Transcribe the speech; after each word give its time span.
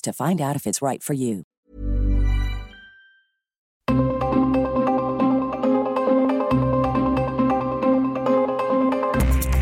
to 0.00 0.12
find 0.12 0.40
out 0.40 0.56
if 0.56 0.66
it's 0.66 0.80
right 0.80 1.02
for 1.02 1.14
you. 1.14 1.44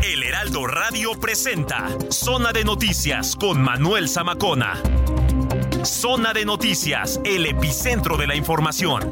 El 0.03 0.23
Heraldo 0.23 0.65
Radio 0.67 1.19
presenta 1.19 1.89
Zona 2.09 2.51
de 2.53 2.63
Noticias 2.63 3.35
con 3.35 3.61
Manuel 3.61 4.07
Zamacona. 4.07 4.81
Zona 5.83 6.33
de 6.33 6.45
Noticias, 6.45 7.19
el 7.23 7.45
epicentro 7.45 8.17
de 8.17 8.27
la 8.27 8.35
información. 8.35 9.09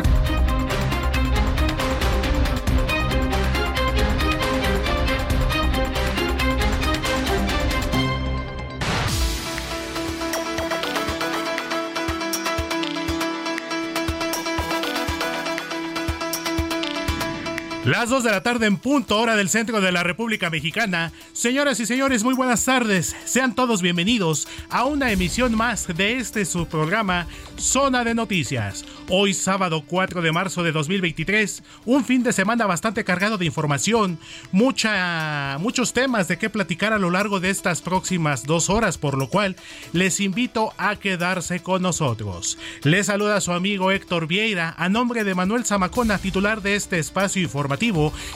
Las 17.85 18.09
2 18.09 18.23
de 18.23 18.31
la 18.31 18.41
tarde 18.41 18.65
en 18.65 18.77
punto, 18.77 19.19
hora 19.19 19.35
del 19.35 19.47
centro 19.47 19.79
de 19.79 19.91
la 19.91 20.01
República 20.01 20.49
Mexicana. 20.49 21.11
Señoras 21.33 21.79
y 21.79 21.85
señores, 21.85 22.23
muy 22.23 22.33
buenas 22.33 22.65
tardes. 22.65 23.15
Sean 23.25 23.53
todos 23.53 23.83
bienvenidos 23.83 24.47
a 24.71 24.85
una 24.85 25.11
emisión 25.11 25.55
más 25.55 25.85
de 25.95 26.17
este 26.17 26.45
su 26.45 26.65
programa 26.65 27.27
Zona 27.59 28.03
de 28.03 28.15
Noticias. 28.15 28.85
Hoy 29.07 29.35
sábado 29.35 29.83
4 29.85 30.23
de 30.23 30.31
marzo 30.31 30.63
de 30.63 30.71
2023, 30.71 31.61
un 31.85 32.03
fin 32.03 32.23
de 32.23 32.33
semana 32.33 32.65
bastante 32.65 33.03
cargado 33.03 33.37
de 33.37 33.45
información, 33.45 34.17
mucha, 34.51 35.59
muchos 35.59 35.93
temas 35.93 36.27
de 36.27 36.39
qué 36.39 36.49
platicar 36.49 36.91
a 36.91 36.97
lo 36.97 37.11
largo 37.11 37.39
de 37.39 37.51
estas 37.51 37.83
próximas 37.83 38.47
dos 38.47 38.71
horas, 38.71 38.97
por 38.97 39.15
lo 39.15 39.29
cual 39.29 39.57
les 39.93 40.21
invito 40.21 40.73
a 40.79 40.95
quedarse 40.95 41.59
con 41.59 41.83
nosotros. 41.83 42.57
Les 42.81 43.05
saluda 43.05 43.41
su 43.41 43.51
amigo 43.51 43.91
Héctor 43.91 44.25
Vieira 44.25 44.73
a 44.75 44.89
nombre 44.89 45.23
de 45.23 45.35
Manuel 45.35 45.65
Zamacona, 45.65 46.17
titular 46.17 46.63
de 46.63 46.75
este 46.75 46.97
espacio 46.97 47.43
informativo 47.43 47.74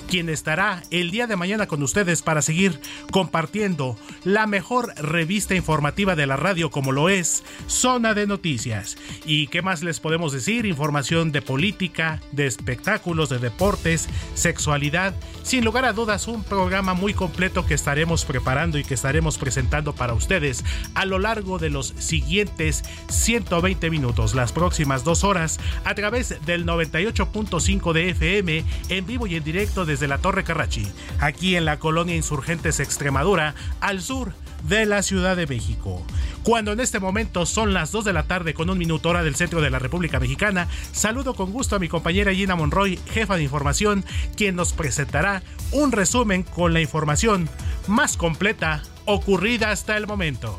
quien 0.07 0.29
estará 0.29 0.83
el 0.91 1.11
día 1.11 1.27
de 1.27 1.35
mañana 1.35 1.67
con 1.67 1.81
ustedes 1.83 2.21
para 2.21 2.41
seguir 2.41 2.79
compartiendo 3.11 3.97
la 4.23 4.47
mejor 4.47 4.93
revista 4.95 5.55
informativa 5.55 6.15
de 6.15 6.27
la 6.27 6.35
radio 6.35 6.69
como 6.71 6.91
lo 6.91 7.09
es 7.09 7.43
Zona 7.67 8.13
de 8.13 8.27
Noticias. 8.27 8.97
¿Y 9.25 9.47
qué 9.47 9.61
más 9.61 9.83
les 9.83 9.99
podemos 9.99 10.33
decir? 10.33 10.65
Información 10.65 11.31
de 11.31 11.41
política, 11.41 12.21
de 12.31 12.47
espectáculos, 12.47 13.29
de 13.29 13.39
deportes, 13.39 14.07
sexualidad. 14.33 15.15
Sin 15.43 15.63
lugar 15.63 15.85
a 15.85 15.93
dudas, 15.93 16.27
un 16.27 16.43
programa 16.43 16.93
muy 16.93 17.13
completo 17.13 17.65
que 17.65 17.73
estaremos 17.73 18.25
preparando 18.25 18.77
y 18.77 18.83
que 18.83 18.93
estaremos 18.93 19.37
presentando 19.37 19.93
para 19.93 20.13
ustedes 20.13 20.63
a 20.93 21.05
lo 21.05 21.19
largo 21.19 21.59
de 21.59 21.69
los 21.69 21.93
siguientes 21.97 22.83
120 23.09 23.89
minutos, 23.89 24.35
las 24.35 24.51
próximas 24.51 25.03
dos 25.03 25.23
horas, 25.23 25.59
a 25.85 25.95
través 25.95 26.35
del 26.45 26.65
98.5 26.65 27.93
de 27.93 28.09
FM 28.09 28.63
en 28.89 29.05
vivo 29.05 29.27
y 29.29 29.35
en 29.35 29.43
directo 29.43 29.85
desde 29.85 30.07
la 30.07 30.17
Torre 30.17 30.43
Carrachi, 30.43 30.87
aquí 31.19 31.55
en 31.55 31.65
la 31.65 31.77
colonia 31.77 32.15
Insurgentes 32.15 32.79
Extremadura, 32.79 33.53
al 33.79 34.01
sur 34.01 34.33
de 34.67 34.85
la 34.85 35.03
Ciudad 35.03 35.37
de 35.37 35.47
México. 35.47 36.03
Cuando 36.43 36.71
en 36.71 36.79
este 36.79 36.99
momento 36.99 37.45
son 37.45 37.73
las 37.73 37.91
2 37.91 38.05
de 38.05 38.13
la 38.13 38.23
tarde 38.23 38.53
con 38.53 38.69
un 38.69 38.77
minuto 38.77 39.09
hora 39.09 39.23
del 39.23 39.35
centro 39.35 39.61
de 39.61 39.69
la 39.69 39.79
República 39.79 40.19
Mexicana, 40.19 40.67
saludo 40.91 41.35
con 41.35 41.51
gusto 41.51 41.75
a 41.75 41.79
mi 41.79 41.87
compañera 41.87 42.33
Gina 42.33 42.55
Monroy, 42.55 42.99
jefa 43.11 43.37
de 43.37 43.43
información, 43.43 44.03
quien 44.35 44.55
nos 44.55 44.73
presentará 44.73 45.43
un 45.71 45.91
resumen 45.91 46.43
con 46.43 46.73
la 46.73 46.81
información 46.81 47.47
más 47.87 48.17
completa 48.17 48.81
ocurrida 49.05 49.71
hasta 49.71 49.95
el 49.95 50.07
momento. 50.07 50.57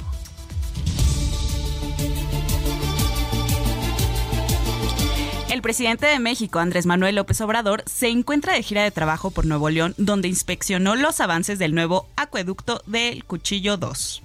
El 5.50 5.62
presidente 5.62 6.06
de 6.06 6.21
México, 6.21 6.61
Andrés 6.61 6.87
Manuel 6.87 7.16
López 7.16 7.41
Obrador, 7.41 7.83
se 7.84 8.06
encuentra 8.06 8.55
de 8.55 8.62
gira 8.62 8.84
de 8.84 8.93
trabajo 8.93 9.33
por 9.33 9.47
Nuevo 9.47 9.69
León, 9.69 9.94
donde 9.97 10.28
inspeccionó 10.28 10.94
los 10.94 11.21
avances 11.21 11.59
del 11.59 11.75
nuevo 11.75 12.09
acueducto 12.15 12.83
del 12.87 13.25
Cuchillo 13.25 13.77
2. 13.77 14.22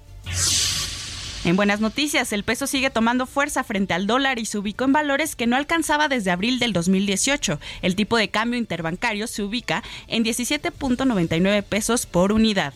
En 1.46 1.56
buenas 1.56 1.80
noticias, 1.80 2.32
el 2.32 2.44
peso 2.44 2.68
sigue 2.68 2.92
tomando 2.92 3.26
fuerza 3.26 3.64
frente 3.64 3.96
al 3.96 4.06
dólar 4.06 4.38
y 4.38 4.46
se 4.46 4.60
ubicó 4.60 4.84
en 4.84 4.94
valores 4.94 5.36
que 5.36 5.48
no 5.48 5.56
alcanzaba 5.56 6.10
desde 6.10 6.30
abril 6.30 6.60
del 6.60 6.74
2018. 6.74 7.60
El 7.82 7.96
tipo 7.96 8.18
de 8.18 8.30
cambio 8.30 8.60
interbancario 8.60 9.26
se 9.26 9.42
ubica 9.42 9.82
en 10.06 10.24
17.99 10.24 11.64
pesos 11.64 12.06
por 12.06 12.34
unidad. 12.34 12.76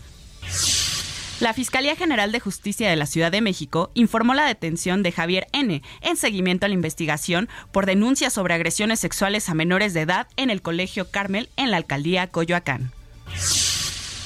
La 1.40 1.54
Fiscalía 1.54 1.96
General 1.96 2.34
de 2.34 2.42
Justicia 2.42 2.90
de 2.90 2.98
la 2.98 3.06
Ciudad 3.06 3.32
de 3.32 3.40
México 3.40 3.92
informó 3.94 4.34
la 4.34 4.46
detención 4.46 5.04
de 5.04 5.14
Javier 5.14 5.48
N. 5.54 5.82
en 6.02 6.18
seguimiento 6.18 6.66
a 6.66 6.70
la 6.70 6.76
investigación 6.76 7.48
por 7.72 7.86
denuncias 7.86 8.34
sobre 8.34 8.56
agresiones 8.56 9.00
sexuales 9.00 9.48
a 9.48 9.54
menores 9.54 9.94
de 9.94 10.02
edad 10.02 10.28
en 10.36 10.50
el 10.50 10.62
Colegio 10.62 11.10
Carmel 11.10 11.50
en 11.56 11.72
la 11.72 11.78
alcaldía 11.78 12.28
Coyoacán. 12.28 12.92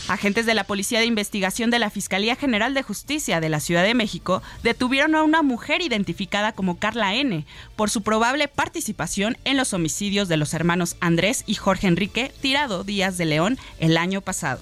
Agentes 0.08 0.48
de 0.48 0.56
la 0.56 0.64
Policía 0.64 1.00
de 1.00 1.06
Investigación 1.06 1.70
de 1.70 1.78
la 1.78 1.92
Fiscalía 1.92 2.36
General 2.36 2.74
de 2.74 2.82
Justicia 2.82 3.40
de 3.40 3.50
la 3.50 3.60
Ciudad 3.60 3.84
de 3.84 3.94
México 3.94 4.42
detuvieron 4.64 5.14
a 5.14 5.22
una 5.22 5.44
mujer 5.44 5.82
identificada 5.82 6.52
como 6.52 6.80
Carla 6.80 7.14
N. 7.14 7.46
por 7.76 7.92
su 7.92 8.02
probable 8.02 8.48
participación 8.48 9.38
en 9.46 9.58
los 9.58 9.74
homicidios 9.74 10.30
de 10.30 10.38
los 10.38 10.56
hermanos 10.56 10.98
Andrés 11.00 11.44
y 11.46 11.54
Jorge 11.54 11.86
Enrique 11.86 12.32
Tirado 12.42 12.84
Díaz 12.84 13.18
de 13.20 13.26
León 13.26 13.60
el 13.80 13.98
año 13.98 14.22
pasado. 14.22 14.62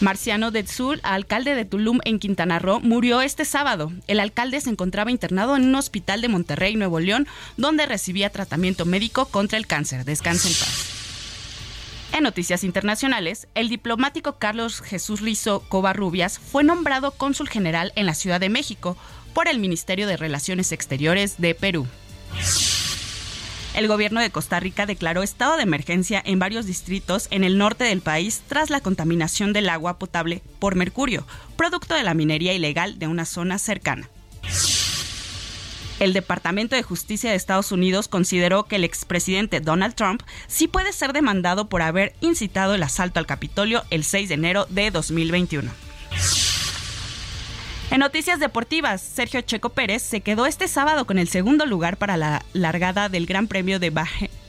Marciano 0.00 0.50
Sul, 0.66 1.00
alcalde 1.02 1.54
de 1.54 1.64
Tulum 1.64 2.00
en 2.04 2.18
Quintana 2.18 2.58
Roo, 2.58 2.80
murió 2.80 3.20
este 3.20 3.44
sábado. 3.44 3.92
El 4.06 4.20
alcalde 4.20 4.60
se 4.60 4.70
encontraba 4.70 5.10
internado 5.10 5.56
en 5.56 5.64
un 5.64 5.74
hospital 5.74 6.20
de 6.22 6.28
Monterrey, 6.28 6.76
Nuevo 6.76 7.00
León, 7.00 7.26
donde 7.56 7.86
recibía 7.86 8.30
tratamiento 8.30 8.86
médico 8.86 9.26
contra 9.26 9.58
el 9.58 9.66
cáncer. 9.66 10.04
Descansa 10.04 10.48
en 10.48 10.54
paz. 10.54 11.00
En 12.12 12.24
noticias 12.24 12.64
internacionales, 12.64 13.46
el 13.54 13.68
diplomático 13.68 14.38
Carlos 14.38 14.80
Jesús 14.80 15.20
Rizo 15.20 15.60
Covarrubias 15.68 16.38
fue 16.38 16.64
nombrado 16.64 17.12
cónsul 17.12 17.48
general 17.48 17.92
en 17.94 18.06
la 18.06 18.14
Ciudad 18.14 18.40
de 18.40 18.48
México 18.48 18.96
por 19.32 19.48
el 19.48 19.58
Ministerio 19.58 20.06
de 20.06 20.16
Relaciones 20.16 20.72
Exteriores 20.72 21.36
de 21.38 21.54
Perú. 21.54 21.86
El 23.74 23.86
gobierno 23.86 24.20
de 24.20 24.30
Costa 24.30 24.58
Rica 24.58 24.84
declaró 24.84 25.22
estado 25.22 25.56
de 25.56 25.62
emergencia 25.62 26.20
en 26.24 26.38
varios 26.38 26.66
distritos 26.66 27.28
en 27.30 27.44
el 27.44 27.56
norte 27.56 27.84
del 27.84 28.00
país 28.00 28.42
tras 28.48 28.68
la 28.68 28.80
contaminación 28.80 29.52
del 29.52 29.68
agua 29.68 29.98
potable 29.98 30.42
por 30.58 30.74
mercurio, 30.74 31.26
producto 31.56 31.94
de 31.94 32.02
la 32.02 32.14
minería 32.14 32.52
ilegal 32.52 32.98
de 32.98 33.06
una 33.06 33.24
zona 33.24 33.58
cercana. 33.58 34.08
El 36.00 36.14
Departamento 36.14 36.76
de 36.76 36.82
Justicia 36.82 37.30
de 37.30 37.36
Estados 37.36 37.72
Unidos 37.72 38.08
consideró 38.08 38.64
que 38.64 38.76
el 38.76 38.84
expresidente 38.84 39.60
Donald 39.60 39.94
Trump 39.94 40.22
sí 40.46 40.66
puede 40.66 40.92
ser 40.92 41.12
demandado 41.12 41.68
por 41.68 41.82
haber 41.82 42.14
incitado 42.22 42.74
el 42.74 42.82
asalto 42.82 43.20
al 43.20 43.26
Capitolio 43.26 43.84
el 43.90 44.02
6 44.02 44.30
de 44.30 44.34
enero 44.34 44.66
de 44.70 44.90
2021. 44.90 45.70
En 47.90 47.98
noticias 47.98 48.38
deportivas, 48.38 49.02
Sergio 49.02 49.40
Checo 49.40 49.70
Pérez 49.70 50.00
se 50.00 50.20
quedó 50.20 50.46
este 50.46 50.68
sábado 50.68 51.06
con 51.06 51.18
el 51.18 51.26
segundo 51.26 51.66
lugar 51.66 51.96
para 51.96 52.16
la 52.16 52.44
largada 52.52 53.08
del 53.08 53.26
Gran 53.26 53.48
Premio 53.48 53.80
de 53.80 53.90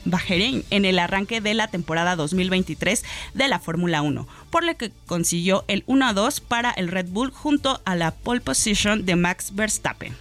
Bahrein 0.04 0.64
en 0.70 0.84
el 0.84 1.00
arranque 1.00 1.40
de 1.40 1.52
la 1.54 1.66
temporada 1.66 2.14
2023 2.14 3.02
de 3.34 3.48
la 3.48 3.58
Fórmula 3.58 4.00
1, 4.00 4.28
por 4.50 4.62
lo 4.62 4.76
que 4.76 4.92
consiguió 5.06 5.64
el 5.66 5.84
1-2 5.86 6.40
para 6.40 6.70
el 6.70 6.86
Red 6.86 7.08
Bull 7.08 7.32
junto 7.32 7.80
a 7.84 7.96
la 7.96 8.12
pole 8.12 8.40
position 8.40 9.04
de 9.06 9.16
Max 9.16 9.52
Verstappen. 9.56 10.14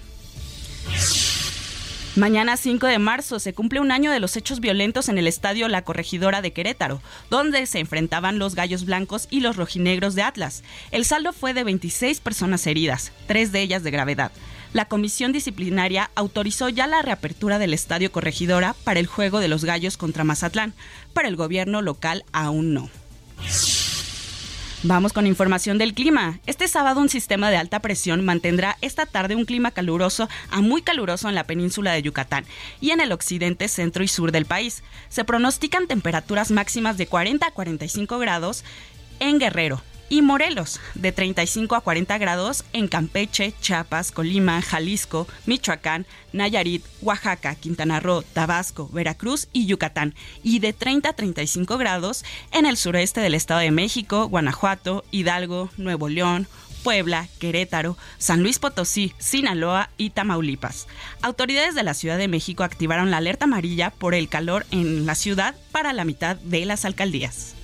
Mañana 2.18 2.58
5 2.58 2.88
de 2.88 3.00
marzo 3.00 3.40
se 3.40 3.54
cumple 3.54 3.80
un 3.80 3.90
año 3.90 4.12
de 4.12 4.19
los 4.19 4.36
hechos 4.36 4.60
violentos 4.60 5.08
en 5.08 5.18
el 5.18 5.28
estadio 5.28 5.69
La 5.69 5.84
Corregidora 5.84 6.42
de 6.42 6.52
Querétaro, 6.52 7.02
donde 7.30 7.66
se 7.66 7.80
enfrentaban 7.80 8.38
los 8.38 8.54
Gallos 8.54 8.84
Blancos 8.84 9.30
y 9.31 9.40
los 9.40 9.56
Rojinegros 9.56 10.13
de 10.13 10.24
Atlas. 10.24 10.62
El 10.92 11.06
saldo 11.06 11.31
fue 11.31 11.54
de 11.54 11.63
26 11.63 12.19
personas 12.19 12.68
heridas, 12.68 13.13
tres 13.28 13.54
de 13.54 13.62
ellas 13.62 13.84
de 13.84 13.92
gravedad. 13.92 14.34
La 14.74 14.86
comisión 14.86 15.31
disciplinaria 15.31 16.12
autorizó 16.16 16.68
ya 16.68 16.86
la 16.86 17.02
reapertura 17.02 17.60
del 17.60 17.74
estadio 17.74 18.12
Corregidora 18.12 18.75
para 18.84 19.00
el 19.00 19.07
juego 19.07 19.40
de 19.40 19.48
los 19.48 19.64
Gallos 19.64 19.96
contra 19.96 20.25
Mazatlán, 20.25 20.74
pero 21.14 21.30
el 21.30 21.38
gobierno 21.38 21.81
local 21.81 22.25
aún 22.34 22.74
no. 22.74 22.90
Vamos 24.83 25.13
con 25.13 25.28
información 25.28 25.78
del 25.78 25.94
clima. 25.94 26.39
Este 26.48 26.68
sábado 26.68 27.01
un 27.01 27.10
sistema 27.10 27.51
de 27.51 27.57
alta 27.57 27.81
presión 27.81 28.25
mantendrá 28.25 28.80
esta 28.81 29.06
tarde 29.06 29.36
un 29.36 29.45
clima 29.45 29.69
caluroso 29.69 30.28
a 30.50 30.62
muy 30.62 30.81
caluroso 30.81 31.30
en 31.30 31.36
la 31.36 31.44
península 31.44 31.92
de 31.92 32.01
Yucatán 32.01 32.45
y 32.80 32.89
en 32.89 33.00
el 33.00 33.12
occidente, 33.12 33.68
centro 33.68 34.04
y 34.04 34.07
sur 34.07 34.31
del 34.31 34.45
país. 34.45 34.81
Se 35.07 35.24
pronostican 35.24 35.86
temperaturas 35.86 36.50
máximas 36.50 36.98
de 36.98 37.06
40 37.06 37.45
a 37.45 37.51
45 37.51 38.18
grados 38.18 38.63
en 39.19 39.38
Guerrero, 39.38 39.83
y 40.12 40.22
Morelos, 40.22 40.81
de 40.94 41.13
35 41.13 41.74
a 41.74 41.80
40 41.80 42.18
grados 42.18 42.66
en 42.74 42.90
Campeche, 42.90 43.54
Chiapas, 43.62 44.12
Colima, 44.12 44.62
Jalisco, 44.62 45.25
Michoacán, 45.46 46.06
Nayarit, 46.34 46.84
Oaxaca, 47.02 47.56
Quintana 47.56 48.02
Roo, 48.02 48.22
Tabasco, 48.22 48.90
Veracruz 48.92 49.48
y 49.54 49.68
Yucatán, 49.68 50.13
y 50.44 50.60
de 50.60 50.74
30 50.74 51.08
a 51.08 51.13
35 51.13 51.78
grados 51.78 52.25
en 52.52 52.66
el 52.66 52.75
sureste 52.75 53.22
del 53.22 53.36
Estado 53.36 53.62
de 53.62 53.72
México, 53.72 54.28
Guanajuato, 54.28 55.06
Hidalgo, 55.12 55.69
Nuevo 55.78 56.10
León, 56.10 56.46
Puebla, 56.84 57.30
Querétaro, 57.40 57.98
San 58.18 58.44
Luis 58.44 58.60
Potosí, 58.60 59.14
Sinaloa 59.18 59.92
y 59.96 60.10
Tamaulipas. 60.10 60.88
Autoridades 61.22 61.74
de 61.74 61.84
la 61.84 61.94
Ciudad 61.94 62.18
de 62.18 62.28
México 62.28 62.64
activaron 62.64 63.12
la 63.12 63.18
alerta 63.18 63.46
amarilla 63.46 63.92
por 63.92 64.14
el 64.14 64.28
calor 64.28 64.66
en 64.72 65.06
la 65.06 65.16
ciudad 65.16 65.56
para 65.72 65.94
la 65.94 66.04
mitad 66.04 66.36
de 66.36 66.66
las 66.66 66.84
alcaldías. 66.84 67.56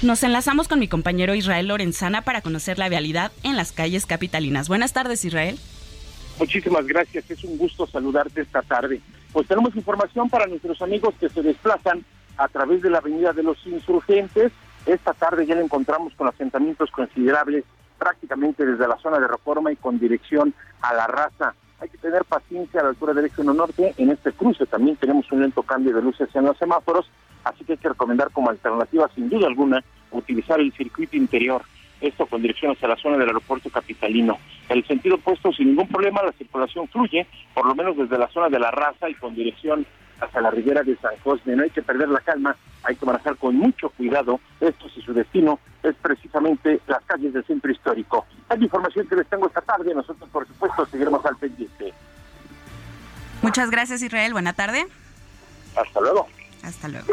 Nos 0.00 0.22
enlazamos 0.22 0.68
con 0.68 0.78
mi 0.78 0.86
compañero 0.86 1.34
Israel 1.34 1.66
Lorenzana 1.66 2.22
para 2.22 2.40
conocer 2.40 2.78
la 2.78 2.88
vialidad 2.88 3.32
en 3.42 3.56
las 3.56 3.72
calles 3.72 4.06
capitalinas. 4.06 4.68
Buenas 4.68 4.92
tardes, 4.92 5.24
Israel. 5.24 5.58
Muchísimas 6.38 6.86
gracias, 6.86 7.28
es 7.28 7.42
un 7.42 7.58
gusto 7.58 7.84
saludarte 7.88 8.42
esta 8.42 8.62
tarde. 8.62 9.00
Pues 9.32 9.48
tenemos 9.48 9.74
información 9.74 10.30
para 10.30 10.46
nuestros 10.46 10.80
amigos 10.82 11.16
que 11.18 11.28
se 11.28 11.42
desplazan 11.42 12.04
a 12.36 12.46
través 12.46 12.80
de 12.80 12.90
la 12.90 12.98
Avenida 12.98 13.32
de 13.32 13.42
los 13.42 13.58
Insurgentes. 13.66 14.52
Esta 14.86 15.14
tarde 15.14 15.44
ya 15.46 15.56
le 15.56 15.62
encontramos 15.64 16.14
con 16.14 16.28
asentamientos 16.28 16.92
considerables 16.92 17.64
prácticamente 17.98 18.64
desde 18.64 18.86
la 18.86 18.98
zona 18.98 19.18
de 19.18 19.26
Reforma 19.26 19.72
y 19.72 19.76
con 19.76 19.98
dirección 19.98 20.54
a 20.80 20.94
la 20.94 21.08
raza. 21.08 21.54
Hay 21.80 21.88
que 21.88 21.98
tener 21.98 22.24
paciencia 22.24 22.80
a 22.80 22.84
la 22.84 22.90
altura 22.90 23.14
del 23.14 23.24
eje 23.24 23.42
norte. 23.42 23.94
En 23.96 24.10
este 24.10 24.30
cruce 24.30 24.64
también 24.66 24.94
tenemos 24.94 25.30
un 25.32 25.40
lento 25.40 25.64
cambio 25.64 25.92
de 25.92 26.02
luces 26.02 26.28
en 26.34 26.44
los 26.44 26.56
semáforos 26.56 27.10
así 27.48 27.64
que 27.64 27.72
hay 27.72 27.78
que 27.78 27.88
recomendar 27.88 28.30
como 28.30 28.50
alternativa, 28.50 29.08
sin 29.14 29.28
duda 29.28 29.46
alguna, 29.46 29.82
utilizar 30.10 30.60
el 30.60 30.72
circuito 30.72 31.16
interior, 31.16 31.62
esto 32.00 32.26
con 32.26 32.42
dirección 32.42 32.72
hacia 32.72 32.88
la 32.88 32.96
zona 32.96 33.16
del 33.16 33.28
aeropuerto 33.28 33.70
capitalino. 33.70 34.38
En 34.68 34.78
el 34.78 34.86
sentido 34.86 35.16
opuesto, 35.16 35.52
sin 35.52 35.68
ningún 35.68 35.88
problema, 35.88 36.22
la 36.22 36.32
circulación 36.32 36.88
fluye, 36.88 37.26
por 37.54 37.66
lo 37.66 37.74
menos 37.74 37.96
desde 37.96 38.18
la 38.18 38.28
zona 38.28 38.48
de 38.48 38.58
la 38.58 38.70
raza 38.70 39.08
y 39.08 39.14
con 39.14 39.34
dirección 39.34 39.86
hacia 40.20 40.40
la 40.40 40.50
ribera 40.50 40.82
de 40.82 40.96
San 40.96 41.16
Cosme. 41.22 41.56
No 41.56 41.62
hay 41.62 41.70
que 41.70 41.82
perder 41.82 42.08
la 42.08 42.20
calma, 42.20 42.56
hay 42.84 42.96
que 42.96 43.06
manejar 43.06 43.36
con 43.36 43.56
mucho 43.56 43.90
cuidado 43.90 44.40
esto 44.60 44.88
si 44.90 45.00
su 45.02 45.12
destino 45.12 45.58
es 45.82 45.94
precisamente 45.96 46.80
las 46.86 47.02
calles 47.04 47.32
del 47.32 47.44
centro 47.44 47.70
histórico. 47.70 48.26
Hay 48.48 48.62
información 48.62 49.06
que 49.06 49.16
les 49.16 49.26
tengo 49.28 49.46
esta 49.46 49.60
tarde, 49.60 49.94
nosotros 49.94 50.28
por 50.30 50.46
supuesto 50.46 50.86
seguiremos 50.86 51.24
al 51.24 51.36
pendiente. 51.36 51.92
Muchas 53.42 53.70
gracias 53.70 54.02
Israel, 54.02 54.32
buena 54.32 54.52
tarde. 54.52 54.86
Hasta 55.76 56.00
luego. 56.00 56.26
Hasta 56.62 56.88
luego. 56.88 57.06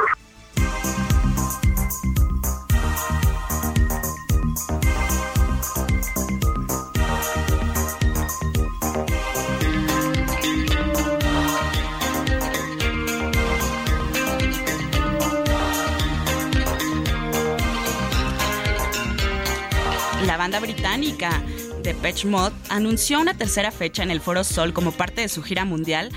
Banda 20.45 20.59
británica 20.59 21.41
Depeche 21.81 22.27
Mode 22.27 22.53
anunció 22.69 23.19
una 23.19 23.33
tercera 23.33 23.71
fecha 23.71 24.03
en 24.03 24.11
el 24.11 24.21
Foro 24.21 24.43
Sol 24.43 24.73
como 24.73 24.91
parte 24.91 25.21
de 25.21 25.27
su 25.27 25.41
gira 25.41 25.65
mundial 25.65 26.11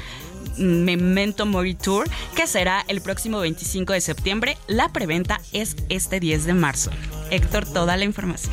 Memento 0.58 1.46
Mori 1.46 1.74
Tour, 1.74 2.06
que 2.36 2.46
será 2.46 2.84
el 2.88 3.00
próximo 3.00 3.38
25 3.38 3.94
de 3.94 4.00
septiembre. 4.02 4.58
La 4.66 4.92
preventa 4.92 5.40
es 5.52 5.76
este 5.88 6.20
10 6.20 6.44
de 6.44 6.52
marzo. 6.52 6.90
Héctor, 7.30 7.64
toda 7.64 7.96
la 7.96 8.04
información. 8.04 8.52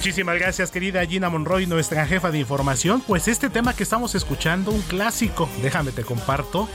Muchísimas 0.00 0.38
gracias 0.38 0.70
querida 0.70 1.04
Gina 1.04 1.28
Monroy, 1.28 1.66
nuestra 1.66 2.06
jefa 2.06 2.30
de 2.30 2.38
información. 2.38 3.02
Pues 3.06 3.28
este 3.28 3.50
tema 3.50 3.76
que 3.76 3.82
estamos 3.82 4.14
escuchando, 4.14 4.70
un 4.70 4.80
clásico, 4.80 5.46
déjame 5.60 5.92
te 5.92 6.04
comparto, 6.04 6.70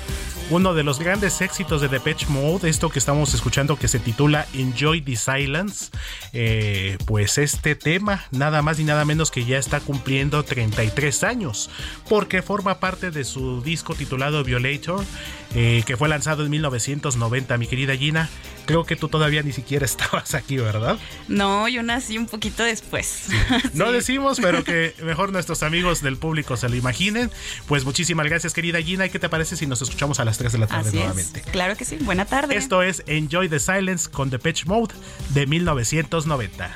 uno 0.52 0.76
de 0.76 0.84
los 0.84 1.00
grandes 1.00 1.42
éxitos 1.42 1.82
de 1.82 1.88
Depeche 1.88 2.28
Mode, 2.30 2.70
esto 2.70 2.90
que 2.90 3.00
estamos 3.00 3.34
escuchando 3.34 3.78
que 3.78 3.88
se 3.88 3.98
titula 3.98 4.46
Enjoy 4.54 5.02
the 5.02 5.16
Silence, 5.16 5.90
eh, 6.34 7.00
pues 7.08 7.40
este 7.40 7.74
tema 7.74 8.24
nada 8.30 8.62
más 8.62 8.80
y 8.80 8.84
nada 8.84 9.06
menos 9.06 9.32
que 9.32 9.44
ya 9.44 9.58
está 9.58 9.80
cumpliendo 9.80 10.44
33 10.44 11.24
años, 11.24 11.72
porque 12.08 12.44
forma 12.44 12.80
parte 12.80 13.10
de 13.10 13.24
su 13.24 13.64
disco 13.64 13.96
titulado 13.96 14.44
Violator, 14.44 15.04
eh, 15.56 15.82
que 15.88 15.98
fue 15.98 16.10
lanzado 16.10 16.44
en 16.44 16.52
1990, 16.52 17.58
mi 17.58 17.66
querida 17.66 17.96
Gina. 17.96 18.30
Creo 18.66 18.84
que 18.84 18.96
tú 18.96 19.10
todavía 19.10 19.42
ni 19.42 19.52
siquiera 19.52 19.86
estabas 19.86 20.36
aquí, 20.36 20.58
¿verdad? 20.58 21.00
No, 21.28 21.68
yo 21.68 21.82
nací 21.82 22.18
un 22.18 22.28
poquito 22.28 22.64
después. 22.64 23.15
No 23.74 23.92
decimos, 23.92 24.40
pero 24.42 24.64
que 24.64 24.94
mejor 25.04 25.32
nuestros 25.32 25.64
amigos 25.64 26.02
del 26.02 26.18
público 26.18 26.58
se 26.58 26.70
lo 26.70 26.76
imaginen. 26.76 27.32
Pues 27.68 27.86
muchísimas 27.86 28.26
gracias, 28.28 28.54
querida 28.54 28.82
Gina. 28.82 29.06
¿Y 29.06 29.10
qué 29.10 29.20
te 29.20 29.30
parece 29.30 29.58
si 29.58 29.68
nos 29.68 29.82
escuchamos 29.82 30.20
a 30.20 30.26
las 30.26 30.38
3 30.38 30.52
de 30.52 30.58
la 30.58 30.68
tarde 30.68 30.92
nuevamente? 30.92 31.42
Claro 31.52 31.76
que 31.76 31.86
sí. 31.86 31.98
Buena 32.02 32.26
tarde. 32.26 32.56
Esto 32.56 32.82
es 32.82 33.04
Enjoy 33.08 33.50
the 33.50 33.60
Silence 33.60 34.10
con 34.10 34.30
The 34.30 34.40
Pitch 34.40 34.66
Mode 34.66 34.94
de 35.30 35.48
1990. 35.48 36.76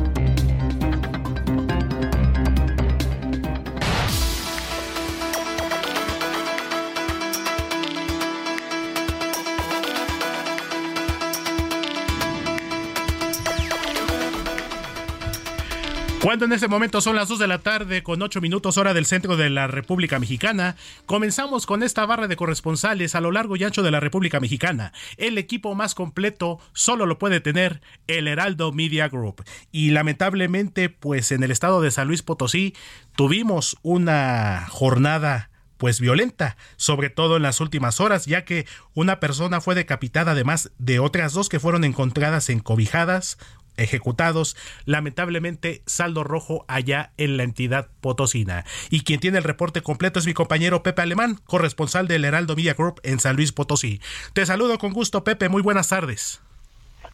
Cuando 16.21 16.45
en 16.45 16.53
este 16.53 16.67
momento 16.67 17.01
son 17.01 17.15
las 17.15 17.29
2 17.29 17.39
de 17.39 17.47
la 17.47 17.57
tarde 17.57 18.03
con 18.03 18.21
8 18.21 18.41
minutos 18.41 18.77
hora 18.77 18.93
del 18.93 19.07
centro 19.07 19.37
de 19.37 19.49
la 19.49 19.65
República 19.65 20.19
Mexicana, 20.19 20.75
comenzamos 21.07 21.65
con 21.65 21.81
esta 21.81 22.05
barra 22.05 22.27
de 22.27 22.35
corresponsales 22.35 23.15
a 23.15 23.21
lo 23.21 23.31
largo 23.31 23.55
y 23.55 23.63
ancho 23.63 23.81
de 23.81 23.89
la 23.89 23.99
República 23.99 24.39
Mexicana. 24.39 24.93
El 25.17 25.39
equipo 25.39 25.73
más 25.73 25.95
completo 25.95 26.59
solo 26.73 27.07
lo 27.07 27.17
puede 27.17 27.41
tener 27.41 27.81
el 28.05 28.27
Heraldo 28.27 28.71
Media 28.71 29.09
Group. 29.09 29.43
Y 29.71 29.89
lamentablemente, 29.89 30.89
pues 30.89 31.31
en 31.31 31.41
el 31.41 31.49
estado 31.49 31.81
de 31.81 31.89
San 31.89 32.07
Luis 32.07 32.21
Potosí 32.21 32.75
tuvimos 33.15 33.77
una 33.81 34.67
jornada 34.69 35.49
pues 35.81 35.99
violenta, 35.99 36.57
sobre 36.75 37.09
todo 37.09 37.37
en 37.37 37.41
las 37.41 37.59
últimas 37.59 37.99
horas, 37.99 38.27
ya 38.27 38.45
que 38.45 38.67
una 38.93 39.19
persona 39.19 39.61
fue 39.61 39.73
decapitada 39.73 40.33
además 40.33 40.69
de 40.77 40.99
otras 40.99 41.33
dos 41.33 41.49
que 41.49 41.59
fueron 41.59 41.83
encontradas 41.83 42.51
encobijadas 42.51 43.39
ejecutados. 43.83 44.55
Lamentablemente, 44.85 45.81
saldo 45.85 46.23
rojo 46.23 46.65
allá 46.67 47.11
en 47.17 47.37
la 47.37 47.43
entidad 47.43 47.89
potosina. 48.01 48.63
Y 48.89 49.03
quien 49.03 49.19
tiene 49.19 49.37
el 49.37 49.43
reporte 49.43 49.81
completo 49.81 50.19
es 50.19 50.27
mi 50.27 50.33
compañero 50.33 50.83
Pepe 50.83 51.01
Alemán, 51.01 51.35
corresponsal 51.45 52.07
del 52.07 52.25
Heraldo 52.25 52.55
Media 52.55 52.73
Group 52.73 52.99
en 53.03 53.19
San 53.19 53.35
Luis 53.35 53.51
Potosí. 53.51 53.99
Te 54.33 54.45
saludo 54.45 54.77
con 54.77 54.93
gusto, 54.93 55.23
Pepe. 55.23 55.49
Muy 55.49 55.61
buenas 55.61 55.89
tardes. 55.89 56.41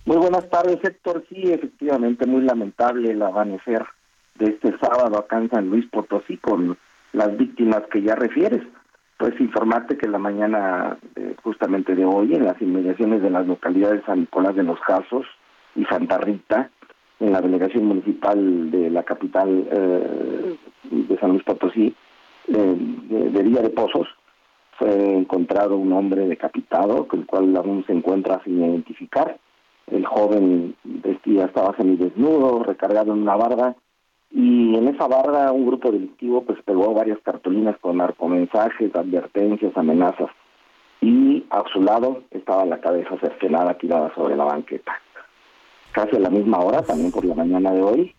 Muy 0.05 0.17
buenas 0.17 0.49
tardes, 0.49 0.77
Héctor. 0.83 1.25
Sí, 1.29 1.51
efectivamente, 1.51 2.25
muy 2.25 2.41
lamentable 2.41 3.11
el 3.11 3.21
amanecer 3.21 3.85
de 4.35 4.51
este 4.51 4.77
sábado 4.79 5.17
acá 5.17 5.37
en 5.37 5.49
San 5.49 5.69
Luis 5.69 5.85
Potosí 5.91 6.37
con 6.37 6.77
las 7.13 7.35
víctimas 7.37 7.81
que 7.91 8.01
ya 8.01 8.15
refieres. 8.15 8.63
Pues 9.17 9.33
informarte 9.39 9.97
que 9.97 10.07
la 10.07 10.19
mañana 10.19 10.97
eh, 11.15 11.35
justamente 11.43 11.95
de 11.95 12.05
hoy, 12.05 12.35
en 12.35 12.45
las 12.45 12.61
inmediaciones 12.61 13.21
de 13.21 13.31
las 13.31 13.47
localidades 13.47 14.03
San 14.05 14.21
Nicolás 14.21 14.55
de 14.55 14.63
los 14.63 14.79
Casos 14.81 15.25
y 15.77 15.85
Santa 15.85 16.17
Rita, 16.17 16.69
en 17.19 17.31
la 17.31 17.41
delegación 17.41 17.85
municipal 17.85 18.69
de 18.71 18.89
la 18.89 19.03
capital 19.03 19.67
eh, 19.71 20.55
de 20.83 21.17
San 21.19 21.31
Luis 21.31 21.43
Potosí, 21.43 21.95
de, 22.47 22.75
de, 23.29 23.43
Villa 23.43 23.61
de 23.61 23.69
Pozos, 23.69 24.07
fue 24.77 25.15
encontrado 25.15 25.77
un 25.77 25.91
hombre 25.93 26.27
decapitado, 26.27 27.07
con 27.07 27.21
el 27.21 27.25
cual 27.25 27.55
aún 27.55 27.83
se 27.85 27.93
encuentra 27.93 28.41
sin 28.43 28.63
identificar. 28.63 29.37
El 29.87 30.05
joven 30.05 30.75
vestía, 30.83 31.45
estaba 31.45 31.75
semidesnudo, 31.75 32.63
recargado 32.63 33.13
en 33.13 33.21
una 33.21 33.35
barda, 33.35 33.75
y 34.29 34.75
en 34.75 34.87
esa 34.89 35.07
barra 35.07 35.51
un 35.51 35.65
grupo 35.65 35.91
delictivo 35.91 36.43
pues 36.43 36.61
pegó 36.63 36.93
varias 36.93 37.19
cartulinas 37.19 37.77
con 37.79 37.97
narcomensajes, 37.97 38.95
advertencias, 38.95 39.75
amenazas. 39.75 40.29
Y 41.01 41.45
a 41.49 41.63
su 41.71 41.81
lado 41.81 42.23
estaba 42.31 42.65
la 42.65 42.79
cabeza 42.81 43.17
cercenada 43.19 43.75
tirada 43.75 44.13
sobre 44.15 44.35
la 44.35 44.43
banqueta. 44.43 44.99
Casi 45.97 46.15
a 46.15 46.19
la 46.19 46.29
misma 46.29 46.59
hora, 46.59 46.83
también 46.83 47.11
por 47.11 47.25
la 47.25 47.33
mañana 47.33 47.71
de 47.71 47.81
hoy, 47.81 48.13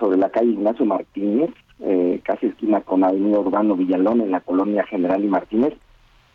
sobre 0.00 0.18
la 0.18 0.30
calle 0.30 0.50
Ignacio 0.50 0.84
Martínez, 0.84 1.50
eh, 1.78 2.20
casi 2.24 2.46
esquina 2.46 2.80
con 2.80 3.04
Avenida 3.04 3.38
Urbano 3.38 3.76
Villalón, 3.76 4.20
en 4.20 4.32
la 4.32 4.40
colonia 4.40 4.82
General 4.82 5.22
y 5.22 5.28
Martínez, 5.28 5.74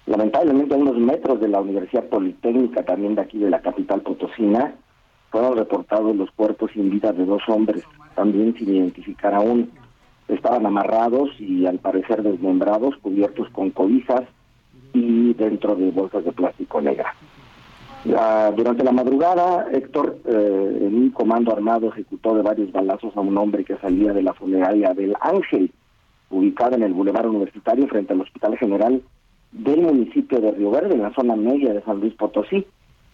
lamentablemente 0.06 0.76
a 0.76 0.78
unos 0.78 0.96
metros 0.96 1.42
de 1.42 1.50
la 1.50 1.60
Universidad 1.60 2.06
Politécnica, 2.06 2.86
también 2.86 3.16
de 3.16 3.24
aquí 3.24 3.40
de 3.40 3.50
la 3.50 3.60
capital 3.60 4.04
potosina, 4.04 4.74
fueron 5.32 5.58
reportados 5.58 6.16
los 6.16 6.32
cuerpos 6.32 6.72
sin 6.72 6.90
vida 6.90 7.12
de 7.12 7.26
dos 7.26 7.42
hombres, 7.50 7.84
también 8.16 8.56
sin 8.58 8.74
identificar 8.74 9.34
aún. 9.34 9.72
Estaban 10.30 10.66
amarrados 10.66 11.30
y 11.42 11.66
al 11.66 11.80
parecer 11.80 12.24
desmembrados, 12.24 12.96
cubiertos 13.02 13.50
con 13.50 13.72
cobijas 13.72 14.24
y 14.94 15.34
dentro 15.34 15.76
de 15.76 15.92
bolsas 15.92 16.24
de 16.24 16.32
plástico 16.32 16.80
negra. 16.80 17.14
Durante 18.04 18.84
la 18.84 18.92
madrugada, 18.92 19.68
Héctor, 19.72 20.20
eh, 20.26 20.78
en 20.82 20.96
un 20.96 21.10
comando 21.10 21.52
armado, 21.52 21.90
ejecutó 21.90 22.36
de 22.36 22.42
varios 22.42 22.72
balazos 22.72 23.16
a 23.16 23.22
un 23.22 23.38
hombre 23.38 23.66
que 23.66 23.78
salía 23.78 24.14
de 24.14 24.24
la 24.24 24.34
funeraria 24.34 24.94
del 24.94 25.16
Ángel, 25.20 25.72
ubicada 26.30 26.76
en 26.76 26.84
el 26.84 26.94
Boulevard 26.94 27.28
Universitario 27.28 27.88
frente 27.88 28.14
al 28.14 28.22
Hospital 28.22 28.58
General 28.58 29.02
del 29.52 29.82
municipio 29.82 30.40
de 30.40 30.52
Río 30.52 30.72
Verde, 30.72 30.96
en 30.96 31.02
la 31.02 31.14
zona 31.14 31.36
media 31.36 31.74
de 31.74 31.82
San 31.82 32.00
Luis 32.00 32.14
Potosí. 32.14 32.66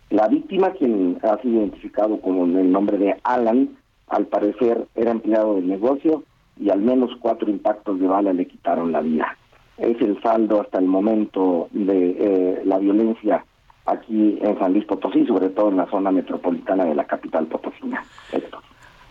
La 0.10 0.28
víctima, 0.28 0.72
quien 0.72 1.18
ha 1.24 1.42
sido 1.42 1.62
identificado 1.62 2.20
como 2.20 2.46
el 2.46 2.72
nombre 2.72 2.98
de 2.98 3.16
Alan, 3.24 3.70
al 4.08 4.28
parecer 4.28 4.86
era 4.96 5.12
empleado 5.12 5.56
del 5.56 5.68
negocio 5.68 6.24
y 6.60 6.70
al 6.70 6.82
menos 6.82 7.12
cuatro 7.20 7.50
impactos 7.50 8.00
de 8.00 8.08
bala 8.08 8.34
le 8.34 8.46
quitaron 8.46 8.92
la 8.92 9.02
vida. 9.02 9.38
Es 9.78 10.00
el 10.02 10.22
saldo 10.22 10.62
hasta 10.62 10.78
el 10.78 10.86
momento 10.86 11.68
de 11.72 12.16
eh, 12.20 12.62
la 12.66 12.78
violencia 12.78 13.44
aquí 13.86 14.40
en 14.42 14.58
San 14.60 14.74
Luis 14.74 14.86
Potosí, 14.86 15.26
sobre 15.26 15.50
todo 15.50 15.70
en 15.70 15.78
la 15.78 15.90
zona 15.90 16.12
metropolitana 16.12 16.86
de 16.86 16.96
la 16.96 17.06
capital 17.06 17.48
potosina. 17.48 18.04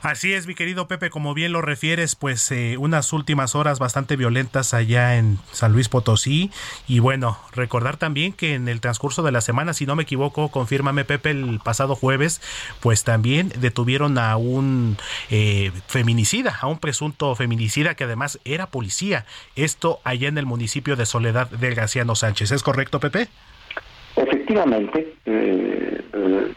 Así 0.04 0.34
es, 0.34 0.46
mi 0.46 0.54
querido 0.54 0.86
Pepe, 0.86 1.08
como 1.08 1.32
bien 1.32 1.52
lo 1.52 1.62
refieres, 1.62 2.14
pues 2.14 2.52
eh, 2.52 2.76
unas 2.76 3.14
últimas 3.14 3.54
horas 3.54 3.78
bastante 3.78 4.16
violentas 4.16 4.74
allá 4.74 5.16
en 5.16 5.38
San 5.50 5.72
Luis 5.72 5.88
Potosí. 5.88 6.50
Y 6.86 6.98
bueno, 6.98 7.38
recordar 7.52 7.96
también 7.96 8.34
que 8.34 8.52
en 8.52 8.68
el 8.68 8.82
transcurso 8.82 9.22
de 9.22 9.32
la 9.32 9.40
semana, 9.40 9.72
si 9.72 9.86
no 9.86 9.96
me 9.96 10.02
equivoco, 10.02 10.50
confírmame 10.50 11.06
Pepe, 11.06 11.30
el 11.30 11.58
pasado 11.58 11.94
jueves, 11.94 12.42
pues 12.80 13.02
también 13.02 13.50
detuvieron 13.58 14.18
a 14.18 14.36
un 14.36 14.98
eh, 15.30 15.72
feminicida, 15.86 16.54
a 16.60 16.66
un 16.66 16.80
presunto 16.80 17.34
feminicida 17.34 17.94
que 17.94 18.04
además 18.04 18.38
era 18.44 18.66
policía. 18.66 19.24
Esto 19.56 20.00
allá 20.04 20.28
en 20.28 20.36
el 20.36 20.44
municipio 20.44 20.96
de 20.96 21.06
Soledad 21.06 21.48
del 21.48 21.74
Graciano 21.74 22.14
Sánchez. 22.14 22.50
¿Es 22.50 22.62
correcto, 22.62 23.00
Pepe? 23.00 23.28
Efectivamente. 24.44 25.14
Eh, 25.26 26.52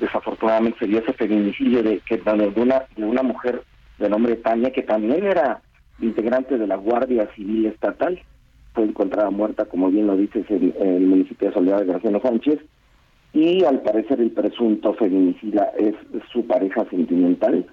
desafortunadamente 0.00 0.78
se 0.78 0.86
dio 0.86 0.98
ese 1.00 1.12
feminicidio 1.12 1.82
de 1.82 2.00
que 2.00 2.16
de 2.16 2.60
una 2.60 2.86
de 2.96 3.04
una 3.04 3.22
mujer 3.22 3.62
de 3.98 4.08
nombre 4.08 4.36
Tania 4.36 4.72
que 4.72 4.82
también 4.82 5.24
era 5.24 5.60
integrante 6.00 6.58
de 6.58 6.66
la 6.66 6.76
Guardia 6.76 7.28
Civil 7.34 7.66
Estatal 7.66 8.20
fue 8.74 8.84
encontrada 8.84 9.30
muerta 9.30 9.66
como 9.66 9.90
bien 9.90 10.06
lo 10.06 10.16
dices 10.16 10.44
en, 10.48 10.74
el 10.80 11.06
municipio 11.06 11.48
de 11.48 11.54
Soledad 11.54 11.80
de 11.80 11.86
Graciano 11.86 12.20
Sánchez 12.20 12.58
y 13.34 13.64
al 13.64 13.80
parecer 13.82 14.20
el 14.20 14.30
presunto 14.30 14.94
feminicida 14.94 15.72
es 15.78 15.94
su 16.32 16.46
pareja 16.46 16.84
sentimental 16.90 17.66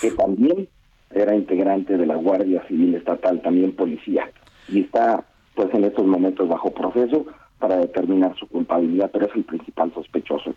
que 0.00 0.10
también 0.12 0.68
era 1.10 1.34
integrante 1.34 1.96
de 1.96 2.06
la 2.06 2.16
Guardia 2.16 2.62
Civil 2.68 2.94
Estatal 2.94 3.40
también 3.40 3.72
policía 3.72 4.30
y 4.68 4.80
está 4.80 5.24
pues 5.54 5.72
en 5.74 5.84
estos 5.84 6.06
momentos 6.06 6.48
bajo 6.48 6.72
proceso 6.72 7.26
para 7.62 7.76
determinar 7.76 8.36
su 8.36 8.48
culpabilidad, 8.48 9.08
pero 9.12 9.26
es 9.26 9.36
el 9.36 9.44
principal 9.44 9.94
sospechoso. 9.94 10.52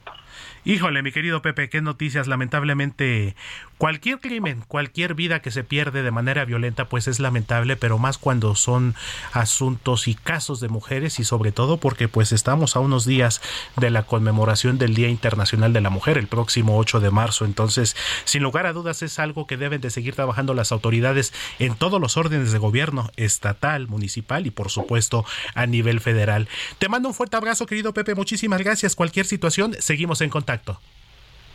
Híjole, 0.68 1.04
mi 1.04 1.12
querido 1.12 1.44
Pepe, 1.44 1.70
qué 1.70 1.80
noticias. 1.80 2.26
Lamentablemente, 2.26 3.36
cualquier 3.78 4.20
crimen, 4.20 4.64
cualquier 4.68 5.14
vida 5.14 5.40
que 5.40 5.52
se 5.52 5.64
pierde 5.64 6.02
de 6.02 6.10
manera 6.10 6.44
violenta, 6.44 6.90
pues 6.90 7.08
es 7.08 7.20
lamentable, 7.20 7.76
pero 7.76 8.00
más 8.00 8.18
cuando 8.18 8.56
son 8.56 8.96
asuntos 9.32 10.08
y 10.08 10.16
casos 10.16 10.60
de 10.62 10.68
mujeres 10.68 11.20
y 11.20 11.24
sobre 11.24 11.52
todo 11.52 11.78
porque 11.78 12.08
pues 12.08 12.32
estamos 12.32 12.76
a 12.76 12.80
unos 12.80 13.06
días 13.06 13.44
de 13.78 13.92
la 13.92 14.08
conmemoración 14.08 14.80
del 14.80 14.96
Día 14.96 15.08
Internacional 15.10 15.72
de 15.72 15.82
la 15.82 15.92
Mujer, 15.92 16.18
el 16.18 16.26
próximo 16.26 16.80
8 16.80 17.00
de 17.00 17.12
marzo. 17.12 17.46
Entonces, 17.46 17.96
sin 18.24 18.42
lugar 18.42 18.66
a 18.66 18.74
dudas, 18.74 19.04
es 19.04 19.20
algo 19.20 19.46
que 19.46 19.58
deben 19.58 19.82
de 19.82 19.92
seguir 19.92 20.16
trabajando 20.16 20.56
las 20.56 20.72
autoridades 20.72 21.32
en 21.60 21.76
todos 21.76 22.02
los 22.02 22.18
órdenes 22.18 22.52
de 22.52 22.58
gobierno, 22.58 23.12
estatal, 23.18 23.88
municipal 23.88 24.48
y 24.48 24.50
por 24.50 24.72
supuesto 24.72 25.26
a 25.54 25.68
nivel 25.68 26.00
federal. 26.00 26.48
Te 26.80 26.90
mando 26.90 27.10
un 27.10 27.14
fuerte 27.14 27.38
abrazo, 27.38 27.68
querido 27.68 27.94
Pepe. 27.94 28.16
Muchísimas 28.16 28.64
gracias. 28.64 28.96
Cualquier 28.96 29.28
situación, 29.28 29.76
seguimos 29.78 30.22
en 30.22 30.32
contacto. 30.32 30.55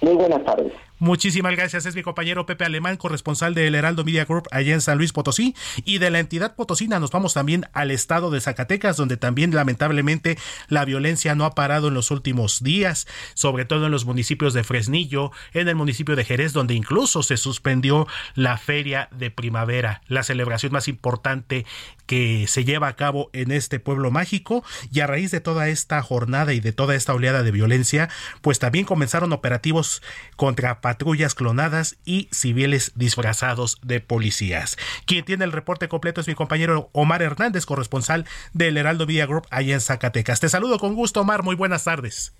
Muy 0.00 0.14
buenas 0.14 0.44
tardes. 0.44 0.72
Muchísimas 1.00 1.56
gracias. 1.56 1.86
Es 1.86 1.96
mi 1.96 2.02
compañero 2.02 2.44
Pepe 2.44 2.66
Alemán, 2.66 2.98
corresponsal 2.98 3.54
del 3.54 3.74
Heraldo 3.74 4.04
Media 4.04 4.26
Group 4.26 4.48
allá 4.50 4.74
en 4.74 4.82
San 4.82 4.98
Luis 4.98 5.14
Potosí. 5.14 5.56
Y 5.86 5.96
de 5.96 6.10
la 6.10 6.18
entidad 6.18 6.54
potosina 6.54 7.00
nos 7.00 7.10
vamos 7.10 7.32
también 7.32 7.64
al 7.72 7.90
estado 7.90 8.30
de 8.30 8.42
Zacatecas, 8.42 8.98
donde 8.98 9.16
también 9.16 9.54
lamentablemente 9.54 10.36
la 10.68 10.84
violencia 10.84 11.34
no 11.34 11.46
ha 11.46 11.54
parado 11.54 11.88
en 11.88 11.94
los 11.94 12.10
últimos 12.10 12.62
días, 12.62 13.06
sobre 13.32 13.64
todo 13.64 13.86
en 13.86 13.92
los 13.92 14.04
municipios 14.04 14.52
de 14.52 14.62
Fresnillo, 14.62 15.32
en 15.54 15.68
el 15.68 15.74
municipio 15.74 16.16
de 16.16 16.24
Jerez, 16.26 16.52
donde 16.52 16.74
incluso 16.74 17.22
se 17.22 17.38
suspendió 17.38 18.06
la 18.34 18.58
feria 18.58 19.08
de 19.10 19.30
primavera, 19.30 20.02
la 20.06 20.22
celebración 20.22 20.70
más 20.70 20.86
importante 20.86 21.64
que 22.04 22.46
se 22.48 22.64
lleva 22.64 22.88
a 22.88 22.96
cabo 22.96 23.30
en 23.32 23.52
este 23.52 23.78
pueblo 23.80 24.10
mágico. 24.10 24.64
Y 24.92 25.00
a 25.00 25.06
raíz 25.06 25.30
de 25.30 25.40
toda 25.40 25.68
esta 25.68 26.02
jornada 26.02 26.52
y 26.52 26.60
de 26.60 26.72
toda 26.72 26.94
esta 26.94 27.14
oleada 27.14 27.42
de 27.42 27.52
violencia, 27.52 28.10
pues 28.42 28.58
también 28.58 28.84
comenzaron 28.84 29.32
operativos 29.32 30.02
contra 30.36 30.82
patrullas 30.90 31.36
clonadas 31.36 32.00
y 32.04 32.26
civiles 32.32 32.90
disfrazados 32.96 33.78
de 33.80 34.00
policías. 34.00 34.76
Quien 35.06 35.24
tiene 35.24 35.44
el 35.44 35.52
reporte 35.52 35.86
completo 35.86 36.20
es 36.20 36.26
mi 36.26 36.34
compañero 36.34 36.90
Omar 36.90 37.22
Hernández, 37.22 37.64
corresponsal 37.64 38.26
del 38.54 38.76
Heraldo 38.76 39.06
Vía 39.06 39.24
Group 39.24 39.46
allá 39.52 39.74
en 39.74 39.80
Zacatecas. 39.80 40.40
Te 40.40 40.48
saludo 40.48 40.80
con 40.80 40.96
gusto, 40.96 41.20
Omar. 41.20 41.44
Muy 41.44 41.54
buenas 41.54 41.84
tardes. 41.84 42.34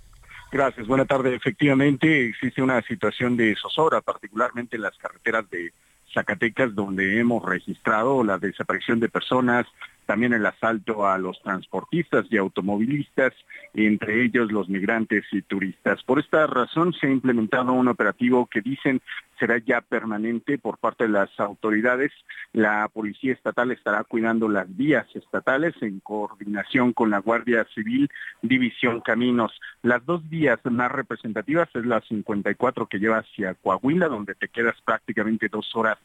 Gracias, 0.51 0.85
buena 0.89 1.05
tarde. 1.05 1.33
Efectivamente, 1.33 2.27
existe 2.27 2.61
una 2.61 2.83
situación 2.83 3.37
de 3.37 3.55
zozobra, 3.55 4.01
particularmente 4.01 4.75
en 4.75 4.83
las 4.83 4.99
carreteras 4.99 5.49
de 5.49 5.73
Zacatecas, 6.13 6.75
donde 6.75 7.21
hemos 7.21 7.49
registrado 7.49 8.25
la 8.25 8.37
desaparición 8.37 8.99
de 8.99 9.09
personas, 9.09 9.65
también 10.11 10.33
el 10.33 10.45
asalto 10.45 11.07
a 11.07 11.19
los 11.19 11.41
transportistas 11.41 12.27
y 12.31 12.37
automovilistas, 12.37 13.33
entre 13.75 14.25
ellos 14.25 14.51
los 14.51 14.69
migrantes 14.69 15.25
y 15.31 15.41
turistas. 15.41 16.03
Por 16.03 16.19
esta 16.19 16.49
razón 16.49 16.93
se 16.95 17.07
ha 17.07 17.11
implementado 17.11 17.73
un 17.73 17.87
operativo 17.87 18.47
que 18.47 18.61
dicen 18.61 19.01
será 19.41 19.59
ya 19.59 19.81
permanente 19.81 20.59
por 20.59 20.79
parte 20.79 21.05
de 21.05 21.11
las 21.11 21.31
autoridades. 21.41 22.13
La 22.53 22.89
Policía 22.93 23.33
Estatal 23.33 23.71
estará 23.71 24.05
cuidando 24.05 24.49
las 24.49 24.67
vías 24.77 25.07
estatales 25.15 25.75
en 25.81 26.01
coordinación 26.01 26.93
con 26.93 27.11
la 27.11 27.19
Guardia 27.21 27.65
Civil, 27.75 28.11
División 28.43 29.01
Caminos. 29.01 29.59
Las 29.83 30.05
dos 30.05 30.29
vías 30.29 30.59
más 30.65 30.93
representativas 30.93 31.69
es 31.75 31.87
la 31.87 32.03
54 32.03 32.87
que 32.87 32.99
lleva 32.99 33.19
hacia 33.19 33.55
Coahuila, 33.55 34.09
donde 34.09 34.35
te 34.35 34.49
quedas 34.49 34.77
prácticamente 34.85 35.49
dos 35.49 35.75
horas 35.75 35.97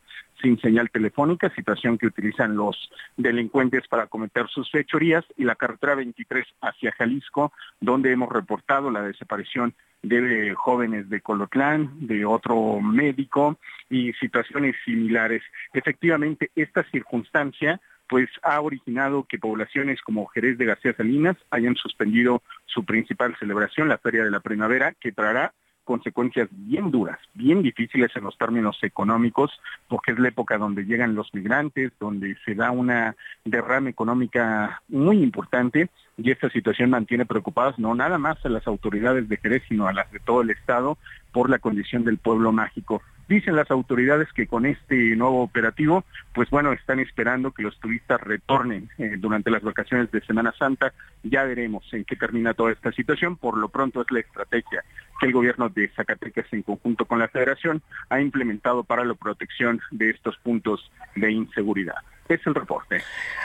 sin 0.42 0.60
señal 0.60 0.90
telefónica, 0.90 1.54
situación 1.56 1.98
que 1.98 2.08
utilizan 2.08 2.56
los 2.56 2.90
delincuentes 3.18 3.88
para 3.96 4.08
cometer 4.08 4.50
sus 4.50 4.70
fechorías 4.70 5.24
y 5.38 5.46
la 5.46 5.56
carretera 5.56 5.96
23 5.96 6.46
hacia 6.60 6.92
Jalisco, 6.92 7.54
donde 7.80 8.12
hemos 8.12 8.30
reportado 8.30 8.92
la 8.92 9.02
desaparición 9.04 9.74
de 10.02 10.54
jóvenes 10.54 11.10
de 11.10 11.22
Colotlán, 11.22 12.06
de 12.06 12.26
otro 12.26 12.82
médico 12.82 13.58
y 13.90 14.12
situaciones 14.20 14.76
similares. 14.84 15.44
Efectivamente, 15.72 16.52
esta 16.58 16.84
circunstancia 16.92 17.80
pues 18.10 18.30
ha 18.44 18.60
originado 18.60 19.24
que 19.24 19.40
poblaciones 19.40 20.02
como 20.02 20.28
Jerez 20.28 20.58
de 20.58 20.66
García 20.66 20.94
Salinas 20.94 21.38
hayan 21.50 21.78
suspendido 21.78 22.44
su 22.66 22.84
principal 22.84 23.34
celebración, 23.40 23.88
la 23.88 23.98
Feria 23.98 24.26
de 24.26 24.32
la 24.32 24.42
Primavera, 24.42 24.94
que 25.00 25.14
traerá 25.14 25.54
consecuencias 25.86 26.50
bien 26.52 26.92
duras, 26.92 27.20
bien 27.34 27.62
difíciles 27.62 28.12
en 28.16 28.26
los 28.26 28.38
términos 28.38 28.78
económicos, 28.82 29.52
porque 29.88 30.12
es 30.12 30.20
la 30.20 30.28
época 30.28 30.58
donde 30.58 30.86
llegan 30.86 31.16
los 31.16 31.34
migrantes, 31.34 31.94
donde 32.00 32.36
se 32.44 32.56
da 32.56 32.72
una 32.72 33.16
derrama 33.46 33.90
económica 33.90 34.82
muy 34.90 35.24
importante 35.24 35.90
y 36.18 36.32
esta 36.32 36.50
situación 36.50 36.90
mantiene 36.90 37.26
preocupadas 37.26 37.78
no 37.80 37.94
nada 37.96 38.18
más 38.18 38.44
a 38.46 38.50
las 38.50 38.68
autoridades 38.68 39.30
de 39.30 39.38
Jerez, 39.38 39.64
sino 39.68 39.88
a 39.88 39.94
las 39.94 40.12
de 40.12 40.20
todo 40.20 40.42
el 40.42 40.50
Estado 40.50 40.98
por 41.32 41.50
la 41.50 41.60
condición 41.60 42.04
del 42.04 42.18
pueblo 42.18 42.52
mágico. 42.52 43.02
Dicen 43.28 43.56
las 43.56 43.72
autoridades 43.72 44.32
que 44.34 44.46
con 44.46 44.68
este 44.68 45.16
nuevo 45.16 45.42
operativo, 45.42 46.04
pues 46.34 46.50
bueno, 46.52 46.74
están 46.74 47.00
esperando 47.00 47.52
que 47.52 47.64
los 47.64 47.80
turistas 47.80 48.22
retornen 48.22 48.90
eh, 49.00 49.16
durante 49.18 49.50
las 49.50 49.64
vacaciones 49.64 50.12
de 50.12 50.22
Semana 50.22 50.54
Santa. 50.58 50.94
Ya 51.24 51.44
veremos 51.44 51.92
en 51.94 52.06
qué 52.06 52.16
termina 52.16 52.54
toda 52.54 52.72
esta 52.72 52.92
situación. 52.92 53.36
Por 53.36 53.58
lo 53.58 53.70
pronto 53.70 54.02
es 54.02 54.12
la 54.12 54.20
estrategia 54.20 54.84
que 55.20 55.26
el 55.26 55.34
gobierno 55.34 55.70
de 55.70 55.88
Zacatecas 55.96 56.46
en 56.52 56.62
conjunto 56.62 57.06
con 57.06 57.18
la 57.18 57.28
federación 57.28 57.82
ha 58.10 58.22
implementado 58.22 58.84
para 58.84 59.04
la 59.04 59.16
protección 59.16 59.82
de 59.90 60.12
estos 60.12 60.38
puntos 60.38 60.92
de 61.16 61.32
inseguridad 61.32 61.96
es 62.34 62.46
el 62.46 62.56
reporte. 62.56 63.02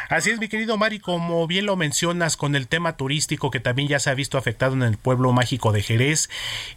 Así 0.08 0.30
es, 0.30 0.40
mi 0.40 0.48
querido 0.48 0.76
Mari, 0.76 0.98
como 0.98 1.46
bien 1.46 1.66
lo 1.66 1.76
mencionas 1.76 2.36
con 2.36 2.56
el 2.56 2.66
tema 2.66 2.96
turístico 2.96 3.50
que 3.50 3.60
también 3.60 3.88
ya 3.88 3.98
se 3.98 4.10
ha 4.10 4.14
visto 4.14 4.38
afectado 4.38 4.74
en 4.74 4.82
el 4.82 4.96
pueblo 4.96 5.32
mágico 5.32 5.72
de 5.72 5.82
Jerez, 5.82 6.28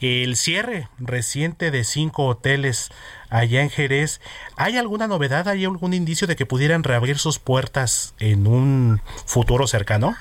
el 0.01 0.35
cierre 0.35 0.87
reciente 0.99 1.71
de 1.71 1.83
cinco 1.83 2.25
hoteles 2.25 2.91
allá 3.29 3.61
en 3.61 3.69
Jerez, 3.69 4.21
¿hay 4.57 4.77
alguna 4.77 5.07
novedad, 5.07 5.47
hay 5.47 5.65
algún 5.65 5.93
indicio 5.93 6.27
de 6.27 6.35
que 6.35 6.45
pudieran 6.45 6.83
reabrir 6.83 7.17
sus 7.17 7.39
puertas 7.39 8.15
en 8.19 8.45
un 8.45 9.01
futuro 9.25 9.65
cercano? 9.65 10.15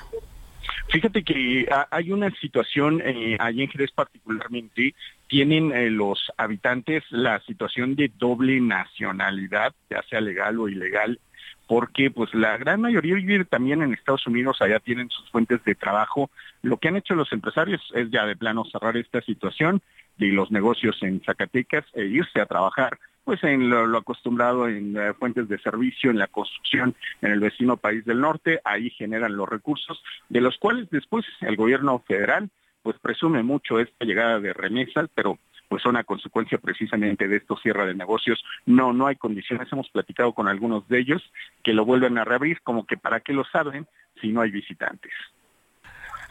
Fíjate 0.89 1.23
que 1.23 1.67
hay 1.89 2.11
una 2.11 2.29
situación 2.35 3.01
eh, 3.03 3.37
allá 3.39 3.63
en 3.63 3.69
Jerez 3.69 3.91
particularmente, 3.91 4.93
tienen 5.27 5.71
eh, 5.71 5.89
los 5.89 6.31
habitantes 6.37 7.03
la 7.09 7.39
situación 7.41 7.95
de 7.95 8.11
doble 8.17 8.59
nacionalidad, 8.61 9.73
ya 9.89 10.03
sea 10.03 10.21
legal 10.21 10.59
o 10.59 10.69
ilegal, 10.69 11.19
porque 11.67 12.11
pues 12.11 12.33
la 12.33 12.57
gran 12.57 12.81
mayoría 12.81 13.15
vive 13.15 13.45
también 13.45 13.81
en 13.81 13.93
Estados 13.93 14.27
Unidos, 14.27 14.61
allá 14.61 14.79
tienen 14.79 15.09
sus 15.09 15.29
fuentes 15.29 15.63
de 15.63 15.75
trabajo. 15.75 16.29
Lo 16.61 16.77
que 16.77 16.89
han 16.89 16.97
hecho 16.97 17.15
los 17.15 17.31
empresarios 17.31 17.81
es 17.95 18.11
ya 18.11 18.25
de 18.25 18.35
plano 18.35 18.65
cerrar 18.65 18.97
esta 18.97 19.21
situación 19.21 19.81
de 20.17 20.27
los 20.27 20.51
negocios 20.51 20.97
en 21.01 21.21
Zacatecas 21.21 21.85
e 21.93 22.05
irse 22.05 22.39
a 22.41 22.45
trabajar 22.45 22.99
pues 23.23 23.41
en 23.43 23.69
lo, 23.69 23.97
acostumbrado 23.97 24.67
en 24.67 24.97
eh, 24.97 25.13
fuentes 25.13 25.47
de 25.47 25.57
servicio, 25.59 26.11
en 26.11 26.17
la 26.17 26.27
construcción 26.27 26.93
en 27.21 27.31
el 27.31 27.39
vecino 27.39 27.77
país 27.77 28.03
del 28.03 28.19
norte, 28.19 28.59
ahí 28.65 28.89
generan 28.89 29.37
los 29.37 29.47
recursos, 29.47 30.03
de 30.27 30.41
los 30.41 30.57
cuales 30.57 30.89
después 30.89 31.25
el 31.39 31.55
gobierno 31.55 31.99
federal 32.05 32.49
pues 32.81 32.97
presume 32.99 33.41
mucho 33.43 33.79
esta 33.79 34.03
llegada 34.03 34.41
de 34.41 34.51
remesas, 34.51 35.09
pero 35.15 35.39
pues 35.73 35.81
son 35.81 35.97
a 35.97 36.03
consecuencia 36.03 36.59
precisamente 36.59 37.27
de 37.27 37.37
esto 37.37 37.57
cierre 37.57 37.87
de 37.87 37.95
negocios. 37.95 38.45
No, 38.67 38.93
no 38.93 39.07
hay 39.07 39.15
condiciones. 39.15 39.67
Hemos 39.71 39.89
platicado 39.89 40.31
con 40.31 40.47
algunos 40.47 40.87
de 40.87 40.99
ellos 40.99 41.23
que 41.63 41.73
lo 41.73 41.83
vuelven 41.83 42.19
a 42.19 42.23
reabrir, 42.23 42.61
como 42.61 42.85
que 42.85 42.95
para 42.95 43.21
qué 43.21 43.33
lo 43.33 43.43
saben 43.45 43.87
si 44.21 44.27
no 44.27 44.41
hay 44.41 44.51
visitantes. 44.51 45.11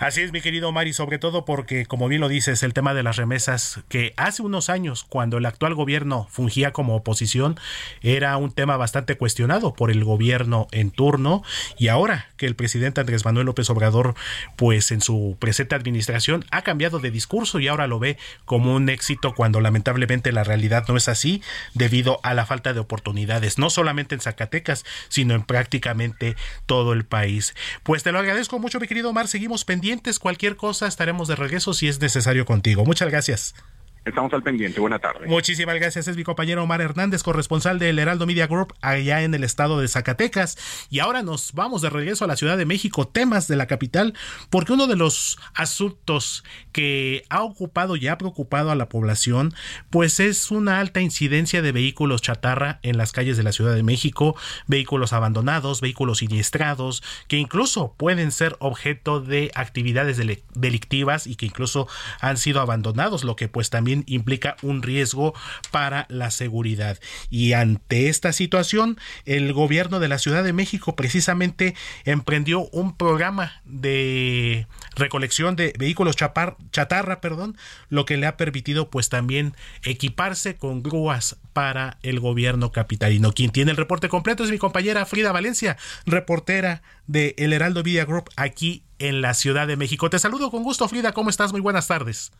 Así 0.02 0.20
es, 0.20 0.32
mi 0.32 0.40
querido 0.40 0.72
Mari, 0.72 0.92
sobre 0.92 1.20
todo 1.20 1.44
porque, 1.44 1.86
como 1.86 2.08
bien 2.08 2.20
lo 2.20 2.28
dices, 2.28 2.64
el 2.64 2.74
tema 2.74 2.92
de 2.92 3.04
las 3.04 3.14
remesas, 3.14 3.84
que 3.88 4.14
hace 4.16 4.42
unos 4.42 4.68
años, 4.68 5.06
cuando 5.08 5.38
el 5.38 5.46
actual 5.46 5.76
gobierno 5.76 6.26
fungía 6.28 6.72
como 6.72 6.96
oposición, 6.96 7.56
era 8.00 8.36
un 8.36 8.50
tema 8.50 8.76
bastante 8.76 9.16
cuestionado 9.16 9.74
por 9.74 9.92
el 9.92 10.02
gobierno 10.02 10.66
en 10.72 10.90
turno, 10.90 11.44
y 11.78 11.86
ahora 11.86 12.26
que 12.36 12.46
el 12.46 12.56
presidente 12.56 13.00
Andrés 13.00 13.24
Manuel 13.24 13.46
López 13.46 13.70
Obrador, 13.70 14.16
pues 14.56 14.90
en 14.90 15.02
su 15.02 15.36
presente 15.38 15.76
administración, 15.76 16.44
ha 16.50 16.62
cambiado 16.62 16.98
de 16.98 17.12
discurso 17.12 17.60
y 17.60 17.68
ahora 17.68 17.86
lo 17.86 18.00
ve 18.00 18.18
como 18.44 18.74
un 18.74 18.88
éxito 18.88 19.36
cuando 19.36 19.60
lamentablemente 19.60 20.32
la 20.32 20.42
realidad 20.42 20.84
no 20.88 20.96
es 20.96 21.06
así, 21.06 21.44
debido 21.74 22.18
a 22.24 22.34
la 22.34 22.44
falta 22.44 22.72
de 22.72 22.80
oportunidades, 22.80 23.56
no 23.56 23.70
solamente 23.70 24.16
en 24.16 24.20
Zacatecas, 24.20 24.84
sino 25.08 25.34
en 25.34 25.44
prácticamente 25.44 26.34
todo 26.66 26.92
el 26.92 27.04
país. 27.04 27.54
Pues 27.84 28.02
te 28.02 28.10
lo 28.10 28.18
agradezco 28.18 28.58
mucho, 28.58 28.80
mi 28.80 28.88
querido 28.88 29.10
Omar, 29.10 29.28
seguimos 29.28 29.64
pendientes 29.64 29.91
Cualquier 30.18 30.56
cosa 30.56 30.86
estaremos 30.86 31.28
de 31.28 31.36
regreso 31.36 31.74
si 31.74 31.88
es 31.88 32.00
necesario 32.00 32.44
contigo. 32.46 32.84
Muchas 32.84 33.10
gracias. 33.10 33.54
Estamos 34.04 34.32
al 34.32 34.42
pendiente. 34.42 34.80
Buena 34.80 34.98
tarde. 34.98 35.28
Muchísimas 35.28 35.76
gracias. 35.76 36.08
Es 36.08 36.16
mi 36.16 36.24
compañero 36.24 36.64
Omar 36.64 36.80
Hernández, 36.80 37.22
corresponsal 37.22 37.78
del 37.78 38.00
Heraldo 38.00 38.26
Media 38.26 38.48
Group 38.48 38.74
allá 38.80 39.22
en 39.22 39.32
el 39.32 39.44
estado 39.44 39.80
de 39.80 39.86
Zacatecas. 39.86 40.58
Y 40.90 40.98
ahora 40.98 41.22
nos 41.22 41.52
vamos 41.52 41.82
de 41.82 41.90
regreso 41.90 42.24
a 42.24 42.28
la 42.28 42.34
Ciudad 42.34 42.56
de 42.56 42.66
México, 42.66 43.06
temas 43.06 43.46
de 43.46 43.54
la 43.54 43.66
capital, 43.66 44.14
porque 44.50 44.72
uno 44.72 44.88
de 44.88 44.96
los 44.96 45.38
asuntos 45.54 46.42
que 46.72 47.24
ha 47.28 47.42
ocupado 47.42 47.94
y 47.94 48.08
ha 48.08 48.18
preocupado 48.18 48.72
a 48.72 48.74
la 48.74 48.88
población, 48.88 49.54
pues 49.90 50.18
es 50.18 50.50
una 50.50 50.80
alta 50.80 51.00
incidencia 51.00 51.62
de 51.62 51.70
vehículos 51.70 52.22
chatarra 52.22 52.80
en 52.82 52.96
las 52.96 53.12
calles 53.12 53.36
de 53.36 53.44
la 53.44 53.52
Ciudad 53.52 53.74
de 53.74 53.84
México, 53.84 54.34
vehículos 54.66 55.12
abandonados, 55.12 55.80
vehículos 55.80 56.18
siniestrados, 56.18 57.04
que 57.28 57.36
incluso 57.36 57.94
pueden 57.96 58.32
ser 58.32 58.56
objeto 58.58 59.20
de 59.20 59.52
actividades 59.54 60.20
delictivas 60.54 61.28
y 61.28 61.36
que 61.36 61.46
incluso 61.46 61.86
han 62.20 62.36
sido 62.36 62.60
abandonados, 62.60 63.22
lo 63.22 63.36
que 63.36 63.48
pues 63.48 63.70
también 63.70 63.91
implica 64.06 64.56
un 64.62 64.82
riesgo 64.82 65.34
para 65.70 66.06
la 66.08 66.30
seguridad. 66.30 66.98
Y 67.30 67.52
ante 67.52 68.08
esta 68.08 68.32
situación, 68.32 68.98
el 69.24 69.52
gobierno 69.52 70.00
de 70.00 70.08
la 70.08 70.18
Ciudad 70.18 70.44
de 70.44 70.52
México 70.52 70.96
precisamente 70.96 71.74
emprendió 72.04 72.68
un 72.70 72.96
programa 72.96 73.60
de 73.64 74.66
recolección 74.96 75.56
de 75.56 75.72
vehículos 75.78 76.16
chatarra, 76.16 77.20
perdón, 77.20 77.56
lo 77.88 78.04
que 78.04 78.16
le 78.16 78.26
ha 78.26 78.36
permitido 78.36 78.90
pues 78.90 79.08
también 79.08 79.54
equiparse 79.82 80.56
con 80.56 80.82
grúas 80.82 81.36
para 81.52 81.98
el 82.02 82.20
gobierno 82.20 82.72
capitalino. 82.72 83.32
Quien 83.32 83.50
tiene 83.50 83.70
el 83.70 83.76
reporte 83.76 84.08
completo 84.08 84.44
es 84.44 84.50
mi 84.50 84.58
compañera 84.58 85.06
Frida 85.06 85.32
Valencia, 85.32 85.76
reportera 86.06 86.82
de 87.06 87.34
El 87.38 87.52
Heraldo 87.52 87.82
Media 87.82 88.04
Group 88.04 88.30
aquí 88.36 88.84
en 88.98 89.20
la 89.20 89.34
Ciudad 89.34 89.66
de 89.66 89.76
México. 89.76 90.08
Te 90.10 90.18
saludo 90.18 90.50
con 90.50 90.62
gusto, 90.62 90.88
Frida. 90.88 91.12
¿Cómo 91.12 91.30
estás? 91.30 91.52
Muy 91.52 91.60
buenas 91.60 91.88
tardes. 91.88 92.32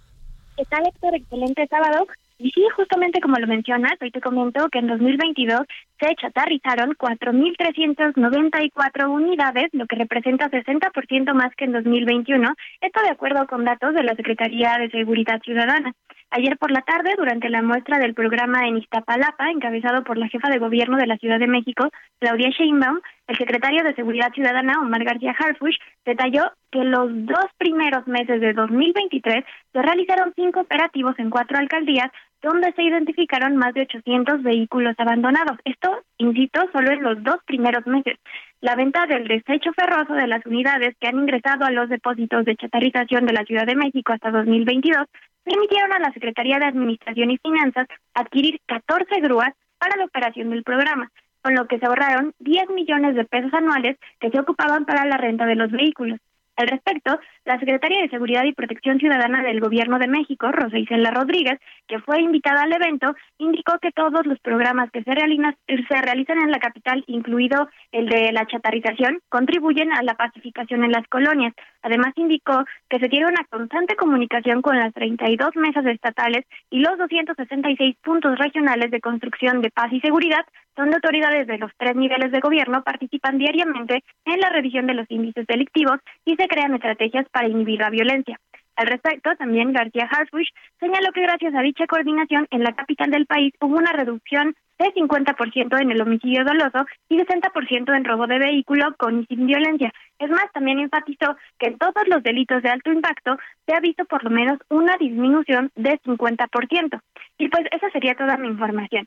¿Qué 0.56 0.64
tal, 0.66 0.86
Héctor? 0.86 1.14
Excelente 1.14 1.66
sábado. 1.68 2.06
Y 2.38 2.50
sí, 2.50 2.62
justamente 2.76 3.20
como 3.20 3.36
lo 3.36 3.46
mencionas, 3.46 3.92
hoy 4.00 4.10
te 4.10 4.20
comento 4.20 4.68
que 4.68 4.80
en 4.80 4.88
2022 4.88 5.60
se 6.00 6.14
chatarrizaron 6.16 6.96
4.394 6.96 9.08
unidades, 9.08 9.68
lo 9.72 9.86
que 9.86 9.94
representa 9.96 10.50
60% 10.50 11.34
más 11.34 11.54
que 11.56 11.66
en 11.66 11.72
2021, 11.72 12.52
esto 12.80 13.02
de 13.02 13.10
acuerdo 13.10 13.46
con 13.46 13.64
datos 13.64 13.94
de 13.94 14.02
la 14.02 14.16
Secretaría 14.16 14.76
de 14.78 14.90
Seguridad 14.90 15.40
Ciudadana. 15.42 15.92
Ayer 16.34 16.56
por 16.56 16.70
la 16.70 16.80
tarde, 16.80 17.14
durante 17.18 17.50
la 17.50 17.60
muestra 17.60 17.98
del 17.98 18.14
programa 18.14 18.66
en 18.66 18.78
Iztapalapa, 18.78 19.50
encabezado 19.50 20.02
por 20.02 20.16
la 20.16 20.28
jefa 20.28 20.48
de 20.48 20.58
gobierno 20.58 20.96
de 20.96 21.06
la 21.06 21.18
Ciudad 21.18 21.38
de 21.38 21.46
México, 21.46 21.90
Claudia 22.20 22.48
Sheinbaum, 22.48 23.00
el 23.26 23.36
secretario 23.36 23.84
de 23.84 23.94
Seguridad 23.94 24.32
Ciudadana, 24.32 24.80
Omar 24.80 25.04
García 25.04 25.36
Harfush, 25.38 25.76
detalló 26.06 26.50
que 26.70 26.84
los 26.84 27.10
dos 27.26 27.44
primeros 27.58 28.06
meses 28.06 28.40
de 28.40 28.54
2023 28.54 29.44
se 29.74 29.82
realizaron 29.82 30.32
cinco 30.34 30.60
operativos 30.60 31.18
en 31.18 31.28
cuatro 31.28 31.58
alcaldías 31.58 32.10
donde 32.40 32.72
se 32.72 32.82
identificaron 32.82 33.56
más 33.58 33.74
de 33.74 33.82
800 33.82 34.42
vehículos 34.42 34.94
abandonados. 34.98 35.58
Esto, 35.66 36.02
insisto, 36.16 36.62
solo 36.72 36.92
en 36.92 37.02
los 37.02 37.22
dos 37.22 37.36
primeros 37.44 37.86
meses. 37.86 38.18
La 38.62 38.74
venta 38.74 39.06
del 39.06 39.28
desecho 39.28 39.72
ferroso 39.74 40.14
de 40.14 40.26
las 40.26 40.44
unidades 40.46 40.96
que 40.98 41.08
han 41.08 41.18
ingresado 41.18 41.66
a 41.66 41.70
los 41.70 41.90
depósitos 41.90 42.46
de 42.46 42.56
chatarrización 42.56 43.26
de 43.26 43.34
la 43.34 43.44
Ciudad 43.44 43.66
de 43.66 43.76
México 43.76 44.12
hasta 44.12 44.30
2022 44.30 45.06
permitieron 45.44 45.92
a 45.92 45.98
la 45.98 46.12
Secretaría 46.12 46.58
de 46.58 46.66
Administración 46.66 47.30
y 47.30 47.38
Finanzas 47.38 47.86
adquirir 48.14 48.60
14 48.66 49.20
grúas 49.20 49.52
para 49.78 49.96
la 49.96 50.04
operación 50.04 50.50
del 50.50 50.62
programa, 50.62 51.10
con 51.42 51.54
lo 51.54 51.66
que 51.66 51.78
se 51.78 51.86
ahorraron 51.86 52.34
10 52.38 52.70
millones 52.70 53.14
de 53.14 53.24
pesos 53.24 53.52
anuales 53.52 53.96
que 54.20 54.30
se 54.30 54.38
ocupaban 54.38 54.84
para 54.84 55.04
la 55.04 55.16
renta 55.16 55.46
de 55.46 55.56
los 55.56 55.70
vehículos. 55.70 56.20
Al 56.56 56.68
respecto, 56.68 57.18
la 57.44 57.58
secretaria 57.58 58.02
de 58.02 58.08
Seguridad 58.08 58.44
y 58.44 58.52
Protección 58.52 58.98
Ciudadana 58.98 59.42
del 59.42 59.60
Gobierno 59.60 59.98
de 59.98 60.06
México, 60.06 60.50
Rosa 60.52 60.78
Isela 60.78 61.10
Rodríguez, 61.10 61.58
que 61.88 61.98
fue 62.00 62.20
invitada 62.20 62.62
al 62.62 62.72
evento, 62.72 63.14
indicó 63.38 63.78
que 63.80 63.90
todos 63.90 64.26
los 64.26 64.38
programas 64.40 64.90
que 64.90 65.02
se, 65.02 65.12
realizan, 65.12 65.56
se 65.66 66.32
en 66.32 66.50
la 66.50 66.58
capital, 66.58 67.02
incluido 67.06 67.68
el 67.90 68.08
de 68.08 68.32
la 68.32 68.46
chatarización, 68.46 69.20
contribuyen 69.28 69.92
a 69.92 70.02
la 70.02 70.14
pacificación 70.14 70.84
en 70.84 70.92
las 70.92 71.06
colonias. 71.08 71.54
Además, 71.82 72.12
indicó 72.16 72.64
que 72.88 72.98
se 72.98 73.08
tiene 73.08 73.26
una 73.26 73.44
constante 73.50 73.96
comunicación 73.96 74.62
con 74.62 74.78
las 74.78 74.92
32 74.94 75.56
mesas 75.56 75.84
estatales 75.86 76.44
y 76.70 76.80
los 76.80 76.96
266 76.98 77.96
puntos 78.02 78.38
regionales 78.38 78.90
de 78.90 79.00
construcción 79.00 79.60
de 79.60 79.70
paz 79.70 79.92
y 79.92 80.00
seguridad 80.00 80.44
donde 80.76 80.96
autoridades 80.96 81.46
de 81.46 81.58
los 81.58 81.70
tres 81.76 81.94
niveles 81.94 82.32
de 82.32 82.40
gobierno 82.40 82.82
participan 82.82 83.38
diariamente 83.38 84.02
en 84.24 84.40
la 84.40 84.50
revisión 84.50 84.86
de 84.86 84.94
los 84.94 85.10
índices 85.10 85.46
delictivos 85.46 85.98
y 86.24 86.34
se 86.36 86.48
crean 86.48 86.74
estrategias 86.74 87.28
para 87.32 87.48
inhibir 87.48 87.80
la 87.80 87.90
violencia. 87.90 88.38
Al 88.76 88.86
respecto, 88.86 89.30
también 89.36 89.72
García 89.72 90.08
Harfush 90.10 90.48
señaló 90.80 91.12
que 91.12 91.22
gracias 91.22 91.54
a 91.54 91.62
dicha 91.62 91.86
coordinación 91.86 92.46
en 92.50 92.62
la 92.62 92.72
capital 92.72 93.10
del 93.10 93.26
país 93.26 93.52
hubo 93.60 93.76
una 93.76 93.92
reducción 93.92 94.54
de 94.78 94.92
50% 94.94 95.80
en 95.80 95.90
el 95.92 96.00
homicidio 96.00 96.44
doloso 96.44 96.86
y 97.08 97.18
60% 97.18 97.96
en 97.96 98.04
robo 98.04 98.26
de 98.26 98.38
vehículo 98.38 98.94
con 98.96 99.20
y 99.20 99.26
sin 99.26 99.46
violencia. 99.46 99.92
Es 100.18 100.30
más, 100.30 100.50
también 100.52 100.80
enfatizó 100.80 101.36
que 101.58 101.68
en 101.68 101.78
todos 101.78 102.08
los 102.08 102.22
delitos 102.22 102.62
de 102.62 102.70
alto 102.70 102.90
impacto 102.90 103.36
se 103.66 103.74
ha 103.74 103.80
visto 103.80 104.04
por 104.06 104.24
lo 104.24 104.30
menos 104.30 104.58
una 104.70 104.96
disminución 104.96 105.70
de 105.76 105.98
50%. 106.00 107.00
Y 107.38 107.48
pues 107.48 107.66
esa 107.70 107.90
sería 107.90 108.14
toda 108.14 108.36
mi 108.36 108.48
información. 108.48 109.06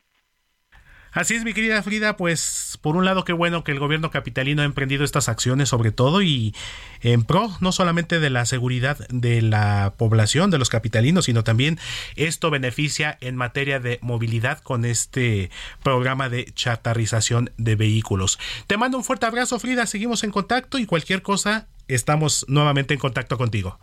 Así 1.16 1.34
es, 1.34 1.44
mi 1.44 1.54
querida 1.54 1.82
Frida, 1.82 2.18
pues 2.18 2.78
por 2.82 2.94
un 2.94 3.06
lado 3.06 3.24
qué 3.24 3.32
bueno 3.32 3.64
que 3.64 3.72
el 3.72 3.78
gobierno 3.78 4.10
capitalino 4.10 4.60
ha 4.60 4.66
emprendido 4.66 5.02
estas 5.02 5.30
acciones 5.30 5.70
sobre 5.70 5.90
todo 5.90 6.20
y 6.20 6.54
en 7.00 7.24
pro 7.24 7.56
no 7.60 7.72
solamente 7.72 8.20
de 8.20 8.28
la 8.28 8.44
seguridad 8.44 8.98
de 9.08 9.40
la 9.40 9.94
población, 9.96 10.50
de 10.50 10.58
los 10.58 10.68
capitalinos, 10.68 11.24
sino 11.24 11.42
también 11.42 11.78
esto 12.16 12.50
beneficia 12.50 13.16
en 13.22 13.34
materia 13.34 13.80
de 13.80 13.98
movilidad 14.02 14.60
con 14.60 14.84
este 14.84 15.48
programa 15.82 16.28
de 16.28 16.52
chatarrización 16.52 17.50
de 17.56 17.76
vehículos. 17.76 18.38
Te 18.66 18.76
mando 18.76 18.98
un 18.98 19.04
fuerte 19.04 19.24
abrazo, 19.24 19.58
Frida, 19.58 19.86
seguimos 19.86 20.22
en 20.22 20.30
contacto 20.30 20.76
y 20.76 20.84
cualquier 20.84 21.22
cosa 21.22 21.66
estamos 21.88 22.44
nuevamente 22.46 22.92
en 22.92 23.00
contacto 23.00 23.38
contigo. 23.38 23.78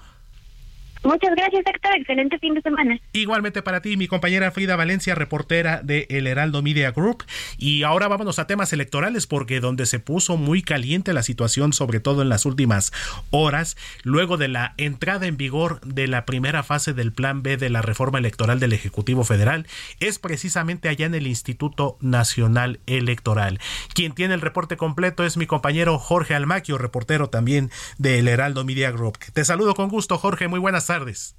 Muchas 1.04 1.36
gracias, 1.36 1.64
Héctor. 1.66 1.92
Excelente 1.98 2.40
fin 2.40 2.54
de 2.54 2.62
semana. 2.62 2.98
Igualmente 3.12 3.62
para 3.62 3.82
ti, 3.82 3.98
mi 3.98 4.08
compañera 4.08 4.52
Frida 4.52 4.78
Valencia, 4.78 5.16
reportera 5.16 5.82
de 5.84 6.08
El 6.10 6.28
Heraldo 6.28 6.62
Media 6.62 6.92
Group. 6.92 7.26
Y 7.58 7.84
ahora 7.84 8.08
vámonos 8.08 8.40
a 8.40 8.48
temas 8.48 8.72
electorales, 8.72 9.28
porque 9.28 9.60
donde 9.60 9.86
se 9.86 10.00
puso 10.00 10.38
muy 10.38 10.62
caliente 10.62 11.12
la 11.12 11.22
situación, 11.22 11.74
sobre 11.74 12.00
todo 12.00 12.22
en 12.22 12.30
las 12.30 12.46
últimas 12.46 12.94
horas, 13.32 13.76
luego 14.04 14.38
de 14.38 14.48
la 14.48 14.76
entrada 14.78 15.28
en 15.28 15.36
vigor 15.36 15.82
de 15.82 16.08
la 16.08 16.24
primera 16.26 16.64
fase 16.64 16.94
del 16.94 17.12
Plan 17.12 17.44
B 17.44 17.58
de 17.58 17.70
la 17.70 17.82
reforma 17.82 18.20
electoral 18.20 18.62
del 18.62 18.72
Ejecutivo 18.72 19.26
Federal, 19.26 19.68
es 20.00 20.20
precisamente 20.20 20.88
allá 20.88 21.06
en 21.06 21.16
el 21.16 21.28
Instituto 21.28 21.98
Nacional 22.00 22.80
Electoral. 22.88 23.60
Quien 23.94 24.14
tiene 24.14 24.36
el 24.36 24.42
reporte 24.42 24.78
completo 24.78 25.26
es 25.26 25.36
mi 25.36 25.48
compañero 25.48 26.00
Jorge 26.00 26.34
Almaquio, 26.34 26.78
reportero 26.78 27.28
también 27.30 27.72
de 27.98 28.20
El 28.20 28.30
Heraldo 28.30 28.64
Media 28.64 28.92
Group. 28.92 29.18
Te 29.34 29.44
saludo 29.44 29.76
con 29.76 29.90
gusto, 29.90 30.18
Jorge. 30.18 30.48
Muy 30.48 30.60
buenas 30.60 30.86
tardes 30.86 30.93
tardes. 30.94 31.36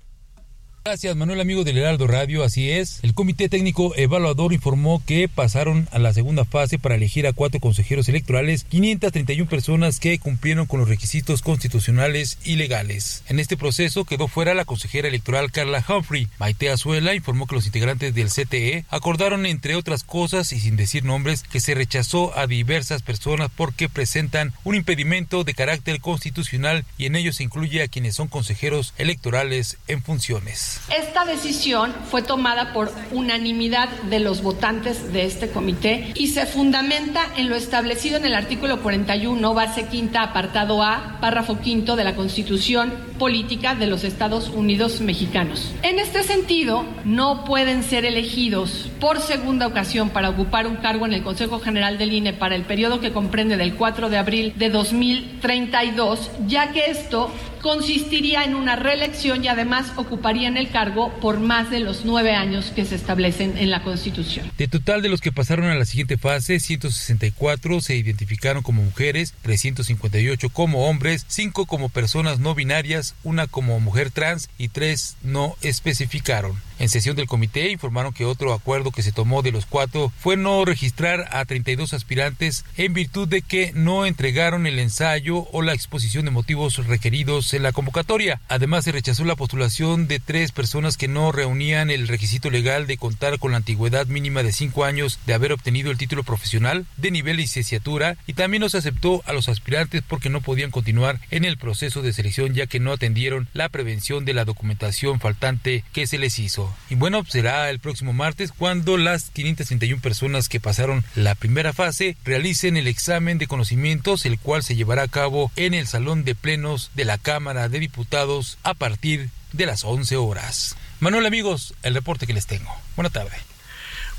Gracias, 0.86 1.16
Manuel, 1.16 1.40
amigo 1.40 1.64
del 1.64 1.78
Heraldo 1.78 2.06
Radio. 2.06 2.44
Así 2.44 2.70
es. 2.70 2.98
El 3.02 3.14
Comité 3.14 3.48
Técnico 3.48 3.96
Evaluador 3.96 4.52
informó 4.52 5.02
que 5.06 5.28
pasaron 5.28 5.88
a 5.92 5.98
la 5.98 6.12
segunda 6.12 6.44
fase 6.44 6.78
para 6.78 6.96
elegir 6.96 7.26
a 7.26 7.32
cuatro 7.32 7.58
consejeros 7.58 8.06
electorales, 8.10 8.64
531 8.64 9.48
personas 9.48 9.98
que 9.98 10.18
cumplieron 10.18 10.66
con 10.66 10.80
los 10.80 10.88
requisitos 10.90 11.40
constitucionales 11.40 12.36
y 12.44 12.56
legales. 12.56 13.24
En 13.30 13.40
este 13.40 13.56
proceso 13.56 14.04
quedó 14.04 14.28
fuera 14.28 14.52
la 14.52 14.66
consejera 14.66 15.08
electoral 15.08 15.50
Carla 15.50 15.82
Humphrey. 15.88 16.28
Maite 16.38 16.68
Azuela 16.68 17.14
informó 17.14 17.46
que 17.46 17.54
los 17.54 17.64
integrantes 17.64 18.14
del 18.14 18.28
CTE 18.28 18.84
acordaron, 18.90 19.46
entre 19.46 19.76
otras 19.76 20.04
cosas 20.04 20.52
y 20.52 20.60
sin 20.60 20.76
decir 20.76 21.02
nombres, 21.02 21.44
que 21.44 21.60
se 21.60 21.74
rechazó 21.74 22.36
a 22.36 22.46
diversas 22.46 23.00
personas 23.00 23.50
porque 23.56 23.88
presentan 23.88 24.52
un 24.64 24.74
impedimento 24.74 25.44
de 25.44 25.54
carácter 25.54 26.02
constitucional 26.02 26.84
y 26.98 27.06
en 27.06 27.16
ellos 27.16 27.36
se 27.36 27.44
incluye 27.44 27.82
a 27.82 27.88
quienes 27.88 28.16
son 28.16 28.28
consejeros 28.28 28.92
electorales 28.98 29.78
en 29.88 30.02
funciones. 30.02 30.73
Esta 30.96 31.24
decisión 31.24 31.94
fue 32.10 32.22
tomada 32.22 32.72
por 32.72 32.92
unanimidad 33.10 33.88
de 34.10 34.20
los 34.20 34.42
votantes 34.42 35.12
de 35.12 35.24
este 35.24 35.48
comité 35.48 36.12
y 36.14 36.28
se 36.28 36.46
fundamenta 36.46 37.22
en 37.36 37.48
lo 37.48 37.56
establecido 37.56 38.18
en 38.18 38.26
el 38.26 38.34
artículo 38.34 38.82
41, 38.82 39.54
base 39.54 39.86
quinta, 39.86 40.22
apartado 40.22 40.82
A, 40.82 41.18
párrafo 41.20 41.58
quinto 41.60 41.96
de 41.96 42.04
la 42.04 42.14
Constitución 42.14 42.92
Política 43.18 43.74
de 43.74 43.86
los 43.86 44.04
Estados 44.04 44.48
Unidos 44.48 45.00
Mexicanos. 45.00 45.72
En 45.82 45.98
este 45.98 46.22
sentido, 46.22 46.84
no 47.04 47.44
pueden 47.44 47.82
ser 47.82 48.04
elegidos 48.04 48.90
por 49.00 49.20
segunda 49.20 49.66
ocasión 49.66 50.10
para 50.10 50.30
ocupar 50.30 50.66
un 50.66 50.76
cargo 50.76 51.06
en 51.06 51.14
el 51.14 51.22
Consejo 51.22 51.60
General 51.60 51.98
del 51.98 52.12
INE 52.12 52.32
para 52.32 52.56
el 52.56 52.62
periodo 52.62 53.00
que 53.00 53.12
comprende 53.12 53.56
del 53.56 53.74
4 53.74 54.10
de 54.10 54.18
abril 54.18 54.52
de 54.56 54.70
2032, 54.70 56.30
ya 56.46 56.72
que 56.72 56.90
esto 56.90 57.30
consistiría 57.64 58.44
en 58.44 58.56
una 58.56 58.76
reelección 58.76 59.42
y 59.42 59.48
además 59.48 59.90
ocuparían 59.96 60.58
el 60.58 60.68
cargo 60.68 61.10
por 61.22 61.40
más 61.40 61.70
de 61.70 61.80
los 61.80 62.04
nueve 62.04 62.34
años 62.34 62.70
que 62.76 62.84
se 62.84 62.94
establecen 62.94 63.56
en 63.56 63.70
la 63.70 63.82
Constitución. 63.82 64.52
De 64.58 64.68
total 64.68 65.00
de 65.00 65.08
los 65.08 65.22
que 65.22 65.32
pasaron 65.32 65.64
a 65.64 65.74
la 65.74 65.86
siguiente 65.86 66.18
fase, 66.18 66.60
164 66.60 67.80
se 67.80 67.96
identificaron 67.96 68.62
como 68.62 68.82
mujeres, 68.82 69.32
358 69.40 70.50
como 70.50 70.90
hombres, 70.90 71.24
5 71.26 71.64
como 71.64 71.88
personas 71.88 72.38
no 72.38 72.54
binarias, 72.54 73.14
una 73.24 73.46
como 73.46 73.80
mujer 73.80 74.10
trans 74.10 74.50
y 74.58 74.68
3 74.68 75.16
no 75.22 75.56
especificaron. 75.62 76.60
En 76.78 76.88
sesión 76.88 77.16
del 77.16 77.26
comité 77.26 77.70
informaron 77.70 78.12
que 78.12 78.24
otro 78.24 78.52
acuerdo 78.52 78.90
que 78.90 79.02
se 79.02 79.12
tomó 79.12 79.42
de 79.42 79.52
los 79.52 79.66
cuatro 79.66 80.12
fue 80.18 80.36
no 80.36 80.64
registrar 80.64 81.28
a 81.30 81.44
32 81.44 81.94
aspirantes 81.94 82.64
en 82.76 82.92
virtud 82.92 83.28
de 83.28 83.42
que 83.42 83.72
no 83.74 84.06
entregaron 84.06 84.66
el 84.66 84.78
ensayo 84.78 85.46
o 85.52 85.62
la 85.62 85.72
exposición 85.72 86.24
de 86.24 86.30
motivos 86.30 86.86
requeridos 86.86 87.54
en 87.54 87.62
la 87.62 87.72
convocatoria. 87.72 88.40
Además, 88.48 88.84
se 88.84 88.92
rechazó 88.92 89.24
la 89.24 89.36
postulación 89.36 90.08
de 90.08 90.20
tres 90.20 90.52
personas 90.52 90.96
que 90.96 91.08
no 91.08 91.32
reunían 91.32 91.90
el 91.90 92.08
requisito 92.08 92.50
legal 92.50 92.86
de 92.86 92.96
contar 92.96 93.38
con 93.38 93.52
la 93.52 93.58
antigüedad 93.58 94.06
mínima 94.06 94.42
de 94.42 94.52
cinco 94.52 94.84
años 94.84 95.18
de 95.26 95.34
haber 95.34 95.52
obtenido 95.52 95.90
el 95.90 95.98
título 95.98 96.24
profesional 96.24 96.86
de 96.96 97.10
nivel 97.10 97.36
licenciatura 97.36 98.16
y 98.26 98.34
también 98.34 98.60
no 98.60 98.68
se 98.68 98.78
aceptó 98.78 99.22
a 99.26 99.32
los 99.32 99.48
aspirantes 99.48 100.02
porque 100.06 100.30
no 100.30 100.40
podían 100.40 100.70
continuar 100.70 101.20
en 101.30 101.44
el 101.44 101.56
proceso 101.56 102.02
de 102.02 102.12
selección 102.12 102.54
ya 102.54 102.66
que 102.66 102.80
no 102.80 102.92
atendieron 102.92 103.48
la 103.52 103.68
prevención 103.68 104.24
de 104.24 104.34
la 104.34 104.44
documentación 104.44 105.20
faltante 105.20 105.84
que 105.92 106.06
se 106.06 106.18
les 106.18 106.38
hizo. 106.38 106.63
Y 106.90 106.94
bueno, 106.94 107.24
será 107.26 107.70
el 107.70 107.78
próximo 107.78 108.12
martes 108.12 108.52
cuando 108.52 108.96
las 108.96 109.30
531 109.30 110.00
personas 110.00 110.48
que 110.48 110.60
pasaron 110.60 111.04
la 111.14 111.34
primera 111.34 111.72
fase 111.72 112.16
realicen 112.24 112.76
el 112.76 112.86
examen 112.86 113.38
de 113.38 113.46
conocimientos, 113.46 114.26
el 114.26 114.38
cual 114.38 114.62
se 114.62 114.76
llevará 114.76 115.02
a 115.02 115.08
cabo 115.08 115.50
en 115.56 115.74
el 115.74 115.86
Salón 115.86 116.24
de 116.24 116.34
Plenos 116.34 116.90
de 116.94 117.04
la 117.04 117.18
Cámara 117.18 117.68
de 117.68 117.80
Diputados 117.80 118.58
a 118.62 118.74
partir 118.74 119.30
de 119.52 119.66
las 119.66 119.84
11 119.84 120.16
horas. 120.16 120.76
Manuel 121.00 121.26
amigos, 121.26 121.74
el 121.82 121.94
reporte 121.94 122.26
que 122.26 122.34
les 122.34 122.46
tengo. 122.46 122.70
Buena 122.96 123.10
tarde. 123.10 123.53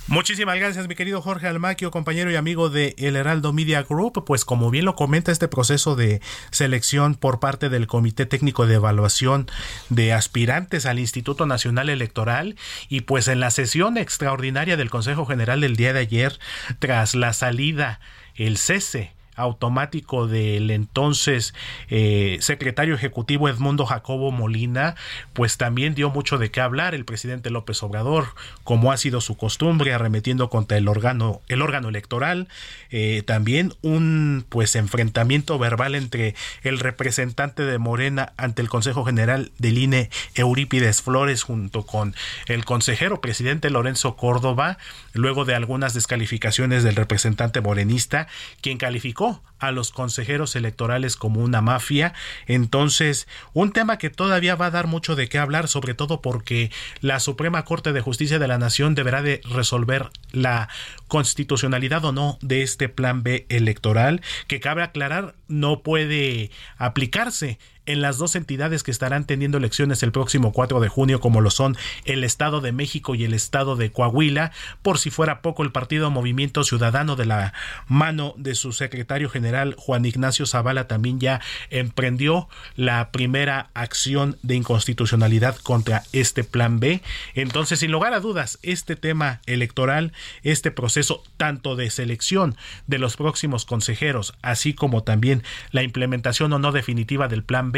Muchísimas 0.08 0.60
gracias, 0.60 0.88
mi 0.88 0.94
querido 0.94 1.20
Jorge 1.20 1.48
Almaquio, 1.48 1.90
compañero 1.90 2.30
y 2.30 2.36
amigo 2.36 2.70
de 2.70 2.94
El 3.00 3.16
Heraldo 3.16 3.54
Media 3.54 3.82
Group. 3.82 4.24
Pues 4.24 4.46
como 4.46 4.70
bien 4.70 4.86
lo 4.86 4.96
comenta 4.96 5.32
este 5.32 5.48
proceso 5.48 5.96
de 5.96 6.22
selección 6.52 7.16
por 7.16 7.40
parte 7.40 7.70
del 7.70 7.88
Comité 7.88 8.28
Técnico 8.28 8.68
de 8.68 8.76
Evaluación 8.76 9.50
de 9.90 10.14
aspirantes 10.14 10.86
al 10.86 11.00
Instituto 11.00 11.48
Nacional 11.48 11.90
Electoral 11.90 12.56
y 12.88 13.02
pues 13.02 13.28
en 13.28 13.40
la 13.40 13.50
sesión 13.50 13.98
extraordinaria 13.98 14.78
del 14.78 14.92
Consejo 14.92 15.26
General 15.26 15.60
del 15.60 15.76
día 15.76 15.92
de 15.92 16.02
ayer, 16.02 16.38
tras 16.78 17.16
la 17.16 17.34
salida, 17.34 18.00
el 18.36 18.58
cese 18.58 19.15
automático 19.36 20.28
del 20.28 20.72
entonces 20.72 21.54
eh, 21.90 22.38
secretario 22.42 22.96
ejecutivo 22.96 23.50
Edmundo 23.50 23.86
Jacobo 23.86 24.32
Molina, 24.32 24.96
pues 25.34 25.58
también 25.58 25.96
dio 25.96 26.10
mucho 26.10 26.38
de 26.38 26.52
qué 26.52 26.62
hablar 26.62 26.96
el 26.96 27.06
presidente 27.06 27.50
López 27.50 27.82
Obrador, 27.84 28.28
como 28.64 28.92
ha 28.92 28.98
sido 28.98 29.22
su 29.22 29.38
costumbre, 29.38 29.94
arremetiendo 29.94 30.50
contra 30.50 30.78
el 30.78 30.88
órgano, 30.88 31.42
el 31.48 31.62
órgano 31.62 31.90
electoral, 31.90 32.48
eh, 32.90 33.24
también 33.26 33.74
un 33.82 34.46
pues 34.50 34.76
enfrentamiento 34.76 35.58
verbal 35.60 35.96
entre 35.96 36.36
el 36.64 36.80
representante 36.80 37.64
de 37.64 37.78
Morena 37.78 38.34
ante 38.38 38.62
el 38.62 38.70
Consejo 38.70 39.06
General 39.06 39.52
del 39.58 39.78
INE, 39.78 40.10
Eurípides 40.36 41.02
Flores, 41.02 41.44
junto 41.44 41.86
con 41.86 42.16
el 42.48 42.66
consejero 42.66 43.22
presidente 43.22 43.70
Lorenzo 43.70 44.16
Córdoba, 44.16 44.78
luego 45.14 45.46
de 45.46 45.56
algunas 45.56 45.94
descalificaciones 45.94 46.84
del 46.84 46.96
representante 46.96 47.62
morenista, 47.62 48.28
quien 48.62 48.78
calificó 48.78 49.25
a 49.60 49.72
los 49.72 49.92
consejeros 49.92 50.56
electorales 50.56 51.16
como 51.16 51.42
una 51.42 51.62
mafia. 51.62 52.14
Entonces, 52.46 53.28
un 53.54 53.72
tema 53.72 53.98
que 53.98 54.10
todavía 54.10 54.56
va 54.56 54.68
a 54.68 54.72
dar 54.72 54.88
mucho 54.88 55.16
de 55.16 55.30
qué 55.30 55.40
hablar, 55.40 55.68
sobre 55.68 55.94
todo 55.94 56.22
porque 56.22 56.72
la 57.02 57.20
Suprema 57.20 57.64
Corte 57.66 57.94
de 57.94 58.02
Justicia 58.02 58.40
de 58.40 58.48
la 58.48 58.58
Nación 58.58 58.96
deberá 58.96 59.22
de 59.22 59.42
resolver 59.50 60.10
la 60.32 60.70
constitucionalidad 61.08 62.04
o 62.06 62.12
no 62.12 62.38
de 62.42 62.64
este 62.64 62.90
plan 62.90 63.24
B 63.24 63.46
electoral, 63.50 64.22
que 64.48 64.60
cabe 64.60 64.84
aclarar 64.84 65.36
no 65.48 65.82
puede 65.82 66.52
aplicarse 66.78 67.60
en 67.86 68.02
las 68.02 68.18
dos 68.18 68.36
entidades 68.36 68.84
que 68.84 68.92
estarán 68.92 69.26
teniendo 69.26 69.58
elecciones 69.58 70.04
el 70.04 70.12
próximo 70.12 70.52
4 70.52 70.80
de 70.80 70.88
junio, 70.88 71.20
como 71.20 71.42
lo 71.42 71.50
son 71.50 71.78
el 72.06 72.24
Estado 72.24 72.62
de 72.62 72.72
México 72.72 73.16
y 73.16 73.24
el 73.24 73.34
Estado 73.34 73.76
de 73.76 73.92
Coahuila. 73.92 74.52
Por 74.82 75.00
si 75.00 75.10
fuera 75.10 75.42
poco, 75.42 75.64
el 75.64 75.72
partido 75.72 76.10
Movimiento 76.12 76.64
Ciudadano 76.64 77.16
de 77.16 77.26
la 77.26 77.54
mano 77.88 78.34
de 78.38 78.56
su 78.56 78.74
secretario 78.74 79.30
general 79.30 79.76
Juan 79.78 80.06
Ignacio 80.06 80.46
Zavala 80.46 80.88
también 80.88 81.20
ya 81.20 81.42
emprendió 81.70 82.48
la 82.76 83.12
primera 83.12 83.70
acción 83.74 84.38
de 84.42 84.56
inconstitucionalidad 84.56 85.58
contra 85.58 86.04
este 86.12 86.44
plan 86.44 86.80
B. 86.80 87.02
Entonces, 87.34 87.80
sin 87.80 87.92
lugar 87.92 88.14
a 88.14 88.20
dudas, 88.20 88.60
este 88.64 88.96
tema 88.96 89.42
electoral, 89.46 90.14
este 90.44 90.72
proceso 90.72 91.24
tanto 91.38 91.76
de 91.76 91.90
selección 91.90 92.56
de 92.88 93.00
los 93.00 93.16
próximos 93.18 93.66
consejeros, 93.66 94.34
así 94.42 94.74
como 94.74 95.04
también 95.04 95.44
la 95.72 95.84
implementación 95.84 96.54
o 96.54 96.60
no 96.60 96.72
definitiva 96.72 97.28
del 97.28 97.44
plan 97.44 97.72
B, 97.72 97.75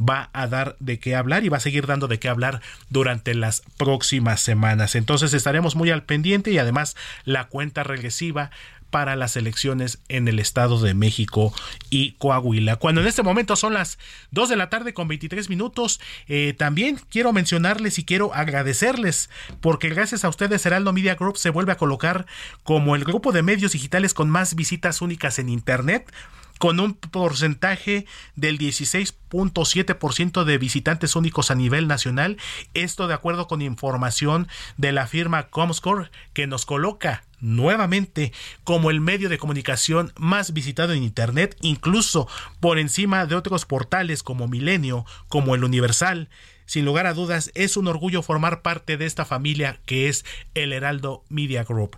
va 0.00 0.30
a 0.32 0.46
dar 0.46 0.76
de 0.80 0.98
qué 0.98 1.14
hablar 1.14 1.44
y 1.44 1.48
va 1.48 1.58
a 1.58 1.60
seguir 1.60 1.86
dando 1.86 2.08
de 2.08 2.18
qué 2.18 2.28
hablar 2.28 2.60
durante 2.88 3.34
las 3.34 3.62
próximas 3.76 4.40
semanas. 4.40 4.94
Entonces 4.94 5.34
estaremos 5.34 5.76
muy 5.76 5.90
al 5.90 6.02
pendiente 6.02 6.50
y 6.50 6.58
además 6.58 6.96
la 7.24 7.48
cuenta 7.48 7.82
regresiva 7.82 8.50
para 8.90 9.16
las 9.16 9.36
elecciones 9.36 9.98
en 10.08 10.28
el 10.28 10.38
Estado 10.38 10.80
de 10.80 10.94
México 10.94 11.54
y 11.88 12.12
Coahuila. 12.12 12.76
Cuando 12.76 13.00
en 13.00 13.06
este 13.06 13.22
momento 13.22 13.56
son 13.56 13.74
las 13.74 13.98
2 14.32 14.48
de 14.48 14.56
la 14.56 14.68
tarde 14.68 14.92
con 14.92 15.08
23 15.08 15.48
minutos, 15.48 16.00
eh, 16.28 16.54
también 16.58 17.00
quiero 17.08 17.32
mencionarles 17.32 17.98
y 17.98 18.04
quiero 18.04 18.34
agradecerles 18.34 19.30
porque 19.60 19.88
gracias 19.88 20.24
a 20.24 20.28
ustedes 20.28 20.66
Heraldo 20.66 20.92
Media 20.92 21.14
Group 21.14 21.38
se 21.38 21.50
vuelve 21.50 21.72
a 21.72 21.76
colocar 21.76 22.26
como 22.64 22.96
el 22.96 23.04
grupo 23.04 23.32
de 23.32 23.42
medios 23.42 23.72
digitales 23.72 24.12
con 24.12 24.28
más 24.28 24.54
visitas 24.54 25.00
únicas 25.00 25.38
en 25.38 25.48
Internet 25.48 26.12
con 26.60 26.78
un 26.78 26.92
porcentaje 26.92 28.04
del 28.36 28.58
16.7% 28.58 30.44
de 30.44 30.58
visitantes 30.58 31.16
únicos 31.16 31.50
a 31.50 31.54
nivel 31.54 31.88
nacional. 31.88 32.36
Esto 32.74 33.08
de 33.08 33.14
acuerdo 33.14 33.48
con 33.48 33.62
información 33.62 34.46
de 34.76 34.92
la 34.92 35.06
firma 35.06 35.48
Comscore 35.48 36.10
que 36.34 36.46
nos 36.46 36.66
coloca 36.66 37.24
nuevamente 37.40 38.34
como 38.62 38.90
el 38.90 39.00
medio 39.00 39.30
de 39.30 39.38
comunicación 39.38 40.12
más 40.18 40.52
visitado 40.52 40.92
en 40.92 41.02
Internet, 41.02 41.56
incluso 41.62 42.28
por 42.60 42.78
encima 42.78 43.24
de 43.24 43.36
otros 43.36 43.64
portales 43.64 44.22
como 44.22 44.46
Milenio, 44.46 45.06
como 45.28 45.54
el 45.54 45.64
Universal. 45.64 46.28
Sin 46.66 46.84
lugar 46.84 47.06
a 47.06 47.14
dudas, 47.14 47.50
es 47.54 47.78
un 47.78 47.88
orgullo 47.88 48.20
formar 48.20 48.60
parte 48.60 48.98
de 48.98 49.06
esta 49.06 49.24
familia 49.24 49.80
que 49.86 50.10
es 50.10 50.26
el 50.52 50.74
Heraldo 50.74 51.24
Media 51.30 51.64
Group. 51.64 51.96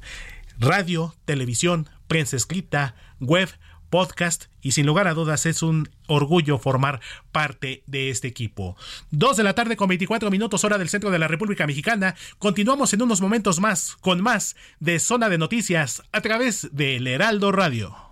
Radio, 0.57 1.17
televisión, 1.25 1.89
prensa 2.07 2.37
escrita, 2.37 2.95
web, 3.19 3.49
podcast 3.93 4.47
y 4.63 4.73
sin 4.73 4.87
lugar 4.87 5.07
a 5.07 5.13
dudas 5.13 5.45
es 5.45 5.63
un 5.63 5.91
orgullo 6.09 6.59
formar 6.59 7.01
parte 7.31 7.85
de 7.87 8.09
este 8.09 8.27
equipo. 8.27 8.75
Dos 9.11 9.37
de 9.37 9.45
la 9.45 9.55
tarde 9.55 9.77
con 9.77 9.87
24 9.87 10.31
minutos 10.31 10.65
hora 10.65 10.79
del 10.79 10.89
centro 10.89 11.11
de 11.11 11.19
la 11.19 11.29
República 11.29 11.67
Mexicana. 11.67 12.17
Continuamos 12.39 12.95
en 12.95 13.03
unos 13.03 13.21
momentos 13.21 13.61
más 13.61 13.97
con 14.01 14.23
más 14.23 14.57
de 14.81 14.99
Zona 14.99 15.29
de 15.29 15.37
Noticias 15.37 16.03
a 16.11 16.23
través 16.23 16.71
del 16.73 17.07
Heraldo 17.07 17.53
Radio. 17.53 18.12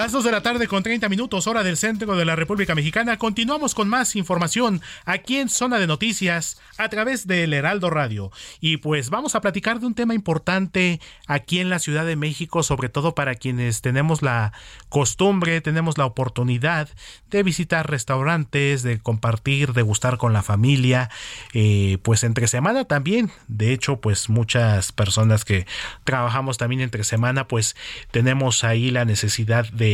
Las 0.00 0.12
2 0.12 0.24
de 0.24 0.32
la 0.32 0.40
tarde 0.40 0.66
con 0.66 0.82
30 0.82 1.10
minutos 1.10 1.46
hora 1.46 1.62
del 1.62 1.76
centro 1.76 2.16
de 2.16 2.24
la 2.24 2.34
República 2.34 2.74
Mexicana. 2.74 3.18
Continuamos 3.18 3.74
con 3.74 3.86
más 3.86 4.16
información 4.16 4.80
aquí 5.04 5.36
en 5.36 5.50
Zona 5.50 5.78
de 5.78 5.86
Noticias 5.86 6.58
a 6.78 6.88
través 6.88 7.26
del 7.26 7.52
Heraldo 7.52 7.90
Radio. 7.90 8.32
Y 8.62 8.78
pues 8.78 9.10
vamos 9.10 9.34
a 9.34 9.42
platicar 9.42 9.78
de 9.78 9.84
un 9.84 9.94
tema 9.94 10.14
importante 10.14 11.02
aquí 11.26 11.60
en 11.60 11.68
la 11.68 11.78
Ciudad 11.78 12.06
de 12.06 12.16
México, 12.16 12.62
sobre 12.62 12.88
todo 12.88 13.14
para 13.14 13.34
quienes 13.34 13.82
tenemos 13.82 14.22
la 14.22 14.54
costumbre, 14.88 15.60
tenemos 15.60 15.98
la 15.98 16.06
oportunidad 16.06 16.88
de 17.28 17.42
visitar 17.42 17.90
restaurantes, 17.90 18.82
de 18.82 19.00
compartir, 19.00 19.74
de 19.74 19.82
gustar 19.82 20.16
con 20.16 20.32
la 20.32 20.42
familia, 20.42 21.10
eh, 21.52 21.98
pues 22.02 22.24
entre 22.24 22.48
semana 22.48 22.86
también. 22.86 23.30
De 23.48 23.74
hecho, 23.74 24.00
pues 24.00 24.30
muchas 24.30 24.92
personas 24.92 25.44
que 25.44 25.66
trabajamos 26.04 26.56
también 26.56 26.80
entre 26.80 27.04
semana, 27.04 27.46
pues 27.46 27.76
tenemos 28.10 28.64
ahí 28.64 28.90
la 28.90 29.04
necesidad 29.04 29.68
de 29.70 29.89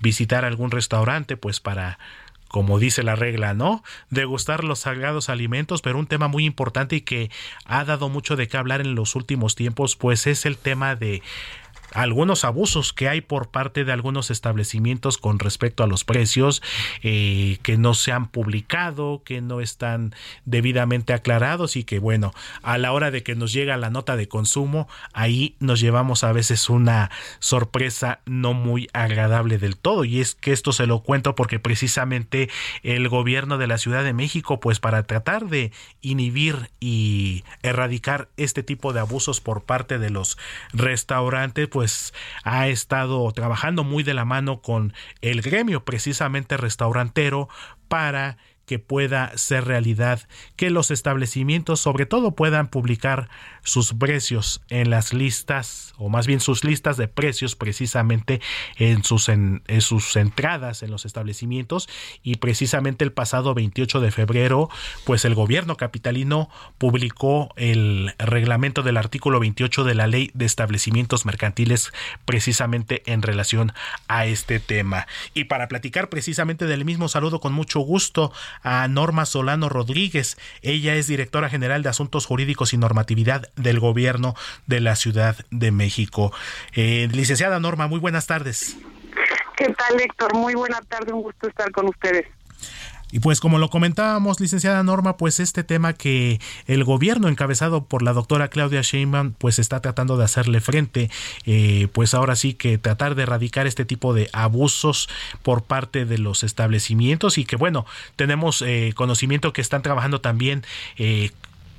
visitar 0.00 0.44
algún 0.44 0.70
restaurante, 0.70 1.36
pues 1.36 1.60
para 1.60 1.98
como 2.48 2.78
dice 2.78 3.02
la 3.02 3.16
regla, 3.16 3.54
¿no? 3.54 3.82
Degustar 4.10 4.64
los 4.64 4.78
sagrados 4.80 5.28
alimentos, 5.28 5.82
pero 5.82 5.98
un 5.98 6.06
tema 6.06 6.28
muy 6.28 6.44
importante 6.44 6.96
y 6.96 7.00
que 7.00 7.30
ha 7.64 7.84
dado 7.84 8.08
mucho 8.08 8.36
de 8.36 8.48
qué 8.48 8.56
hablar 8.56 8.80
en 8.80 8.94
los 8.94 9.14
últimos 9.14 9.56
tiempos, 9.56 9.96
pues 9.96 10.26
es 10.26 10.46
el 10.46 10.56
tema 10.56 10.94
de 10.94 11.22
algunos 11.96 12.44
abusos 12.44 12.92
que 12.92 13.08
hay 13.08 13.22
por 13.22 13.50
parte 13.50 13.84
de 13.84 13.92
algunos 13.92 14.30
establecimientos 14.30 15.16
con 15.16 15.38
respecto 15.38 15.82
a 15.82 15.86
los 15.86 16.04
precios 16.04 16.62
eh, 17.02 17.58
que 17.62 17.78
no 17.78 17.94
se 17.94 18.12
han 18.12 18.28
publicado, 18.28 19.22
que 19.24 19.40
no 19.40 19.60
están 19.60 20.14
debidamente 20.44 21.14
aclarados 21.14 21.76
y 21.76 21.84
que 21.84 21.98
bueno, 21.98 22.34
a 22.62 22.76
la 22.76 22.92
hora 22.92 23.10
de 23.10 23.22
que 23.22 23.34
nos 23.34 23.52
llega 23.52 23.78
la 23.78 23.88
nota 23.88 24.16
de 24.16 24.28
consumo, 24.28 24.88
ahí 25.14 25.56
nos 25.58 25.80
llevamos 25.80 26.22
a 26.22 26.32
veces 26.32 26.68
una 26.68 27.10
sorpresa 27.38 28.20
no 28.26 28.52
muy 28.52 28.88
agradable 28.92 29.56
del 29.56 29.78
todo. 29.78 30.04
Y 30.04 30.20
es 30.20 30.34
que 30.34 30.52
esto 30.52 30.72
se 30.72 30.86
lo 30.86 31.00
cuento 31.00 31.34
porque 31.34 31.58
precisamente 31.58 32.50
el 32.82 33.08
gobierno 33.08 33.56
de 33.56 33.68
la 33.68 33.78
Ciudad 33.78 34.04
de 34.04 34.12
México 34.12 34.60
pues 34.60 34.80
para 34.80 35.04
tratar 35.04 35.46
de 35.46 35.72
inhibir 36.02 36.70
y 36.78 37.44
erradicar 37.62 38.28
este 38.36 38.62
tipo 38.62 38.92
de 38.92 39.00
abusos 39.00 39.40
por 39.40 39.64
parte 39.64 39.98
de 39.98 40.10
los 40.10 40.36
restaurantes 40.74 41.68
pues 41.68 41.85
pues, 41.86 42.12
ha 42.42 42.66
estado 42.66 43.30
trabajando 43.30 43.84
muy 43.84 44.02
de 44.02 44.12
la 44.12 44.24
mano 44.24 44.60
con 44.60 44.92
el 45.20 45.40
gremio 45.40 45.84
precisamente 45.84 46.56
restaurantero 46.56 47.48
para 47.86 48.38
que 48.66 48.78
pueda 48.78 49.36
ser 49.38 49.64
realidad, 49.64 50.28
que 50.56 50.70
los 50.70 50.90
establecimientos 50.90 51.80
sobre 51.80 52.04
todo 52.04 52.32
puedan 52.32 52.68
publicar 52.68 53.28
sus 53.62 53.94
precios 53.94 54.60
en 54.68 54.90
las 54.90 55.14
listas 55.14 55.94
o 55.96 56.08
más 56.08 56.26
bien 56.26 56.40
sus 56.40 56.64
listas 56.64 56.96
de 56.96 57.08
precios 57.08 57.56
precisamente 57.56 58.40
en 58.76 59.04
sus, 59.04 59.28
en, 59.28 59.62
sus 59.80 60.16
entradas 60.16 60.82
en 60.82 60.90
los 60.90 61.04
establecimientos. 61.04 61.88
Y 62.22 62.36
precisamente 62.36 63.04
el 63.04 63.12
pasado 63.12 63.54
28 63.54 64.00
de 64.00 64.10
febrero 64.10 64.68
pues 65.04 65.24
el 65.24 65.34
gobierno 65.34 65.76
capitalino 65.76 66.50
publicó 66.78 67.52
el 67.56 68.14
reglamento 68.18 68.82
del 68.82 68.96
artículo 68.96 69.40
28 69.40 69.84
de 69.84 69.94
la 69.94 70.06
ley 70.06 70.30
de 70.34 70.44
establecimientos 70.44 71.24
mercantiles 71.24 71.92
precisamente 72.24 73.02
en 73.06 73.22
relación 73.22 73.72
a 74.08 74.26
este 74.26 74.60
tema. 74.60 75.06
Y 75.34 75.44
para 75.44 75.68
platicar 75.68 76.08
precisamente 76.08 76.66
del 76.66 76.84
mismo 76.84 77.08
saludo 77.08 77.40
con 77.40 77.52
mucho 77.52 77.80
gusto 77.80 78.32
a 78.62 78.86
Norma 78.88 79.26
Solano 79.26 79.68
Rodríguez. 79.68 80.36
Ella 80.62 80.94
es 80.94 81.06
directora 81.06 81.48
general 81.48 81.82
de 81.82 81.88
Asuntos 81.88 82.26
Jurídicos 82.26 82.72
y 82.72 82.78
Normatividad 82.78 83.50
del 83.56 83.80
Gobierno 83.80 84.34
de 84.66 84.80
la 84.80 84.96
Ciudad 84.96 85.36
de 85.50 85.70
México. 85.70 86.32
Eh, 86.74 87.08
licenciada 87.12 87.60
Norma, 87.60 87.86
muy 87.86 88.00
buenas 88.00 88.26
tardes. 88.26 88.76
¿Qué 89.56 89.72
tal, 89.72 90.00
Héctor? 90.00 90.34
Muy 90.34 90.54
buena 90.54 90.80
tarde, 90.82 91.12
un 91.12 91.22
gusto 91.22 91.48
estar 91.48 91.70
con 91.72 91.88
ustedes. 91.88 92.26
Y 93.12 93.20
pues 93.20 93.40
como 93.40 93.58
lo 93.58 93.70
comentábamos, 93.70 94.40
licenciada 94.40 94.82
Norma, 94.82 95.16
pues 95.16 95.38
este 95.38 95.62
tema 95.62 95.92
que 95.92 96.40
el 96.66 96.82
gobierno 96.82 97.28
encabezado 97.28 97.84
por 97.84 98.02
la 98.02 98.12
doctora 98.12 98.48
Claudia 98.48 98.82
Sheinbaum 98.82 99.32
pues 99.32 99.58
está 99.58 99.80
tratando 99.80 100.16
de 100.16 100.24
hacerle 100.24 100.60
frente, 100.60 101.10
eh, 101.44 101.88
pues 101.92 102.14
ahora 102.14 102.34
sí 102.34 102.54
que 102.54 102.78
tratar 102.78 103.14
de 103.14 103.22
erradicar 103.22 103.66
este 103.66 103.84
tipo 103.84 104.12
de 104.12 104.28
abusos 104.32 105.08
por 105.42 105.62
parte 105.62 106.04
de 106.04 106.18
los 106.18 106.42
establecimientos 106.42 107.38
y 107.38 107.44
que 107.44 107.56
bueno, 107.56 107.86
tenemos 108.16 108.62
eh, 108.62 108.92
conocimiento 108.96 109.52
que 109.52 109.60
están 109.60 109.82
trabajando 109.82 110.20
también 110.20 110.64
eh, 110.98 111.30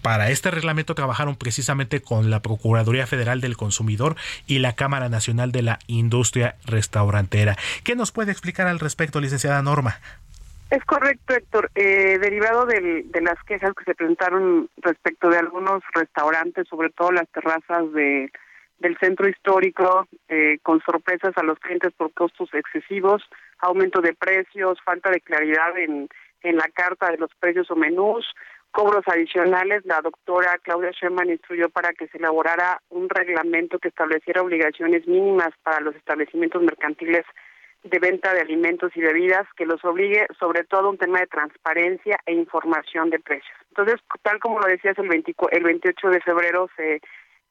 para 0.02 0.30
este 0.30 0.52
reglamento 0.52 0.96
trabajaron 0.96 1.36
precisamente 1.36 2.02
con 2.02 2.30
la 2.30 2.42
Procuraduría 2.42 3.08
Federal 3.08 3.42
del 3.42 3.58
Consumidor 3.58 4.16
y 4.46 4.60
la 4.60 4.74
Cámara 4.74 5.10
Nacional 5.10 5.52
de 5.52 5.64
la 5.64 5.80
Industria 5.88 6.56
Restaurantera. 6.64 7.58
¿Qué 7.84 7.96
nos 7.96 8.12
puede 8.12 8.32
explicar 8.32 8.68
al 8.68 8.80
respecto, 8.80 9.20
licenciada 9.20 9.62
Norma? 9.62 10.00
Es 10.70 10.84
correcto, 10.84 11.34
Héctor. 11.34 11.72
Eh, 11.76 12.18
derivado 12.20 12.66
de 12.66 13.22
las 13.22 13.42
quejas 13.44 13.74
que 13.74 13.86
se 13.86 13.96
presentaron 13.96 14.70
respecto 14.78 15.30
de 15.30 15.38
algunos 15.38 15.82
restaurantes, 15.94 16.68
sobre 16.68 16.90
todo 16.90 17.12
las 17.12 17.28
terrazas 17.30 17.92
de, 17.94 18.30
del 18.80 18.98
centro 18.98 19.28
histórico, 19.28 20.08
eh, 20.28 20.60
con 20.64 20.82
sorpresas 20.82 21.32
a 21.38 21.44
los 21.44 21.58
clientes 21.60 21.94
por 21.94 22.14
costos 22.14 22.50
excesivos, 22.54 23.24
aumento 23.60 24.02
de 24.02 24.14
precios, 24.14 24.80
falta 24.84 25.10
de 25.10 25.22
claridad 25.22 25.78
en, 25.78 26.10
en 26.44 26.56
la 26.58 26.68
carta 26.74 27.12
de 27.12 27.18
los 27.18 27.34
precios 27.40 27.72
o 27.72 27.76
menús, 27.76 28.26
cobros 28.72 29.04
adicionales, 29.08 29.86
la 29.86 30.02
doctora 30.02 30.60
Claudia 30.62 30.92
Sherman 30.92 31.30
instruyó 31.30 31.70
para 31.70 31.94
que 31.94 32.08
se 32.10 32.18
elaborara 32.18 32.82
un 32.90 33.10
reglamento 33.10 33.80
que 33.80 33.88
estableciera 33.88 34.44
obligaciones 34.44 35.08
mínimas 35.08 35.50
para 35.64 35.80
los 35.80 35.96
establecimientos 35.96 36.62
mercantiles 36.62 37.26
de 37.90 38.00
venta 38.00 38.34
de 38.34 38.42
alimentos 38.42 38.92
y 38.96 39.02
bebidas 39.02 39.48
que 39.56 39.66
los 39.66 39.84
obligue 39.86 40.28
sobre 40.40 40.64
todo 40.64 40.90
un 40.90 40.98
tema 40.98 41.20
de 41.20 41.28
transparencia 41.28 42.20
e 42.26 42.34
información 42.34 43.10
de 43.10 43.20
precios. 43.20 43.58
Entonces, 43.70 43.96
tal 44.22 44.40
como 44.40 44.60
lo 44.60 44.68
decías, 44.68 44.98
el, 44.98 45.10
el 45.52 45.64
28 45.64 46.10
de 46.10 46.22
febrero 46.22 46.70
se 46.76 47.02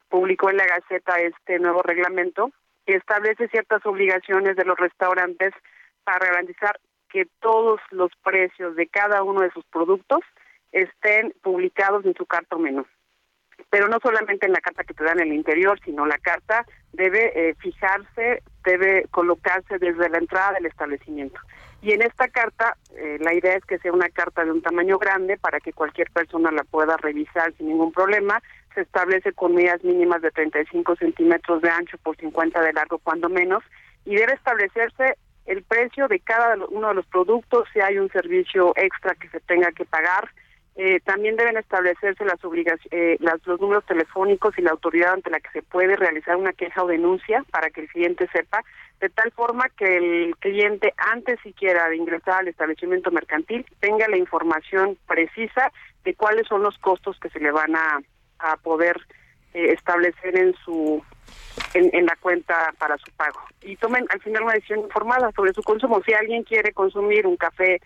publicó 0.09 0.51
en 0.51 0.59
la 0.59 0.67
Gaceta 0.67 1.17
este 1.17 1.59
nuevo 1.59 1.83
reglamento 1.83 2.51
que 2.87 2.95
establece 2.95 3.49
ciertas 3.49 3.85
obligaciones 3.87 4.57
de 4.57 4.65
los 4.65 4.79
restaurantes 4.79 5.53
para 6.05 6.27
garantizar 6.27 6.79
que 7.09 7.27
todos 7.41 7.81
los 7.91 8.11
precios 8.23 8.77
de 8.77 8.87
cada 8.87 9.23
uno 9.23 9.41
de 9.41 9.51
sus 9.51 9.65
productos 9.67 10.21
estén 10.73 11.33
publicados 11.43 12.05
en 12.05 12.15
su 12.15 12.27
carta 12.27 12.57
o 12.57 12.59
menú 12.59 12.87
pero 13.71 13.89
no 13.89 13.99
solamente 14.03 14.47
en 14.47 14.53
la 14.53 14.61
carta 14.61 14.85
que 14.85 14.95
te 14.95 15.05
dan 15.05 15.21
en 15.21 15.29
el 15.29 15.35
interior, 15.35 15.79
sino 15.85 16.07
la 16.07 16.19
carta 16.19 16.65
debe 16.93 17.33
eh, 17.35 17.55
fijarse, 17.59 18.43
debe 18.67 19.07
colocarse 19.11 19.79
desde 19.79 20.11
la 20.11 20.19
entrada 20.19 20.53
del 20.53 20.67
establecimiento. 20.67 21.41
Y 21.81 21.93
en 21.93 22.03
esta 22.03 22.29
carta, 22.29 22.77
eh, 22.97 23.17
la 23.21 23.33
idea 23.33 23.55
es 23.55 23.65
que 23.65 23.79
sea 23.79 23.93
una 23.93 24.09
carta 24.09 24.45
de 24.45 24.51
un 24.51 24.61
tamaño 24.61 24.99
grande 24.99 25.39
para 25.39 25.61
que 25.61 25.73
cualquier 25.73 26.11
persona 26.11 26.51
la 26.51 26.65
pueda 26.65 26.97
revisar 26.97 27.55
sin 27.57 27.69
ningún 27.69 27.93
problema. 27.93 28.43
Se 28.75 28.81
establece 28.81 29.33
con 29.33 29.55
medidas 29.55 29.85
mínimas 29.85 30.21
de 30.21 30.33
35 30.33 30.97
centímetros 30.97 31.63
de 31.63 31.71
ancho 31.71 31.97
por 31.99 32.17
50 32.17 32.61
de 32.61 32.73
largo, 32.73 32.99
cuando 32.99 33.29
menos, 33.29 33.63
y 34.05 34.17
debe 34.17 34.35
establecerse 34.35 35.17
el 35.47 35.63
precio 35.63 36.09
de 36.09 36.19
cada 36.19 36.57
uno 36.71 36.89
de 36.89 36.95
los 36.95 37.07
productos, 37.07 37.69
si 37.73 37.81
hay 37.81 37.99
un 37.99 38.11
servicio 38.11 38.73
extra 38.75 39.15
que 39.15 39.29
se 39.29 39.41
tenga 39.41 39.71
que 39.71 39.85
pagar, 39.85 40.29
eh, 40.79 41.01
también 41.01 41.37
deben 41.37 41.57
establecerse 41.57 42.23
las 42.27 42.45
obligaciones, 42.45 42.87
eh, 42.91 43.17
los 43.21 43.61
números 43.61 43.87
telefónicos 43.87 44.59
y 44.59 44.63
la 44.63 44.73
autoridad 44.73 45.15
ante 45.15 45.31
la 45.31 45.41
que 45.41 45.51
se 45.51 45.63
puede 45.63 45.97
realizar 45.97 46.37
una 46.37 46.53
queja 46.53 46.85
o 46.85 46.87
denuncia 46.87 47.43
para 47.51 47.71
que 47.71 47.81
el 47.81 47.89
cliente 47.89 48.29
sepa, 48.31 48.63
de 49.01 49.09
tal 49.09 49.33
forma 49.33 49.71
que 49.71 49.97
el 49.97 50.37
cliente 50.37 50.93
antes 50.99 51.41
siquiera 51.41 51.89
de 51.89 51.97
ingresar 51.97 52.41
al 52.41 52.49
establecimiento 52.49 53.11
mercantil 53.11 53.65
tenga 53.81 54.07
la 54.07 54.19
información 54.19 54.99
precisa 55.07 55.73
de 56.05 56.15
cuáles 56.15 56.47
son 56.47 56.63
los 56.63 56.77
costos 56.79 57.19
que 57.21 57.31
se 57.31 57.41
le 57.41 57.51
van 57.51 57.75
a, 57.75 58.01
poder 58.63 58.99
eh, 59.55 59.73
establecer 59.73 60.39
en 60.39 60.55
su 60.63 61.03
en, 61.73 62.05
la 62.05 62.15
cuenta 62.17 62.73
para 62.79 62.99
su 62.99 63.11
pago 63.17 63.41
y 63.63 63.77
tomen 63.77 64.05
al 64.11 64.21
final 64.21 64.43
una 64.43 64.53
decisión 64.53 64.81
informada 64.81 65.33
sobre 65.33 65.55
su 65.55 65.63
consumo. 65.63 66.03
Si 66.05 66.13
alguien 66.13 66.43
quiere 66.43 66.73
consumir 66.73 67.27
un 67.27 67.37
café 67.37 67.81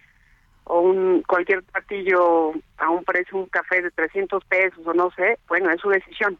o 0.71 0.81
un 0.81 1.23
cualquier 1.23 1.65
platillo 1.65 2.53
a 2.79 2.89
un 2.91 3.05
precio, 3.05 3.37
un 3.37 3.47
café 3.47 3.83
de 3.83 3.91
300 3.91 4.45
pesos 4.45 4.87
o 4.87 4.95
no 4.95 5.11
sé, 5.13 5.39
bueno, 5.49 5.71
es 5.71 5.81
su 5.81 5.89
decisión. 5.89 6.39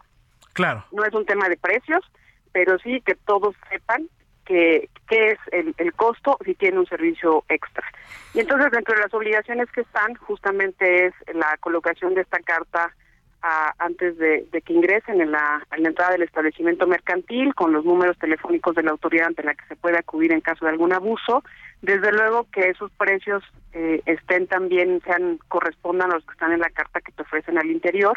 Claro. 0.53 0.85
No 0.93 1.05
es 1.05 1.13
un 1.13 1.27
tema 1.27 1.49
de 1.49 1.57
precios, 1.57 2.05
pero 2.53 2.79
sí 2.79 3.01
que 3.05 3.17
todos 3.17 3.57
sepan 3.69 4.09
que 4.45 4.89
qué 5.09 5.33
es 5.33 5.39
el, 5.51 5.75
el 5.79 5.93
costo 5.95 6.39
si 6.45 6.55
tiene 6.55 6.79
un 6.79 6.87
servicio 6.87 7.45
extra. 7.49 7.85
Y 8.33 8.41
entonces 8.41 8.71
dentro 8.71 8.95
de 8.95 9.03
las 9.03 9.13
obligaciones 9.13 9.71
que 9.73 9.81
están 9.81 10.15
justamente 10.15 11.07
es 11.07 11.15
la 11.35 11.57
colocación 11.59 12.15
de 12.15 12.23
esta 12.23 12.39
carta 12.39 12.95
antes 13.43 14.19
de, 14.19 14.47
que 14.65 14.73
ingresen 14.73 15.21
en 15.21 15.33
la, 15.33 15.67
en 15.75 15.83
la 15.83 15.89
entrada 15.89 16.13
del 16.13 16.23
establecimiento 16.23 16.87
mercantil 16.87 17.55
con 17.55 17.73
los 17.73 17.85
números 17.85 18.19
telefónicos 18.19 18.75
de 18.75 18.83
la 18.83 18.91
autoridad 18.91 19.29
ante 19.29 19.43
la 19.43 19.55
que 19.55 19.65
se 19.67 19.77
puede 19.77 19.99
acudir 19.99 20.33
en 20.33 20.41
caso 20.41 20.65
de 20.65 20.71
algún 20.71 20.93
abuso. 20.93 21.43
Desde 21.83 22.13
luego 22.13 22.47
que 22.53 22.69
esos 22.69 22.91
precios 22.93 23.43
eh, 23.73 24.03
estén 24.05 24.47
también, 24.47 25.01
sean, 25.05 25.39
correspondan 25.49 26.11
a 26.11 26.15
los 26.15 26.25
que 26.25 26.33
están 26.33 26.53
en 26.53 26.61
la 26.61 26.71
carta 26.71 27.01
que 27.01 27.13
te 27.13 27.23
ofrecen 27.23 27.59
al 27.59 27.71
interior. 27.71 28.17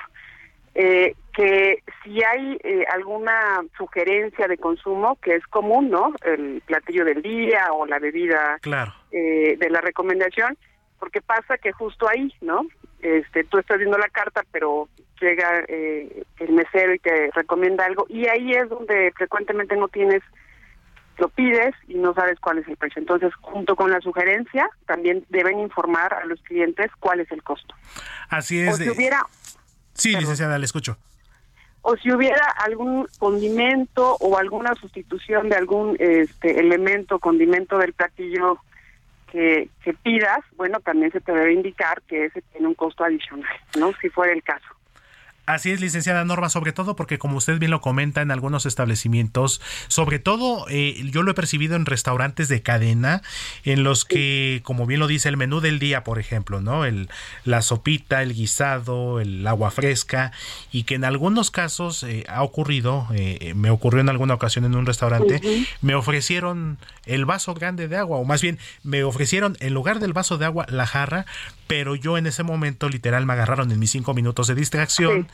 Eh, 0.75 1.15
que 1.33 1.83
si 2.03 2.23
hay 2.23 2.57
eh, 2.63 2.83
alguna 2.91 3.61
sugerencia 3.77 4.47
de 4.47 4.57
consumo, 4.57 5.17
que 5.21 5.35
es 5.35 5.45
común, 5.47 5.89
¿no? 5.89 6.13
El 6.25 6.61
platillo 6.65 7.05
del 7.05 7.21
día 7.21 7.71
o 7.71 7.85
la 7.85 7.99
bebida 7.99 8.57
claro. 8.61 8.91
de 9.11 9.67
la 9.69 9.81
recomendación, 9.81 10.57
porque 10.99 11.21
pasa 11.21 11.57
que 11.57 11.71
justo 11.71 12.07
ahí, 12.09 12.33
¿no? 12.41 12.65
Este, 13.03 13.43
tú 13.43 13.57
estás 13.57 13.77
viendo 13.77 13.97
la 13.97 14.07
carta, 14.07 14.45
pero 14.49 14.87
llega 15.19 15.65
eh, 15.67 16.23
el 16.39 16.53
mesero 16.53 16.93
y 16.93 16.99
te 16.99 17.31
recomienda 17.31 17.85
algo 17.85 18.05
y 18.07 18.27
ahí 18.27 18.53
es 18.53 18.69
donde 18.69 19.11
frecuentemente 19.15 19.75
no 19.75 19.89
tienes 19.89 20.23
lo 21.17 21.27
pides 21.29 21.75
y 21.87 21.95
no 21.95 22.13
sabes 22.13 22.39
cuál 22.39 22.59
es 22.59 22.67
el 22.67 22.77
precio. 22.77 23.01
Entonces, 23.01 23.33
junto 23.41 23.75
con 23.75 23.91
la 23.91 23.99
sugerencia, 23.99 24.69
también 24.87 25.25
deben 25.29 25.59
informar 25.59 26.13
a 26.13 26.25
los 26.25 26.41
clientes 26.41 26.89
cuál 26.99 27.19
es 27.19 27.31
el 27.31 27.43
costo. 27.43 27.75
Así 28.29 28.59
es. 28.61 28.77
si 28.77 28.89
hubiera, 28.89 29.21
sí, 29.93 30.15
licenciada, 30.15 30.57
le 30.57 30.65
escucho. 30.65 30.97
O 31.81 31.97
si 31.97 32.11
hubiera 32.11 32.45
algún 32.65 33.07
condimento 33.19 34.15
o 34.21 34.37
alguna 34.37 34.73
sustitución 34.75 35.49
de 35.49 35.57
algún 35.57 35.97
este 35.99 36.59
elemento, 36.59 37.19
condimento 37.19 37.77
del 37.77 37.93
platillo 37.93 38.59
que, 39.33 39.67
que 39.83 39.93
pidas, 39.93 40.41
bueno, 40.57 40.79
también 40.79 41.11
se 41.11 41.19
te 41.19 41.31
debe 41.31 41.53
indicar 41.53 42.03
que 42.03 42.25
ese 42.25 42.43
tiene 42.51 42.67
un 42.67 42.75
costo 42.75 43.03
adicional, 43.03 43.51
¿no? 43.79 43.91
Si 43.93 44.07
fuera 44.09 44.31
el 44.31 44.43
caso. 44.43 44.67
Así 45.45 45.71
es, 45.71 45.81
licenciada 45.81 46.23
Norma, 46.23 46.49
sobre 46.49 46.71
todo 46.71 46.95
porque 46.95 47.19
como 47.19 47.35
usted 47.35 47.59
bien 47.59 47.69
lo 47.69 47.81
comenta 47.81 48.21
en 48.21 48.31
algunos 48.31 48.65
establecimientos, 48.65 49.59
sobre 49.89 50.17
todo 50.17 50.65
eh, 50.69 50.95
yo 51.11 51.21
lo 51.21 51.31
he 51.31 51.33
percibido 51.33 51.75
en 51.75 51.85
restaurantes 51.85 52.47
de 52.47 52.61
cadena, 52.61 53.21
en 53.65 53.83
los 53.83 54.05
que, 54.05 54.61
como 54.63 54.85
bien 54.85 55.01
lo 55.01 55.07
dice, 55.07 55.27
el 55.27 55.35
menú 55.35 55.59
del 55.59 55.79
día, 55.79 56.05
por 56.05 56.17
ejemplo, 56.17 56.61
¿no? 56.61 56.85
El, 56.85 57.09
la 57.43 57.61
sopita, 57.61 58.21
el 58.21 58.33
guisado, 58.33 59.19
el 59.19 59.45
agua 59.45 59.69
fresca, 59.69 60.31
y 60.71 60.83
que 60.83 60.95
en 60.95 61.03
algunos 61.03 61.51
casos 61.51 62.03
eh, 62.03 62.23
ha 62.29 62.41
ocurrido, 62.41 63.07
eh, 63.13 63.53
me 63.53 63.69
ocurrió 63.69 63.99
en 63.99 64.07
alguna 64.07 64.35
ocasión 64.35 64.63
en 64.63 64.75
un 64.75 64.85
restaurante, 64.85 65.41
me 65.81 65.93
ofrecieron 65.93 66.77
el 67.05 67.25
vaso 67.25 67.53
grande 67.53 67.89
de 67.89 67.97
agua, 67.97 68.17
o 68.17 68.23
más 68.23 68.41
bien 68.41 68.59
me 68.83 69.03
ofrecieron 69.03 69.57
en 69.59 69.73
lugar 69.73 69.99
del 69.99 70.13
vaso 70.13 70.37
de 70.37 70.45
agua 70.45 70.65
la 70.69 70.87
jarra, 70.87 71.25
pero 71.67 71.95
yo 71.95 72.17
en 72.17 72.27
ese 72.27 72.43
momento 72.43 72.87
literal 72.87 73.25
me 73.25 73.33
agarraron 73.33 73.71
en 73.71 73.79
mis 73.79 73.91
cinco 73.91 74.13
minutos 74.13 74.47
de 74.47 74.55
distracción 74.55 75.27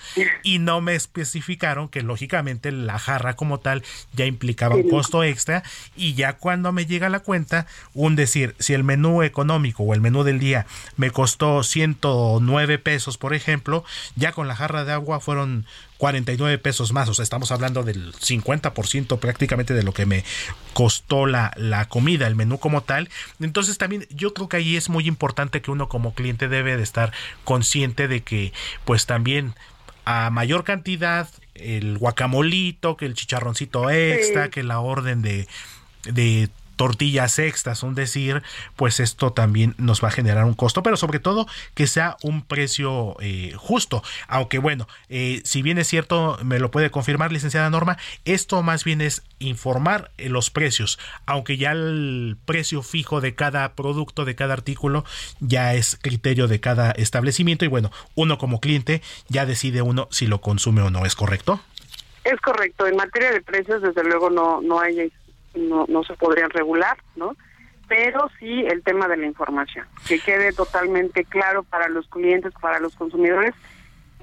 y 0.44 0.60
no 0.60 0.82
me 0.82 0.96
especificaron 0.96 1.90
que 1.90 2.02
lógicamente 2.02 2.72
la 2.72 3.00
jarra 3.00 3.36
como 3.36 3.60
tal 3.60 3.84
ya 4.14 4.26
implicaba 4.26 4.76
un 4.76 4.90
costo 4.90 5.24
extra 5.24 5.64
y 5.96 6.14
ya 6.14 6.34
cuando 6.34 6.72
me 6.72 6.86
llega 6.86 7.10
la 7.10 7.20
cuenta, 7.20 7.68
un 7.94 8.16
decir, 8.16 8.56
si 8.60 8.74
el 8.74 8.84
menú 8.84 9.24
económico 9.24 9.84
o 9.84 9.94
el 9.94 10.02
menú 10.02 10.24
del 10.24 10.40
día 10.40 10.66
me 10.98 11.12
costó 11.12 11.64
109 11.64 12.80
pesos, 12.80 13.18
por 13.18 13.34
ejemplo, 13.34 13.84
ya 14.16 14.32
con 14.32 14.48
la 14.48 14.56
jarra 14.56 14.86
de 14.86 14.94
agua 14.94 15.20
fueron 15.20 15.66
49 16.00 16.58
pesos 16.60 16.94
más, 16.94 17.10
o 17.10 17.14
sea, 17.14 17.24
estamos 17.24 17.52
hablando 17.52 17.84
del 17.84 18.14
50% 18.14 19.20
prácticamente 19.20 19.74
de 19.74 19.84
lo 19.84 19.94
que 19.94 20.06
me 20.06 20.24
costó 20.74 21.26
la, 21.26 21.52
la 21.58 21.90
comida, 21.90 22.26
el 22.26 22.38
menú 22.38 22.58
como 22.58 22.82
tal. 22.84 23.10
Entonces 23.42 23.78
también 23.78 24.08
yo 24.10 24.34
creo 24.34 24.48
que 24.48 24.58
ahí 24.58 24.78
es 24.78 24.88
muy 24.88 25.08
importante 25.08 25.62
que 25.62 25.72
uno 25.72 25.90
como 25.90 26.14
cliente 26.14 26.48
debe 26.48 26.78
de 26.78 26.84
estar 26.84 27.12
consciente 27.44 28.08
de 28.08 28.24
que 28.24 28.54
pues 28.86 29.06
también 29.08 29.56
a 30.12 30.32
mayor 30.32 30.64
cantidad 30.64 31.30
el 31.54 32.00
guacamolito, 32.00 32.98
que 32.98 33.06
el 33.06 33.14
chicharroncito 33.14 33.92
extra, 33.92 34.50
que 34.50 34.64
la 34.64 34.80
orden 34.80 35.22
de, 35.22 35.48
de 36.04 36.50
tortillas 36.80 37.40
extras, 37.40 37.84
un 37.84 37.94
decir, 37.94 38.42
pues 38.78 39.02
esto 39.02 39.34
también 39.34 39.76
nos 39.78 40.02
va 40.02 40.08
a 40.08 40.12
generar 40.12 40.46
un 40.46 40.54
costo, 40.54 40.82
pero 40.82 40.96
sobre 40.96 41.20
todo 41.20 41.46
que 41.74 41.88
sea 41.88 42.16
un 42.24 42.42
precio 42.42 43.18
eh, 43.20 43.52
justo. 43.58 44.02
Aunque 44.30 44.60
bueno, 44.60 44.88
eh, 45.10 45.42
si 45.44 45.62
bien 45.62 45.78
es 45.78 45.90
cierto, 45.90 46.40
me 46.42 46.58
lo 46.58 46.72
puede 46.72 46.90
confirmar, 46.90 47.34
licenciada 47.34 47.70
Norma, 47.70 47.98
esto 48.24 48.64
más 48.64 48.86
bien 48.86 49.02
es 49.02 49.24
informar 49.40 50.12
eh, 50.18 50.30
los 50.30 50.52
precios, 50.52 51.00
aunque 51.26 51.58
ya 51.58 51.74
el 51.74 52.38
precio 52.46 52.82
fijo 52.82 53.20
de 53.20 53.36
cada 53.36 53.74
producto, 53.74 54.24
de 54.24 54.36
cada 54.36 54.54
artículo, 54.54 55.04
ya 55.42 55.74
es 55.74 56.00
criterio 56.02 56.48
de 56.48 56.62
cada 56.62 56.92
establecimiento 56.92 57.66
y 57.66 57.68
bueno, 57.68 57.92
uno 58.16 58.38
como 58.38 58.62
cliente 58.62 59.02
ya 59.28 59.46
decide 59.46 59.82
uno 59.82 60.08
si 60.12 60.28
lo 60.28 60.40
consume 60.40 60.82
o 60.82 60.90
no, 60.90 61.06
¿es 61.06 61.16
correcto? 61.16 61.60
Es 62.24 62.40
correcto, 62.40 62.88
en 62.88 62.96
materia 62.96 63.34
de 63.34 63.42
precios 63.42 63.82
desde 63.82 64.06
luego 64.06 64.30
no, 64.30 64.62
no 64.62 64.80
hay, 64.80 65.12
no, 65.60 65.86
no 65.88 66.04
se 66.04 66.14
podrían 66.16 66.50
regular, 66.50 66.98
¿no? 67.16 67.36
pero 67.90 68.30
sí 68.40 68.64
el 68.68 68.84
tema 68.84 69.08
de 69.08 69.18
la 69.18 69.26
información, 69.26 69.86
que 70.08 70.20
quede 70.20 70.54
totalmente 70.54 71.26
claro 71.26 71.64
para 71.64 71.90
los 71.90 72.08
clientes, 72.08 72.54
para 72.62 72.80
los 72.80 72.96
consumidores, 72.96 73.56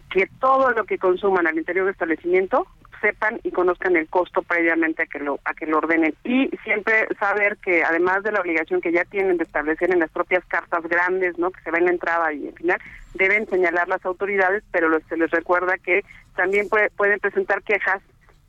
que 0.09 0.29
todo 0.41 0.71
lo 0.71 0.85
que 0.85 0.99
consuman 0.99 1.49
al 1.49 1.59
interior 1.59 1.85
del 1.85 1.93
establecimiento 1.93 2.67
sepan 3.01 3.41
y 3.43 3.51
conozcan 3.51 3.97
el 3.97 4.09
costo 4.09 4.43
previamente 4.43 5.03
a 5.03 5.07
que 5.07 5.19
lo 5.19 5.39
a 5.45 5.53
que 5.53 5.67
lo 5.67 5.79
ordenen 5.79 6.15
y 6.25 6.49
siempre 6.65 7.07
saber 7.21 7.59
que 7.59 7.85
además 7.85 8.23
de 8.23 8.33
la 8.33 8.41
obligación 8.41 8.81
que 8.81 8.91
ya 8.91 9.05
tienen 9.05 9.37
de 9.37 9.45
establecer 9.45 9.93
en 9.93 9.99
las 9.99 10.11
propias 10.11 10.43
cartas 10.47 10.83
grandes 10.85 11.37
no 11.37 11.51
que 11.51 11.61
se 11.61 11.71
ven 11.71 11.83
en 11.83 11.87
la 11.87 11.93
entrada 11.93 12.33
y 12.33 12.49
al 12.49 12.55
final 12.55 12.81
deben 13.13 13.47
señalar 13.49 13.87
las 13.89 14.03
autoridades 14.07 14.65
pero 14.73 14.89
se 15.11 15.17
les 15.19 15.31
recuerda 15.31 15.77
que 15.77 16.07
también 16.37 16.69
pueden 16.97 17.21
presentar 17.21 17.63
quejas 17.63 18.01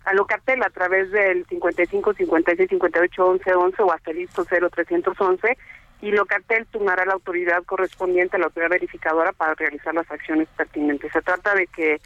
a 0.07 0.13
Locatel 0.13 0.63
a 0.63 0.69
través 0.69 1.11
del 1.11 1.45
55 1.47 2.13
56 2.13 2.69
58 2.69 3.25
11 3.25 3.53
11 3.53 3.83
o 3.83 3.91
asterisco 3.91 4.45
0311 4.45 5.57
y 6.01 6.11
Locatel 6.11 6.65
tomará 6.67 7.05
la 7.05 7.13
autoridad 7.13 7.63
correspondiente, 7.63 8.37
la 8.37 8.45
autoridad 8.45 8.69
verificadora, 8.69 9.33
para 9.33 9.55
realizar 9.55 9.93
las 9.93 10.09
acciones 10.09 10.47
pertinentes. 10.55 11.11
Se 11.11 11.21
trata 11.21 11.55
de 11.55 11.67
que 11.67 11.99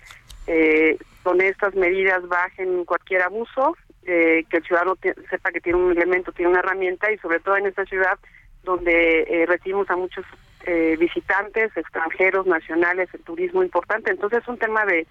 eh, 0.47 0.97
con 1.23 1.41
estas 1.41 1.75
medidas 1.75 2.27
bajen 2.27 2.85
cualquier 2.85 3.21
abuso, 3.21 3.75
eh, 4.03 4.45
que 4.49 4.57
el 4.57 4.63
ciudadano 4.63 4.97
sepa 5.29 5.51
que 5.51 5.61
tiene 5.61 5.77
un 5.77 5.91
elemento, 5.91 6.31
tiene 6.31 6.51
una 6.51 6.59
herramienta 6.59 7.11
y 7.11 7.17
sobre 7.19 7.39
todo 7.39 7.57
en 7.57 7.67
esta 7.67 7.85
ciudad 7.85 8.17
donde 8.63 9.23
eh, 9.27 9.45
recibimos 9.45 9.89
a 9.89 9.95
muchos 9.95 10.25
eh, 10.65 10.95
visitantes, 10.99 11.75
extranjeros, 11.75 12.47
nacionales, 12.47 13.09
el 13.13 13.21
turismo 13.21 13.61
importante. 13.61 14.09
Entonces 14.09 14.41
es 14.41 14.47
un 14.47 14.57
tema 14.57 14.85
de 14.85 15.05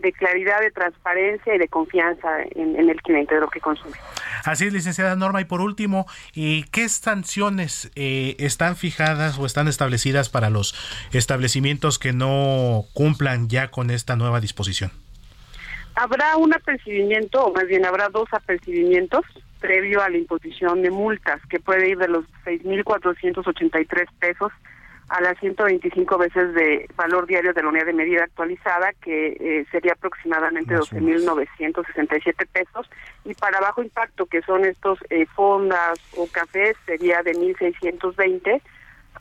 de 0.00 0.12
claridad, 0.12 0.60
de 0.60 0.70
transparencia 0.70 1.54
y 1.54 1.58
de 1.58 1.68
confianza 1.68 2.42
en, 2.54 2.76
el 2.76 3.00
cliente 3.02 3.34
de 3.34 3.40
lo 3.40 3.48
que 3.48 3.60
consume. 3.60 3.96
Así 4.44 4.66
es, 4.66 4.72
licenciada 4.72 5.16
Norma. 5.16 5.40
Y 5.40 5.44
por 5.44 5.60
último, 5.60 6.06
¿qué 6.34 6.88
sanciones 6.88 7.90
eh, 7.96 8.36
están 8.38 8.76
fijadas 8.76 9.38
o 9.38 9.46
están 9.46 9.68
establecidas 9.68 10.28
para 10.28 10.50
los 10.50 10.74
establecimientos 11.12 11.98
que 11.98 12.12
no 12.12 12.84
cumplan 12.94 13.48
ya 13.48 13.70
con 13.70 13.90
esta 13.90 14.16
nueva 14.16 14.40
disposición? 14.40 14.90
Habrá 15.94 16.36
un 16.36 16.54
apercibimiento, 16.54 17.44
o 17.44 17.52
más 17.52 17.66
bien 17.66 17.84
habrá 17.84 18.08
dos 18.08 18.28
apercibimientos 18.32 19.24
previo 19.58 20.00
a 20.00 20.08
la 20.08 20.16
imposición 20.16 20.82
de 20.82 20.90
multas, 20.90 21.40
que 21.50 21.58
puede 21.58 21.90
ir 21.90 21.98
de 21.98 22.08
los 22.08 22.24
6.483 22.44 24.06
pesos 24.20 24.52
a 25.08 25.22
las 25.22 25.38
125 25.38 26.18
veces 26.18 26.54
de 26.54 26.88
valor 26.94 27.26
diario 27.26 27.54
de 27.54 27.62
la 27.62 27.68
unidad 27.68 27.86
de 27.86 27.94
medida 27.94 28.24
actualizada, 28.24 28.92
que 29.00 29.28
eh, 29.40 29.66
sería 29.70 29.92
aproximadamente 29.92 30.76
12.967 30.76 32.46
pesos, 32.52 32.90
y 33.24 33.34
para 33.34 33.60
bajo 33.60 33.82
impacto, 33.82 34.26
que 34.26 34.42
son 34.42 34.66
estos 34.66 34.98
eh, 35.08 35.26
fondas 35.34 35.98
o 36.16 36.26
cafés, 36.26 36.76
sería 36.84 37.22
de 37.22 37.32
1.620 37.32 38.60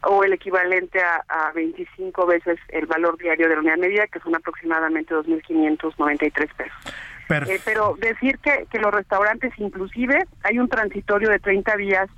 o 0.04 0.24
el 0.24 0.34
equivalente 0.34 1.00
a, 1.00 1.24
a, 1.28 1.52
25 1.54 2.26
veces 2.26 2.60
el 2.68 2.86
valor 2.86 3.18
diario 3.18 3.48
de 3.48 3.56
la 3.56 3.62
unidad 3.62 3.76
de 3.76 3.82
medida, 3.82 4.08
que 4.08 4.20
son 4.20 4.36
aproximadamente 4.36 5.16
2.593 5.16 6.32
pesos. 6.54 6.94
Eh, 7.30 7.60
pero 7.66 7.96
decir 8.00 8.40
que, 8.40 8.68
que 8.70 8.80
los 8.80 8.94
restaurantes, 8.94 9.52
inclusive, 9.58 10.26
hay 10.44 10.60
un 10.60 10.70
transitorio 10.70 11.30
de 11.30 11.40
30 11.40 11.78
días 11.78 12.10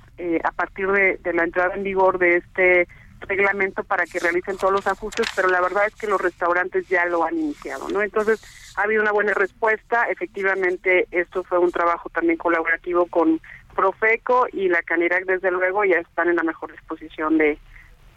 a 0.44 0.52
partir 0.52 0.86
de, 0.88 1.18
de 1.22 1.32
la 1.32 1.44
entrada 1.44 1.74
en 1.74 1.82
vigor 1.82 2.18
de 2.18 2.36
este 2.36 2.86
reglamento 3.20 3.84
para 3.84 4.06
que 4.06 4.18
realicen 4.18 4.56
todos 4.56 4.72
los 4.72 4.86
ajustes, 4.86 5.26
pero 5.36 5.48
la 5.48 5.60
verdad 5.60 5.86
es 5.86 5.94
que 5.94 6.06
los 6.06 6.20
restaurantes 6.20 6.88
ya 6.88 7.04
lo 7.06 7.24
han 7.24 7.38
iniciado, 7.38 7.88
¿no? 7.88 8.02
Entonces, 8.02 8.42
ha 8.76 8.82
habido 8.82 9.02
una 9.02 9.12
buena 9.12 9.34
respuesta, 9.34 10.04
efectivamente 10.04 11.06
esto 11.10 11.44
fue 11.44 11.58
un 11.58 11.70
trabajo 11.70 12.08
también 12.10 12.38
colaborativo 12.38 13.06
con 13.06 13.40
Profeco 13.74 14.46
y 14.52 14.68
la 14.68 14.82
Canirac 14.82 15.24
desde 15.24 15.50
luego 15.50 15.84
ya 15.84 15.98
están 15.98 16.28
en 16.28 16.36
la 16.36 16.42
mejor 16.42 16.72
disposición 16.72 17.38
de, 17.38 17.58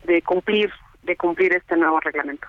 de 0.05 0.21
cumplir 0.21 0.71
de 1.03 1.15
cumplir 1.17 1.53
este 1.53 1.75
nuevo 1.75 1.99
reglamento. 1.99 2.47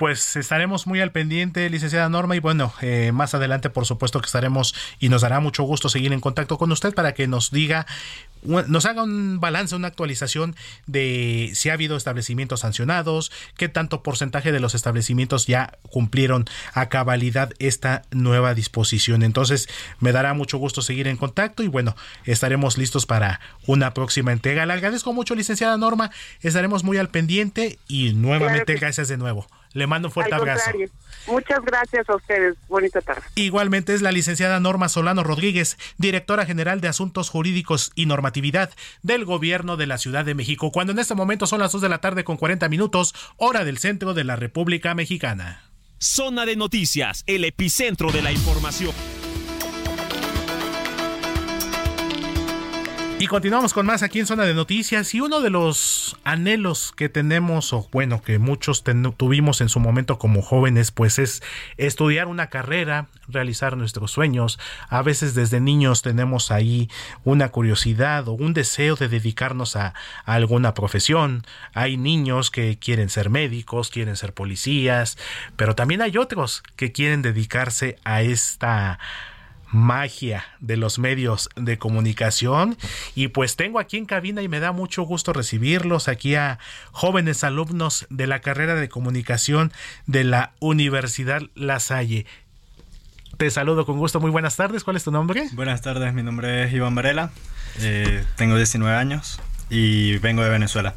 Pues 0.00 0.34
estaremos 0.36 0.86
muy 0.86 0.98
al 1.02 1.12
pendiente, 1.12 1.68
licenciada 1.68 2.08
Norma, 2.08 2.34
y 2.34 2.40
bueno, 2.40 2.72
eh, 2.80 3.12
más 3.12 3.34
adelante 3.34 3.68
por 3.68 3.84
supuesto 3.84 4.18
que 4.18 4.24
estaremos 4.24 4.74
y 4.98 5.10
nos 5.10 5.20
dará 5.20 5.40
mucho 5.40 5.64
gusto 5.64 5.90
seguir 5.90 6.14
en 6.14 6.20
contacto 6.20 6.56
con 6.56 6.72
usted 6.72 6.94
para 6.94 7.12
que 7.12 7.28
nos 7.28 7.50
diga 7.50 7.86
nos 8.42 8.86
haga 8.86 9.02
un 9.02 9.40
balance, 9.40 9.76
una 9.76 9.88
actualización 9.88 10.56
de 10.86 11.50
si 11.52 11.68
ha 11.68 11.74
habido 11.74 11.98
establecimientos 11.98 12.60
sancionados, 12.60 13.30
qué 13.58 13.68
tanto 13.68 14.02
porcentaje 14.02 14.52
de 14.52 14.60
los 14.60 14.74
establecimientos 14.74 15.46
ya 15.46 15.76
cumplieron 15.90 16.46
a 16.72 16.88
cabalidad 16.88 17.52
esta 17.58 18.00
nueva 18.10 18.54
disposición. 18.54 19.22
Entonces, 19.22 19.68
me 19.98 20.12
dará 20.12 20.32
mucho 20.32 20.56
gusto 20.56 20.80
seguir 20.80 21.08
en 21.08 21.18
contacto 21.18 21.62
y 21.62 21.68
bueno, 21.68 21.94
estaremos 22.24 22.78
listos 22.78 23.04
para 23.04 23.40
una 23.66 23.92
próxima 23.92 24.32
entrega. 24.32 24.64
Le 24.64 24.72
agradezco 24.72 25.12
mucho, 25.12 25.34
licenciada 25.34 25.76
Norma, 25.76 26.10
estaremos 26.40 26.84
muy 26.84 26.96
al 26.96 27.10
pendiente 27.10 27.78
y 27.86 28.14
nuevamente 28.14 28.76
gracias 28.76 29.08
de 29.08 29.18
nuevo. 29.18 29.46
Le 29.72 29.86
mando 29.86 30.08
un 30.08 30.12
fuerte 30.12 30.34
abrazo. 30.34 30.70
Muchas 31.26 31.60
gracias 31.62 32.08
a 32.08 32.16
ustedes. 32.16 32.56
Bonita 32.68 33.00
tarde. 33.00 33.22
Igualmente 33.34 33.94
es 33.94 34.02
la 34.02 34.10
licenciada 34.10 34.58
Norma 34.58 34.88
Solano 34.88 35.22
Rodríguez, 35.22 35.78
directora 35.96 36.44
general 36.44 36.80
de 36.80 36.88
Asuntos 36.88 37.30
Jurídicos 37.30 37.92
y 37.94 38.06
Normatividad 38.06 38.70
del 39.02 39.24
Gobierno 39.24 39.76
de 39.76 39.86
la 39.86 39.98
Ciudad 39.98 40.24
de 40.24 40.34
México, 40.34 40.72
cuando 40.72 40.92
en 40.92 40.98
este 40.98 41.14
momento 41.14 41.46
son 41.46 41.60
las 41.60 41.72
2 41.72 41.82
de 41.82 41.88
la 41.88 42.00
tarde 42.00 42.24
con 42.24 42.36
40 42.36 42.68
minutos, 42.68 43.14
hora 43.36 43.64
del 43.64 43.78
centro 43.78 44.14
de 44.14 44.24
la 44.24 44.36
República 44.36 44.94
Mexicana. 44.94 45.62
Zona 45.98 46.46
de 46.46 46.56
noticias, 46.56 47.24
el 47.26 47.44
epicentro 47.44 48.10
de 48.10 48.22
la 48.22 48.32
información. 48.32 48.94
Y 53.20 53.26
continuamos 53.26 53.74
con 53.74 53.84
más 53.84 54.02
aquí 54.02 54.18
en 54.18 54.26
Zona 54.26 54.44
de 54.44 54.54
Noticias 54.54 55.14
y 55.14 55.20
uno 55.20 55.42
de 55.42 55.50
los 55.50 56.16
anhelos 56.24 56.94
que 56.96 57.10
tenemos 57.10 57.74
o 57.74 57.86
bueno 57.92 58.22
que 58.22 58.38
muchos 58.38 58.82
tuvimos 59.18 59.60
en 59.60 59.68
su 59.68 59.78
momento 59.78 60.18
como 60.18 60.40
jóvenes 60.40 60.90
pues 60.90 61.18
es 61.18 61.42
estudiar 61.76 62.28
una 62.28 62.46
carrera, 62.46 63.08
realizar 63.28 63.76
nuestros 63.76 64.10
sueños. 64.10 64.58
A 64.88 65.02
veces 65.02 65.34
desde 65.34 65.60
niños 65.60 66.00
tenemos 66.00 66.50
ahí 66.50 66.88
una 67.22 67.50
curiosidad 67.50 68.26
o 68.26 68.32
un 68.32 68.54
deseo 68.54 68.96
de 68.96 69.08
dedicarnos 69.08 69.76
a, 69.76 69.92
a 70.24 70.32
alguna 70.32 70.72
profesión. 70.72 71.42
Hay 71.74 71.98
niños 71.98 72.50
que 72.50 72.78
quieren 72.78 73.10
ser 73.10 73.28
médicos, 73.28 73.90
quieren 73.90 74.16
ser 74.16 74.32
policías, 74.32 75.18
pero 75.56 75.74
también 75.74 76.00
hay 76.00 76.16
otros 76.16 76.62
que 76.74 76.90
quieren 76.90 77.20
dedicarse 77.20 77.98
a 78.02 78.22
esta 78.22 78.98
magia 79.70 80.44
de 80.60 80.76
los 80.76 80.98
medios 80.98 81.48
de 81.56 81.78
comunicación. 81.78 82.76
Y 83.14 83.28
pues 83.28 83.56
tengo 83.56 83.78
aquí 83.78 83.96
en 83.96 84.06
cabina 84.06 84.42
y 84.42 84.48
me 84.48 84.60
da 84.60 84.72
mucho 84.72 85.02
gusto 85.02 85.32
recibirlos 85.32 86.08
aquí 86.08 86.34
a 86.34 86.58
jóvenes 86.92 87.44
alumnos 87.44 88.06
de 88.10 88.26
la 88.26 88.40
carrera 88.40 88.74
de 88.74 88.88
comunicación 88.88 89.72
de 90.06 90.24
la 90.24 90.52
Universidad 90.60 91.42
La 91.54 91.80
Salle. 91.80 92.26
Te 93.36 93.50
saludo 93.50 93.86
con 93.86 93.98
gusto, 93.98 94.20
muy 94.20 94.30
buenas 94.30 94.56
tardes, 94.56 94.84
¿cuál 94.84 94.96
es 94.96 95.04
tu 95.04 95.10
nombre? 95.10 95.48
Buenas 95.52 95.80
tardes, 95.80 96.12
mi 96.12 96.22
nombre 96.22 96.64
es 96.64 96.74
Iván 96.74 96.94
Varela, 96.94 97.30
eh, 97.78 98.22
tengo 98.36 98.56
19 98.56 98.94
años 98.94 99.40
y 99.70 100.18
vengo 100.18 100.42
de 100.42 100.50
Venezuela. 100.50 100.94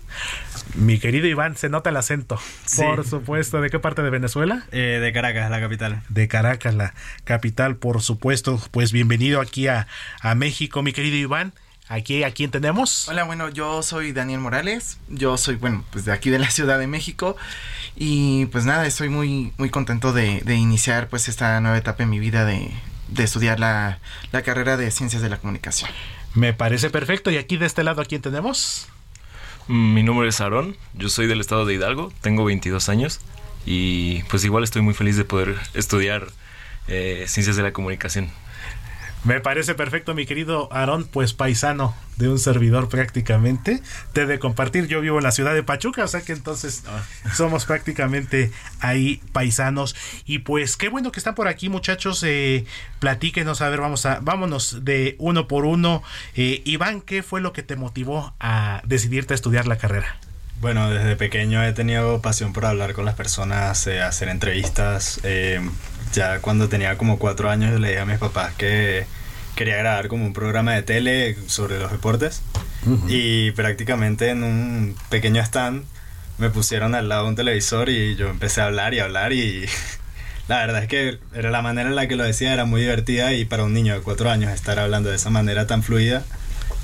Mi 0.75 0.99
querido 0.99 1.27
Iván, 1.27 1.55
se 1.55 1.69
nota 1.69 1.91
el 1.91 1.97
acento. 1.97 2.39
Por 2.75 3.07
supuesto. 3.07 3.61
¿De 3.61 3.69
qué 3.69 3.79
parte 3.79 4.01
de 4.01 4.09
Venezuela? 4.09 4.65
Eh, 4.71 4.99
de 5.01 5.13
Caracas, 5.13 5.49
la 5.51 5.59
capital. 5.59 6.01
De 6.09 6.27
Caracas, 6.27 6.73
la 6.73 6.93
capital, 7.23 7.75
por 7.75 8.01
supuesto. 8.01 8.59
Pues 8.71 8.91
bienvenido 8.91 9.39
aquí 9.39 9.67
a, 9.67 9.87
a 10.21 10.33
México, 10.35 10.81
mi 10.81 10.91
querido 10.91 11.15
Iván. 11.15 11.53
Aquí, 11.89 12.23
¿a 12.23 12.31
quién 12.31 12.49
tenemos? 12.49 13.07
Hola, 13.09 13.25
bueno, 13.25 13.49
yo 13.49 13.83
soy 13.83 14.13
Daniel 14.13 14.39
Morales. 14.39 14.97
Yo 15.09 15.37
soy, 15.37 15.55
bueno, 15.55 15.83
pues 15.91 16.05
de 16.05 16.13
aquí 16.13 16.29
de 16.31 16.39
la 16.39 16.49
Ciudad 16.49 16.79
de 16.79 16.87
México. 16.87 17.35
Y 17.95 18.47
pues 18.47 18.65
nada, 18.65 18.87
estoy 18.87 19.09
muy, 19.09 19.53
muy 19.57 19.69
contento 19.69 20.13
de, 20.13 20.41
de 20.43 20.55
iniciar 20.55 21.09
pues 21.09 21.27
esta 21.27 21.59
nueva 21.59 21.77
etapa 21.77 22.01
en 22.01 22.09
mi 22.09 22.19
vida 22.19 22.45
de, 22.45 22.71
de 23.09 23.23
estudiar 23.23 23.59
la, 23.59 23.99
la 24.31 24.41
carrera 24.41 24.77
de 24.77 24.89
Ciencias 24.89 25.21
de 25.21 25.29
la 25.29 25.37
Comunicación. 25.37 25.91
Me 26.33 26.53
parece 26.53 26.89
perfecto. 26.89 27.31
¿Y 27.31 27.37
aquí 27.37 27.57
de 27.57 27.65
este 27.65 27.83
lado 27.83 28.01
a 28.01 28.05
quién 28.05 28.21
tenemos? 28.21 28.87
Mi 29.67 30.03
nombre 30.03 30.27
es 30.27 30.41
Aarón, 30.41 30.75
yo 30.93 31.07
soy 31.07 31.25
del 31.27 31.39
estado 31.39 31.65
de 31.65 31.73
Hidalgo, 31.73 32.11
tengo 32.19 32.43
22 32.43 32.89
años 32.89 33.21
y 33.65 34.21
pues 34.23 34.43
igual 34.43 34.65
estoy 34.65 34.81
muy 34.81 34.93
feliz 34.93 35.15
de 35.15 35.23
poder 35.23 35.55
estudiar 35.73 36.27
eh, 36.89 37.23
ciencias 37.29 37.55
de 37.55 37.63
la 37.63 37.71
comunicación. 37.71 38.29
Me 39.23 39.39
parece 39.39 39.73
perfecto, 39.73 40.13
mi 40.13 40.25
querido 40.25 40.67
Aarón, 40.73 41.05
pues 41.05 41.33
paisano 41.33 41.95
de 42.17 42.27
un 42.27 42.39
servidor 42.39 42.89
prácticamente. 42.89 43.81
Te 44.11 44.25
de 44.25 44.37
compartir, 44.37 44.87
yo 44.87 44.99
vivo 44.99 45.17
en 45.17 45.23
la 45.23 45.31
ciudad 45.31 45.53
de 45.53 45.63
Pachuca, 45.63 46.03
o 46.03 46.07
sea 46.07 46.21
que 46.21 46.33
entonces 46.33 46.83
ah. 46.87 47.01
somos 47.33 47.65
prácticamente 47.65 48.51
ahí 48.81 49.21
paisanos. 49.31 49.95
Y 50.25 50.39
pues 50.39 50.75
qué 50.75 50.89
bueno 50.89 51.13
que 51.13 51.21
están 51.21 51.35
por 51.35 51.47
aquí, 51.47 51.69
muchachos. 51.69 52.21
Eh, 52.25 52.65
platíquenos, 52.99 53.61
a 53.61 53.69
ver, 53.69 53.79
vamos 53.79 54.05
a, 54.05 54.19
vámonos 54.19 54.83
de 54.83 55.15
uno 55.19 55.47
por 55.47 55.63
uno. 55.63 56.03
Eh, 56.35 56.61
Iván, 56.65 56.99
¿qué 56.99 57.23
fue 57.23 57.39
lo 57.39 57.53
que 57.53 57.63
te 57.63 57.77
motivó 57.77 58.33
a 58.41 58.81
decidirte 58.85 59.33
a 59.33 59.35
estudiar 59.35 59.67
la 59.67 59.77
carrera? 59.77 60.17
Bueno, 60.59 60.89
desde 60.89 61.15
pequeño 61.15 61.63
he 61.63 61.71
tenido 61.71 62.21
pasión 62.21 62.51
por 62.53 62.65
hablar 62.65 62.93
con 62.93 63.05
las 63.05 63.15
personas, 63.15 63.87
eh, 63.87 64.01
hacer 64.01 64.27
entrevistas. 64.27 65.21
Ya 66.13 66.39
cuando 66.39 66.69
tenía 66.69 66.97
como 66.97 67.17
cuatro 67.17 67.49
años 67.49 67.79
le 67.79 67.89
dije 67.89 67.99
a 67.99 68.05
mis 68.05 68.19
papás 68.19 68.53
que 68.53 69.05
quería 69.55 69.77
grabar 69.77 70.07
como 70.07 70.25
un 70.25 70.33
programa 70.33 70.73
de 70.73 70.83
tele 70.83 71.35
sobre 71.47 71.79
los 71.79 71.91
deportes. 71.91 72.41
Y 73.07 73.51
prácticamente 73.51 74.29
en 74.29 74.43
un 74.43 74.95
pequeño 75.09 75.41
stand 75.41 75.85
me 76.37 76.49
pusieron 76.49 76.95
al 76.95 77.09
lado 77.09 77.23
de 77.23 77.29
un 77.29 77.35
televisor 77.35 77.89
y 77.89 78.15
yo 78.15 78.27
empecé 78.29 78.61
a 78.61 78.65
hablar 78.65 78.93
y 78.93 78.99
hablar 78.99 79.33
y 79.33 79.65
la 80.47 80.57
verdad 80.57 80.83
es 80.83 80.89
que 80.89 81.19
era 81.33 81.51
la 81.51 81.61
manera 81.61 81.89
en 81.89 81.95
la 81.95 82.07
que 82.07 82.15
lo 82.15 82.23
decía 82.23 82.53
era 82.53 82.65
muy 82.65 82.81
divertida 82.81 83.33
y 83.33 83.45
para 83.45 83.63
un 83.63 83.73
niño 83.73 83.93
de 83.93 84.01
cuatro 84.01 84.29
años 84.29 84.51
estar 84.51 84.79
hablando 84.79 85.09
de 85.09 85.15
esa 85.15 85.29
manera 85.29 85.67
tan 85.67 85.83
fluida 85.83 86.23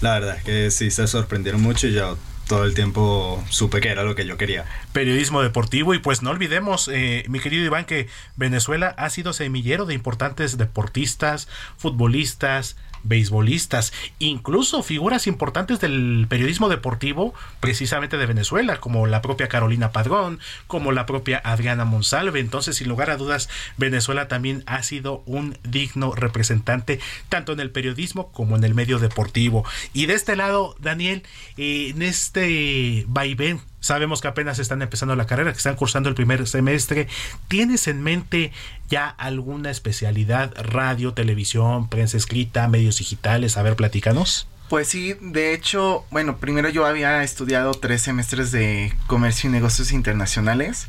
la 0.02 0.14
verdad 0.14 0.38
es 0.38 0.44
que 0.44 0.72
sí 0.72 0.92
se 0.92 1.08
sorprendieron 1.08 1.62
mucho 1.62 1.88
y 1.88 1.94
yo 1.94 2.18
todo 2.50 2.66
el 2.66 2.74
tiempo 2.74 3.42
supe 3.50 3.80
que 3.80 3.90
era 3.90 4.04
lo 4.04 4.16
que 4.16 4.26
yo 4.26 4.36
quería. 4.36 4.66
Periodismo 4.92 5.44
deportivo 5.44 5.94
y 5.94 6.00
pues 6.00 6.24
no 6.24 6.32
olvidemos, 6.32 6.90
eh, 6.92 7.24
mi 7.30 7.40
querido 7.40 7.64
Iván, 7.64 7.86
que 7.86 8.10
Venezuela 8.36 8.96
ha 8.98 9.10
sido 9.12 9.34
semillero 9.34 9.86
de 9.86 9.94
importantes 9.94 10.58
deportistas, 10.58 11.48
futbolistas, 11.78 12.76
beisbolistas, 13.04 13.94
incluso 14.20 14.84
figuras 14.84 15.28
importantes 15.28 15.80
del 15.80 16.26
periodismo 16.30 16.70
deportivo, 16.70 17.34
precisamente 17.60 18.18
de 18.18 18.26
Venezuela, 18.26 18.80
como 18.80 19.08
la 19.08 19.22
propia 19.22 19.48
Carolina 19.48 19.92
Padrón, 19.92 20.40
como 20.68 20.92
la 20.92 21.06
propia 21.06 21.42
Adriana 21.44 21.86
Monsalve. 21.86 22.40
Entonces, 22.40 22.78
sin 22.78 22.90
lugar 22.90 23.10
a 23.10 23.18
dudas, 23.18 23.50
Venezuela 23.78 24.28
también 24.28 24.64
ha 24.66 24.84
sido 24.84 25.24
un 25.26 25.58
digno 25.64 26.14
representante, 26.16 27.00
tanto 27.30 27.54
en 27.54 27.60
el 27.60 27.72
periodismo 27.72 28.32
como 28.32 28.56
en 28.56 28.64
el 28.64 28.76
medio 28.76 29.00
deportivo. 29.00 29.66
Y 29.94 30.06
de 30.06 30.14
este 30.14 30.36
lado, 30.36 30.76
Daniel, 30.80 31.24
eh, 31.58 31.90
en 31.90 32.02
este 32.02 33.06
vaivén 33.08 33.62
Sabemos 33.80 34.22
que 34.22 34.28
apenas 34.28 34.60
están 34.60 34.82
empezando 34.82 35.16
la 35.16 35.26
carrera, 35.26 35.52
que 35.52 35.58
están 35.58 35.76
cursando 35.76 36.10
el 36.10 36.16
primer 36.16 36.46
semestre. 36.48 37.08
¿Tienes 37.48 37.88
en 37.88 38.02
mente 38.02 38.52
ya 38.90 39.08
alguna 39.08 39.72
especialidad, 39.72 40.54
radio, 40.58 41.14
televisión, 41.14 41.88
prensa 41.88 42.18
escrita, 42.18 42.68
medios 42.68 42.98
digitales? 42.98 43.58
A 43.58 43.64
ver, 43.64 43.76
platícanos. 43.76 44.48
Pues 44.70 44.88
sí, 44.88 45.16
de 45.20 45.54
hecho, 45.54 46.06
bueno, 46.12 46.38
primero 46.38 46.70
yo 46.70 46.86
había 46.86 47.24
estudiado 47.24 47.72
tres 47.72 48.04
semestres 48.04 48.52
de 48.52 48.94
comercio 49.08 49.50
y 49.50 49.54
negocios 49.54 49.92
internacionales, 49.92 50.88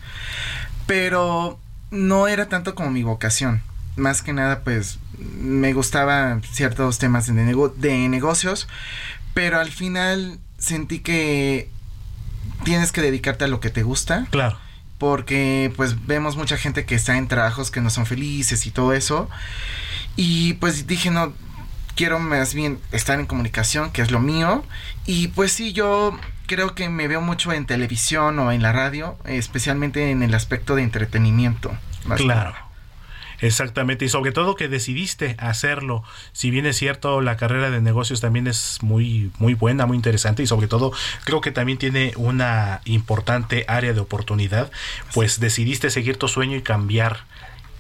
pero 0.87 1.59
no 1.91 2.29
era 2.29 2.49
tanto 2.51 2.75
como 2.75 2.91
mi 2.91 3.03
vocación. 3.05 3.63
Más 3.97 4.21
que 4.21 4.35
nada, 4.35 4.65
pues 4.65 4.99
me 5.19 5.73
gustaban 5.73 6.43
ciertos 6.43 6.99
temas 6.99 7.27
de, 7.27 7.71
de 7.77 8.09
negocios, 8.09 8.69
pero 9.33 9.59
al 9.59 9.71
final 9.71 10.39
sentí 10.59 10.99
que 10.99 11.71
tienes 12.65 12.93
que 12.93 13.03
dedicarte 13.03 13.45
a 13.45 13.49
lo 13.49 13.61
que 13.61 13.71
te 13.71 13.83
gusta. 13.83 14.27
Claro. 14.31 14.59
Porque 14.99 15.73
pues 15.77 16.07
vemos 16.07 16.37
mucha 16.37 16.57
gente 16.57 16.85
que 16.85 16.95
está 16.95 17.17
en 17.17 17.29
trabajos 17.29 17.71
que 17.71 17.81
no 17.81 17.91
son 17.91 18.07
felices 18.07 18.67
y 18.67 18.71
todo 18.71 18.93
eso. 18.93 19.29
Y 20.17 20.55
pues 20.55 20.87
dije, 20.87 21.11
no, 21.11 21.33
quiero 21.95 22.19
más 22.19 22.55
bien 22.55 22.79
estar 22.93 23.19
en 23.19 23.27
comunicación, 23.27 23.91
que 23.91 24.03
es 24.03 24.11
lo 24.11 24.21
mío. 24.21 24.65
Y 25.07 25.29
pues 25.29 25.53
sí, 25.53 25.73
yo 25.73 26.19
creo 26.47 26.75
que 26.75 26.89
me 26.89 27.09
veo 27.09 27.21
mucho 27.21 27.53
en 27.53 27.65
televisión 27.67 28.39
o 28.39 28.53
en 28.53 28.63
la 28.63 28.73
radio, 28.73 29.17
especialmente 29.25 30.11
en 30.11 30.23
el 30.23 30.35
aspecto 30.35 30.75
de 30.75 30.83
entretenimiento. 30.83 31.73
Claro. 32.17 32.55
Exactamente, 33.41 34.05
y 34.05 34.09
sobre 34.09 34.33
todo 34.33 34.55
que 34.55 34.69
decidiste 34.69 35.37
hacerlo. 35.39 36.05
Si 36.33 36.51
bien 36.51 36.67
es 36.67 36.77
cierto, 36.77 37.21
la 37.21 37.37
carrera 37.37 37.71
de 37.71 37.81
negocios 37.81 38.21
también 38.21 38.47
es 38.47 38.79
muy, 38.83 39.31
muy 39.39 39.55
buena, 39.55 39.87
muy 39.87 39.97
interesante, 39.97 40.43
y 40.43 40.47
sobre 40.47 40.69
todo 40.69 40.93
creo 41.25 41.41
que 41.41 41.51
también 41.51 41.79
tiene 41.79 42.13
una 42.17 42.81
importante 42.85 43.65
área 43.69 43.93
de 43.93 44.01
oportunidad, 44.01 44.71
pues 45.15 45.41
decidiste 45.41 45.91
seguir 45.91 46.17
tu 46.17 46.29
sueño 46.29 46.57
y 46.57 46.63
cambiar 46.63 47.25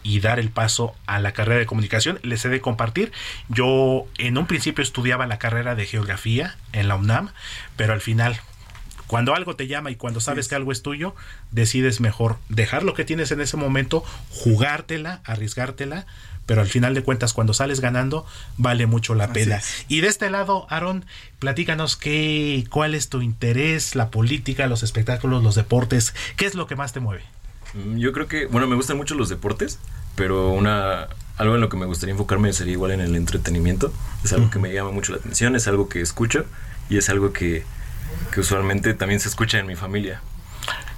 y 0.02 0.20
dar 0.20 0.38
el 0.38 0.48
paso 0.48 0.94
a 1.06 1.18
la 1.18 1.32
carrera 1.32 1.60
de 1.60 1.66
comunicación. 1.66 2.18
Les 2.22 2.44
he 2.44 2.48
de 2.48 2.60
compartir, 2.60 3.12
yo 3.48 4.06
en 4.18 4.38
un 4.38 4.46
principio 4.46 4.82
estudiaba 4.82 5.26
la 5.26 5.38
carrera 5.38 5.74
de 5.74 5.86
geografía 5.86 6.56
en 6.72 6.88
la 6.88 6.96
UNAM, 6.96 7.30
pero 7.76 7.92
al 7.92 8.00
final 8.00 8.40
cuando 9.10 9.34
algo 9.34 9.56
te 9.56 9.66
llama 9.66 9.90
y 9.90 9.96
cuando 9.96 10.20
sabes 10.20 10.46
que 10.46 10.54
algo 10.54 10.70
es 10.70 10.82
tuyo, 10.82 11.16
decides 11.50 11.98
mejor 12.00 12.36
dejar 12.48 12.84
lo 12.84 12.94
que 12.94 13.04
tienes 13.04 13.32
en 13.32 13.40
ese 13.40 13.56
momento, 13.56 14.04
jugártela, 14.30 15.20
arriesgártela, 15.24 16.06
pero 16.46 16.60
al 16.60 16.68
final 16.68 16.94
de 16.94 17.02
cuentas 17.02 17.32
cuando 17.32 17.52
sales 17.52 17.80
ganando 17.80 18.24
vale 18.56 18.86
mucho 18.86 19.16
la 19.16 19.32
pena. 19.32 19.60
Y 19.88 20.00
de 20.00 20.06
este 20.06 20.30
lado, 20.30 20.68
Aaron, 20.70 21.04
platícanos 21.40 21.96
qué, 21.96 22.64
cuál 22.70 22.94
es 22.94 23.08
tu 23.08 23.20
interés, 23.20 23.96
la 23.96 24.12
política, 24.12 24.68
los 24.68 24.84
espectáculos, 24.84 25.42
los 25.42 25.56
deportes, 25.56 26.14
¿qué 26.36 26.46
es 26.46 26.54
lo 26.54 26.68
que 26.68 26.76
más 26.76 26.92
te 26.92 27.00
mueve? 27.00 27.24
Mm, 27.74 27.96
yo 27.96 28.12
creo 28.12 28.28
que, 28.28 28.46
bueno, 28.46 28.68
me 28.68 28.76
gustan 28.76 28.96
mucho 28.96 29.16
los 29.16 29.28
deportes, 29.28 29.80
pero 30.14 30.50
una 30.52 31.08
algo 31.36 31.56
en 31.56 31.60
lo 31.60 31.68
que 31.68 31.76
me 31.76 31.86
gustaría 31.86 32.12
enfocarme 32.12 32.52
sería 32.52 32.74
igual 32.74 32.92
en 32.92 33.00
el 33.00 33.16
entretenimiento. 33.16 33.92
Es 34.22 34.32
algo 34.32 34.50
que 34.50 34.60
me 34.60 34.72
llama 34.72 34.92
mucho 34.92 35.10
la 35.10 35.18
atención, 35.18 35.56
es 35.56 35.66
algo 35.66 35.88
que 35.88 36.00
escucho 36.00 36.44
y 36.88 36.96
es 36.96 37.08
algo 37.08 37.32
que 37.32 37.64
que 38.32 38.40
usualmente 38.40 38.94
también 38.94 39.20
se 39.20 39.28
escucha 39.28 39.58
en 39.58 39.66
mi 39.66 39.76
familia. 39.76 40.20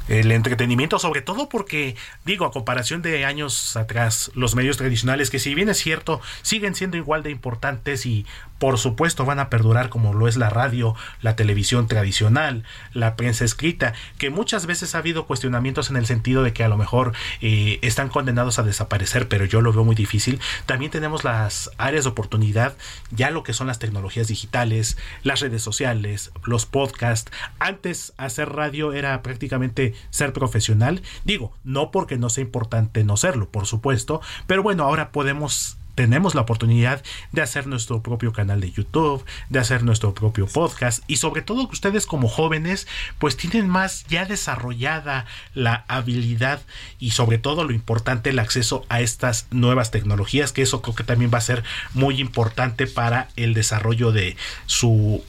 El 0.08 0.32
entretenimiento, 0.32 0.98
sobre 0.98 1.22
todo 1.22 1.48
porque, 1.48 1.96
digo, 2.24 2.44
a 2.44 2.50
comparación 2.50 3.02
de 3.02 3.24
años 3.24 3.76
atrás, 3.76 4.32
los 4.34 4.56
medios 4.56 4.76
tradicionales, 4.76 5.30
que 5.30 5.38
si 5.38 5.54
bien 5.54 5.68
es 5.68 5.78
cierto, 5.78 6.20
siguen 6.42 6.74
siendo 6.74 6.96
igual 6.96 7.22
de 7.22 7.30
importantes 7.30 8.04
y 8.04 8.26
por 8.62 8.78
supuesto 8.78 9.24
van 9.24 9.40
a 9.40 9.50
perdurar 9.50 9.88
como 9.88 10.14
lo 10.14 10.28
es 10.28 10.36
la 10.36 10.48
radio, 10.48 10.94
la 11.20 11.34
televisión 11.34 11.88
tradicional, 11.88 12.62
la 12.92 13.16
prensa 13.16 13.44
escrita, 13.44 13.92
que 14.18 14.30
muchas 14.30 14.66
veces 14.66 14.94
ha 14.94 14.98
habido 14.98 15.26
cuestionamientos 15.26 15.90
en 15.90 15.96
el 15.96 16.06
sentido 16.06 16.44
de 16.44 16.52
que 16.52 16.62
a 16.62 16.68
lo 16.68 16.76
mejor 16.76 17.12
eh, 17.40 17.80
están 17.82 18.08
condenados 18.08 18.60
a 18.60 18.62
desaparecer, 18.62 19.26
pero 19.26 19.46
yo 19.46 19.62
lo 19.62 19.72
veo 19.72 19.82
muy 19.82 19.96
difícil. 19.96 20.38
También 20.64 20.92
tenemos 20.92 21.24
las 21.24 21.72
áreas 21.76 22.04
de 22.04 22.10
oportunidad, 22.10 22.76
ya 23.10 23.32
lo 23.32 23.42
que 23.42 23.52
son 23.52 23.66
las 23.66 23.80
tecnologías 23.80 24.28
digitales, 24.28 24.96
las 25.24 25.40
redes 25.40 25.62
sociales, 25.62 26.30
los 26.44 26.64
podcasts. 26.64 27.32
Antes 27.58 28.12
hacer 28.16 28.50
radio 28.50 28.92
era 28.92 29.20
prácticamente 29.22 29.92
ser 30.10 30.32
profesional. 30.32 31.02
Digo, 31.24 31.52
no 31.64 31.90
porque 31.90 32.16
no 32.16 32.30
sea 32.30 32.44
importante 32.44 33.02
no 33.02 33.16
serlo, 33.16 33.48
por 33.48 33.66
supuesto, 33.66 34.20
pero 34.46 34.62
bueno, 34.62 34.84
ahora 34.84 35.10
podemos 35.10 35.78
tenemos 35.94 36.34
la 36.34 36.42
oportunidad 36.42 37.02
de 37.32 37.42
hacer 37.42 37.66
nuestro 37.66 38.02
propio 38.02 38.32
canal 38.32 38.60
de 38.60 38.70
YouTube, 38.70 39.24
de 39.48 39.58
hacer 39.58 39.82
nuestro 39.82 40.14
propio 40.14 40.46
podcast 40.46 41.02
y 41.06 41.16
sobre 41.16 41.42
todo 41.42 41.66
que 41.66 41.74
ustedes 41.74 42.06
como 42.06 42.28
jóvenes 42.28 42.86
pues 43.18 43.36
tienen 43.36 43.68
más 43.68 44.04
ya 44.08 44.24
desarrollada 44.24 45.26
la 45.54 45.84
habilidad 45.88 46.62
y 46.98 47.10
sobre 47.10 47.38
todo 47.38 47.64
lo 47.64 47.72
importante 47.72 48.30
el 48.30 48.38
acceso 48.38 48.84
a 48.88 49.00
estas 49.00 49.46
nuevas 49.50 49.90
tecnologías 49.90 50.52
que 50.52 50.62
eso 50.62 50.82
creo 50.82 50.94
que 50.94 51.04
también 51.04 51.30
va 51.32 51.38
a 51.38 51.42
ser 51.42 51.64
muy 51.94 52.20
importante 52.20 52.86
para 52.86 53.28
el 53.36 53.54
desarrollo 53.54 54.12
de 54.12 54.36
su 54.66 55.22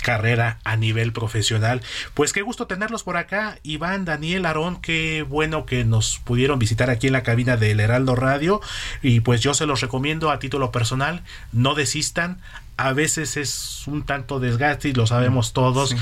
carrera 0.00 0.58
a 0.64 0.76
nivel 0.76 1.12
profesional. 1.12 1.82
Pues 2.14 2.32
qué 2.32 2.42
gusto 2.42 2.66
tenerlos 2.66 3.02
por 3.02 3.16
acá, 3.16 3.58
Iván, 3.62 4.04
Daniel, 4.04 4.46
Aarón, 4.46 4.80
qué 4.80 5.22
bueno 5.22 5.66
que 5.66 5.84
nos 5.84 6.18
pudieron 6.18 6.58
visitar 6.58 6.90
aquí 6.90 7.06
en 7.08 7.12
la 7.12 7.22
cabina 7.22 7.56
del 7.56 7.80
Heraldo 7.80 8.16
Radio 8.16 8.60
y 9.02 9.20
pues 9.20 9.40
yo 9.40 9.54
se 9.54 9.66
los 9.66 9.80
recomiendo 9.80 10.30
a 10.30 10.38
título 10.38 10.72
personal, 10.72 11.22
no 11.52 11.74
desistan, 11.74 12.38
a 12.76 12.94
veces 12.94 13.36
es 13.36 13.82
un 13.86 14.04
tanto 14.04 14.40
desgaste 14.40 14.88
y 14.88 14.94
lo 14.94 15.06
sabemos 15.06 15.52
todos. 15.52 15.94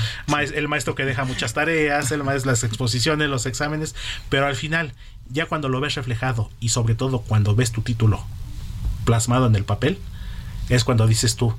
El 0.53 0.67
maestro 0.69 0.95
que 0.95 1.03
deja 1.03 1.25
muchas 1.25 1.53
tareas, 1.53 2.11
el 2.11 2.23
maestro 2.23 2.51
las 2.51 2.63
exposiciones, 2.63 3.29
los 3.29 3.45
exámenes, 3.45 3.95
pero 4.29 4.45
al 4.45 4.55
final, 4.55 4.93
ya 5.29 5.45
cuando 5.45 5.67
lo 5.67 5.81
ves 5.81 5.95
reflejado 5.95 6.49
y 6.61 6.69
sobre 6.69 6.95
todo 6.95 7.19
cuando 7.19 7.53
ves 7.53 7.73
tu 7.73 7.81
título 7.81 8.25
plasmado 9.03 9.47
en 9.47 9.55
el 9.55 9.65
papel, 9.65 9.99
es 10.69 10.85
cuando 10.85 11.05
dices 11.05 11.35
tú, 11.35 11.53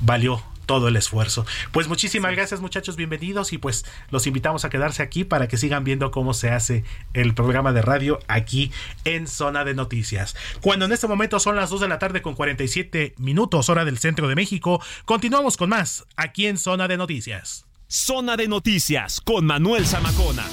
valió 0.00 0.42
todo 0.66 0.88
el 0.88 0.96
esfuerzo. 0.96 1.46
Pues 1.72 1.88
muchísimas 1.88 2.32
gracias 2.32 2.60
muchachos, 2.60 2.96
bienvenidos 2.96 3.52
y 3.52 3.58
pues 3.58 3.84
los 4.10 4.26
invitamos 4.26 4.64
a 4.64 4.70
quedarse 4.70 5.02
aquí 5.02 5.24
para 5.24 5.48
que 5.48 5.56
sigan 5.56 5.84
viendo 5.84 6.10
cómo 6.10 6.34
se 6.34 6.50
hace 6.50 6.84
el 7.14 7.34
programa 7.34 7.72
de 7.72 7.82
radio 7.82 8.18
aquí 8.28 8.72
en 9.04 9.26
Zona 9.26 9.64
de 9.64 9.74
Noticias. 9.74 10.36
Cuando 10.60 10.84
en 10.84 10.92
este 10.92 11.06
momento 11.06 11.40
son 11.40 11.56
las 11.56 11.70
2 11.70 11.80
de 11.80 11.88
la 11.88 11.98
tarde 11.98 12.22
con 12.22 12.34
47 12.34 13.14
minutos 13.18 13.68
hora 13.68 13.84
del 13.84 13.98
centro 13.98 14.28
de 14.28 14.34
México, 14.34 14.82
continuamos 15.04 15.56
con 15.56 15.70
más 15.70 16.04
aquí 16.16 16.46
en 16.46 16.58
Zona 16.58 16.88
de 16.88 16.96
Noticias. 16.96 17.66
Zona 17.88 18.36
de 18.36 18.48
Noticias 18.48 19.20
con 19.20 19.46
Manuel 19.46 19.86
Zamacona. 19.86 20.44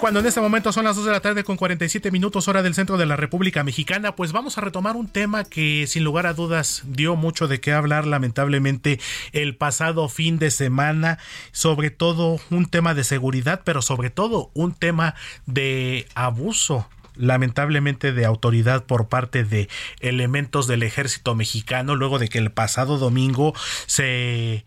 Cuando 0.00 0.20
en 0.20 0.26
este 0.26 0.40
momento 0.40 0.72
son 0.72 0.84
las 0.84 0.96
2 0.96 1.04
de 1.04 1.12
la 1.12 1.20
tarde 1.20 1.44
con 1.44 1.58
47 1.58 2.10
minutos 2.10 2.48
hora 2.48 2.62
del 2.62 2.74
centro 2.74 2.96
de 2.96 3.04
la 3.04 3.16
República 3.16 3.62
Mexicana, 3.64 4.16
pues 4.16 4.32
vamos 4.32 4.56
a 4.56 4.62
retomar 4.62 4.96
un 4.96 5.08
tema 5.08 5.44
que 5.44 5.86
sin 5.86 6.04
lugar 6.04 6.26
a 6.26 6.32
dudas 6.32 6.82
dio 6.86 7.16
mucho 7.16 7.48
de 7.48 7.60
qué 7.60 7.72
hablar 7.72 8.06
lamentablemente 8.06 8.98
el 9.32 9.56
pasado 9.56 10.08
fin 10.08 10.38
de 10.38 10.50
semana, 10.50 11.18
sobre 11.52 11.90
todo 11.90 12.40
un 12.48 12.64
tema 12.64 12.94
de 12.94 13.04
seguridad, 13.04 13.60
pero 13.62 13.82
sobre 13.82 14.08
todo 14.08 14.50
un 14.54 14.72
tema 14.72 15.14
de 15.44 16.06
abuso 16.14 16.88
lamentablemente 17.16 18.12
de 18.12 18.24
autoridad 18.24 18.84
por 18.84 19.08
parte 19.08 19.44
de 19.44 19.68
elementos 20.00 20.66
del 20.66 20.82
ejército 20.82 21.34
mexicano 21.34 21.94
luego 21.94 22.18
de 22.18 22.28
que 22.28 22.38
el 22.38 22.50
pasado 22.50 22.96
domingo 22.96 23.52
se 23.86 24.64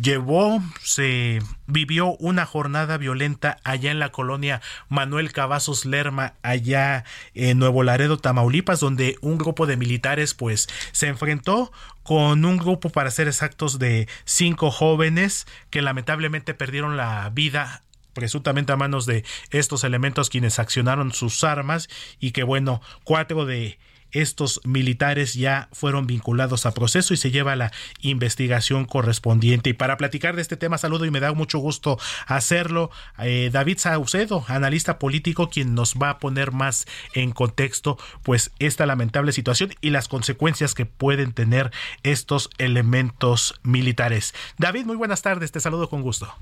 llevó, 0.00 0.62
se 0.82 1.40
vivió 1.66 2.16
una 2.16 2.46
jornada 2.46 2.96
violenta 2.96 3.58
allá 3.64 3.90
en 3.90 3.98
la 3.98 4.10
colonia 4.10 4.60
Manuel 4.88 5.32
Cavazos 5.32 5.84
Lerma, 5.84 6.34
allá 6.42 7.04
en 7.34 7.58
Nuevo 7.58 7.82
Laredo, 7.82 8.18
Tamaulipas, 8.18 8.80
donde 8.80 9.16
un 9.20 9.38
grupo 9.38 9.66
de 9.66 9.76
militares 9.76 10.34
pues 10.34 10.68
se 10.92 11.08
enfrentó 11.08 11.72
con 12.02 12.44
un 12.44 12.56
grupo, 12.56 12.90
para 12.90 13.10
ser 13.10 13.28
exactos, 13.28 13.78
de 13.78 14.08
cinco 14.24 14.70
jóvenes 14.70 15.46
que 15.70 15.82
lamentablemente 15.82 16.54
perdieron 16.54 16.96
la 16.96 17.30
vida 17.30 17.82
presuntamente 18.12 18.72
a 18.72 18.76
manos 18.76 19.06
de 19.06 19.24
estos 19.50 19.84
elementos 19.84 20.30
quienes 20.30 20.58
accionaron 20.58 21.12
sus 21.12 21.44
armas 21.44 21.88
y 22.18 22.32
que 22.32 22.42
bueno, 22.42 22.80
cuatro 23.04 23.46
de 23.46 23.78
estos 24.12 24.60
militares 24.64 25.34
ya 25.34 25.68
fueron 25.72 26.06
vinculados 26.06 26.66
a 26.66 26.72
proceso 26.72 27.14
y 27.14 27.16
se 27.16 27.30
lleva 27.30 27.56
la 27.56 27.72
investigación 28.00 28.84
correspondiente. 28.84 29.70
Y 29.70 29.74
para 29.74 29.96
platicar 29.96 30.36
de 30.36 30.42
este 30.42 30.56
tema, 30.56 30.78
saludo 30.78 31.04
y 31.04 31.10
me 31.10 31.20
da 31.20 31.32
mucho 31.32 31.58
gusto 31.58 31.98
hacerlo 32.26 32.90
eh, 33.18 33.50
David 33.52 33.78
Saucedo, 33.78 34.44
analista 34.48 34.98
político, 34.98 35.50
quien 35.50 35.74
nos 35.74 35.94
va 35.94 36.10
a 36.10 36.18
poner 36.18 36.52
más 36.52 36.86
en 37.14 37.32
contexto 37.32 37.98
pues 38.22 38.50
esta 38.58 38.86
lamentable 38.86 39.32
situación 39.32 39.74
y 39.80 39.90
las 39.90 40.08
consecuencias 40.08 40.74
que 40.74 40.86
pueden 40.86 41.32
tener 41.32 41.70
estos 42.02 42.50
elementos 42.58 43.60
militares. 43.62 44.34
David, 44.58 44.84
muy 44.84 44.96
buenas 44.96 45.22
tardes, 45.22 45.52
te 45.52 45.60
saludo 45.60 45.88
con 45.88 46.02
gusto. 46.02 46.34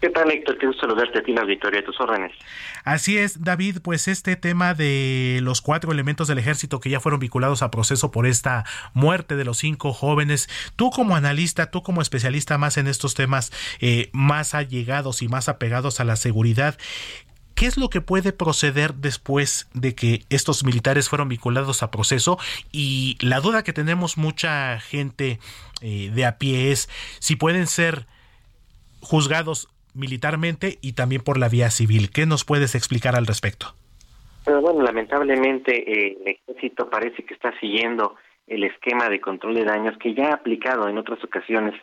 ¿Qué 0.00 0.10
tal, 0.10 0.30
Héctor? 0.30 0.58
Qué 0.58 0.66
gusto 0.66 0.82
saludarte 0.82 1.20
a 1.20 1.22
ti, 1.22 1.32
la 1.32 1.44
Victoria, 1.44 1.82
tus 1.82 1.98
órdenes. 2.00 2.32
Así 2.84 3.16
es, 3.16 3.42
David, 3.42 3.78
pues 3.82 4.08
este 4.08 4.36
tema 4.36 4.74
de 4.74 5.40
los 5.42 5.62
cuatro 5.62 5.90
elementos 5.90 6.28
del 6.28 6.38
ejército 6.38 6.80
que 6.80 6.90
ya 6.90 7.00
fueron 7.00 7.18
vinculados 7.18 7.62
a 7.62 7.70
proceso 7.70 8.10
por 8.10 8.26
esta 8.26 8.64
muerte 8.92 9.36
de 9.36 9.44
los 9.46 9.56
cinco 9.56 9.94
jóvenes, 9.94 10.48
tú 10.76 10.90
como 10.90 11.16
analista, 11.16 11.70
tú 11.70 11.82
como 11.82 12.02
especialista 12.02 12.58
más 12.58 12.76
en 12.76 12.88
estos 12.88 13.14
temas 13.14 13.52
eh, 13.80 14.10
más 14.12 14.54
allegados 14.54 15.22
y 15.22 15.28
más 15.28 15.48
apegados 15.48 16.00
a 16.00 16.04
la 16.04 16.16
seguridad, 16.16 16.76
¿Qué 17.54 17.64
es 17.64 17.78
lo 17.78 17.88
que 17.88 18.02
puede 18.02 18.34
proceder 18.34 18.92
después 18.92 19.66
de 19.72 19.94
que 19.94 20.24
estos 20.28 20.62
militares 20.62 21.08
fueron 21.08 21.30
vinculados 21.30 21.82
a 21.82 21.90
proceso? 21.90 22.38
Y 22.70 23.16
la 23.22 23.40
duda 23.40 23.64
que 23.64 23.72
tenemos 23.72 24.18
mucha 24.18 24.78
gente 24.78 25.40
eh, 25.80 26.10
de 26.14 26.26
a 26.26 26.36
pie 26.36 26.70
es 26.70 26.90
si 27.18 27.34
pueden 27.34 27.66
ser 27.66 28.06
juzgados 29.00 29.70
militarmente 29.96 30.78
y 30.80 30.92
también 30.92 31.22
por 31.22 31.38
la 31.38 31.48
vía 31.48 31.70
civil. 31.70 32.10
¿Qué 32.10 32.26
nos 32.26 32.44
puedes 32.44 32.74
explicar 32.74 33.16
al 33.16 33.26
respecto? 33.26 33.74
Pero 34.44 34.60
bueno, 34.60 34.82
lamentablemente 34.82 35.74
eh, 35.74 36.18
el 36.24 36.36
ejército 36.36 36.88
parece 36.88 37.24
que 37.24 37.34
está 37.34 37.58
siguiendo 37.58 38.14
el 38.46 38.62
esquema 38.62 39.08
de 39.08 39.20
control 39.20 39.54
de 39.54 39.64
daños 39.64 39.98
que 39.98 40.14
ya 40.14 40.30
ha 40.30 40.34
aplicado 40.34 40.88
en 40.88 40.98
otras 40.98 41.22
ocasiones 41.24 41.74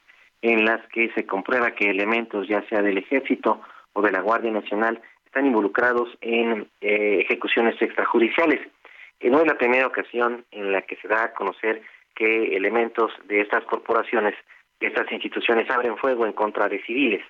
en 0.41 0.66
las 0.66 0.86
que 0.89 1.11
se 1.14 1.26
comprueba 1.26 1.72
que 1.72 1.89
elementos, 1.89 2.47
ya 2.47 2.66
sea 2.70 2.82
del 2.82 2.97
ejército 2.97 3.61
o 3.93 4.01
de 4.01 4.11
la 4.11 4.22
Guardia 4.22 4.51
Nacional, 4.51 5.01
están 5.26 5.45
involucrados 5.45 6.09
en 6.22 6.68
eh, 6.82 7.22
ejecuciones 7.22 7.82
extrajudiciales. 7.82 8.59
Y 9.20 9.30
no 9.30 9.39
es 9.39 9.47
la 9.47 9.57
primera 9.57 9.88
ocasión 9.88 10.45
en 10.51 10.72
la 10.72 10.82
que 10.84 10.97
se 10.97 11.07
da 11.07 11.24
a 11.24 11.34
conocer 11.34 11.82
que 12.14 12.55
elementos 12.55 13.11
de 13.28 13.41
estas 13.41 13.64
corporaciones, 13.66 14.36
de 14.80 14.88
estas 14.88 15.11
instituciones, 15.11 15.70
abren 15.70 15.97
fuego 15.97 16.26
en 16.26 16.34
contra 16.34 16.68
de 16.68 16.84
civiles. 16.84 17.24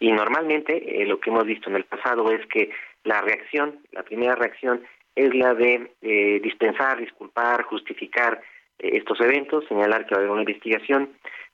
Y 0.00 0.12
normalmente 0.12 1.02
eh, 1.02 1.06
lo 1.06 1.20
que 1.20 1.30
hemos 1.30 1.44
visto 1.44 1.70
en 1.70 1.76
el 1.76 1.84
pasado 1.84 2.30
es 2.30 2.46
que 2.46 2.70
la 3.04 3.20
reacción, 3.20 3.80
la 3.92 4.02
primera 4.02 4.34
reacción 4.34 4.82
es 5.14 5.34
la 5.34 5.54
de 5.54 5.92
eh, 6.02 6.40
dispensar, 6.42 6.98
disculpar, 6.98 7.62
justificar 7.64 8.40
eh, 8.78 8.90
estos 8.96 9.20
eventos, 9.20 9.64
señalar 9.68 10.06
que 10.06 10.14
va 10.14 10.16
a 10.16 10.20
haber 10.20 10.30
una 10.30 10.42
investigación. 10.42 11.10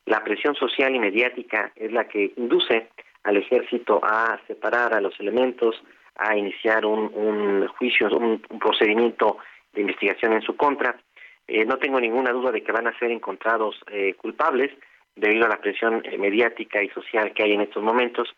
La 0.06 0.24
presión 0.24 0.54
social 0.54 0.94
y 0.94 0.98
mediática 0.98 1.72
es 1.76 1.92
la 1.92 2.08
que 2.08 2.32
induce 2.36 2.88
al 3.22 3.36
ejército 3.36 4.00
a 4.02 4.40
separar 4.46 4.94
a 4.94 5.00
los 5.00 5.18
elementos, 5.20 5.82
a 6.16 6.36
iniciar 6.36 6.86
un, 6.86 7.66
juicio, 7.68 8.08
un, 8.08 8.40
procedimiento 8.58 9.38
de 9.72 9.82
investigación 9.82 10.32
en 10.32 10.42
su 10.42 10.56
contra. 10.56 10.98
no 11.66 11.76
tengo 11.78 12.00
ninguna 12.00 12.32
duda 12.32 12.50
de 12.50 12.62
que 12.62 12.72
van 12.72 12.86
a 12.86 12.98
ser 12.98 13.10
encontrados 13.10 13.78
culpables, 14.16 14.70
debido 15.16 15.46
a 15.46 15.48
la 15.48 15.60
presión 15.60 16.02
eh, 16.04 16.18
mediática 16.18 16.82
y 16.82 16.88
social 16.88 17.32
que 17.32 17.42
hay 17.42 17.52
en 17.52 17.60
estos 17.60 17.82
momentos, 17.82 18.28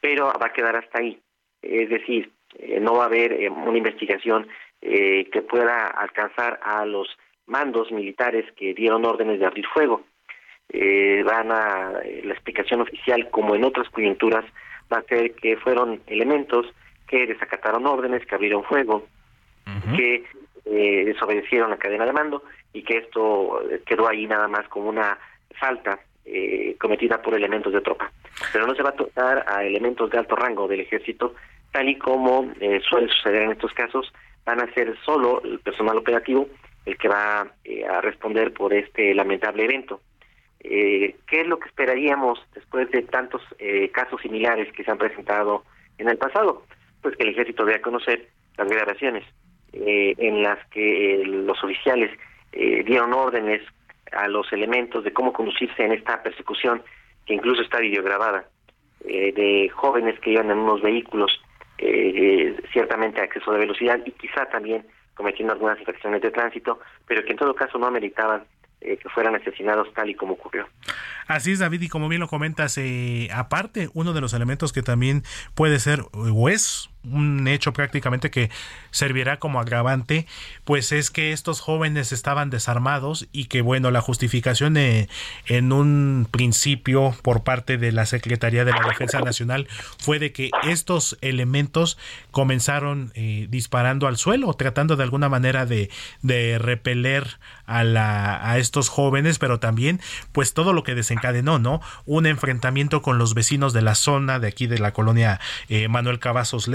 pero 0.00 0.26
va 0.26 0.46
a 0.46 0.52
quedar 0.52 0.76
hasta 0.76 1.00
ahí. 1.00 1.20
Es 1.62 1.90
decir, 1.90 2.30
eh, 2.58 2.80
no 2.80 2.94
va 2.94 3.04
a 3.04 3.06
haber 3.06 3.32
eh, 3.32 3.48
una 3.48 3.78
investigación 3.78 4.48
que 4.82 5.42
pueda 5.46 5.88
alcanzar 5.88 6.58
a 6.62 6.86
los 6.86 7.06
mandos 7.44 7.92
militares 7.92 8.50
que 8.56 8.72
dieron 8.72 9.04
órdenes 9.04 9.38
de 9.38 9.44
abrir 9.44 9.66
fuego. 9.66 10.06
van 10.72 11.52
a 11.52 12.00
la 12.24 12.32
explicación 12.32 12.80
oficial, 12.80 13.28
como 13.28 13.54
en 13.54 13.64
otras 13.64 13.90
coyunturas, 13.90 14.46
va 14.90 15.00
a 15.00 15.02
ser 15.02 15.34
que 15.34 15.58
fueron 15.58 16.00
elementos 16.06 16.64
que 17.06 17.26
desacataron 17.26 17.86
órdenes, 17.86 18.24
que 18.24 18.34
abrieron 18.34 18.64
fuego, 18.64 19.06
que 19.94 20.24
desobedecieron 20.64 21.68
la 21.68 21.76
cadena 21.76 22.06
de 22.06 22.14
mando 22.14 22.42
y 22.72 22.82
que 22.82 22.96
esto 22.96 23.62
quedó 23.84 24.08
ahí 24.08 24.26
nada 24.26 24.48
más 24.48 24.66
como 24.68 24.88
una 24.88 25.18
falta 25.58 26.00
eh, 26.32 26.76
cometida 26.78 27.20
por 27.20 27.34
elementos 27.34 27.72
de 27.72 27.80
tropa. 27.80 28.12
Pero 28.52 28.64
no 28.64 28.76
se 28.76 28.84
va 28.84 28.90
a 28.90 28.94
tocar 28.94 29.44
a 29.48 29.64
elementos 29.64 30.08
de 30.10 30.18
alto 30.18 30.36
rango 30.36 30.68
del 30.68 30.78
ejército, 30.78 31.34
tal 31.72 31.88
y 31.88 31.98
como 31.98 32.52
eh, 32.60 32.80
suele 32.88 33.08
suceder 33.08 33.42
en 33.42 33.50
estos 33.50 33.72
casos, 33.74 34.12
van 34.44 34.60
a 34.60 34.72
ser 34.72 34.96
solo 35.04 35.42
el 35.42 35.58
personal 35.58 35.98
operativo 35.98 36.48
el 36.86 36.96
que 36.96 37.08
va 37.08 37.48
eh, 37.64 37.84
a 37.84 38.00
responder 38.00 38.52
por 38.52 38.72
este 38.72 39.12
lamentable 39.12 39.64
evento. 39.64 40.00
¿Qué 40.60 41.16
es 41.30 41.46
lo 41.48 41.58
que 41.58 41.68
esperaríamos 41.68 42.38
después 42.54 42.88
de 42.90 43.02
tantos 43.02 43.42
casos 43.92 44.20
similares 44.20 44.70
que 44.72 44.84
se 44.84 44.90
han 44.90 44.98
presentado 44.98 45.64
en 45.96 46.08
el 46.08 46.18
pasado? 46.18 46.64
Pues 47.00 47.16
que 47.16 47.24
el 47.24 47.30
ejército 47.30 47.64
dé 47.64 47.76
a 47.76 47.82
conocer 47.82 48.28
las 48.58 48.68
grabaciones 48.68 49.24
en 49.72 50.42
las 50.42 50.64
que 50.68 51.22
los 51.24 51.64
oficiales 51.64 52.10
dieron 52.52 53.14
órdenes 53.14 53.62
a 54.12 54.28
los 54.28 54.52
elementos 54.52 55.04
de 55.04 55.12
cómo 55.12 55.32
conducirse 55.32 55.84
en 55.84 55.92
esta 55.92 56.22
persecución, 56.22 56.82
que 57.26 57.34
incluso 57.34 57.62
está 57.62 57.78
videograbada, 57.78 58.46
eh, 59.04 59.32
de 59.32 59.70
jóvenes 59.70 60.20
que 60.20 60.32
iban 60.32 60.50
en 60.50 60.58
unos 60.58 60.82
vehículos 60.82 61.40
eh, 61.78 62.12
eh, 62.14 62.56
ciertamente 62.70 63.20
a 63.20 63.24
exceso 63.24 63.50
de 63.50 63.60
velocidad 63.60 63.98
y 64.04 64.10
quizá 64.12 64.44
también 64.46 64.84
cometiendo 65.14 65.54
algunas 65.54 65.78
infracciones 65.78 66.20
de 66.20 66.30
tránsito, 66.30 66.80
pero 67.06 67.24
que 67.24 67.32
en 67.32 67.38
todo 67.38 67.54
caso 67.54 67.78
no 67.78 67.86
ameritaban 67.86 68.44
que 68.80 69.08
fueran 69.12 69.34
asesinados 69.34 69.92
tal 69.92 70.08
y 70.08 70.14
como 70.14 70.32
ocurrió. 70.32 70.66
Así 71.26 71.52
es, 71.52 71.58
David, 71.58 71.82
y 71.82 71.88
como 71.90 72.08
bien 72.08 72.20
lo 72.22 72.28
comentas, 72.28 72.80
aparte, 73.30 73.90
uno 73.92 74.14
de 74.14 74.22
los 74.22 74.32
elementos 74.32 74.72
que 74.72 74.80
también 74.80 75.22
puede 75.54 75.78
ser 75.80 76.00
o 76.12 76.48
es 76.48 76.88
un 77.04 77.48
hecho 77.48 77.72
prácticamente 77.72 78.30
que 78.30 78.50
servirá 78.90 79.38
como 79.38 79.60
agravante, 79.60 80.26
pues 80.64 80.92
es 80.92 81.10
que 81.10 81.32
estos 81.32 81.60
jóvenes 81.60 82.12
estaban 82.12 82.50
desarmados 82.50 83.28
y 83.32 83.46
que 83.46 83.62
bueno, 83.62 83.90
la 83.90 84.00
justificación 84.00 84.76
en 84.76 85.72
un 85.72 86.28
principio 86.30 87.14
por 87.22 87.42
parte 87.42 87.78
de 87.78 87.92
la 87.92 88.06
Secretaría 88.06 88.64
de 88.64 88.72
la 88.72 88.86
Defensa 88.86 89.20
Nacional 89.20 89.68
fue 89.98 90.18
de 90.18 90.32
que 90.32 90.50
estos 90.64 91.16
elementos 91.20 91.98
comenzaron 92.30 93.12
eh, 93.14 93.46
disparando 93.50 94.06
al 94.06 94.16
suelo, 94.16 94.52
tratando 94.54 94.96
de 94.96 95.04
alguna 95.04 95.28
manera 95.28 95.66
de, 95.66 95.90
de 96.22 96.58
repeler 96.58 97.38
a, 97.66 97.84
la, 97.84 98.50
a 98.50 98.58
estos 98.58 98.88
jóvenes, 98.88 99.38
pero 99.38 99.60
también 99.60 100.00
pues 100.32 100.54
todo 100.54 100.72
lo 100.72 100.82
que 100.82 100.94
desencadenó, 100.94 101.58
¿no? 101.58 101.80
Un 102.04 102.26
enfrentamiento 102.26 103.02
con 103.02 103.18
los 103.18 103.34
vecinos 103.34 103.72
de 103.72 103.82
la 103.82 103.94
zona 103.94 104.38
de 104.38 104.48
aquí 104.48 104.66
de 104.66 104.78
la 104.78 104.92
colonia 104.92 105.40
eh, 105.68 105.88
Manuel 105.88 106.18
Cavazos 106.18 106.68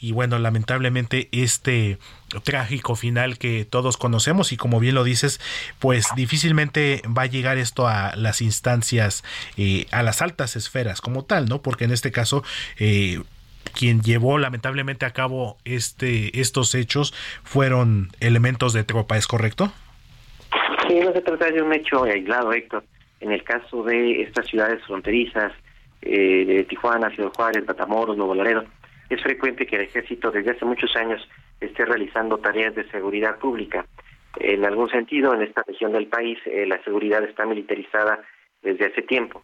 Y 0.00 0.12
bueno, 0.12 0.38
lamentablemente 0.38 1.28
este 1.32 1.98
trágico 2.44 2.94
final 2.96 3.38
que 3.38 3.64
todos 3.64 3.96
conocemos 3.96 4.52
y 4.52 4.56
como 4.56 4.80
bien 4.80 4.94
lo 4.94 5.04
dices, 5.04 5.40
pues 5.78 6.06
difícilmente 6.16 7.02
va 7.06 7.22
a 7.22 7.26
llegar 7.26 7.58
esto 7.58 7.86
a 7.86 8.14
las 8.16 8.40
instancias, 8.40 9.22
eh, 9.56 9.86
a 9.90 10.02
las 10.02 10.22
altas 10.22 10.56
esferas 10.56 11.00
como 11.00 11.24
tal, 11.24 11.48
¿no? 11.48 11.62
Porque 11.62 11.84
en 11.84 11.92
este 11.92 12.10
caso... 12.10 12.42
Eh, 12.78 13.20
quien 13.78 14.02
llevó 14.02 14.38
lamentablemente 14.38 15.06
a 15.06 15.12
cabo 15.12 15.56
este 15.64 16.40
estos 16.40 16.74
hechos 16.74 17.14
fueron 17.42 18.08
elementos 18.20 18.72
de 18.72 18.84
tropa, 18.84 19.16
¿es 19.16 19.26
correcto? 19.26 19.72
Sí, 20.88 21.00
no 21.00 21.12
se 21.12 21.22
trata 21.22 21.50
de 21.50 21.62
un 21.62 21.72
hecho 21.72 22.02
aislado, 22.04 22.52
Héctor. 22.52 22.84
En 23.20 23.32
el 23.32 23.42
caso 23.44 23.84
de 23.84 24.22
estas 24.22 24.46
ciudades 24.46 24.84
fronterizas, 24.84 25.52
eh, 26.02 26.44
de 26.44 26.64
Tijuana, 26.64 27.10
Ciudad 27.10 27.30
Juárez, 27.34 27.64
Matamoros, 27.66 28.16
Nuevo 28.16 28.34
Laredo, 28.34 28.64
es 29.14 29.22
frecuente 29.22 29.66
que 29.66 29.76
el 29.76 29.82
ejército 29.82 30.30
desde 30.30 30.52
hace 30.52 30.64
muchos 30.64 30.94
años 30.96 31.26
esté 31.60 31.84
realizando 31.84 32.38
tareas 32.38 32.74
de 32.74 32.88
seguridad 32.90 33.38
pública. 33.38 33.86
En 34.36 34.64
algún 34.64 34.88
sentido, 34.88 35.34
en 35.34 35.42
esta 35.42 35.62
región 35.66 35.92
del 35.92 36.06
país, 36.06 36.38
eh, 36.46 36.66
la 36.66 36.82
seguridad 36.82 37.22
está 37.22 37.44
militarizada 37.44 38.20
desde 38.62 38.86
hace 38.86 39.02
tiempo, 39.02 39.42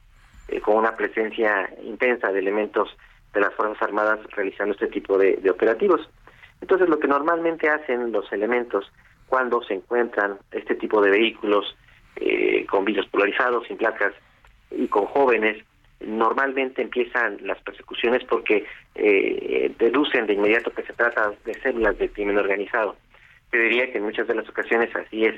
eh, 0.48 0.60
con 0.60 0.76
una 0.76 0.96
presencia 0.96 1.70
intensa 1.82 2.32
de 2.32 2.38
elementos 2.38 2.96
de 3.34 3.40
las 3.40 3.54
Fuerzas 3.54 3.82
Armadas 3.82 4.20
realizando 4.34 4.72
este 4.72 4.86
tipo 4.86 5.18
de, 5.18 5.38
operativos. 5.50 6.08
Entonces, 6.60 6.88
lo 6.88 6.98
que 6.98 7.06
normalmente 7.06 7.68
hacen 7.68 8.10
los 8.10 8.32
elementos 8.32 8.90
cuando 9.26 9.62
se 9.62 9.74
encuentran 9.74 10.38
este 10.50 10.74
tipo 10.74 11.02
de 11.02 11.10
vehículos 11.10 11.76
eh, 12.16 12.66
con 12.66 12.84
vidrios 12.84 13.06
polarizados, 13.08 13.66
sin 13.66 13.76
placas 13.76 14.14
y 14.70 14.88
con 14.88 15.04
jóvenes, 15.06 15.62
normalmente 16.00 16.82
empiezan 16.82 17.38
las 17.42 17.60
persecuciones 17.62 18.24
porque 18.24 18.64
eh, 18.94 19.74
deducen 19.78 20.26
de 20.26 20.34
inmediato 20.34 20.72
que 20.72 20.82
se 20.82 20.92
trata 20.92 21.32
de 21.44 21.54
células 21.54 21.98
de 21.98 22.10
crimen 22.10 22.38
organizado. 22.38 22.96
Yo 23.52 23.60
diría 23.60 23.90
que 23.90 23.98
en 23.98 24.04
muchas 24.04 24.28
de 24.28 24.34
las 24.34 24.48
ocasiones 24.48 24.94
así 24.94 25.24
es. 25.24 25.34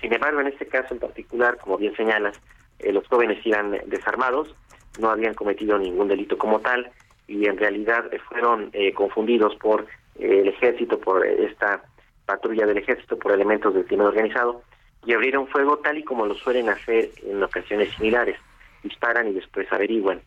Sin 0.00 0.12
embargo, 0.12 0.40
en 0.40 0.48
este 0.48 0.66
caso 0.66 0.94
en 0.94 1.00
particular, 1.00 1.56
como 1.58 1.78
bien 1.78 1.94
señalas, 1.96 2.40
eh, 2.80 2.92
los 2.92 3.06
jóvenes 3.06 3.44
iban 3.46 3.78
desarmados, 3.86 4.54
no 5.00 5.10
habían 5.10 5.34
cometido 5.34 5.78
ningún 5.78 6.08
delito 6.08 6.36
como 6.36 6.60
tal 6.60 6.90
y 7.28 7.46
en 7.46 7.56
realidad 7.56 8.04
fueron 8.28 8.70
eh, 8.72 8.92
confundidos 8.92 9.54
por 9.56 9.86
eh, 10.18 10.40
el 10.40 10.48
ejército, 10.48 10.98
por 10.98 11.26
esta 11.26 11.82
patrulla 12.26 12.66
del 12.66 12.78
ejército, 12.78 13.18
por 13.18 13.32
elementos 13.32 13.72
del 13.74 13.86
crimen 13.86 14.06
organizado 14.06 14.62
y 15.04 15.12
abrieron 15.14 15.48
fuego 15.48 15.78
tal 15.78 15.98
y 15.98 16.04
como 16.04 16.26
lo 16.26 16.34
suelen 16.34 16.68
hacer 16.68 17.10
en 17.24 17.42
ocasiones 17.42 17.92
similares. 17.94 18.36
Disparan 18.82 19.28
y 19.28 19.32
después 19.32 19.66
averiguan. 19.72 20.20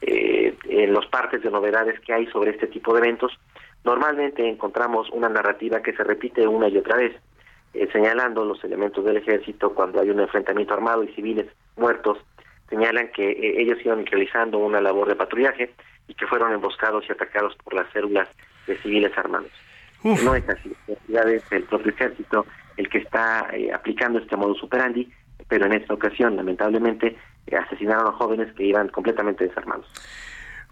en 0.00 0.92
los 0.92 1.06
partes 1.06 1.42
de 1.42 1.50
novedades 1.50 1.98
que 2.00 2.12
hay 2.12 2.26
sobre 2.26 2.52
este 2.52 2.68
tipo 2.68 2.92
de 2.92 3.00
eventos, 3.00 3.32
normalmente 3.84 4.48
encontramos 4.48 5.10
una 5.10 5.28
narrativa 5.28 5.82
que 5.82 5.92
se 5.92 6.04
repite 6.04 6.46
una 6.46 6.68
y 6.68 6.78
otra 6.78 6.96
vez, 6.96 7.16
señalando 7.92 8.44
los 8.44 8.62
elementos 8.64 9.04
del 9.04 9.16
ejército 9.16 9.74
cuando 9.74 10.00
hay 10.00 10.10
un 10.10 10.20
enfrentamiento 10.20 10.74
armado 10.74 11.02
y 11.04 11.08
civiles 11.14 11.46
muertos, 11.76 12.18
señalan 12.68 13.08
que 13.08 13.30
eh, 13.30 13.62
ellos 13.62 13.78
iban 13.84 14.04
realizando 14.06 14.58
una 14.58 14.80
labor 14.80 15.08
de 15.08 15.16
patrullaje 15.16 15.72
y 16.06 16.14
que 16.14 16.26
fueron 16.26 16.52
emboscados 16.52 17.04
y 17.08 17.12
atacados 17.12 17.54
por 17.64 17.74
las 17.74 17.90
células 17.92 18.28
de 18.66 18.76
civiles 18.78 19.16
armados. 19.16 19.50
No 20.04 20.34
es 20.34 20.48
así, 20.48 20.72
es 20.86 21.52
el 21.52 21.64
propio 21.64 21.90
ejército 21.90 22.46
el 22.76 22.88
que 22.88 22.98
está 22.98 23.48
eh, 23.52 23.72
aplicando 23.72 24.20
este 24.20 24.36
modo 24.36 24.54
superandi, 24.54 25.10
pero 25.48 25.66
en 25.66 25.72
esta 25.72 25.94
ocasión, 25.94 26.36
lamentablemente, 26.36 27.08
eh, 27.08 27.16
asesinaron 27.56 28.08
a 28.08 28.12
jóvenes 28.12 28.52
que 28.54 28.64
iban 28.64 28.88
completamente 28.88 29.46
desarmados. 29.46 29.86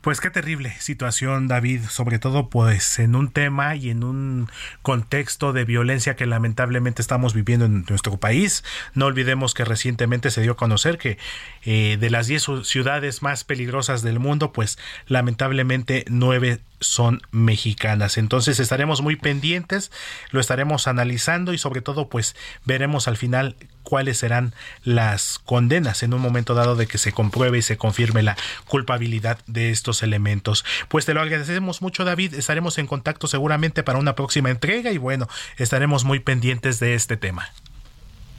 Pues 0.07 0.21
qué 0.21 0.31
terrible 0.31 0.71
situación, 0.79 1.49
David, 1.49 1.81
sobre 1.89 2.21
todo 2.21 2.49
pues 2.49 3.01
en 3.01 3.17
un 3.17 3.29
tema 3.29 3.75
y 3.75 3.91
en 3.91 4.05
un 4.05 4.49
contexto 4.83 5.53
de 5.53 5.65
violencia 5.65 6.15
que 6.15 6.27
lamentablemente 6.27 7.03
estamos 7.03 7.35
viviendo 7.35 7.65
en 7.67 7.85
nuestro 7.89 8.17
país. 8.17 8.63
No 8.95 9.07
olvidemos 9.07 9.53
que 9.53 9.65
recientemente 9.65 10.31
se 10.31 10.43
dio 10.43 10.53
a 10.53 10.57
conocer 10.57 10.99
que 10.99 11.19
eh, 11.65 11.97
de 11.99 12.09
las 12.09 12.29
10 12.29 12.63
ciudades 12.63 13.21
más 13.23 13.43
peligrosas 13.43 14.03
del 14.03 14.21
mundo, 14.21 14.53
pues 14.53 14.79
lamentablemente 15.09 16.05
nueve 16.09 16.61
son 16.79 17.21
mexicanas. 17.33 18.17
Entonces 18.17 18.61
estaremos 18.61 19.03
muy 19.03 19.17
pendientes, 19.17 19.91
lo 20.31 20.39
estaremos 20.39 20.87
analizando 20.87 21.53
y 21.53 21.59
sobre 21.59 21.81
todo 21.81 22.09
pues 22.09 22.37
veremos 22.65 23.09
al 23.09 23.17
final 23.17 23.57
cuáles 23.87 24.19
serán 24.19 24.53
las 24.83 25.39
condenas 25.39 26.03
en 26.03 26.13
un 26.13 26.21
momento 26.21 26.55
dado 26.55 26.75
de 26.75 26.89
que 26.89 26.99
se 26.99 27.13
compruebe 27.13 27.59
y 27.59 27.63
se 27.63 27.77
confirme 27.77 28.25
la 28.25 28.37
culpabilidad 28.67 29.39
de 29.47 29.71
estos 29.71 30.03
elementos. 30.03 30.65
Pues 30.89 31.07
te 31.07 31.15
lo 31.15 31.21
agradecemos 31.21 31.83
mucho 31.83 32.05
David, 32.05 32.35
estaremos 32.35 32.79
en 32.79 32.89
contacto 32.89 33.29
seguramente 33.29 33.85
para 33.85 34.01
una 34.01 34.17
próxima 34.17 34.51
entrega 34.51 34.91
y 34.91 34.99
bueno, 34.99 35.29
estaremos 35.57 36.05
muy 36.05 36.19
pendientes 36.19 36.81
de 36.81 36.95
este 36.95 37.17
tema. 37.17 37.49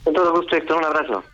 Con 0.04 0.12
todo 0.12 0.32
gusto, 0.32 0.54
Héctor, 0.54 0.76
un 0.76 0.84
abrazo. 0.84 1.24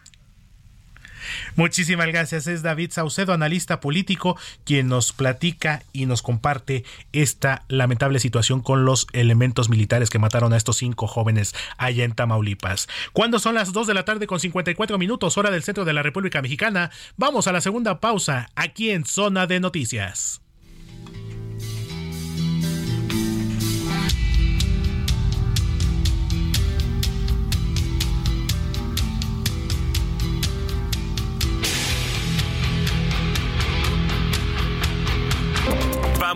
Muchísimas 1.57 2.07
gracias. 2.07 2.47
Es 2.47 2.62
David 2.62 2.91
Saucedo, 2.93 3.33
analista 3.33 3.81
político, 3.81 4.39
quien 4.64 4.89
nos 4.89 5.12
platica 5.12 5.83
y 5.93 6.07
nos 6.07 6.22
comparte 6.22 6.85
esta 7.12 7.64
lamentable 7.68 8.18
situación 8.18 8.61
con 8.61 8.85
los 8.85 9.07
elementos 9.12 9.68
militares 9.68 10.11
que 10.11 10.18
mataron 10.18 10.53
a 10.53 10.57
estos 10.57 10.77
cinco 10.77 11.07
jóvenes 11.07 11.55
allá 11.79 12.05
en 12.05 12.12
Tamaulipas. 12.12 12.89
Cuando 13.12 13.39
son 13.39 13.55
las 13.55 13.72
2 13.72 13.87
de 13.87 13.95
la 13.95 14.05
tarde 14.05 14.27
con 14.27 14.41
54 14.41 14.99
minutos, 14.99 15.39
hora 15.39 15.51
del 15.51 15.62
centro 15.62 15.85
de 15.85 15.93
la 15.93 16.03
República 16.03 16.43
Mexicana, 16.43 16.91
vamos 17.16 17.47
a 17.47 17.53
la 17.53 17.61
segunda 17.61 18.01
pausa 18.01 18.51
aquí 18.55 18.91
en 18.91 19.05
Zona 19.05 19.47
de 19.47 19.61
Noticias. 19.61 20.43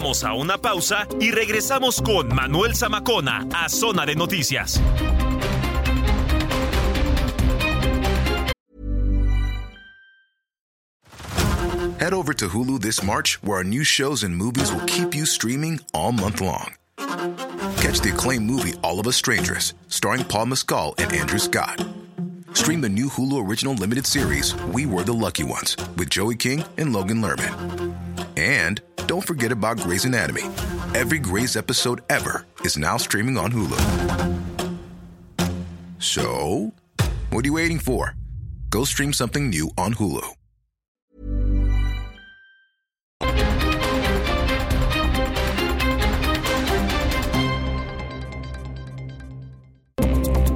Vamos 0.01 0.23
a 0.23 0.33
una 0.33 0.57
pausa 0.57 1.09
y 1.21 1.33
regresamos 1.33 2.01
con 2.01 2.33
Manuel 2.33 2.77
Zamacona 2.77 3.49
a 3.53 3.69
Zona 3.69 4.07
de 4.07 4.15
Noticias. 4.15 4.81
Head 11.99 12.13
over 12.13 12.33
to 12.33 12.47
Hulu 12.47 12.81
this 12.81 13.03
March, 13.03 13.43
where 13.43 13.59
our 13.59 13.65
new 13.65 13.83
shows 13.83 14.23
and 14.23 14.37
movies 14.37 14.73
will 14.73 14.87
keep 14.87 15.17
you 15.17 15.27
streaming 15.27 15.81
all 15.93 16.13
month 16.13 16.41
long. 16.41 16.75
Catch 17.81 18.01
the 18.01 18.13
acclaimed 18.15 18.47
movie 18.47 18.75
All 18.85 19.01
of 19.01 19.09
Us 19.09 19.17
Strangers, 19.17 19.75
starring 19.89 20.23
Paul 20.23 20.47
Mescal 20.47 20.95
and 20.99 21.13
Andrew 21.13 21.41
Scott. 21.41 21.85
Stream 22.53 22.81
the 22.81 22.89
new 22.89 23.09
Hulu 23.09 23.45
original 23.45 23.75
limited 23.75 24.07
series 24.07 24.55
We 24.73 24.87
Were 24.87 25.03
the 25.03 25.13
Lucky 25.13 25.43
Ones 25.43 25.77
with 25.97 26.09
Joey 26.09 26.37
King 26.37 26.63
and 26.77 26.93
Logan 26.93 27.21
Lerman. 27.21 27.97
And 28.37 28.81
don't 29.09 29.27
forget 29.27 29.51
about 29.51 29.81
Grey's 29.81 30.05
Anatomy. 30.05 30.43
Every 30.95 31.19
Grey's 31.19 31.57
episode 31.57 32.03
ever 32.11 32.47
is 32.63 32.77
now 32.77 32.99
streaming 32.99 33.39
on 33.39 33.51
Hulu. 33.51 33.81
So, 35.99 36.73
what 37.31 37.45
are 37.45 37.49
you 37.49 37.55
waiting 37.55 37.79
for? 37.79 38.15
Go 38.69 38.85
stream 38.85 39.13
something 39.15 39.49
new 39.49 39.71
on 39.79 39.95
Hulu. 39.95 40.35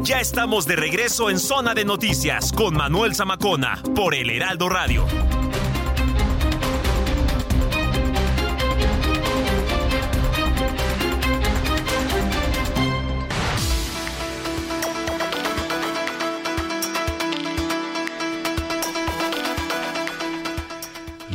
Ya 0.05 0.21
estamos 0.21 0.67
de 0.67 0.77
regreso 0.77 1.31
en 1.31 1.39
Zona 1.39 1.75
de 1.75 1.87
Noticias 1.87 2.53
con 2.53 2.77
Manuel 2.77 3.15
Zamacona 3.15 3.83
por 3.95 4.15
El 4.15 4.29
Heraldo 4.29 4.69
Radio. 4.69 5.07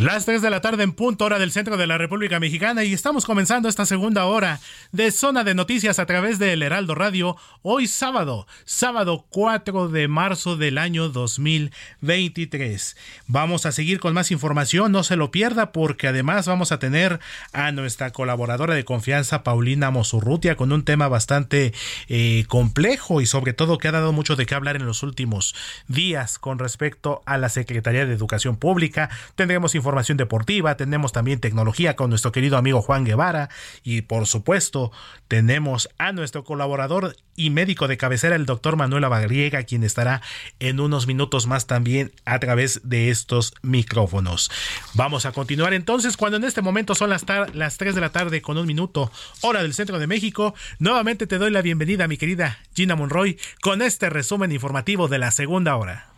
Las 0.08 0.24
3 0.24 0.42
de 0.42 0.50
la 0.50 0.62
tarde 0.62 0.84
en 0.84 0.94
punto 0.94 1.26
hora 1.26 1.38
del 1.38 1.52
centro 1.52 1.76
de 1.76 1.86
la 1.86 1.98
República 1.98 2.40
Mexicana 2.40 2.86
y 2.86 2.94
estamos 2.94 3.26
comenzando 3.26 3.68
esta 3.68 3.86
segunda 3.86 4.24
hora 4.24 4.62
de 4.94 5.12
zona 5.12 5.44
de 5.44 5.54
noticias 5.54 6.00
a 6.00 6.06
través 6.06 6.40
de 6.40 6.54
El 6.54 6.64
Heraldo 6.64 6.96
Radio 6.96 7.36
hoy 7.62 7.88
sábado, 7.88 8.48
sábado 8.64 9.26
4 9.28 9.90
de 9.90 10.08
marzo 10.08 10.56
del 10.56 10.78
año 10.78 11.10
2023. 11.10 12.96
Vamos 13.28 13.66
a 13.66 13.74
seguir 13.74 14.00
con 14.00 14.14
más 14.14 14.32
información, 14.32 14.94
no 14.94 15.04
se 15.04 15.18
lo 15.18 15.30
pierda 15.30 15.74
porque 15.74 16.08
además 16.08 16.48
vamos 16.48 16.72
a 16.72 16.80
tener 16.80 17.20
a 17.52 17.74
nuestra 17.74 18.12
colaboradora 18.12 18.76
de 18.76 18.86
confianza 18.86 19.44
Paulina 19.44 19.92
Mosurrutia 19.92 20.56
con 20.56 20.72
un 20.72 20.86
tema 20.86 21.10
bastante 21.10 21.74
eh, 22.08 22.46
complejo 22.48 23.20
y 23.20 23.26
sobre 23.26 23.52
todo 23.52 23.78
que 23.78 23.90
ha 23.90 23.92
dado 23.92 24.14
mucho 24.14 24.38
de 24.38 24.46
qué 24.46 24.56
hablar 24.56 24.78
en 24.78 24.86
los 24.86 25.04
últimos 25.04 25.54
días 25.90 26.40
con 26.40 26.60
respecto 26.60 27.24
a 27.26 27.38
la 27.38 27.50
Secretaría 27.50 28.06
de 28.06 28.14
Educación 28.14 28.56
Pública. 28.56 29.10
Tendremos 29.36 29.76
información 29.76 29.97
deportiva, 30.06 30.78
tenemos 30.78 31.12
también 31.12 31.40
tecnología 31.40 31.96
con 31.96 32.10
nuestro 32.10 32.32
querido 32.32 32.58
amigo 32.58 32.82
Juan 32.82 33.04
Guevara 33.04 33.50
y 33.84 34.02
por 34.02 34.28
supuesto 34.28 34.92
tenemos 35.28 35.90
a 35.98 36.12
nuestro 36.12 36.44
colaborador 36.44 37.16
y 37.36 37.50
médico 37.50 37.88
de 37.88 37.98
cabecera, 37.98 38.36
el 38.36 38.46
doctor 38.46 38.78
Manuel 38.78 39.04
Abagriega, 39.04 39.64
quien 39.64 39.84
estará 39.84 40.22
en 40.60 40.80
unos 40.80 41.08
minutos 41.08 41.48
más 41.48 41.68
también 41.68 42.12
a 42.26 42.40
través 42.40 42.82
de 42.84 43.10
estos 43.10 43.54
micrófonos. 43.62 44.52
Vamos 44.94 45.26
a 45.26 45.32
continuar 45.32 45.74
entonces 45.74 46.18
cuando 46.18 46.38
en 46.38 46.44
este 46.44 46.62
momento 46.62 46.96
son 46.96 47.10
las, 47.10 47.26
las 47.54 47.78
3 47.78 47.96
de 47.96 48.02
la 48.02 48.12
tarde 48.12 48.42
con 48.42 48.58
un 48.58 48.68
minuto, 48.68 49.12
hora 49.42 49.62
del 49.62 49.74
centro 49.74 50.00
de 50.00 50.08
México. 50.08 50.54
Nuevamente 50.80 51.28
te 51.28 51.38
doy 51.38 51.52
la 51.52 51.62
bienvenida, 51.62 52.08
mi 52.08 52.18
querida 52.18 52.60
Gina 52.76 52.96
Monroy, 52.96 53.38
con 53.62 53.82
este 53.82 54.10
resumen 54.10 54.52
informativo 54.52 55.08
de 55.08 55.20
la 55.20 55.32
segunda 55.32 55.76
hora. 55.76 56.17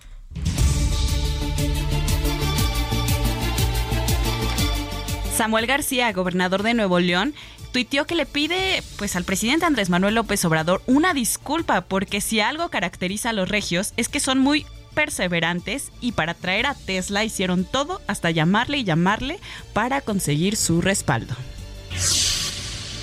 Samuel 5.39 5.67
García, 5.67 6.11
gobernador 6.11 6.63
de 6.63 6.73
Nuevo 6.73 6.99
León, 6.99 7.33
tuiteó 7.71 8.05
que 8.05 8.13
le 8.13 8.25
pide 8.25 8.83
pues 8.97 9.15
al 9.15 9.23
presidente 9.23 9.65
Andrés 9.65 9.89
Manuel 9.89 10.15
López 10.15 10.43
Obrador 10.43 10.81
una 10.85 11.13
disculpa 11.13 11.79
porque 11.79 12.19
si 12.19 12.41
algo 12.41 12.67
caracteriza 12.67 13.29
a 13.29 13.33
los 13.33 13.47
regios 13.47 13.93
es 13.95 14.09
que 14.09 14.19
son 14.19 14.39
muy 14.39 14.65
perseverantes 14.95 15.93
y 16.01 16.11
para 16.11 16.33
traer 16.33 16.65
a 16.65 16.73
Tesla 16.73 17.23
hicieron 17.23 17.63
todo 17.63 18.01
hasta 18.05 18.31
llamarle 18.31 18.79
y 18.79 18.83
llamarle 18.83 19.39
para 19.71 20.01
conseguir 20.01 20.57
su 20.57 20.81
respaldo. 20.81 21.33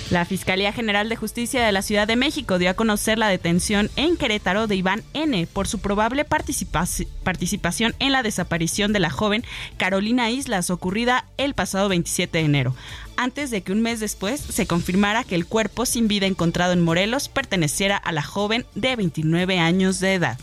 La 0.09 0.23
Fiscalía 0.23 0.71
General 0.71 1.09
de 1.09 1.17
Justicia 1.17 1.65
de 1.65 1.71
la 1.73 1.81
Ciudad 1.81 2.07
de 2.07 2.15
México 2.15 2.57
dio 2.57 2.69
a 2.69 2.75
conocer 2.75 3.17
la 3.17 3.27
detención 3.27 3.91
en 3.97 4.15
Querétaro 4.15 4.65
de 4.65 4.77
Iván 4.77 5.03
N. 5.13 5.47
por 5.47 5.67
su 5.67 5.79
probable 5.79 6.23
participación 6.23 7.93
en 7.99 8.13
la 8.13 8.23
desaparición 8.23 8.93
de 8.93 9.01
la 9.01 9.09
joven 9.09 9.43
Carolina 9.75 10.29
Islas 10.29 10.69
ocurrida 10.69 11.25
el 11.35 11.53
pasado 11.55 11.89
27 11.89 12.37
de 12.37 12.45
enero, 12.45 12.75
antes 13.17 13.51
de 13.51 13.63
que 13.63 13.73
un 13.73 13.81
mes 13.81 13.99
después 13.99 14.39
se 14.39 14.65
confirmara 14.65 15.25
que 15.25 15.35
el 15.35 15.45
cuerpo 15.45 15.85
sin 15.85 16.07
vida 16.07 16.25
encontrado 16.25 16.71
en 16.71 16.81
Morelos 16.81 17.27
perteneciera 17.27 17.97
a 17.97 18.13
la 18.13 18.23
joven 18.23 18.65
de 18.75 18.95
29 18.95 19.59
años 19.59 19.99
de 19.99 20.13
edad. 20.13 20.39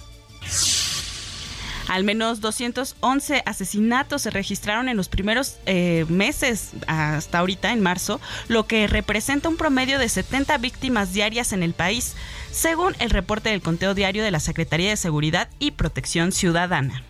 Al 1.89 2.05
menos 2.05 2.41
211 2.41 3.43
asesinatos 3.45 4.22
se 4.22 4.30
registraron 4.30 4.89
en 4.89 4.97
los 4.97 5.09
primeros 5.09 5.59
eh, 5.66 6.07
meses 6.09 6.70
hasta 6.87 7.39
ahorita, 7.39 7.72
en 7.72 7.80
marzo, 7.80 8.20
lo 8.49 8.66
que 8.66 8.87
representa 8.87 9.49
un 9.49 9.57
promedio 9.57 9.99
de 9.99 10.09
70 10.09 10.57
víctimas 10.59 11.12
diarias 11.12 11.53
en 11.53 11.62
el 11.62 11.74
país, 11.74 12.14
según 12.51 12.95
el 13.01 13.11
reporte 13.11 13.51
del 13.51 13.61
conteo 13.61 13.95
diario 13.95 14.24
de 14.24 14.30
la 14.30 14.41
Secretaría 14.41 14.91
de 14.91 14.97
Seguridad 14.97 15.49
y 15.59 15.72
Protección 15.72 16.32
Ciudadana. 16.32 17.03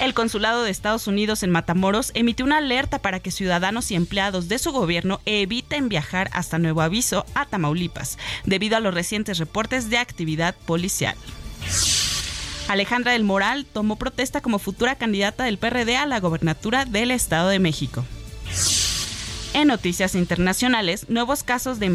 El 0.00 0.14
Consulado 0.14 0.62
de 0.62 0.70
Estados 0.70 1.08
Unidos 1.08 1.42
en 1.42 1.50
Matamoros 1.50 2.12
emitió 2.14 2.46
una 2.46 2.58
alerta 2.58 3.00
para 3.00 3.18
que 3.18 3.32
ciudadanos 3.32 3.90
y 3.90 3.96
empleados 3.96 4.48
de 4.48 4.60
su 4.60 4.70
gobierno 4.70 5.20
eviten 5.26 5.88
viajar 5.88 6.30
hasta 6.32 6.58
Nuevo 6.58 6.82
Aviso 6.82 7.26
a 7.34 7.46
Tamaulipas, 7.46 8.16
debido 8.44 8.76
a 8.76 8.80
los 8.80 8.94
recientes 8.94 9.38
reportes 9.38 9.90
de 9.90 9.98
actividad 9.98 10.54
policial. 10.66 11.16
Alejandra 12.68 13.12
del 13.12 13.24
Moral 13.24 13.64
tomó 13.64 13.96
protesta 13.96 14.40
como 14.40 14.58
futura 14.58 14.94
candidata 14.94 15.44
del 15.44 15.58
PRD 15.58 15.96
a 15.96 16.06
la 16.06 16.20
gobernatura 16.20 16.84
del 16.84 17.10
Estado 17.10 17.48
de 17.48 17.58
México. 17.58 18.04
En 19.54 19.68
noticias 19.68 20.14
internacionales, 20.14 21.08
nuevos 21.08 21.42
casos 21.42 21.80
de 21.80 21.86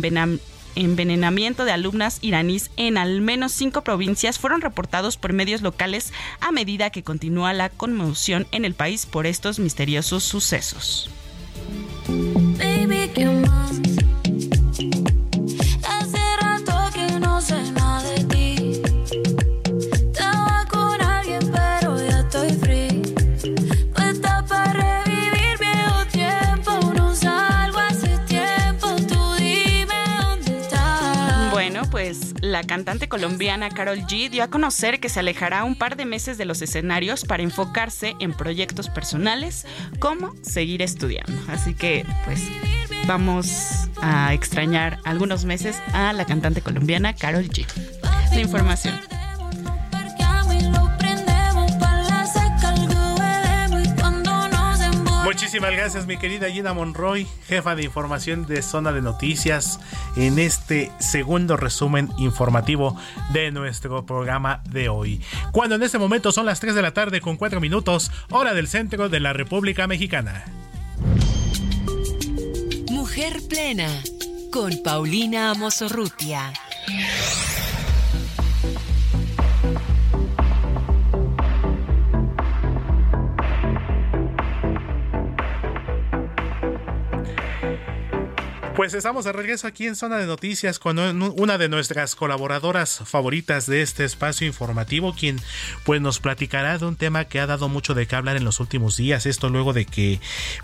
envenenamiento 0.76 1.65
de 1.65 1.71
alumnas 1.71 2.17
iraníes 2.21 2.71
en 2.76 2.97
al 2.97 3.21
menos 3.21 3.51
cinco 3.51 3.84
provincias 3.84 4.39
fueron 4.39 4.61
reportados 4.61 5.17
por 5.17 5.32
medios 5.32 5.61
locales 5.61 6.11
a 6.41 6.51
medida 6.51 6.89
que 6.89 7.03
continúa 7.03 7.53
la 7.53 7.69
conmoción 7.69 8.47
en 8.51 8.65
el 8.65 8.74
país 8.74 9.05
por 9.05 9.28
estos 9.28 9.59
misteriosos 9.59 10.24
sucesos. 10.24 11.09
La 32.53 32.63
cantante 32.63 33.09
colombiana 33.09 33.71
Carol 33.71 34.05
G 34.05 34.29
dio 34.29 34.43
a 34.43 34.47
conocer 34.47 34.99
que 34.99 35.09
se 35.09 35.19
alejará 35.19 35.63
un 35.63 35.75
par 35.75 35.97
de 35.97 36.05
meses 36.05 36.37
de 36.37 36.45
los 36.45 36.61
escenarios 36.61 37.25
para 37.25 37.41
enfocarse 37.41 38.13
en 38.19 38.31
proyectos 38.31 38.89
personales 38.89 39.65
como 39.97 40.35
seguir 40.43 40.83
estudiando. 40.83 41.33
Así 41.47 41.73
que 41.73 42.05
pues 42.25 42.43
vamos 43.07 43.89
a 44.03 44.35
extrañar 44.35 44.99
algunos 45.03 45.45
meses 45.45 45.81
a 45.93 46.13
la 46.13 46.25
cantante 46.25 46.61
colombiana 46.61 47.15
Carol 47.15 47.49
G. 47.49 47.65
La 48.31 48.41
información. 48.41 49.12
Muchísimas 55.53 55.77
gracias, 55.77 56.07
mi 56.07 56.17
querida 56.17 56.49
Gina 56.49 56.73
Monroy, 56.73 57.27
jefa 57.47 57.75
de 57.75 57.83
información 57.83 58.47
de 58.47 58.63
Zona 58.63 58.91
de 58.91 59.03
Noticias, 59.03 59.79
en 60.15 60.39
este 60.39 60.91
segundo 60.97 61.57
resumen 61.57 62.09
informativo 62.17 62.99
de 63.33 63.51
nuestro 63.51 64.03
programa 64.03 64.63
de 64.71 64.89
hoy. 64.89 65.21
Cuando 65.51 65.75
en 65.75 65.83
este 65.83 65.99
momento 65.99 66.31
son 66.31 66.47
las 66.47 66.59
3 66.59 66.73
de 66.73 66.81
la 66.81 66.95
tarde 66.95 67.21
con 67.21 67.37
4 67.37 67.61
minutos, 67.61 68.09
hora 68.31 68.55
del 68.55 68.67
centro 68.67 69.09
de 69.09 69.19
la 69.19 69.31
República 69.33 69.85
Mexicana. 69.85 70.43
Mujer 72.89 73.39
Plena, 73.47 73.89
con 74.51 74.81
Paulina 74.81 75.51
Amosorrutia. 75.51 76.51
Pues 88.76 88.95
estamos 88.95 89.24
de 89.24 89.32
regreso 89.32 89.67
aquí 89.67 89.86
en 89.86 89.95
Zona 89.95 90.17
de 90.17 90.26
Noticias 90.26 90.80
con 90.80 90.97
una 90.97 91.59
de 91.59 91.69
nuestras 91.69 92.15
colaboradoras 92.15 93.03
favoritas 93.05 93.67
de 93.67 93.84
este 93.84 94.03
espacio 94.03 94.47
informativo, 94.47 95.13
quien 95.13 95.39
pues 95.84 96.01
nos 96.01 96.19
platicará 96.19 96.80
de 96.80 96.86
un 96.86 96.95
tema 96.95 97.26
que 97.26 97.39
ha 97.39 97.45
dado 97.45 97.69
mucho 97.69 97.93
de 97.93 98.07
qué 98.07 98.15
hablar 98.15 98.36
en 98.36 98.45
los 98.45 98.59
últimos 98.59 98.97
días. 98.97 99.28
Esto 99.28 99.49
luego 99.49 99.74
de 99.74 99.86
que 99.86 100.19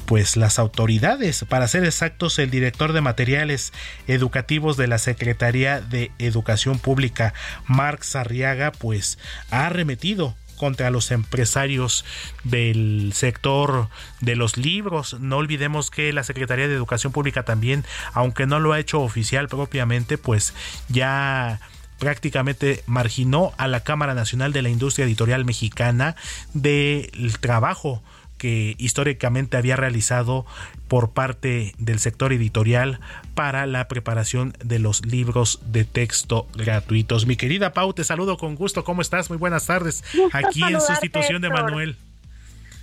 pues 0.08 0.38
las 0.38 0.58
autoridades, 0.58 1.46
para 1.48 1.68
ser 1.68 1.86
exactos, 1.86 2.40
el 2.40 2.50
director 2.50 2.94
de 2.94 3.02
materiales 3.02 3.74
educativos 4.08 4.76
de 4.76 4.88
la 4.88 4.98
Secretaría 4.98 5.80
de 5.80 6.12
Educación 6.18 6.80
Pública, 6.80 7.36
Mark 7.68 8.04
Sarriaga, 8.04 8.72
pues 8.72 9.20
ha 9.52 9.68
arremetido 9.68 10.36
contra 10.60 10.92
los 10.92 11.10
empresarios 11.10 12.06
del 12.44 13.12
sector 13.16 13.90
de 14.20 14.36
los 14.36 14.58
libros. 14.58 15.20
No 15.20 15.38
olvidemos 15.38 15.90
que 15.90 16.14
la 16.14 16.24
Secretaría 16.24 16.68
de 16.68 16.76
Educación 16.76 17.12
Pública 17.12 17.44
también, 17.44 17.86
aunque 18.14 18.46
no 18.46 18.60
lo 18.60 18.74
ha 18.74 18.80
hecho 18.80 19.02
oficial 19.02 19.48
propiamente, 19.48 20.20
pues 20.20 20.54
ya 20.90 21.60
prácticamente 21.98 22.84
marginó 22.86 23.54
a 23.58 23.68
la 23.68 23.84
Cámara 23.84 24.14
Nacional 24.14 24.54
de 24.54 24.62
la 24.62 24.70
Industria 24.70 25.06
Editorial 25.06 25.46
Mexicana 25.46 26.16
del 26.54 27.38
trabajo 27.40 28.02
que 28.40 28.74
históricamente 28.80 29.58
había 29.58 29.76
realizado 29.76 30.48
por 30.88 31.12
parte 31.12 31.74
del 31.78 32.00
sector 32.00 32.34
editorial 32.34 33.00
para 33.36 33.68
la 33.68 33.88
preparación 33.88 34.54
de 34.64 34.80
los 34.80 35.06
libros 35.06 35.62
de 35.68 35.86
texto 35.86 36.48
gratuitos. 36.56 37.28
Mi 37.28 37.36
querida 37.36 37.74
Pau, 37.74 37.94
te 37.94 38.04
saludo 38.04 38.38
con 38.38 38.56
gusto. 38.56 38.84
¿Cómo 38.84 39.04
estás? 39.04 39.30
Muy 39.30 39.38
buenas 39.38 39.68
tardes. 39.68 40.04
Aquí 40.34 40.64
en 40.64 40.82
sustitución 40.82 41.44
de 41.44 41.50
Manuel. 41.50 41.96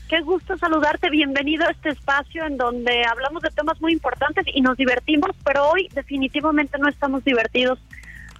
Qué 0.09 0.21
gusto 0.21 0.57
saludarte, 0.57 1.11
bienvenido 1.11 1.67
a 1.67 1.73
este 1.73 1.89
espacio 1.89 2.47
en 2.47 2.57
donde 2.57 3.05
hablamos 3.05 3.43
de 3.43 3.51
temas 3.51 3.81
muy 3.81 3.93
importantes 3.93 4.47
y 4.55 4.61
nos 4.61 4.77
divertimos, 4.77 5.33
pero 5.45 5.69
hoy 5.69 5.89
definitivamente 5.93 6.79
no 6.79 6.89
estamos 6.89 7.25
divertidos 7.25 7.81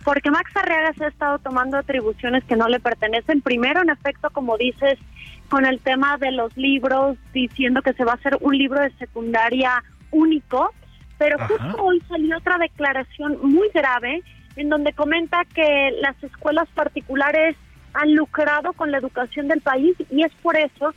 porque 0.05 0.31
Max 0.31 0.53
Arriaga 0.55 0.93
se 0.93 1.07
ha 1.07 1.09
estado 1.09 1.41
tomando 1.41 1.77
atribuciones 1.77 2.45
que 2.45 2.55
no 2.55 2.69
le 2.69 2.79
pertenecen. 2.79 3.41
Primero, 3.41 3.83
en 3.83 3.91
efecto, 3.91 4.31
como 4.31 4.57
dices, 4.57 5.01
con 5.49 5.65
el 5.65 5.81
tema 5.81 6.17
de 6.19 6.33
los 6.33 6.57
libros, 6.57 7.17
diciendo 7.33 7.83
que 7.83 7.93
se 7.93 8.05
va 8.05 8.13
a 8.13 8.17
hacer 8.17 8.37
un 8.41 8.57
libro 8.57 8.81
de 8.81 8.91
secundaria 8.93 9.83
único, 10.11 10.73
pero 11.19 11.39
justo 11.47 11.83
hoy 11.83 12.03
salió 12.09 12.37
otra 12.37 12.59
declaración 12.59 13.39
muy 13.43 13.69
grave 13.73 14.23
en 14.57 14.69
donde 14.69 14.93
comenta 14.93 15.45
que 15.55 15.93
las 16.01 16.23
escuelas 16.23 16.69
particulares 16.75 17.57
han 17.95 18.15
lucrado 18.15 18.73
con 18.73 18.91
la 18.91 18.99
educación 18.99 19.49
del 19.49 19.61
país 19.61 19.97
y 20.11 20.23
es 20.23 20.33
por 20.43 20.57
eso 20.57 20.95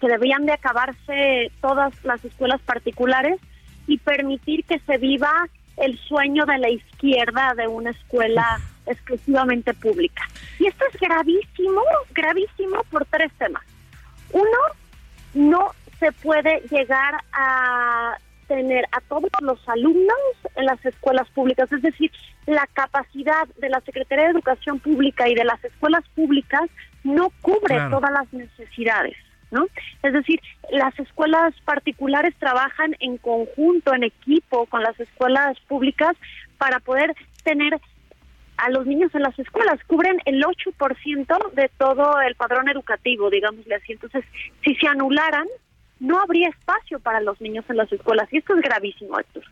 que 0.00 0.08
debían 0.08 0.46
de 0.46 0.52
acabarse 0.52 1.50
todas 1.60 1.92
las 2.04 2.24
escuelas 2.24 2.60
particulares 2.62 3.40
y 3.86 3.98
permitir 3.98 4.64
que 4.64 4.78
se 4.80 4.98
viva 4.98 5.48
el 5.76 5.98
sueño 5.98 6.44
de 6.46 6.58
la 6.58 6.70
izquierda 6.70 7.54
de 7.56 7.66
una 7.66 7.90
escuela 7.90 8.60
exclusivamente 8.86 9.74
pública. 9.74 10.22
Y 10.58 10.66
esto 10.66 10.84
es 10.92 11.00
gravísimo, 11.00 11.82
gravísimo 12.14 12.82
por 12.90 13.04
tres 13.06 13.32
temas. 13.38 13.62
Uno, 14.32 14.58
no 15.34 15.72
se 15.98 16.12
puede 16.12 16.60
llegar 16.70 17.14
a 17.32 18.16
tener 18.46 18.86
a 18.92 19.00
todos 19.02 19.30
los 19.42 19.68
alumnos 19.68 20.16
en 20.56 20.64
las 20.64 20.84
escuelas 20.84 21.28
públicas, 21.30 21.70
es 21.70 21.82
decir, 21.82 22.10
la 22.46 22.66
capacidad 22.72 23.46
de 23.58 23.68
la 23.68 23.80
Secretaría 23.82 24.24
de 24.24 24.30
Educación 24.30 24.80
Pública 24.80 25.28
y 25.28 25.34
de 25.34 25.44
las 25.44 25.62
escuelas 25.62 26.02
públicas 26.14 26.68
no 27.04 27.30
cubre 27.42 27.78
todas 27.90 28.10
las 28.10 28.32
necesidades, 28.32 29.16
¿no? 29.50 29.66
Es 30.02 30.12
decir, 30.12 30.40
las 30.70 30.98
escuelas 30.98 31.54
particulares 31.64 32.34
trabajan 32.38 32.96
en 33.00 33.18
conjunto, 33.18 33.94
en 33.94 34.04
equipo 34.04 34.66
con 34.66 34.82
las 34.82 34.98
escuelas 34.98 35.58
públicas 35.68 36.16
para 36.56 36.80
poder 36.80 37.14
tener 37.44 37.78
a 38.58 38.70
los 38.70 38.86
niños 38.86 39.14
en 39.14 39.22
las 39.22 39.38
escuelas, 39.38 39.78
cubren 39.86 40.20
el 40.24 40.42
8% 40.42 41.52
de 41.52 41.70
todo 41.78 42.20
el 42.20 42.34
padrón 42.34 42.68
educativo, 42.68 43.30
digámosle 43.30 43.74
así. 43.74 43.92
Entonces, 43.92 44.24
si 44.64 44.74
se 44.74 44.86
anularan, 44.86 45.46
no 46.00 46.20
habría 46.20 46.48
espacio 46.48 46.98
para 47.00 47.20
los 47.20 47.40
niños 47.40 47.64
en 47.68 47.76
las 47.76 47.92
escuelas. 47.92 48.28
Y 48.32 48.38
esto 48.38 48.54
es 48.54 48.62
gravísimo, 48.62 49.18
Héctor. 49.18 49.44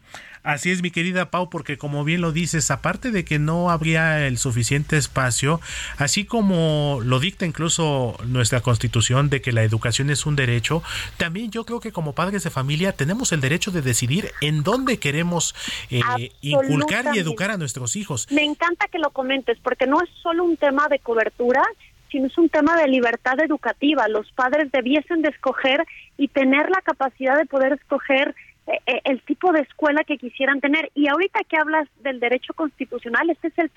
Así 0.42 0.70
es, 0.70 0.80
mi 0.80 0.92
querida 0.92 1.32
Pau, 1.32 1.50
porque 1.50 1.76
como 1.76 2.04
bien 2.04 2.20
lo 2.20 2.30
dices, 2.30 2.70
aparte 2.70 3.10
de 3.10 3.24
que 3.24 3.40
no 3.40 3.68
habría 3.68 4.28
el 4.28 4.38
suficiente 4.38 4.96
espacio, 4.96 5.60
así 5.98 6.24
como 6.24 7.00
lo 7.02 7.18
dicta 7.18 7.46
incluso 7.46 8.16
nuestra 8.24 8.60
constitución 8.60 9.28
de 9.28 9.42
que 9.42 9.50
la 9.50 9.64
educación 9.64 10.08
es 10.08 10.24
un 10.24 10.36
derecho, 10.36 10.84
también 11.16 11.50
yo 11.50 11.66
creo 11.66 11.80
que 11.80 11.90
como 11.90 12.14
padres 12.14 12.44
de 12.44 12.50
familia 12.50 12.92
tenemos 12.92 13.32
el 13.32 13.40
derecho 13.40 13.72
de 13.72 13.82
decidir 13.82 14.30
en 14.40 14.62
dónde 14.62 15.00
queremos 15.00 15.56
eh, 15.90 16.30
inculcar 16.42 17.06
y 17.12 17.18
educar 17.18 17.50
a 17.50 17.56
nuestros 17.56 17.96
hijos. 17.96 18.28
Me 18.30 18.44
encanta 18.44 18.86
que 18.86 19.00
lo 19.00 19.10
comentes, 19.10 19.58
porque 19.64 19.88
no 19.88 20.00
es 20.00 20.08
solo 20.22 20.44
un 20.44 20.56
tema 20.56 20.86
de 20.86 21.00
cobertura, 21.00 21.64
sino 22.10 22.26
es 22.26 22.38
un 22.38 22.48
tema 22.48 22.76
de 22.76 22.88
libertad 22.88 23.40
educativa. 23.40 24.08
Los 24.08 24.30
padres 24.32 24.70
debiesen 24.72 25.22
de 25.22 25.30
escoger 25.30 25.84
y 26.16 26.28
tener 26.28 26.68
la 26.70 26.80
capacidad 26.82 27.36
de 27.36 27.46
poder 27.46 27.72
escoger 27.74 28.34
eh, 28.66 28.80
eh, 28.86 29.00
el 29.04 29.22
tipo 29.22 29.52
de 29.52 29.60
escuela 29.60 30.02
que 30.04 30.18
quisieran 30.18 30.60
tener. 30.60 30.90
Y 30.94 31.08
ahorita 31.08 31.40
que 31.48 31.56
hablas 31.56 31.88
del 32.00 32.20
derecho 32.20 32.52
constitucional, 32.54 33.30
este 33.30 33.48
es 33.48 33.58
el 33.58 33.70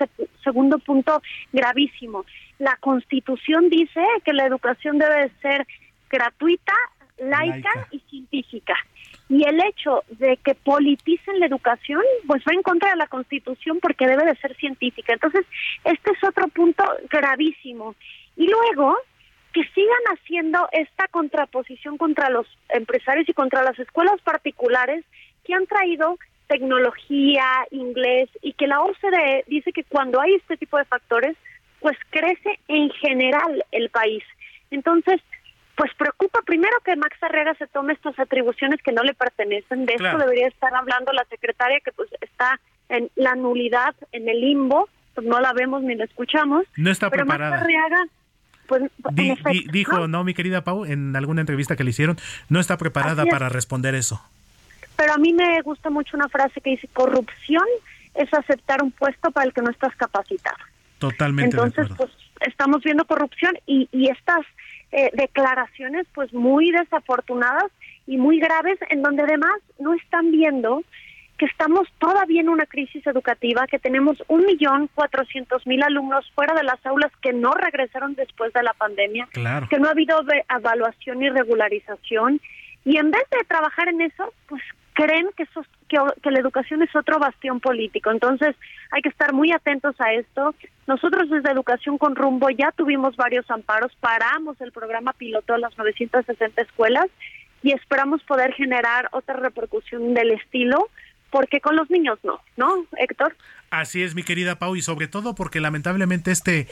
segundo 0.43 0.80
punto 0.80 1.21
gravísimo. 1.53 2.25
La 2.57 2.75
constitución 2.77 3.69
dice 3.69 4.01
que 4.25 4.34
la 4.34 4.45
educación 4.45 4.97
debe 4.97 5.30
ser 5.41 5.67
gratuita, 6.09 6.73
laica, 7.19 7.88
y 7.91 7.99
científica. 8.09 8.75
Y 9.30 9.47
el 9.47 9.61
hecho 9.63 10.03
de 10.09 10.38
que 10.38 10.55
politicen 10.55 11.39
la 11.39 11.45
educación, 11.45 12.01
pues 12.25 12.43
va 12.47 12.53
en 12.53 12.63
contra 12.63 12.89
de 12.89 12.95
la 12.95 13.07
Constitución 13.07 13.80
porque 13.80 14.07
debe 14.07 14.25
de 14.25 14.36
ser 14.38 14.55
científica. 14.57 15.13
Entonces, 15.13 15.45
este 15.84 16.11
es 16.11 16.23
otro 16.23 16.47
punto 16.47 16.84
gravísimo. 17.09 17.95
Y 18.36 18.47
luego, 18.47 18.97
que 19.53 19.63
sigan 19.75 20.17
haciendo 20.17 20.67
esta 20.71 21.07
contraposición 21.09 21.97
contra 21.97 22.30
los 22.30 22.47
empresarios 22.69 23.30
y 23.30 23.34
contra 23.34 23.63
las 23.63 23.77
escuelas 23.77 24.19
particulares 24.21 25.05
que 25.43 25.53
han 25.53 25.67
traído 25.67 26.17
tecnología, 26.47 27.45
inglés 27.71 28.30
y 28.41 28.53
que 28.53 28.67
la 28.67 28.82
OCDE 28.82 29.45
dice 29.47 29.71
que 29.71 29.84
cuando 29.84 30.19
hay 30.19 30.34
este 30.34 30.57
tipo 30.57 30.77
de 30.77 30.86
factores, 30.86 31.38
pues 31.80 31.97
crece 32.09 32.59
en 32.67 32.89
general 32.89 33.63
el 33.71 33.89
país. 33.89 34.23
Entonces, 34.71 35.21
pues 35.80 35.93
preocupa 35.95 36.41
primero 36.45 36.75
que 36.84 36.93
Max 36.97 37.15
Arriaga 37.23 37.55
se 37.55 37.65
tome 37.67 37.93
estas 37.93 38.19
atribuciones 38.19 38.82
que 38.84 38.91
no 38.91 39.01
le 39.01 39.13
pertenecen. 39.13 39.86
De 39.86 39.93
esto 39.93 40.17
debería 40.17 40.49
estar 40.49 40.75
hablando 40.75 41.13
la 41.13 41.23
secretaria 41.30 41.80
que 41.80 41.93
pues 41.93 42.09
está 42.19 42.59
en 42.89 43.09
la 43.15 43.36
nulidad, 43.36 43.95
en 44.11 44.27
el 44.27 44.41
limbo, 44.41 44.89
pues 45.15 45.25
no 45.25 45.39
la 45.39 45.53
vemos 45.53 45.82
ni 45.82 45.95
la 45.95 46.03
escuchamos. 46.03 46.65
No 46.75 46.91
está 46.91 47.09
pero 47.09 47.23
preparada. 47.23 47.51
Max 47.51 47.63
Arriaga 47.63 47.97
pues, 48.67 48.91
dijo, 49.71 50.09
¿no? 50.09 50.25
mi 50.25 50.34
querida 50.34 50.65
Pau, 50.65 50.84
en 50.84 51.15
alguna 51.15 51.39
entrevista 51.39 51.77
que 51.77 51.86
le 51.86 51.91
hicieron, 51.91 52.17
no 52.49 52.59
está 52.59 52.77
preparada 52.77 53.25
para 53.25 53.47
responder 53.47 53.95
eso. 53.95 54.21
Pero 54.97 55.13
a 55.13 55.17
mí 55.17 55.32
me 55.32 55.61
gusta 55.61 55.89
mucho 55.89 56.17
una 56.17 56.27
frase 56.27 56.59
que 56.59 56.71
dice, 56.71 56.89
corrupción 56.91 57.63
es 58.15 58.34
aceptar 58.34 58.84
un 58.84 58.91
puesto 58.91 59.32
para 59.32 59.45
el 59.45 59.53
que 59.53 59.61
no 59.61 59.71
estás 59.71 59.95
capacitado. 59.95 60.57
Totalmente. 60.97 61.55
Entonces, 61.55 61.88
pues 61.95 62.09
estamos 62.41 62.84
viendo 62.84 63.05
corrupción 63.05 63.53
y, 63.65 63.88
y 63.93 64.09
estas 64.09 64.45
eh, 64.92 65.12
declaraciones 65.14 66.08
pues 66.14 66.34
muy 66.34 66.72
desafortunadas 66.72 67.72
y 68.08 68.18
muy 68.18 68.40
graves 68.40 68.80
en 68.90 69.02
donde 69.02 69.24
además 69.24 69.60
no 69.78 69.94
están 69.94 70.32
viendo 70.32 70.84
que 71.38 71.46
estamos 71.46 71.88
todavía 72.00 72.42
en 72.42 72.50
una 72.50 72.66
crisis 72.66 73.06
educativa, 73.08 73.66
que 73.66 73.80
tenemos 73.80 74.22
un 74.28 74.46
millón 74.46 74.90
cuatrocientos 74.94 75.66
mil 75.66 75.82
alumnos 75.82 76.30
fuera 76.36 76.54
de 76.54 76.64
las 76.64 76.86
aulas 76.86 77.12
que 77.22 77.32
no 77.32 77.54
regresaron 77.54 78.14
después 78.16 78.52
de 78.52 78.62
la 78.62 78.74
pandemia, 78.74 79.30
que 79.32 79.80
no 79.80 79.88
ha 79.88 79.92
habido 79.92 80.20
evaluación 80.54 81.24
y 81.24 81.30
regularización, 81.30 82.42
y 82.84 82.98
en 82.98 83.12
vez 83.12 83.24
de 83.32 83.46
trabajar 83.48 83.88
en 83.88 84.02
eso, 84.02 84.34
pues 84.48 84.62
creen 85.00 85.30
que, 85.38 85.43
eso, 85.43 85.62
que, 85.88 86.32
la 86.32 86.39
educación 86.39 86.82
es 86.82 86.93
otro 86.93 87.20
bastión 87.20 87.62
político. 87.62 88.12
Entonces 88.12 88.56
hay 88.91 89.02
que 89.02 89.10
estar 89.10 89.34
muy 89.34 89.52
atentos 89.54 89.95
a 90.00 90.12
esto. 90.14 90.54
Nosotros 90.88 91.30
desde 91.30 91.52
Educación 91.52 91.97
con 91.97 92.16
Rumbo 92.16 92.50
ya 92.50 92.72
tuvimos 92.72 93.16
varios 93.16 93.50
amparos, 93.50 93.95
paramos 94.02 94.60
el 94.60 94.74
programa 94.74 95.14
piloto 95.14 95.54
de 95.54 95.60
las 95.60 95.78
960 95.78 96.62
escuelas 96.62 97.06
y 97.64 97.72
esperamos 97.72 98.22
poder 98.24 98.54
generar 98.54 99.08
otra 99.12 99.36
repercusión 99.36 100.14
del 100.14 100.32
estilo 100.32 100.89
porque 101.32 101.62
con 101.62 101.76
los 101.76 101.89
niños 101.89 102.20
no, 102.24 102.41
¿no, 102.58 102.86
Héctor? 102.97 103.36
Así 103.72 104.01
es, 104.01 104.15
mi 104.15 104.24
querida 104.24 104.57
Pau, 104.57 104.76
y 104.76 104.82
sobre 104.82 105.07
todo 105.07 105.36
porque 105.36 105.59
lamentablemente 105.59 106.32
este, 106.32 106.67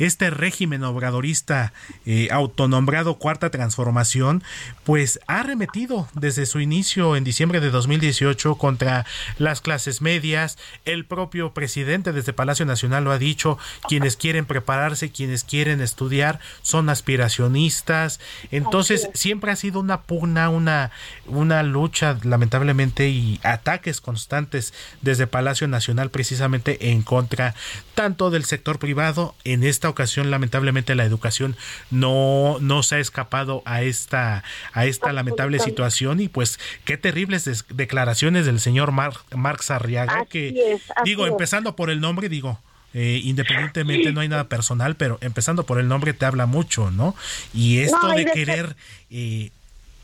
este 0.00 0.30
régimen 0.30 0.82
obradorista 0.82 1.72
eh, 2.06 2.26
autonombrado 2.32 3.18
Cuarta 3.18 3.50
Transformación, 3.50 4.42
pues 4.82 5.20
ha 5.28 5.40
arremetido 5.40 6.08
desde 6.14 6.46
su 6.46 6.58
inicio 6.58 7.14
en 7.14 7.22
diciembre 7.22 7.60
de 7.60 7.70
2018 7.70 8.56
contra 8.56 9.06
las 9.38 9.60
clases 9.60 10.02
medias. 10.02 10.58
El 10.84 11.04
propio 11.04 11.54
presidente 11.54 12.12
desde 12.12 12.32
Palacio 12.32 12.66
Nacional 12.66 13.04
lo 13.04 13.12
ha 13.12 13.18
dicho, 13.18 13.56
quienes 13.88 14.16
quieren 14.16 14.44
prepararse, 14.44 15.12
quienes 15.12 15.44
quieren 15.44 15.80
estudiar, 15.80 16.40
son 16.62 16.88
aspiracionistas. 16.88 18.18
Entonces, 18.50 19.08
siempre 19.14 19.52
ha 19.52 19.56
sido 19.56 19.78
una 19.78 20.02
pugna, 20.02 20.48
una, 20.48 20.90
una 21.26 21.62
lucha, 21.62 22.18
lamentablemente, 22.24 23.08
y 23.08 23.38
ataques 23.44 24.00
constantes 24.00 24.74
desde 25.00 25.28
Palacio 25.28 25.68
Nacional 25.68 26.10
precisamente 26.10 26.39
en 26.40 27.02
contra 27.02 27.54
tanto 27.94 28.30
del 28.30 28.44
sector 28.44 28.78
privado. 28.78 29.34
En 29.44 29.64
esta 29.64 29.88
ocasión, 29.88 30.30
lamentablemente, 30.30 30.94
la 30.94 31.04
educación 31.04 31.56
no, 31.90 32.58
no 32.60 32.82
se 32.82 32.96
ha 32.96 32.98
escapado 32.98 33.62
a 33.64 33.82
esta, 33.82 34.42
a 34.72 34.86
esta 34.86 35.12
lamentable 35.12 35.58
situación 35.58 36.20
y 36.20 36.28
pues 36.28 36.58
qué 36.84 36.96
terribles 36.96 37.64
declaraciones 37.68 38.46
del 38.46 38.60
señor 38.60 38.92
Mar 38.92 39.14
Marx 39.34 39.70
Arriaga, 39.70 40.26
que 40.26 40.78
digo, 41.04 41.26
empezando 41.26 41.76
por 41.76 41.90
el 41.90 42.00
nombre, 42.00 42.28
digo, 42.28 42.58
eh, 42.92 43.20
independientemente 43.22 44.12
no 44.12 44.20
hay 44.20 44.28
nada 44.28 44.48
personal, 44.48 44.96
pero 44.96 45.18
empezando 45.20 45.64
por 45.64 45.78
el 45.78 45.86
nombre 45.88 46.12
te 46.12 46.24
habla 46.24 46.46
mucho, 46.46 46.90
¿no? 46.90 47.14
Y 47.54 47.78
esto 47.78 48.08
de 48.08 48.26
querer 48.26 48.76
eh, 49.10 49.50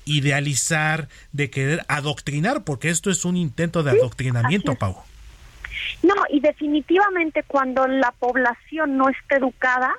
idealizar, 0.04 1.08
de 1.32 1.50
querer 1.50 1.84
adoctrinar, 1.88 2.64
porque 2.64 2.90
esto 2.90 3.10
es 3.10 3.24
un 3.24 3.36
intento 3.36 3.82
de 3.82 3.90
adoctrinamiento, 3.90 4.76
Pau. 4.76 4.96
No, 6.02 6.14
y 6.30 6.40
definitivamente 6.40 7.42
cuando 7.42 7.86
la 7.86 8.12
población 8.12 8.96
no 8.96 9.08
está 9.08 9.36
educada, 9.36 9.94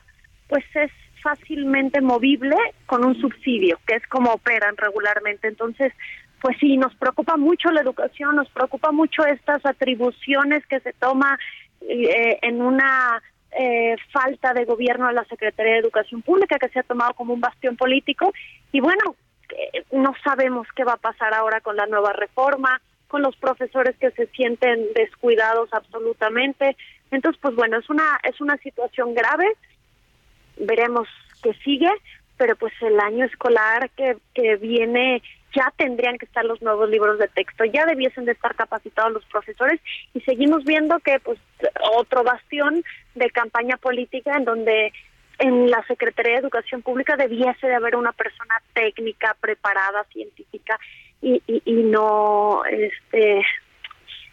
pues 0.47 0.63
es 0.75 0.91
fácilmente 1.21 2.01
movible 2.01 2.55
con 2.85 3.03
un 3.05 3.19
subsidio, 3.19 3.79
que 3.85 3.95
es 3.95 4.07
como 4.07 4.31
operan 4.31 4.77
regularmente. 4.77 5.47
Entonces, 5.47 5.93
pues 6.41 6.57
sí, 6.59 6.77
nos 6.77 6.95
preocupa 6.95 7.37
mucho 7.37 7.71
la 7.71 7.81
educación, 7.81 8.35
nos 8.35 8.49
preocupa 8.49 8.91
mucho 8.91 9.25
estas 9.25 9.65
atribuciones 9.65 10.65
que 10.67 10.79
se 10.79 10.93
toma 10.93 11.37
eh, 11.81 12.39
en 12.41 12.61
una 12.61 13.21
eh, 13.51 13.95
falta 14.11 14.53
de 14.53 14.65
gobierno 14.65 15.07
de 15.07 15.13
la 15.13 15.25
Secretaría 15.25 15.73
de 15.73 15.79
Educación 15.79 16.21
Pública, 16.21 16.59
que 16.59 16.69
se 16.69 16.79
ha 16.79 16.83
tomado 16.83 17.13
como 17.13 17.33
un 17.33 17.41
bastión 17.41 17.75
político. 17.75 18.31
Y 18.71 18.79
bueno, 18.79 19.15
eh, 19.49 19.83
no 19.91 20.13
sabemos 20.23 20.67
qué 20.75 20.83
va 20.83 20.93
a 20.93 20.97
pasar 20.97 21.33
ahora 21.33 21.61
con 21.61 21.75
la 21.75 21.87
nueva 21.87 22.13
reforma, 22.13 22.81
con 23.07 23.21
los 23.21 23.35
profesores 23.37 23.95
que 23.97 24.11
se 24.11 24.27
sienten 24.27 24.87
descuidados 24.93 25.69
absolutamente. 25.73 26.75
Entonces, 27.11 27.39
pues 27.41 27.55
bueno, 27.55 27.77
es 27.77 27.89
una 27.89 28.19
es 28.23 28.39
una 28.41 28.57
situación 28.57 29.13
grave. 29.13 29.45
Veremos 30.57 31.07
qué 31.41 31.53
sigue, 31.63 31.89
pero 32.37 32.55
pues 32.55 32.73
el 32.81 32.99
año 32.99 33.25
escolar 33.25 33.89
que, 33.91 34.17
que 34.33 34.55
viene 34.57 35.21
ya 35.55 35.73
tendrían 35.75 36.17
que 36.17 36.25
estar 36.25 36.45
los 36.45 36.61
nuevos 36.61 36.89
libros 36.89 37.17
de 37.19 37.27
texto, 37.29 37.65
ya 37.65 37.85
debiesen 37.85 38.25
de 38.25 38.33
estar 38.33 38.55
capacitados 38.55 39.13
los 39.13 39.25
profesores 39.25 39.79
y 40.13 40.21
seguimos 40.21 40.63
viendo 40.65 40.99
que 40.99 41.19
pues 41.19 41.39
otro 41.93 42.23
bastión 42.23 42.83
de 43.15 43.29
campaña 43.31 43.77
política 43.77 44.35
en 44.37 44.45
donde 44.45 44.91
en 45.39 45.69
la 45.69 45.83
Secretaría 45.87 46.33
de 46.33 46.39
Educación 46.39 46.81
Pública 46.81 47.15
debiese 47.15 47.67
de 47.67 47.75
haber 47.75 47.95
una 47.95 48.11
persona 48.11 48.55
técnica, 48.73 49.35
preparada, 49.39 50.03
científica 50.11 50.79
y, 51.21 51.41
y, 51.47 51.83
no, 51.83 52.63
este, 52.65 53.41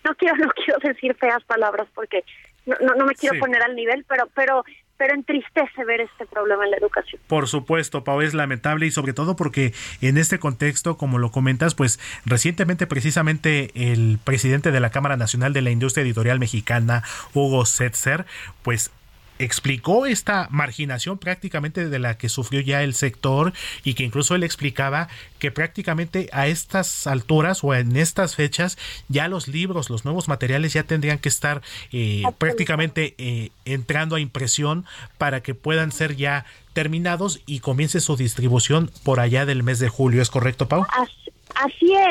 no 0.04 0.14
quiero, 0.16 0.36
no 0.38 0.48
quiero 0.50 0.78
decir 0.82 1.14
feas 1.14 1.42
palabras 1.44 1.88
porque 1.94 2.24
no, 2.66 2.76
no, 2.96 3.04
me 3.06 3.14
quiero 3.14 3.38
poner 3.38 3.62
al 3.62 3.76
nivel, 3.76 4.04
pero, 4.08 4.28
pero, 4.34 4.64
pero 4.96 5.14
entristece 5.14 5.84
ver 5.84 6.00
este 6.00 6.24
problema 6.26 6.64
en 6.64 6.70
la 6.70 6.76
educación. 6.78 7.20
Por 7.26 7.46
supuesto, 7.46 8.04
Pau, 8.04 8.22
es 8.22 8.32
lamentable 8.32 8.86
y 8.86 8.90
sobre 8.90 9.12
todo 9.12 9.36
porque 9.36 9.72
en 10.00 10.16
este 10.16 10.38
contexto, 10.38 10.96
como 10.96 11.18
lo 11.18 11.30
comentas, 11.30 11.74
pues 11.74 12.00
recientemente 12.24 12.86
precisamente 12.86 13.70
el 13.74 14.18
presidente 14.22 14.70
de 14.70 14.80
la 14.80 14.90
Cámara 14.90 15.16
Nacional 15.16 15.52
de 15.52 15.62
la 15.62 15.70
Industria 15.70 16.04
Editorial 16.04 16.38
Mexicana, 16.38 17.02
Hugo 17.34 17.66
Setzer, 17.66 18.24
pues 18.62 18.90
explicó 19.38 20.06
esta 20.06 20.48
marginación 20.50 21.18
prácticamente 21.18 21.88
de 21.88 21.98
la 21.98 22.16
que 22.16 22.28
sufrió 22.28 22.60
ya 22.60 22.82
el 22.82 22.94
sector 22.94 23.52
y 23.82 23.94
que 23.94 24.04
incluso 24.04 24.34
él 24.34 24.42
explicaba 24.42 25.08
que 25.38 25.50
prácticamente 25.50 26.28
a 26.32 26.46
estas 26.46 27.06
alturas 27.06 27.64
o 27.64 27.74
en 27.74 27.96
estas 27.96 28.36
fechas 28.36 28.78
ya 29.08 29.28
los 29.28 29.48
libros, 29.48 29.90
los 29.90 30.04
nuevos 30.04 30.28
materiales 30.28 30.72
ya 30.72 30.84
tendrían 30.84 31.18
que 31.18 31.28
estar 31.28 31.62
eh, 31.92 32.22
prácticamente 32.38 33.14
eh, 33.18 33.50
entrando 33.64 34.16
a 34.16 34.20
impresión 34.20 34.84
para 35.18 35.42
que 35.42 35.54
puedan 35.54 35.92
ser 35.92 36.16
ya 36.16 36.46
terminados 36.72 37.40
y 37.46 37.60
comience 37.60 38.00
su 38.00 38.16
distribución 38.16 38.90
por 39.02 39.20
allá 39.20 39.46
del 39.46 39.62
mes 39.62 39.78
de 39.78 39.88
julio. 39.88 40.22
¿Es 40.22 40.30
correcto, 40.30 40.68
Pau? 40.68 40.86
Así 40.90 41.33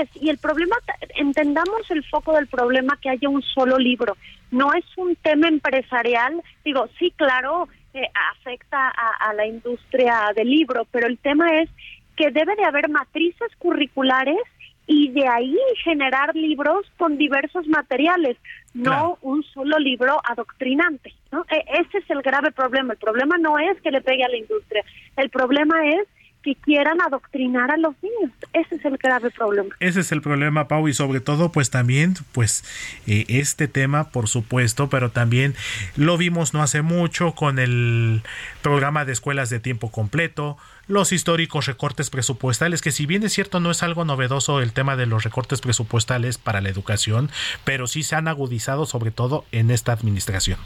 es, 0.02 0.10
y 0.22 0.30
el 0.30 0.38
problema, 0.38 0.76
entendamos 1.16 1.90
el 1.90 2.04
foco 2.06 2.34
del 2.34 2.48
problema 2.48 2.98
que 3.02 3.10
haya 3.10 3.30
un 3.30 3.42
solo 3.42 3.78
libro. 3.78 4.18
No 4.52 4.74
es 4.74 4.86
un 4.98 5.16
tema 5.16 5.48
empresarial, 5.48 6.42
digo, 6.64 6.88
sí, 7.00 7.12
claro, 7.16 7.68
eh, 7.94 8.08
afecta 8.32 8.88
a, 8.88 9.30
a 9.30 9.34
la 9.34 9.46
industria 9.46 10.32
del 10.36 10.50
libro, 10.50 10.86
pero 10.92 11.08
el 11.08 11.18
tema 11.18 11.62
es 11.62 11.70
que 12.16 12.32
debe 12.32 12.56
de 12.56 12.66
haber 12.66 12.90
matrices 12.90 13.52
curriculares 13.58 14.40
y 14.86 15.10
de 15.12 15.28
ahí 15.28 15.58
generar 15.84 16.36
libros 16.36 16.86
con 16.98 17.18
diversos 17.18 17.68
materiales, 17.68 18.38
no 18.74 19.18
un 19.22 19.44
solo 19.44 19.80
libro 19.80 20.20
adoctrinante. 20.24 21.14
¿no? 21.32 21.46
E 21.50 21.64
ese 21.80 22.00
es 22.00 22.10
el 22.10 22.22
grave 22.22 22.52
problema. 22.52 22.94
El 22.94 23.00
problema 23.00 23.38
no 23.38 23.58
es 23.58 23.80
que 23.82 23.92
le 23.92 24.02
pegue 24.02 24.24
a 24.24 24.30
la 24.30 24.38
industria, 24.38 24.84
el 25.18 25.30
problema 25.30 25.88
es 25.88 26.08
que 26.44 26.56
quieran 26.56 27.02
adoctrinar 27.02 27.72
a 27.72 27.78
los 27.78 27.96
niños. 28.04 28.32
Ese 28.52 28.76
es 28.76 28.86
el 28.86 28.98
grave 28.98 29.32
problema. 29.32 29.76
Ese 29.80 30.02
es 30.02 30.12
el 30.12 30.22
problema, 30.22 30.68
Pau, 30.68 30.88
y 30.88 30.94
sobre 30.94 31.22
todo, 31.22 31.52
pues 31.52 31.70
también, 31.70 32.16
pues 32.34 32.64
eh, 33.08 33.26
este 33.30 33.68
tema, 33.68 34.10
por 34.10 34.28
supuesto, 34.28 34.90
pero 34.90 35.10
también 35.10 35.56
lo 35.96 36.18
vimos 36.18 36.54
no 36.54 36.62
hace 36.62 36.82
mucho 36.82 37.34
con 37.34 37.60
el 37.60 38.22
programa 38.62 39.06
de 39.06 39.14
escuelas 39.14 39.50
de 39.50 39.60
tiempo 39.60 39.92
completo, 39.92 40.58
los 40.88 41.14
históricos 41.14 41.66
recortes 41.66 42.10
presupuestales, 42.10 42.82
que 42.82 42.92
si 42.92 43.06
bien 43.06 43.24
es 43.24 43.34
cierto 43.34 43.60
no 43.60 43.72
es 43.72 43.82
algo 43.84 44.04
novedoso 44.04 44.60
el 44.60 44.74
tema 44.74 44.96
de 44.96 45.06
los 45.06 45.24
recortes 45.24 45.62
presupuestales 45.62 46.38
para 46.38 46.62
la 46.62 46.70
educación, 46.70 47.30
pero 47.64 47.88
sí 47.88 48.04
se 48.04 48.16
han 48.16 48.28
agudizado 48.28 48.86
sobre 48.86 49.12
todo 49.12 49.46
en 49.52 49.72
esta 49.72 49.94
administración. 49.94 50.60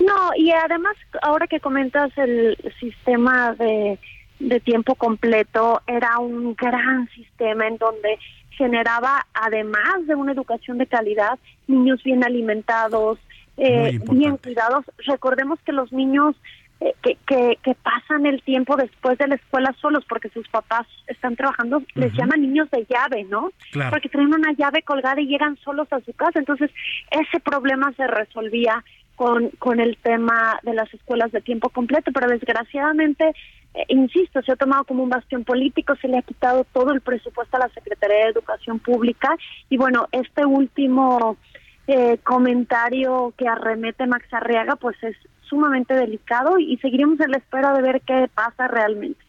No, 0.00 0.30
y 0.36 0.50
además, 0.50 0.96
ahora 1.22 1.46
que 1.46 1.60
comentas 1.60 2.10
el 2.16 2.56
sistema 2.80 3.54
de 3.54 3.98
de 4.42 4.60
tiempo 4.60 4.94
completo 4.94 5.80
era 5.86 6.18
un 6.18 6.54
gran 6.54 7.08
sistema 7.10 7.66
en 7.66 7.76
donde 7.78 8.18
generaba, 8.50 9.26
además 9.32 10.06
de 10.06 10.14
una 10.14 10.32
educación 10.32 10.78
de 10.78 10.86
calidad, 10.86 11.38
niños 11.66 12.02
bien 12.02 12.24
alimentados, 12.24 13.18
eh, 13.56 13.98
bien 14.10 14.36
cuidados. 14.36 14.84
Recordemos 15.06 15.58
que 15.64 15.72
los 15.72 15.92
niños 15.92 16.36
que, 17.02 17.16
que, 17.26 17.58
que, 17.62 17.74
pasan 17.74 18.26
el 18.26 18.42
tiempo 18.42 18.76
después 18.76 19.18
de 19.18 19.28
la 19.28 19.34
escuela 19.36 19.74
solos 19.80 20.04
porque 20.08 20.28
sus 20.30 20.48
papás 20.48 20.86
están 21.06 21.36
trabajando, 21.36 21.82
les 21.94 22.12
llaman 22.14 22.42
niños 22.42 22.70
de 22.70 22.86
llave, 22.88 23.24
¿no? 23.24 23.50
Porque 23.90 24.08
traen 24.08 24.32
una 24.32 24.52
llave 24.52 24.82
colgada 24.82 25.20
y 25.20 25.26
llegan 25.26 25.56
solos 25.58 25.88
a 25.92 26.00
su 26.00 26.12
casa. 26.12 26.38
Entonces, 26.38 26.70
ese 27.10 27.40
problema 27.40 27.92
se 27.96 28.06
resolvía 28.06 28.84
con, 29.16 29.50
con 29.58 29.80
el 29.80 29.96
tema 29.98 30.58
de 30.62 30.74
las 30.74 30.92
escuelas 30.94 31.30
de 31.32 31.40
tiempo 31.40 31.68
completo, 31.68 32.10
pero 32.12 32.28
desgraciadamente 32.28 33.32
eh, 33.74 33.84
insisto, 33.88 34.42
se 34.42 34.52
ha 34.52 34.56
tomado 34.56 34.84
como 34.84 35.02
un 35.02 35.08
bastión 35.08 35.44
político, 35.44 35.94
se 35.96 36.08
le 36.08 36.18
ha 36.18 36.22
quitado 36.22 36.64
todo 36.72 36.92
el 36.92 37.00
presupuesto 37.00 37.56
a 37.56 37.60
la 37.60 37.68
Secretaría 37.70 38.24
de 38.24 38.30
Educación 38.30 38.78
Pública 38.78 39.36
y 39.70 39.78
bueno, 39.78 40.08
este 40.12 40.44
último 40.44 41.38
eh, 41.86 42.18
comentario 42.22 43.32
que 43.36 43.48
arremete 43.48 44.06
Max 44.06 44.26
Arriaga 44.32 44.76
pues 44.76 44.96
es 45.02 45.16
sumamente 45.52 45.94
delicado 45.94 46.58
y 46.58 46.78
seguiremos 46.78 47.20
en 47.20 47.30
la 47.30 47.36
espera 47.36 47.74
de 47.74 47.82
ver 47.82 48.00
qué 48.00 48.28
pasa 48.34 48.68
realmente. 48.68 49.20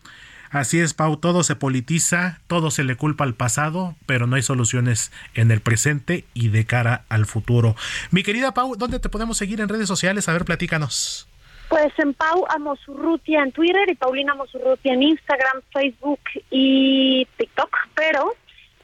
Así 0.49 0.80
es, 0.80 0.93
Pau, 0.93 1.17
todo 1.17 1.43
se 1.43 1.55
politiza, 1.55 2.39
todo 2.47 2.71
se 2.71 2.84
le 2.84 2.95
culpa 2.95 3.24
al 3.24 3.34
pasado, 3.34 3.95
pero 4.05 4.28
no 4.28 4.36
hay 4.36 4.43
soluciones 4.43 5.11
en 5.34 5.51
el 5.51 5.61
presente 5.61 6.26
y 6.34 6.49
de 6.49 6.65
cara 6.65 7.05
al 7.09 7.26
futuro. 7.26 7.76
Mi 8.11 8.24
querida 8.24 8.53
Pau, 8.53 8.76
¿dónde 8.78 8.99
te 8.99 9.09
podemos 9.09 9.38
seguir 9.38 9.61
en 9.61 9.67
redes 9.67 9.88
sociales? 9.88 10.30
A 10.30 10.34
ver, 10.34 10.45
platícanos. 10.45 11.28
Pues 11.69 11.91
en 11.97 12.13
Pau 12.13 12.45
Amosurrutia 12.55 13.41
en 13.41 13.51
Twitter 13.51 13.89
y 13.89 13.95
Paulina 13.95 14.34
Amosurrutia 14.34 14.93
en 14.93 15.01
Instagram, 15.01 15.61
Facebook 15.74 16.21
y 16.51 17.28
TikTok, 17.38 17.76
pero 17.95 18.36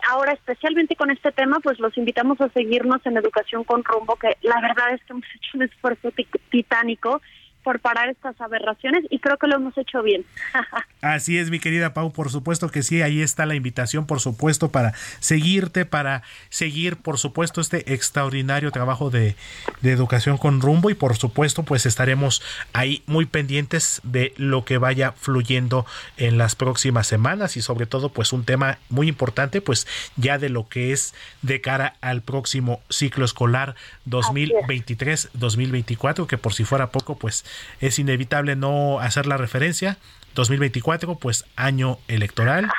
ahora 0.08 0.34
especialmente 0.34 0.96
con 0.96 1.12
este 1.12 1.32
tema, 1.32 1.60
pues 1.60 1.80
los 1.80 1.98
invitamos 1.98 2.40
a 2.42 2.50
seguirnos 2.50 3.06
en 3.06 3.18
Educación 3.18 3.64
con 3.64 3.84
Rumbo, 3.84 4.16
que 4.16 4.38
la 4.42 4.60
verdad 4.62 4.94
es 4.94 5.04
que 5.04 5.14
hemos 5.14 5.26
hecho 5.36 5.52
un 5.56 5.64
esfuerzo 5.64 6.12
titánico 6.50 7.22
por 7.70 7.82
parar 7.82 8.10
estas 8.10 8.42
aberraciones 8.42 9.04
y 9.12 9.20
creo 9.20 9.38
que 9.38 9.46
lo 9.46 9.58
hemos 9.58 9.78
hecho 9.78 10.02
bien. 10.02 10.26
Así 11.02 11.38
es, 11.38 11.52
mi 11.52 11.60
querida 11.60 11.94
Pau, 11.94 12.12
por 12.12 12.32
supuesto 12.32 12.72
que 12.72 12.82
sí, 12.82 13.04
ahí 13.04 13.22
está 13.22 13.46
la 13.46 13.54
invitación, 13.54 14.08
por 14.08 14.20
supuesto, 14.20 14.72
para 14.72 14.96
seguirte, 15.20 15.86
para 15.86 16.24
seguir, 16.50 16.98
por 16.98 17.20
supuesto, 17.20 17.62
este 17.62 17.94
extraordinario 17.94 18.72
trabajo 18.72 19.12
de, 19.12 19.36
de 19.82 19.92
educación 19.92 20.40
con 20.40 20.62
rumbo 20.62 20.90
y 20.90 20.96
por 20.96 21.16
supuesto, 21.16 21.62
pues 21.62 21.86
estaremos 21.86 22.42
ahí 22.74 23.04
muy 23.06 23.28
pendientes 23.28 24.02
de 24.02 24.34
lo 24.38 24.66
que 24.66 24.80
vaya 24.80 25.12
fluyendo 25.12 25.86
en 26.18 26.40
las 26.40 26.56
próximas 26.56 27.06
semanas 27.06 27.56
y 27.56 27.62
sobre 27.62 27.86
todo, 27.86 28.10
pues 28.10 28.34
un 28.34 28.46
tema 28.46 28.80
muy 28.90 29.08
importante, 29.08 29.62
pues 29.62 29.86
ya 30.16 30.40
de 30.40 30.50
lo 30.50 30.68
que 30.68 30.92
es 30.92 31.14
de 31.44 31.62
cara 31.62 31.98
al 32.02 32.24
próximo 32.24 32.82
ciclo 32.90 33.26
escolar 33.26 33.76
2023-2024, 34.10 36.26
que 36.26 36.40
por 36.40 36.56
si 36.56 36.64
fuera 36.64 36.90
poco, 36.90 37.16
pues 37.16 37.46
es 37.80 38.00
inevitable 38.00 38.56
no 38.56 39.00
hacer 39.00 39.26
la 39.26 39.38
referencia. 39.38 39.98
2024, 40.36 41.16
pues 41.16 41.46
año 41.56 41.98
electoral. 42.08 42.70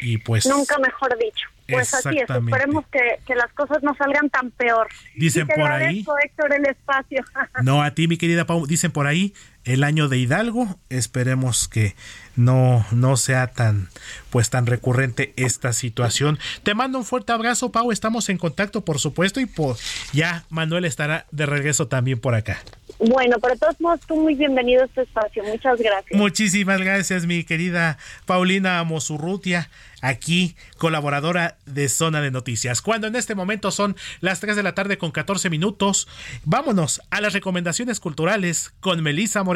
Y 0.00 0.18
pues. 0.18 0.46
Nunca 0.46 0.78
mejor 0.78 1.16
dicho. 1.18 1.48
Pues 1.68 1.92
así 1.94 2.16
es, 2.16 2.30
esperemos 2.30 2.84
que, 2.92 3.18
que, 3.26 3.34
las 3.34 3.52
cosas 3.52 3.82
no 3.82 3.92
salgan 3.96 4.30
tan 4.30 4.52
peor. 4.52 4.86
Dicen 5.16 5.48
por 5.48 5.70
ahí. 5.70 6.04
Héctor, 6.24 6.54
el 6.54 6.66
espacio. 6.66 7.24
no, 7.62 7.82
a 7.82 7.90
ti, 7.90 8.06
mi 8.06 8.16
querida 8.16 8.46
Pau, 8.46 8.66
dicen 8.66 8.92
por 8.92 9.08
ahí 9.08 9.34
el 9.66 9.84
año 9.84 10.08
de 10.08 10.16
Hidalgo. 10.16 10.78
Esperemos 10.88 11.68
que 11.68 11.94
no, 12.36 12.86
no 12.92 13.16
sea 13.16 13.48
tan, 13.48 13.88
pues 14.30 14.48
tan 14.48 14.66
recurrente 14.66 15.34
esta 15.36 15.72
situación. 15.72 16.38
Te 16.62 16.74
mando 16.74 16.98
un 16.98 17.04
fuerte 17.04 17.32
abrazo, 17.32 17.72
Pau. 17.72 17.92
Estamos 17.92 18.28
en 18.30 18.38
contacto, 18.38 18.84
por 18.84 18.98
supuesto, 18.98 19.40
y 19.40 19.50
ya 20.12 20.44
Manuel 20.48 20.84
estará 20.84 21.26
de 21.30 21.46
regreso 21.46 21.88
también 21.88 22.20
por 22.20 22.34
acá. 22.34 22.62
Bueno, 22.98 23.36
pero 23.40 23.54
de 23.54 23.60
todos 23.60 23.80
modos, 23.80 24.00
tú 24.06 24.16
muy 24.16 24.34
bienvenido 24.34 24.82
a 24.82 24.86
este 24.86 25.02
espacio. 25.02 25.44
Muchas 25.44 25.78
gracias. 25.78 26.18
Muchísimas 26.18 26.80
gracias, 26.80 27.26
mi 27.26 27.44
querida 27.44 27.98
Paulina 28.24 28.82
Mosurrutia, 28.84 29.68
aquí 30.00 30.56
colaboradora 30.78 31.58
de 31.66 31.90
Zona 31.90 32.22
de 32.22 32.30
Noticias. 32.30 32.80
Cuando 32.80 33.06
en 33.06 33.16
este 33.16 33.34
momento 33.34 33.70
son 33.70 33.96
las 34.20 34.40
3 34.40 34.56
de 34.56 34.62
la 34.62 34.74
tarde 34.74 34.96
con 34.96 35.10
14 35.10 35.50
minutos, 35.50 36.08
vámonos 36.44 37.02
a 37.10 37.20
las 37.20 37.34
recomendaciones 37.34 38.00
culturales 38.00 38.72
con 38.80 39.02
Melisa 39.02 39.42
Moreno. 39.42 39.55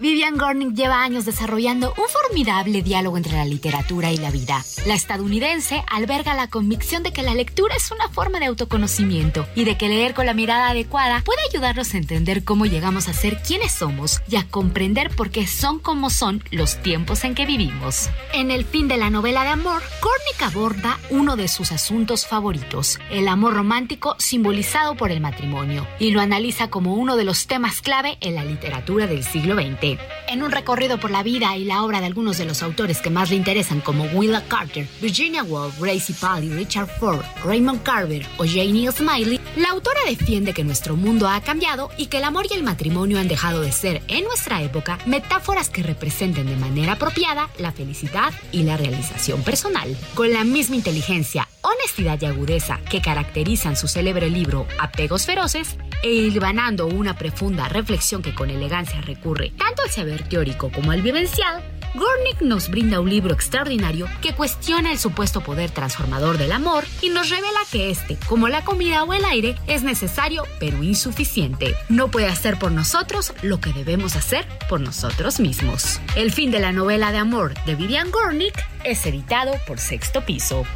Vivian 0.00 0.36
Gornick 0.36 0.74
lleva 0.74 1.04
años 1.04 1.24
desarrollando 1.24 1.94
un 1.96 2.08
formidable 2.08 2.82
diálogo 2.82 3.16
entre 3.16 3.34
la 3.34 3.44
literatura 3.44 4.10
y 4.10 4.16
la 4.16 4.32
vida. 4.32 4.64
La 4.86 4.94
estadounidense 4.94 5.84
alberga 5.88 6.34
la 6.34 6.48
convicción 6.48 7.04
de 7.04 7.12
que 7.12 7.22
la 7.22 7.34
lectura 7.34 7.76
es 7.76 7.92
una 7.92 8.08
forma 8.08 8.40
de 8.40 8.46
autoconocimiento 8.46 9.46
y 9.54 9.64
de 9.64 9.78
que 9.78 9.88
leer 9.88 10.12
con 10.12 10.26
la 10.26 10.34
mirada 10.34 10.70
adecuada 10.70 11.22
puede 11.24 11.40
ayudarnos 11.48 11.94
a 11.94 11.98
entender 11.98 12.42
cómo 12.42 12.66
llegamos 12.66 13.08
a 13.08 13.12
ser 13.12 13.40
quienes 13.40 13.70
somos 13.70 14.20
y 14.28 14.34
a 14.34 14.48
comprender 14.48 15.14
por 15.14 15.30
qué 15.30 15.46
son 15.46 15.78
como 15.78 16.10
son 16.10 16.42
los 16.50 16.82
tiempos 16.82 17.22
en 17.22 17.36
que 17.36 17.46
vivimos. 17.46 18.10
En 18.32 18.50
el 18.50 18.64
fin 18.64 18.88
de 18.88 18.96
la 18.96 19.10
novela 19.10 19.44
de 19.44 19.50
amor, 19.50 19.80
Gornick 20.02 20.42
aborda 20.42 20.98
uno 21.10 21.36
de 21.36 21.46
sus 21.46 21.70
asuntos 21.70 22.26
favoritos, 22.26 22.98
el 23.10 23.28
amor 23.28 23.54
romántico 23.54 24.16
simbolizado 24.18 24.96
por 24.96 25.12
el 25.12 25.20
matrimonio, 25.20 25.86
y 26.00 26.10
lo 26.10 26.20
analiza 26.20 26.68
como 26.68 26.94
uno 26.94 27.16
de 27.16 27.24
los 27.24 27.46
temas 27.46 27.80
clave 27.80 28.18
en 28.20 28.34
la 28.34 28.44
literatura 28.44 29.06
del 29.06 29.22
siglo 29.22 29.54
XX. 29.54 29.83
En 30.28 30.42
un 30.42 30.50
recorrido 30.50 30.98
por 30.98 31.10
la 31.10 31.22
vida 31.22 31.56
y 31.56 31.64
la 31.64 31.82
obra 31.82 32.00
de 32.00 32.06
algunos 32.06 32.38
de 32.38 32.46
los 32.46 32.62
autores 32.62 33.02
que 33.02 33.10
más 33.10 33.28
le 33.28 33.36
interesan 33.36 33.80
como 33.80 34.04
Willa 34.04 34.42
Carter, 34.48 34.86
Virginia 35.00 35.42
Woolf, 35.42 35.78
Gracie 35.78 36.14
Paley, 36.18 36.48
Richard 36.50 36.88
Ford, 36.98 37.22
Raymond 37.44 37.82
Carver 37.82 38.26
o 38.38 38.44
Janie 38.44 38.90
Smiley, 38.90 39.38
la 39.56 39.68
autora 39.68 40.00
defiende 40.08 40.54
que 40.54 40.64
nuestro 40.64 40.96
mundo 40.96 41.28
ha 41.28 41.40
cambiado 41.42 41.90
y 41.98 42.06
que 42.06 42.18
el 42.18 42.24
amor 42.24 42.46
y 42.50 42.54
el 42.54 42.62
matrimonio 42.62 43.18
han 43.18 43.28
dejado 43.28 43.60
de 43.60 43.72
ser 43.72 44.02
en 44.08 44.24
nuestra 44.24 44.62
época 44.62 44.98
metáforas 45.06 45.68
que 45.68 45.82
representen 45.82 46.46
de 46.46 46.56
manera 46.56 46.92
apropiada 46.92 47.50
la 47.58 47.72
felicidad 47.72 48.32
y 48.52 48.62
la 48.62 48.76
realización 48.76 49.42
personal. 49.42 49.94
Con 50.14 50.32
la 50.32 50.44
misma 50.44 50.76
inteligencia, 50.76 51.48
honestidad 51.60 52.18
y 52.20 52.26
agudeza 52.26 52.80
que 52.90 53.02
caracterizan 53.02 53.76
su 53.76 53.88
célebre 53.88 54.30
libro 54.30 54.66
Apegos 54.78 55.26
Feroces, 55.26 55.76
e 56.04 56.10
hilvanando 56.10 56.86
una 56.86 57.16
profunda 57.16 57.66
reflexión 57.66 58.20
que 58.20 58.34
con 58.34 58.50
elegancia 58.50 59.00
recurre 59.00 59.52
tanto 59.56 59.82
al 59.82 59.90
saber 59.90 60.28
teórico 60.28 60.70
como 60.70 60.90
al 60.90 61.00
vivencial, 61.00 61.62
Gornick 61.94 62.42
nos 62.42 62.68
brinda 62.68 63.00
un 63.00 63.08
libro 63.08 63.32
extraordinario 63.32 64.06
que 64.20 64.34
cuestiona 64.34 64.92
el 64.92 64.98
supuesto 64.98 65.40
poder 65.40 65.70
transformador 65.70 66.36
del 66.36 66.52
amor 66.52 66.84
y 67.00 67.08
nos 67.08 67.30
revela 67.30 67.60
que 67.72 67.88
este, 67.88 68.18
como 68.28 68.48
la 68.48 68.64
comida 68.64 69.04
o 69.04 69.14
el 69.14 69.24
aire, 69.24 69.56
es 69.66 69.82
necesario 69.82 70.42
pero 70.60 70.82
insuficiente. 70.82 71.74
No 71.88 72.10
puede 72.10 72.26
hacer 72.26 72.58
por 72.58 72.70
nosotros 72.70 73.32
lo 73.40 73.60
que 73.60 73.72
debemos 73.72 74.14
hacer 74.14 74.46
por 74.68 74.80
nosotros 74.80 75.40
mismos. 75.40 76.00
El 76.16 76.32
fin 76.32 76.50
de 76.50 76.60
la 76.60 76.72
novela 76.72 77.12
de 77.12 77.18
amor 77.18 77.54
de 77.64 77.76
Vivian 77.76 78.10
Gornick 78.10 78.62
es 78.84 79.06
editado 79.06 79.52
por 79.66 79.78
Sexto 79.78 80.22
Piso. 80.22 80.66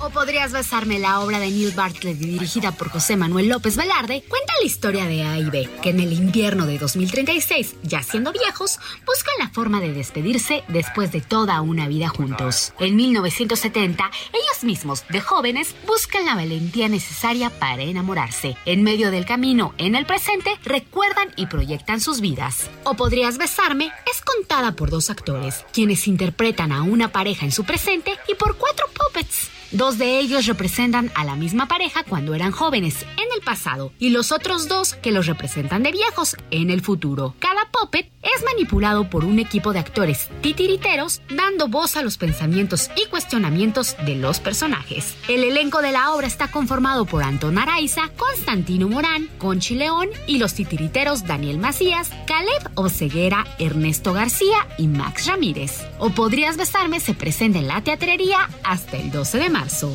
O 0.00 0.10
podrías 0.10 0.52
besarme 0.52 1.00
la 1.00 1.18
obra 1.20 1.40
de 1.40 1.50
Neil 1.50 1.72
Bartlett 1.72 2.18
dirigida 2.18 2.70
por 2.70 2.88
José 2.88 3.16
Manuel 3.16 3.48
López 3.48 3.76
Velarde, 3.76 4.22
cuenta 4.28 4.52
la 4.60 4.66
historia 4.66 5.06
de 5.06 5.24
A 5.24 5.38
y 5.38 5.50
B, 5.50 5.68
que 5.82 5.90
en 5.90 5.98
el 5.98 6.12
invierno 6.12 6.66
de 6.66 6.78
2036, 6.78 7.74
ya 7.82 8.04
siendo 8.04 8.32
viejos, 8.32 8.78
buscan 9.04 9.34
la 9.40 9.48
forma 9.48 9.80
de 9.80 9.92
despedirse 9.92 10.62
después 10.68 11.10
de 11.10 11.20
toda 11.20 11.60
una 11.62 11.88
vida 11.88 12.08
juntos. 12.08 12.72
En 12.78 12.94
1970, 12.94 14.08
ellos 14.32 14.62
mismos, 14.62 15.04
de 15.08 15.20
jóvenes, 15.20 15.74
buscan 15.84 16.26
la 16.26 16.36
valentía 16.36 16.88
necesaria 16.88 17.50
para 17.50 17.82
enamorarse. 17.82 18.56
En 18.66 18.84
medio 18.84 19.10
del 19.10 19.26
camino, 19.26 19.74
en 19.78 19.96
el 19.96 20.06
presente, 20.06 20.50
recuerdan 20.62 21.32
y 21.34 21.46
proyectan 21.46 22.00
sus 22.00 22.20
vidas. 22.20 22.70
O 22.84 22.94
podrías 22.94 23.36
besarme 23.36 23.90
es 24.08 24.20
contada 24.20 24.76
por 24.76 24.90
dos 24.90 25.10
actores, 25.10 25.64
quienes 25.72 26.06
interpretan 26.06 26.70
a 26.70 26.82
una 26.82 27.10
pareja 27.10 27.44
en 27.44 27.52
su 27.52 27.64
presente 27.64 28.16
y 28.28 28.36
por 28.36 28.56
cuatro 28.56 28.86
puppets. 28.94 29.57
Dos 29.70 29.98
de 29.98 30.18
ellos 30.18 30.46
representan 30.46 31.12
a 31.14 31.24
la 31.24 31.36
misma 31.36 31.68
pareja 31.68 32.02
cuando 32.02 32.34
eran 32.34 32.52
jóvenes 32.52 33.02
en 33.02 33.28
el 33.34 33.42
pasado 33.44 33.92
y 33.98 34.08
los 34.08 34.32
otros 34.32 34.66
dos 34.66 34.94
que 34.94 35.12
los 35.12 35.26
representan 35.26 35.82
de 35.82 35.92
viejos 35.92 36.36
en 36.50 36.70
el 36.70 36.80
futuro. 36.80 37.34
Cada 37.38 37.68
puppet 37.70 38.10
es 38.22 38.44
manipulado 38.44 39.10
por 39.10 39.26
un 39.26 39.38
equipo 39.38 39.74
de 39.74 39.78
actores 39.78 40.30
titiriteros 40.40 41.20
dando 41.28 41.68
voz 41.68 41.96
a 41.96 42.02
los 42.02 42.16
pensamientos 42.16 42.90
y 42.96 43.06
cuestionamientos 43.10 43.94
de 44.06 44.16
los 44.16 44.40
personajes. 44.40 45.14
El 45.28 45.44
elenco 45.44 45.82
de 45.82 45.92
la 45.92 46.12
obra 46.14 46.26
está 46.26 46.50
conformado 46.50 47.04
por 47.04 47.22
Anton 47.22 47.58
Araiza, 47.58 48.08
Constantino 48.16 48.88
Morán, 48.88 49.28
Conchi 49.36 49.74
León 49.74 50.08
y 50.26 50.38
los 50.38 50.54
titiriteros 50.54 51.26
Daniel 51.26 51.58
Macías, 51.58 52.10
Caleb 52.26 52.70
Oceguera, 52.74 53.46
Ernesto 53.58 54.14
García 54.14 54.66
y 54.78 54.88
Max 54.88 55.26
Ramírez. 55.26 55.84
O 55.98 56.08
Podrías 56.08 56.56
Besarme 56.56 57.00
se 57.00 57.12
presenta 57.12 57.58
en 57.58 57.68
la 57.68 57.82
teatrería 57.82 58.48
hasta 58.64 58.96
el 58.96 59.10
12 59.10 59.38
de 59.38 59.50
marzo. 59.58 59.90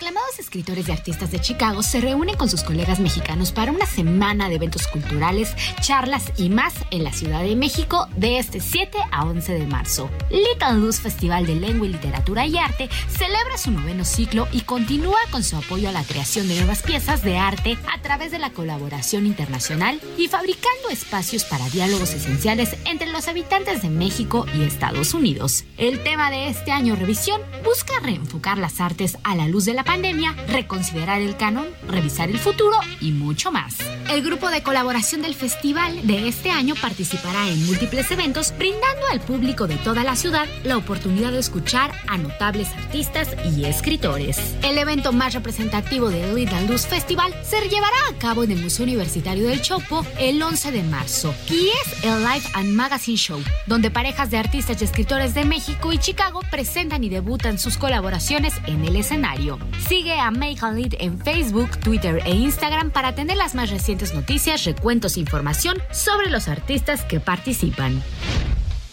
Aclamados 0.00 0.38
escritores 0.38 0.88
y 0.88 0.92
artistas 0.92 1.30
de 1.30 1.40
Chicago 1.40 1.82
se 1.82 2.00
reúnen 2.00 2.34
con 2.34 2.48
sus 2.48 2.62
colegas 2.62 3.00
mexicanos 3.00 3.52
para 3.52 3.70
una 3.70 3.84
semana 3.84 4.48
de 4.48 4.54
eventos 4.54 4.86
culturales, 4.86 5.54
charlas 5.82 6.32
y 6.38 6.48
más 6.48 6.72
en 6.90 7.04
la 7.04 7.12
Ciudad 7.12 7.42
de 7.42 7.54
México 7.54 8.08
de 8.16 8.38
este 8.38 8.60
7 8.60 8.96
a 9.12 9.26
11 9.26 9.52
de 9.52 9.66
marzo. 9.66 10.08
Little 10.30 10.80
Luz 10.80 11.00
Festival 11.00 11.44
de 11.44 11.54
Lengua 11.56 11.86
y 11.86 11.90
Literatura 11.90 12.46
y 12.46 12.56
Arte 12.56 12.88
celebra 13.10 13.58
su 13.58 13.72
noveno 13.72 14.06
ciclo 14.06 14.48
y 14.52 14.62
continúa 14.62 15.18
con 15.30 15.44
su 15.44 15.58
apoyo 15.58 15.90
a 15.90 15.92
la 15.92 16.02
creación 16.02 16.48
de 16.48 16.56
nuevas 16.56 16.80
piezas 16.80 17.22
de 17.22 17.36
arte 17.36 17.76
a 17.94 18.00
través 18.00 18.30
de 18.30 18.38
la 18.38 18.54
colaboración 18.54 19.26
internacional 19.26 20.00
y 20.16 20.28
fabricando 20.28 20.88
espacios 20.88 21.44
para 21.44 21.68
diálogos 21.68 22.14
esenciales 22.14 22.74
entre 22.86 23.12
los 23.12 23.28
habitantes 23.28 23.82
de 23.82 23.90
México 23.90 24.46
y 24.54 24.62
Estados 24.62 25.12
Unidos. 25.12 25.64
El 25.76 26.02
tema 26.02 26.30
de 26.30 26.48
este 26.48 26.72
año 26.72 26.96
revisión 26.96 27.42
busca 27.62 27.92
reenfocar 28.02 28.56
las 28.56 28.80
artes 28.80 29.18
a 29.24 29.34
la 29.34 29.46
luz 29.46 29.66
de 29.66 29.74
la 29.74 29.89
pandemia, 29.90 30.36
reconsiderar 30.46 31.20
el 31.20 31.36
canon, 31.36 31.66
revisar 31.88 32.30
el 32.30 32.38
futuro 32.38 32.76
y 33.00 33.10
mucho 33.10 33.50
más. 33.50 33.78
El 34.08 34.22
grupo 34.22 34.48
de 34.48 34.62
colaboración 34.62 35.20
del 35.20 35.34
festival 35.34 36.06
de 36.06 36.28
este 36.28 36.52
año 36.52 36.76
participará 36.80 37.48
en 37.48 37.66
múltiples 37.66 38.08
eventos, 38.12 38.54
brindando 38.56 39.08
al 39.10 39.20
público 39.20 39.66
de 39.66 39.74
toda 39.78 40.04
la 40.04 40.14
ciudad 40.14 40.46
la 40.62 40.76
oportunidad 40.76 41.32
de 41.32 41.40
escuchar 41.40 41.90
a 42.06 42.18
notables 42.18 42.68
artistas 42.68 43.30
y 43.44 43.64
escritores. 43.64 44.38
El 44.62 44.78
evento 44.78 45.12
más 45.12 45.34
representativo 45.34 46.08
del 46.08 46.36
Little 46.36 46.68
Luz 46.68 46.86
Festival 46.86 47.34
se 47.42 47.60
llevará 47.68 47.96
a 48.10 48.18
cabo 48.18 48.44
en 48.44 48.52
el 48.52 48.62
Museo 48.62 48.84
Universitario 48.84 49.48
del 49.48 49.60
Chopo 49.60 50.06
el 50.20 50.40
11 50.40 50.70
de 50.70 50.84
marzo 50.84 51.34
y 51.48 51.68
es 51.68 52.04
el 52.04 52.20
Live 52.20 52.46
and 52.54 52.74
Magazine 52.74 53.18
Show, 53.18 53.42
donde 53.66 53.90
parejas 53.90 54.30
de 54.30 54.38
artistas 54.38 54.80
y 54.80 54.84
escritores 54.84 55.34
de 55.34 55.44
México 55.44 55.92
y 55.92 55.98
Chicago 55.98 56.42
presentan 56.48 57.02
y 57.02 57.08
debutan 57.08 57.58
sus 57.58 57.76
colaboraciones 57.76 58.54
en 58.68 58.84
el 58.84 58.94
escenario. 58.94 59.58
Sigue 59.88 60.18
a 60.18 60.30
Make 60.30 60.58
a 60.60 60.70
Lead 60.70 60.94
en 60.98 61.18
Facebook, 61.18 61.78
Twitter 61.78 62.22
e 62.24 62.34
Instagram 62.34 62.90
para 62.90 63.14
tener 63.14 63.36
las 63.36 63.54
más 63.54 63.70
recientes 63.70 64.14
noticias, 64.14 64.64
recuentos 64.64 65.16
e 65.16 65.20
información 65.20 65.78
sobre 65.90 66.30
los 66.30 66.48
artistas 66.48 67.04
que 67.04 67.20
participan. 67.20 68.02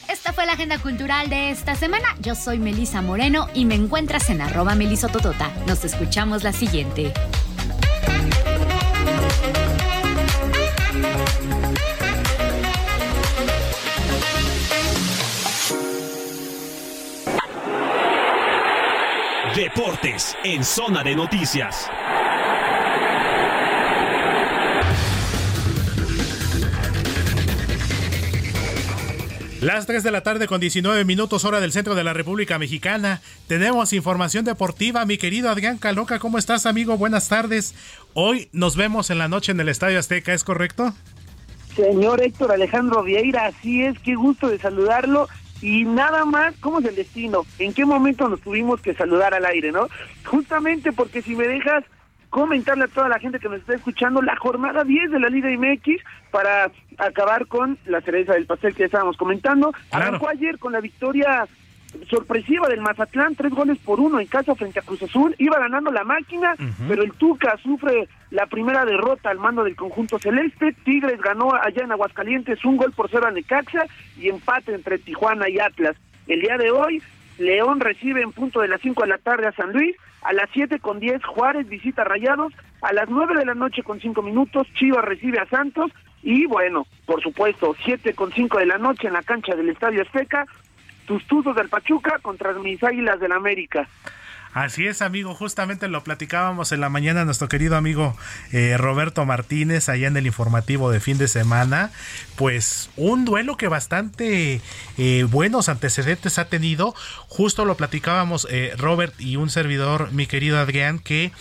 Esta 0.09 0.34
fue 0.34 0.45
la 0.45 0.53
agenda 0.53 0.80
cultural 0.80 1.30
de 1.30 1.51
esta 1.51 1.76
semana. 1.76 2.07
Yo 2.22 2.34
soy 2.34 2.59
Melisa 2.59 3.01
Moreno 3.01 3.47
y 3.53 3.65
me 3.65 3.76
encuentras 3.76 4.30
en 4.30 4.41
arroba 4.41 4.76
melisototota. 4.76 5.51
Nos 5.68 5.85
escuchamos 5.85 6.43
la 6.43 6.53
siguiente. 6.53 7.14
Deportes 19.57 20.38
en 20.43 20.63
Zona 20.63 21.01
de 21.01 21.15
Noticias. 21.15 21.89
Las 29.59 29.88
3 29.88 30.03
de 30.03 30.11
la 30.11 30.21
tarde 30.21 30.45
con 30.45 30.61
19 30.61 31.05
minutos 31.05 31.43
hora 31.43 31.59
del 31.59 31.71
centro 31.71 31.95
de 31.95 32.03
la 32.03 32.13
República 32.13 32.59
Mexicana. 32.59 33.21
Tenemos 33.47 33.93
información 33.93 34.45
deportiva. 34.45 35.03
Mi 35.07 35.17
querido 35.17 35.49
Adrián 35.49 35.79
Caloca, 35.79 36.19
¿cómo 36.19 36.38
estás 36.38 36.67
amigo? 36.67 36.95
Buenas 36.95 37.27
tardes. 37.27 37.73
Hoy 38.13 38.49
nos 38.51 38.75
vemos 38.75 39.09
en 39.09 39.17
la 39.17 39.27
noche 39.27 39.53
en 39.53 39.59
el 39.59 39.69
Estadio 39.69 39.97
Azteca, 39.97 40.35
¿es 40.35 40.43
correcto? 40.43 40.93
Señor 41.75 42.21
Héctor 42.21 42.51
Alejandro 42.51 43.01
Vieira, 43.01 43.47
así 43.47 43.81
es, 43.81 43.97
qué 43.99 44.13
gusto 44.13 44.49
de 44.49 44.59
saludarlo. 44.59 45.27
Y 45.61 45.85
nada 45.85 46.25
más, 46.25 46.55
¿cómo 46.59 46.79
es 46.79 46.85
el 46.85 46.95
destino? 46.95 47.45
¿En 47.59 47.73
qué 47.73 47.85
momento 47.85 48.27
nos 48.29 48.41
tuvimos 48.41 48.81
que 48.81 48.93
saludar 48.93 49.34
al 49.34 49.45
aire, 49.45 49.71
no? 49.71 49.88
Justamente 50.25 50.91
porque 50.91 51.21
si 51.21 51.35
me 51.35 51.47
dejas 51.47 51.84
comentarle 52.29 52.84
a 52.84 52.89
toda 52.89 53.09
la 53.09 53.19
gente 53.19 53.39
que 53.39 53.49
nos 53.49 53.59
está 53.59 53.75
escuchando 53.75 54.21
la 54.21 54.35
jornada 54.35 54.84
10 54.84 55.11
de 55.11 55.19
la 55.19 55.29
Liga 55.29 55.49
MX 55.49 56.03
para 56.31 56.71
acabar 56.97 57.47
con 57.47 57.77
la 57.85 58.01
cereza 58.01 58.34
del 58.34 58.45
pastel 58.45 58.75
que 58.75 58.85
estábamos 58.85 59.17
comentando. 59.17 59.73
Arrancó 59.91 60.27
ayer 60.29 60.59
con 60.59 60.73
la 60.73 60.81
victoria 60.81 61.47
sorpresiva 62.09 62.68
del 62.68 62.81
Mazatlán, 62.81 63.35
tres 63.35 63.51
goles 63.51 63.77
por 63.80 63.99
uno 63.99 64.19
en 64.19 64.27
casa 64.27 64.55
frente 64.55 64.80
a 64.80 64.84
Cruz 64.84 65.03
Azul. 65.03 65.35
Iba 65.38 65.59
ganando 65.59 65.91
la 65.91 66.03
máquina, 66.03 66.55
pero 66.88 67.03
el 67.03 67.14
Tuca 67.14 67.57
sufre 67.61 68.07
la 68.31 68.45
primera 68.45 68.85
derrota 68.85 69.30
al 69.30 69.39
mando 69.39 69.64
del 69.64 69.76
conjunto 69.76 70.19
celeste. 70.19 70.73
Tigres 70.84 71.22
ganó 71.22 71.53
allá 71.53 71.84
en 71.84 71.91
Aguascalientes 71.91 72.64
un 72.65 72.77
gol 72.77 72.91
por 72.93 73.09
cero 73.09 73.27
a 73.27 73.31
Necaxa 73.31 73.85
y 74.18 74.30
empate 74.30 74.73
entre 74.73 74.99
Tijuana 74.99 75.49
y 75.49 75.59
Atlas. 75.59 75.95
El 76.27 76.41
día 76.41 76.57
de 76.57 76.72
hoy, 76.72 77.01
León 77.38 77.80
recibe 77.80 78.22
en 78.22 78.31
punto 78.31 78.61
de 78.61 78.68
las 78.68 78.81
5 78.81 79.03
de 79.03 79.07
la 79.07 79.18
tarde 79.18 79.47
a 79.47 79.51
San 79.53 79.72
Luis. 79.72 79.95
A 80.23 80.34
las 80.34 80.49
7 80.53 80.80
con 80.80 80.99
10 80.99 81.23
Juárez 81.23 81.68
visita 81.68 82.03
Rayados. 82.03 82.53
A 82.81 82.93
las 82.93 83.09
9 83.09 83.35
de 83.35 83.45
la 83.45 83.53
noche 83.53 83.84
con 83.84 83.99
5 83.99 84.22
minutos 84.22 84.68
Chivas 84.73 85.05
recibe 85.05 85.39
a 85.39 85.47
Santos. 85.47 85.91
Y 86.23 86.45
bueno, 86.45 86.85
por 87.05 87.22
supuesto, 87.22 87.76
7 87.85 88.14
con 88.14 88.31
5 88.34 88.57
de 88.57 88.65
la 88.65 88.77
noche 88.77 89.07
en 89.07 89.14
la 89.14 89.23
cancha 89.23 89.55
del 89.55 89.69
Estadio 89.69 90.01
Azteca. 90.01 90.45
Tus 91.07 91.25
Tuzos 91.25 91.55
del 91.55 91.69
Pachuca 91.69 92.19
contra 92.21 92.53
mis 92.53 92.84
Águilas 92.84 93.19
del 93.19 93.31
América. 93.31 93.88
Así 94.53 94.88
es, 94.88 95.01
amigo. 95.01 95.35
Justamente 95.35 95.88
lo 95.88 96.03
platicábamos 96.03 96.71
en 96.71 96.81
la 96.81 96.89
mañana 96.89 97.23
nuestro 97.25 97.47
querido 97.47 97.77
amigo 97.77 98.15
eh, 98.51 98.75
Roberto 98.77 99.23
Martínez 99.25 99.88
allá 99.88 100.07
en 100.07 100.17
el 100.17 100.25
informativo 100.25 100.89
de 100.89 100.99
fin 100.99 101.17
de 101.17 101.27
semana. 101.27 101.91
Pues 102.35 102.89
un 102.97 103.23
duelo 103.23 103.55
que 103.55 103.67
bastante 103.67 104.61
eh, 104.97 105.23
buenos 105.29 105.69
antecedentes 105.69 106.39
ha 106.39 106.49
tenido. 106.49 106.93
Justo 107.27 107.65
lo 107.65 107.77
platicábamos 107.77 108.47
eh, 108.49 108.73
Robert 108.77 109.13
y 109.19 109.35
un 109.35 109.49
servidor, 109.49 110.11
mi 110.11 110.25
querido 110.25 110.57
Adrián, 110.57 110.99
que 110.99 111.31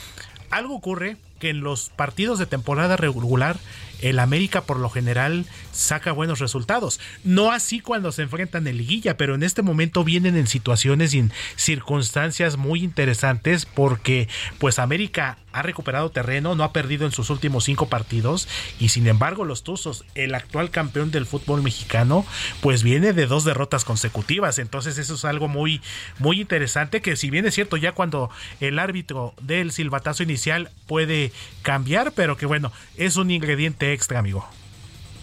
algo 0.51 0.77
ocurre 0.77 1.17
que 1.39 1.51
en 1.51 1.61
los 1.61 1.91
partidos 1.91 2.39
de 2.39 2.47
temporada 2.47 2.97
regular 2.97 3.57
el 4.03 4.19
América 4.19 4.63
por 4.63 4.79
lo 4.79 4.91
general 4.91 5.47
saca 5.77 6.13
buenos 6.13 6.39
resultados. 6.39 7.01
No 7.25 7.53
así 7.53 7.81
cuando 7.81 8.13
se 8.13 8.23
enfrentan 8.23 8.67
en 8.67 8.77
liguilla, 8.79 9.17
pero 9.17 9.35
en 9.35 9.43
este 9.43 9.63
momento 9.63 10.05
vienen 10.05 10.37
en 10.37 10.47
situaciones 10.47 11.15
y 11.15 11.21
en 11.21 11.33
circunstancias 11.57 12.57
muy 12.57 12.83
interesantes 12.83 13.67
porque 13.67 14.29
pues 14.59 14.79
América 14.79 15.39
ha 15.53 15.63
recuperado 15.63 16.11
terreno, 16.11 16.55
no 16.55 16.65
ha 16.65 16.73
perdido 16.73 17.07
en 17.07 17.13
sus 17.13 17.31
últimos 17.31 17.65
cinco 17.65 17.89
partidos 17.89 18.47
y 18.79 18.91
sin 18.91 19.07
embargo 19.07 19.45
los 19.45 19.63
Tuzos, 19.63 20.05
el 20.15 20.35
actual 20.35 20.71
campeón 20.71 21.11
del 21.11 21.25
fútbol 21.25 21.63
mexicano, 21.63 22.27
pues 22.61 22.83
viene 22.83 23.15
de 23.15 23.27
dos 23.27 23.45
derrotas 23.45 23.85
consecutivas. 23.85 24.59
Entonces 24.59 24.99
eso 24.99 25.15
es 25.15 25.25
algo 25.25 25.49
muy, 25.49 25.81
muy 26.19 26.41
interesante 26.41 27.01
que 27.01 27.17
si 27.17 27.31
bien 27.31 27.47
es 27.47 27.55
cierto 27.55 27.79
ya 27.79 27.93
cuando 27.93 28.31
el 28.61 28.79
árbitro 28.79 29.35
del 29.41 29.73
silbatazo 29.73 30.23
inicial 30.23 30.71
puede 30.87 31.33
cambiar, 31.63 32.13
pero 32.13 32.37
que 32.37 32.47
bueno, 32.47 32.71
es 32.97 33.17
un 33.17 33.31
ingrediente 33.31 33.93
extra, 33.95 34.19
amigo. 34.19 34.47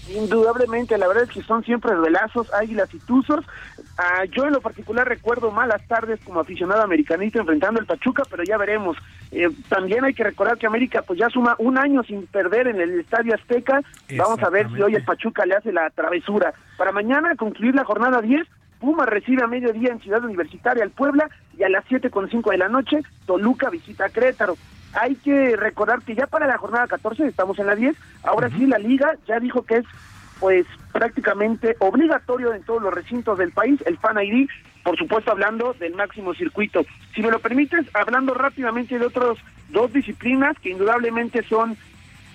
Indudablemente, 0.09 0.97
la 0.97 1.07
verdad 1.07 1.23
es 1.23 1.29
que 1.29 1.43
son 1.43 1.63
siempre 1.63 1.93
duelazos, 1.93 2.53
águilas 2.53 2.93
y 2.93 2.99
tuzos. 2.99 3.45
Ah, 3.97 4.25
yo 4.25 4.45
en 4.45 4.53
lo 4.53 4.61
particular 4.61 5.07
recuerdo 5.07 5.51
malas 5.51 5.85
tardes 5.87 6.19
como 6.25 6.39
aficionado 6.39 6.81
americanista 6.81 7.39
enfrentando 7.39 7.79
el 7.79 7.85
Pachuca, 7.85 8.23
pero 8.29 8.43
ya 8.43 8.57
veremos. 8.57 8.97
Eh, 9.31 9.49
también 9.69 10.03
hay 10.03 10.13
que 10.13 10.23
recordar 10.23 10.57
que 10.57 10.67
América 10.67 11.03
pues 11.03 11.19
ya 11.19 11.29
suma 11.29 11.55
un 11.59 11.77
año 11.77 12.03
sin 12.03 12.27
perder 12.27 12.67
en 12.67 12.81
el 12.81 12.99
Estadio 12.99 13.33
Azteca. 13.33 13.81
Vamos 14.17 14.41
a 14.43 14.49
ver 14.49 14.67
si 14.73 14.81
hoy 14.81 14.95
el 14.95 15.05
Pachuca 15.05 15.45
le 15.45 15.55
hace 15.55 15.71
la 15.71 15.89
travesura. 15.89 16.53
Para 16.77 16.91
mañana 16.91 17.35
concluir 17.35 17.75
la 17.75 17.85
jornada 17.85 18.21
10, 18.21 18.45
Puma 18.79 19.05
recibe 19.05 19.43
a 19.43 19.47
mediodía 19.47 19.93
en 19.93 20.01
Ciudad 20.01 20.25
Universitaria 20.25 20.83
al 20.83 20.89
Puebla 20.89 21.29
y 21.57 21.63
a 21.63 21.69
las 21.69 21.85
siete 21.87 22.09
con 22.09 22.29
cinco 22.29 22.51
de 22.51 22.57
la 22.57 22.67
noche 22.67 22.99
Toluca 23.25 23.69
visita 23.69 24.05
a 24.05 24.09
Querétaro 24.09 24.57
hay 24.93 25.15
que 25.15 25.55
recordar 25.55 26.01
que 26.01 26.15
ya 26.15 26.27
para 26.27 26.47
la 26.47 26.57
jornada 26.57 26.87
14, 26.87 27.27
estamos 27.27 27.57
en 27.59 27.67
la 27.67 27.75
10, 27.75 27.95
ahora 28.23 28.49
sí 28.49 28.65
la 28.65 28.77
liga 28.77 29.15
ya 29.27 29.39
dijo 29.39 29.63
que 29.63 29.77
es 29.77 29.85
pues 30.39 30.65
prácticamente 30.91 31.75
obligatorio 31.79 32.53
en 32.53 32.63
todos 32.63 32.81
los 32.81 32.93
recintos 32.93 33.37
del 33.37 33.51
país 33.51 33.81
el 33.85 33.97
Fan 33.97 34.17
ID, 34.21 34.49
por 34.83 34.97
supuesto 34.97 35.31
hablando 35.31 35.73
del 35.73 35.95
máximo 35.95 36.33
circuito. 36.33 36.85
Si 37.15 37.21
me 37.21 37.31
lo 37.31 37.39
permites, 37.39 37.85
hablando 37.93 38.33
rápidamente 38.33 38.99
de 38.99 39.05
otras 39.05 39.37
dos 39.69 39.93
disciplinas 39.93 40.57
que 40.59 40.71
indudablemente 40.71 41.43
son 41.43 41.77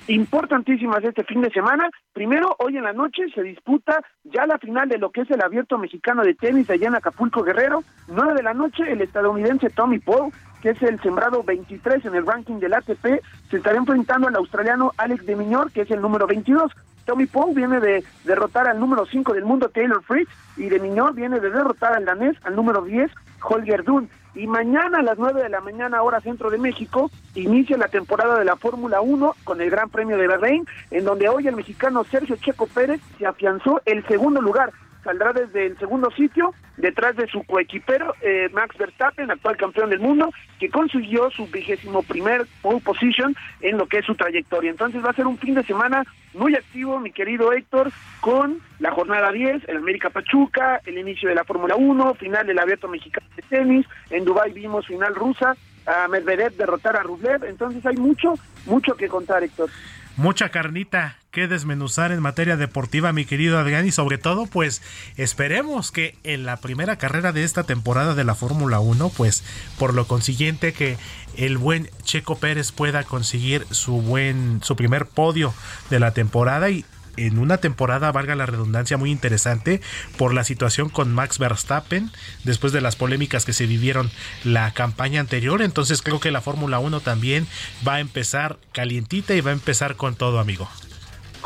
importantísimas 0.09 1.05
este 1.05 1.23
fin 1.25 1.43
de 1.43 1.51
semana. 1.51 1.91
Primero, 2.13 2.57
hoy 2.59 2.77
en 2.77 2.85
la 2.85 2.93
noche 2.93 3.25
se 3.35 3.43
disputa 3.43 4.01
ya 4.25 4.47
la 4.47 4.59
final 4.59 4.89
de 4.89 4.99
lo 4.99 5.11
que 5.11 5.21
es 5.21 5.31
el 5.31 5.43
abierto 5.43 5.79
mexicano 5.79 6.23
de 6.23 6.35
tenis 6.35 6.69
allá 6.71 6.89
en 6.89 6.95
Acapulco 6.95 7.43
Guerrero. 7.43 7.85
Nueve 8.09 8.35
de 8.35 8.43
la 8.43 8.55
noche, 8.55 8.91
el 8.91 9.03
estadounidense 9.03 9.71
Tommy 9.71 9.99
Paul 9.99 10.33
que 10.63 10.71
es 10.71 10.83
el 10.83 11.01
sembrado 11.01 11.43
23 11.43 12.05
en 12.05 12.15
el 12.15 12.27
ranking 12.27 12.57
del 12.57 12.75
ATP, 12.75 13.23
se 13.51 13.57
estará 13.57 13.77
enfrentando 13.77 14.29
al 14.29 14.37
australiano 14.37 14.93
Alex 14.97 15.25
de 15.27 15.37
Miñor, 15.37 15.71
que 15.73 15.83
es 15.83 15.91
el 15.91 16.01
número 16.01 16.27
22. 16.27 16.73
Tommy 17.05 17.27
Paul 17.27 17.55
viene 17.55 17.81
de 17.81 18.05
derrotar 18.25 18.69
al 18.69 18.79
número 18.79 19.07
5 19.07 19.33
del 19.33 19.45
mundo, 19.45 19.71
Taylor 19.71 20.03
Fritz, 20.03 20.31
y 20.57 20.69
de 20.69 20.79
Miñor 20.79 21.15
viene 21.15 21.41
de 21.41 21.51
derrotar 21.51 21.95
al 21.95 22.05
danés, 22.05 22.37
al 22.45 22.55
número 22.55 22.83
10, 22.83 23.11
Holger 23.43 23.83
Dunn. 23.83 24.11
Y 24.35 24.47
mañana 24.47 24.99
a 24.99 25.03
las 25.03 25.19
9 25.19 25.43
de 25.43 25.49
la 25.49 25.61
mañana, 25.61 26.03
hora 26.03 26.21
centro 26.21 26.51
de 26.51 26.59
México, 26.59 27.11
inicia 27.35 27.79
la 27.79 27.89
temporada 27.89 28.39
de 28.39 28.45
la 28.45 28.57
Fórmula 28.57 29.01
1 29.01 29.35
con 29.45 29.61
el 29.61 29.71
Gran 29.71 29.89
Premio 29.89 30.19
de 30.19 30.29
Bahrein, 30.29 30.67
en 30.91 31.05
donde 31.05 31.29
hoy 31.29 31.49
el 31.49 31.57
mexicano 31.57 32.05
Sergio 32.05 32.37
Checo 32.37 32.67
Pérez 32.67 33.01
se 33.19 33.27
afianzó 33.27 33.81
el 33.87 34.07
segundo 34.07 34.43
lugar 34.43 34.73
saldrá 35.03 35.33
desde 35.33 35.67
el 35.67 35.79
segundo 35.79 36.11
sitio, 36.11 36.55
detrás 36.77 37.17
de 37.17 37.27
su 37.29 37.43
coequipero, 37.45 38.15
eh, 38.21 38.49
Max 38.53 38.77
Verstappen, 38.79 39.31
actual 39.31 39.57
campeón 39.57 39.91
del 39.91 40.01
mundo, 40.01 40.31
que 40.59 40.71
consiguió 40.71 41.31
su 41.31 41.47
vigésimo 41.47 42.03
primer 42.03 42.47
pole 42.63 42.81
position 42.81 43.35
en 43.61 43.79
lo 43.79 43.87
que 43.87 43.99
es 43.99 44.05
su 44.05 44.15
trayectoria. 44.15 44.71
Entonces 44.71 45.05
va 45.05 45.11
a 45.11 45.15
ser 45.15 45.27
un 45.27 45.39
fin 45.39 45.55
de 45.55 45.65
semana 45.65 46.05
muy 46.35 46.55
activo, 46.55 47.01
mi 47.01 47.11
querido 47.11 47.53
Héctor, 47.53 47.91
con 48.21 48.61
la 48.79 48.93
jornada 48.93 49.33
10, 49.33 49.69
el 49.69 49.79
América 49.79 50.11
Pachuca, 50.11 50.81
el 50.85 50.99
inicio 50.99 51.29
de 51.29 51.35
la 51.35 51.45
Fórmula 51.45 51.77
1, 51.77 52.15
final 52.15 52.47
del 52.47 52.59
Abierto 52.59 52.89
Mexicano 52.89 53.27
de 53.35 53.43
Tenis, 53.43 53.87
en 54.11 54.25
Dubái 54.25 54.53
vimos 54.53 54.87
final 54.87 55.15
rusa, 55.15 55.57
a 55.87 56.07
Medvedev 56.09 56.55
derrotar 56.57 56.97
a 56.97 57.03
Rublev, 57.03 57.45
entonces 57.45 57.85
hay 57.87 57.97
mucho, 57.97 58.35
mucho 58.67 58.95
que 58.95 59.09
contar, 59.09 59.43
Héctor. 59.43 59.71
Mucha 60.17 60.49
carnita 60.51 61.17
que 61.31 61.47
desmenuzar 61.47 62.11
en 62.13 62.21
materia 62.21 62.57
deportiva, 62.57 63.13
mi 63.13 63.25
querido 63.25 63.59
Adrián, 63.59 63.87
y 63.87 63.93
sobre 63.93 64.19
todo, 64.19 64.47
pues 64.47 64.83
esperemos 65.17 65.93
que 65.93 66.17
en 66.25 66.47
la 66.47 66.57
primera 66.57 66.97
carrera 66.97 67.33
de 67.33 67.45
esta 67.45 67.65
temporada 67.65 68.15
de 68.15 68.25
la 68.25 68.35
Fórmula 68.35 68.81
1, 68.81 69.11
pues 69.11 69.45
por 69.79 69.95
lo 69.95 70.07
consiguiente 70.07 70.73
que 70.73 70.97
el 71.37 71.59
buen 71.59 71.91
Checo 72.03 72.39
Pérez 72.39 72.73
pueda 72.73 73.05
conseguir 73.05 73.67
su 73.71 74.01
buen 74.01 74.61
su 74.63 74.75
primer 74.75 75.07
podio 75.07 75.53
de 75.91 76.01
la 76.01 76.13
temporada 76.13 76.71
y 76.71 76.85
en 77.19 77.39
una 77.39 77.59
temporada, 77.59 78.13
valga 78.13 78.37
la 78.37 78.47
redundancia, 78.47 78.97
muy 78.97 79.11
interesante 79.11 79.81
por 80.17 80.33
la 80.33 80.45
situación 80.45 80.89
con 80.89 81.13
Max 81.13 81.39
Verstappen 81.39 82.11
después 82.45 82.73
de 82.73 82.81
las 82.81 82.97
polémicas 82.97 83.45
que 83.45 83.53
se 83.53 83.67
vivieron 83.67 84.11
la 84.45 84.73
campaña 84.73 85.21
anterior. 85.21 85.63
Entonces 85.63 86.01
creo 86.01 86.21
que 86.21 86.31
la 86.31 86.41
Fórmula 86.41 86.79
1 86.79 87.01
también 87.01 87.47
va 87.87 87.95
a 87.95 88.01
empezar 88.01 88.59
calientita 88.73 89.35
y 89.35 89.41
va 89.41 89.51
a 89.51 89.55
empezar 89.55 89.97
con 89.97 90.15
todo, 90.15 90.39
amigo. 90.39 90.69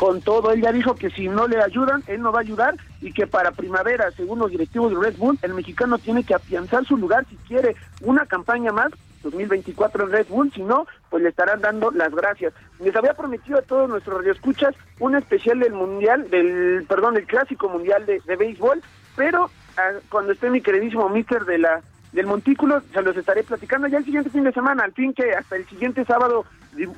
Con 0.03 0.19
todo, 0.21 0.51
él 0.51 0.61
ya 0.61 0.73
dijo 0.73 0.95
que 0.95 1.09
si 1.11 1.29
no 1.29 1.47
le 1.47 1.61
ayudan, 1.61 2.03
él 2.07 2.21
no 2.21 2.33
va 2.33 2.39
a 2.39 2.41
ayudar 2.41 2.75
y 2.99 3.13
que 3.13 3.25
para 3.25 3.51
primavera, 3.51 4.11
según 4.11 4.39
los 4.39 4.51
directivos 4.51 4.91
de 4.91 4.99
Red 4.99 5.15
Bull, 5.15 5.39
el 5.41 5.53
mexicano 5.53 5.97
tiene 5.97 6.25
que 6.25 6.33
afianzar 6.33 6.83
su 6.83 6.97
lugar 6.97 7.25
si 7.29 7.37
quiere 7.37 7.77
una 8.01 8.25
campaña 8.25 8.73
más 8.73 8.91
2024 9.21 10.03
en 10.03 10.11
Red 10.11 10.27
Bull, 10.27 10.51
si 10.51 10.61
no, 10.61 10.87
pues 11.09 11.23
le 11.23 11.29
estarán 11.29 11.61
dando 11.61 11.89
las 11.91 12.13
gracias. 12.13 12.53
Les 12.81 12.93
había 12.93 13.13
prometido 13.13 13.59
a 13.59 13.61
todos 13.61 13.87
nuestros 13.89 14.17
radioescuchas 14.17 14.75
un 14.99 15.15
especial 15.15 15.61
del 15.61 15.71
Mundial, 15.71 16.29
del, 16.29 16.85
perdón, 16.85 17.15
el 17.15 17.25
Clásico 17.25 17.69
Mundial 17.69 18.05
de, 18.05 18.19
Béisbol, 18.35 18.81
pero 19.15 19.49
ah, 19.77 19.99
cuando 20.09 20.33
esté 20.33 20.49
mi 20.49 20.59
queridísimo 20.59 21.07
mister 21.07 21.45
de 21.45 21.59
la 21.59 21.81
del 22.13 22.27
Montículo, 22.27 22.81
se 22.93 23.01
los 23.01 23.17
estaré 23.17 23.43
platicando 23.43 23.87
ya 23.87 23.97
el 23.97 24.05
siguiente 24.05 24.29
fin 24.29 24.43
de 24.43 24.53
semana, 24.53 24.83
al 24.83 24.93
fin 24.93 25.13
que 25.13 25.33
hasta 25.33 25.55
el 25.55 25.65
siguiente 25.67 26.05
sábado 26.05 26.45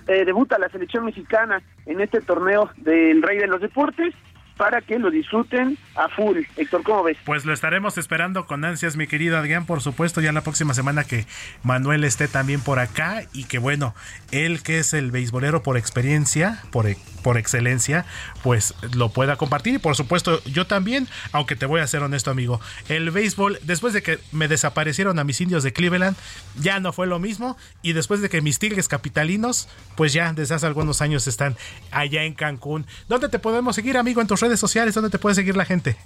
eh, 0.08 0.26
debuta 0.26 0.60
la 0.60 0.70
selección 0.70 1.06
mexicana 1.06 1.62
en 1.86 2.02
este 2.02 2.22
torneo 2.22 2.70
del 2.78 3.22
Rey 3.22 3.38
de 3.38 3.48
los 3.48 3.62
Deportes 3.62 4.14
para 4.58 4.82
que 4.82 5.00
lo 5.00 5.12
disfruten 5.12 5.78
a 5.96 6.10
full. 6.10 6.40
Héctor, 6.56 6.84
¿cómo 6.84 7.04
ves? 7.04 7.18
Pues 7.26 7.46
lo 7.46 7.54
estaremos 7.54 7.98
esperando 7.98 8.46
con 8.46 8.64
ansias, 8.64 8.96
mi 8.96 9.08
querido 9.08 9.38
Adrián, 9.38 9.66
por 9.66 9.82
supuesto, 9.82 10.22
ya 10.22 10.32
la 10.32 10.42
próxima 10.42 10.74
semana 10.74 11.04
que 11.04 11.26
Manuel 11.64 12.04
esté 12.04 12.28
también 12.28 12.62
por 12.62 12.80
acá 12.80 13.24
y 13.34 13.46
que 13.46 13.60
bueno, 13.60 13.94
él 14.32 14.64
que 14.64 14.80
es 14.80 14.94
el 14.94 15.12
beisbolero 15.12 15.64
por 15.64 15.78
experiencia, 15.78 16.62
por, 16.72 16.88
por 17.24 17.38
excelencia, 17.38 18.06
pues 18.44 18.74
lo 18.96 19.10
pueda 19.10 19.36
compartir 19.36 19.76
y 19.76 19.80
por 19.80 19.96
supuesto 19.96 20.44
yo 20.46 20.68
también, 20.68 21.08
aunque 21.32 21.56
te 21.56 21.66
voy 21.66 21.82
a 21.82 21.88
ser 21.88 22.04
honesto 22.04 22.32
amigo, 22.32 22.62
el 22.88 23.12
béisbol, 23.12 23.60
después 23.64 23.94
de 23.94 24.02
que 24.02 24.20
me 24.32 24.48
desaparecieron 24.48 25.20
a 25.20 25.24
mis 25.24 25.42
indios 25.42 25.64
de 25.64 25.74
Cleveland, 25.74 26.16
ya 26.60 26.80
no 26.80 26.94
fue 26.94 27.08
lo 27.08 27.20
mismo 27.20 27.58
y 27.82 27.94
después 27.94 28.22
de 28.22 28.30
que 28.30 28.42
mis 28.42 28.60
tigres 28.60 28.88
capitalinos, 28.88 29.68
pues 29.96 30.14
ya 30.14 30.32
desde 30.34 30.56
hace 30.56 30.66
algunos 30.66 31.02
años 31.02 31.28
están 31.28 31.56
allá 31.92 32.24
en 32.24 32.34
Cancún. 32.34 32.86
¿Dónde 33.08 33.30
te 33.30 33.40
podemos 33.40 33.76
seguir 33.76 33.98
amigo 33.98 34.22
en 34.22 34.28
tus 34.28 34.45
redes 34.46 34.60
sociales? 34.60 34.96
¿Dónde 34.96 35.10
te 35.10 35.20
puede 35.20 35.36
seguir 35.36 35.56
la 35.56 35.66
gente? 35.66 35.98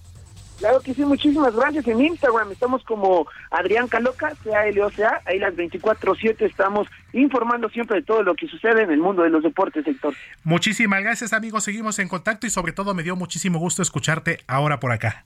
Claro 0.60 0.82
que 0.82 0.94
sí, 0.94 1.06
muchísimas 1.06 1.56
gracias. 1.56 1.88
En 1.88 2.02
Instagram 2.02 2.52
estamos 2.52 2.84
como 2.84 3.28
Adrián 3.50 3.88
Caloca, 3.88 4.36
C-A-L-O-C-A. 4.44 5.22
Ahí 5.26 5.40
las 5.40 5.54
24-7 5.56 6.42
estamos 6.42 6.88
informando 7.14 7.70
siempre 7.70 7.98
de 7.98 8.04
todo 8.04 8.24
lo 8.24 8.36
que 8.36 8.48
sucede 8.48 8.84
en 8.84 8.92
el 8.92 9.00
mundo 9.00 9.24
de 9.24 9.30
los 9.30 9.42
deportes, 9.42 9.86
sector. 9.86 10.14
Muchísimas 10.44 11.02
gracias, 11.02 11.32
amigos. 11.32 11.64
Seguimos 11.64 11.98
en 12.00 12.10
contacto 12.10 12.46
y 12.46 12.50
sobre 12.50 12.74
todo 12.74 12.94
me 12.94 13.04
dio 13.04 13.16
muchísimo 13.16 13.58
gusto 13.58 13.82
escucharte 13.82 14.40
ahora 14.48 14.82
por 14.82 14.92
acá. 14.92 15.26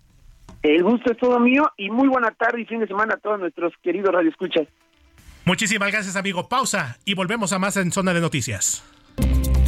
El 0.61 0.84
gusto 0.84 1.11
es 1.11 1.18
todo 1.18 1.40
mío 1.40 1.72
y 1.77 1.90
muy 1.90 2.07
buena 2.07 2.30
tarde 2.31 2.61
y 2.61 2.65
fin 2.65 2.80
de 2.80 2.88
semana 2.88 3.15
a 3.15 3.18
todos 3.18 3.40
nuestros 3.40 3.73
queridos 3.81 4.14
radioescuchas. 4.14 4.68
Muchísimas 5.45 5.91
gracias, 5.91 6.15
amigo. 6.15 6.48
Pausa 6.48 6.98
y 7.06 7.15
volvemos 7.15 7.53
a 7.53 7.60
más 7.60 7.76
en 7.76 7.91
Zona 7.91 8.14
de 8.14 8.22
Noticias. 8.22 8.84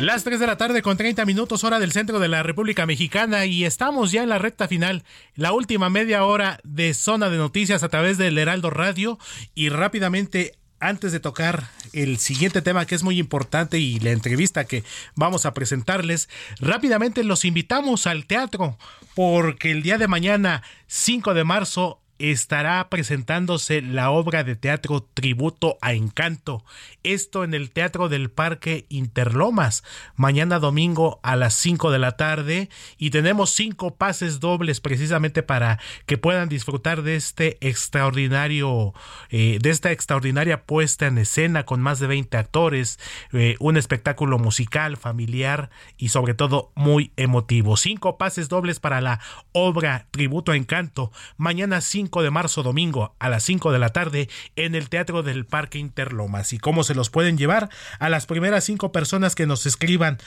Las 0.00 0.24
3 0.24 0.40
de 0.40 0.46
la 0.46 0.56
tarde 0.56 0.80
con 0.80 0.96
30 0.96 1.26
minutos 1.26 1.62
hora 1.62 1.78
del 1.78 1.92
centro 1.92 2.18
de 2.20 2.28
la 2.28 2.42
República 2.42 2.86
Mexicana 2.86 3.44
y 3.44 3.66
estamos 3.66 4.10
ya 4.10 4.22
en 4.22 4.30
la 4.30 4.38
recta 4.38 4.66
final, 4.66 5.04
la 5.34 5.52
última 5.52 5.90
media 5.90 6.24
hora 6.24 6.58
de 6.64 6.94
zona 6.94 7.28
de 7.28 7.36
noticias 7.36 7.82
a 7.82 7.90
través 7.90 8.16
del 8.16 8.38
Heraldo 8.38 8.70
Radio. 8.70 9.18
Y 9.54 9.68
rápidamente 9.68 10.54
antes 10.78 11.12
de 11.12 11.20
tocar 11.20 11.68
el 11.92 12.16
siguiente 12.16 12.62
tema 12.62 12.86
que 12.86 12.94
es 12.94 13.02
muy 13.02 13.18
importante 13.18 13.78
y 13.78 14.00
la 14.00 14.12
entrevista 14.12 14.64
que 14.64 14.84
vamos 15.16 15.44
a 15.44 15.52
presentarles, 15.52 16.30
rápidamente 16.60 17.22
los 17.22 17.44
invitamos 17.44 18.06
al 18.06 18.24
teatro 18.24 18.78
porque 19.14 19.70
el 19.70 19.82
día 19.82 19.98
de 19.98 20.08
mañana 20.08 20.62
5 20.86 21.34
de 21.34 21.44
marzo 21.44 22.00
estará 22.20 22.90
presentándose 22.90 23.80
la 23.80 24.10
obra 24.10 24.44
de 24.44 24.54
teatro 24.54 25.08
Tributo 25.14 25.78
a 25.80 25.94
Encanto. 25.94 26.64
Esto 27.02 27.44
en 27.44 27.54
el 27.54 27.70
Teatro 27.70 28.10
del 28.10 28.30
Parque 28.30 28.84
Interlomas, 28.90 29.82
mañana 30.16 30.58
domingo 30.58 31.18
a 31.22 31.34
las 31.34 31.54
5 31.54 31.90
de 31.90 31.98
la 31.98 32.18
tarde. 32.18 32.68
Y 32.98 33.08
tenemos 33.08 33.50
cinco 33.50 33.94
pases 33.96 34.38
dobles 34.38 34.80
precisamente 34.80 35.42
para 35.42 35.78
que 36.04 36.18
puedan 36.18 36.50
disfrutar 36.50 37.02
de 37.02 37.16
este 37.16 37.56
extraordinario, 37.66 38.92
eh, 39.30 39.58
de 39.60 39.70
esta 39.70 39.90
extraordinaria 39.90 40.64
puesta 40.64 41.06
en 41.06 41.16
escena 41.16 41.64
con 41.64 41.80
más 41.80 42.00
de 42.00 42.06
20 42.06 42.36
actores, 42.36 42.98
eh, 43.32 43.56
un 43.60 43.78
espectáculo 43.78 44.38
musical, 44.38 44.98
familiar 44.98 45.70
y 45.96 46.10
sobre 46.10 46.34
todo 46.34 46.70
muy 46.74 47.12
emotivo. 47.16 47.78
Cinco 47.78 48.18
pases 48.18 48.50
dobles 48.50 48.78
para 48.78 49.00
la 49.00 49.20
obra 49.52 50.06
Tributo 50.10 50.52
a 50.52 50.56
Encanto. 50.56 51.12
Mañana 51.38 51.80
5 51.80 52.09
de 52.10 52.30
marzo 52.30 52.62
domingo 52.62 53.14
a 53.18 53.28
las 53.28 53.44
5 53.44 53.70
de 53.70 53.78
la 53.78 53.90
tarde 53.90 54.28
en 54.56 54.74
el 54.74 54.88
Teatro 54.88 55.22
del 55.22 55.46
Parque 55.46 55.78
Interlomas. 55.78 56.52
¿Y 56.52 56.58
cómo 56.58 56.82
se 56.82 56.94
los 56.94 57.10
pueden 57.10 57.38
llevar? 57.38 57.70
A 58.00 58.08
las 58.08 58.26
primeras 58.26 58.64
cinco 58.64 58.90
personas 58.90 59.34
que 59.34 59.46
nos 59.46 59.66
escriban 59.66 60.18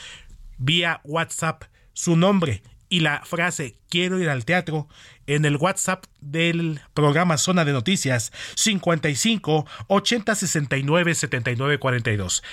vía 0.58 1.02
WhatsApp 1.04 1.64
su 1.94 2.16
nombre 2.16 2.64
y 2.94 3.00
la 3.00 3.26
frase 3.26 3.80
quiero 3.90 4.20
ir 4.20 4.30
al 4.30 4.46
teatro 4.46 4.88
en 5.26 5.46
el 5.46 5.58
WhatsApp 5.58 6.06
del 6.22 6.80
programa 6.94 7.40
Zona 7.40 7.66
de 7.66 7.72
Noticias 7.72 8.32
55 8.56 9.66
80 9.88 10.36
69 10.36 11.16
79 11.16 11.80
42. 11.80 12.44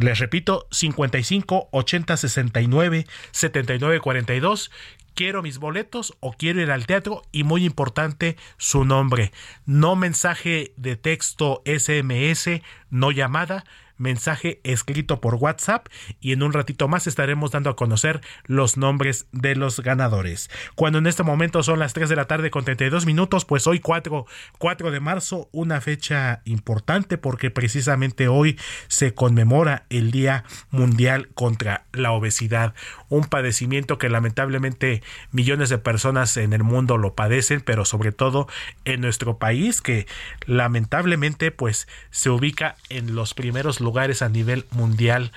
Les 0.00 0.18
repito 0.18 0.66
55 0.70 1.68
80 1.70 2.16
69 2.16 3.06
79 3.30 4.00
42 4.00 4.70
quiero 5.14 5.42
mis 5.42 5.58
boletos 5.58 6.16
o 6.20 6.32
quiero 6.32 6.60
ir 6.60 6.70
al 6.70 6.86
teatro 6.86 7.22
y 7.32 7.44
muy 7.44 7.64
importante 7.64 8.36
su 8.56 8.84
nombre. 8.84 9.32
No 9.66 9.96
mensaje 9.96 10.72
de 10.76 10.96
texto 10.96 11.62
SMS, 11.64 12.62
no 12.90 13.10
llamada, 13.10 13.64
mensaje 14.00 14.60
escrito 14.64 15.20
por 15.20 15.34
WhatsApp 15.36 15.86
y 16.20 16.32
en 16.32 16.42
un 16.42 16.52
ratito 16.52 16.88
más 16.88 17.06
estaremos 17.06 17.52
dando 17.52 17.70
a 17.70 17.76
conocer 17.76 18.20
los 18.46 18.76
nombres 18.76 19.26
de 19.32 19.54
los 19.54 19.80
ganadores. 19.80 20.50
Cuando 20.74 20.98
en 20.98 21.06
este 21.06 21.22
momento 21.22 21.62
son 21.62 21.78
las 21.78 21.92
3 21.92 22.08
de 22.08 22.16
la 22.16 22.24
tarde 22.24 22.50
con 22.50 22.64
32 22.64 23.06
minutos, 23.06 23.44
pues 23.44 23.66
hoy 23.66 23.78
4, 23.78 24.26
4 24.58 24.90
de 24.90 25.00
marzo, 25.00 25.48
una 25.52 25.80
fecha 25.80 26.40
importante 26.44 27.18
porque 27.18 27.50
precisamente 27.50 28.28
hoy 28.28 28.58
se 28.88 29.14
conmemora 29.14 29.84
el 29.90 30.10
Día 30.10 30.44
Mundial 30.70 31.28
contra 31.34 31.84
la 31.92 32.12
Obesidad, 32.12 32.74
un 33.08 33.24
padecimiento 33.24 33.98
que 33.98 34.08
lamentablemente 34.08 35.02
millones 35.30 35.68
de 35.68 35.78
personas 35.78 36.36
en 36.38 36.54
el 36.54 36.62
mundo 36.62 36.96
lo 36.96 37.14
padecen, 37.14 37.60
pero 37.60 37.84
sobre 37.84 38.12
todo 38.12 38.48
en 38.84 39.02
nuestro 39.02 39.38
país 39.38 39.82
que 39.82 40.06
lamentablemente 40.46 41.50
pues 41.50 41.86
se 42.10 42.30
ubica 42.30 42.76
en 42.88 43.14
los 43.14 43.34
primeros 43.34 43.80
lugares 43.80 43.89
lugares 43.90 44.22
a 44.22 44.28
nivel 44.28 44.66
mundial 44.70 45.32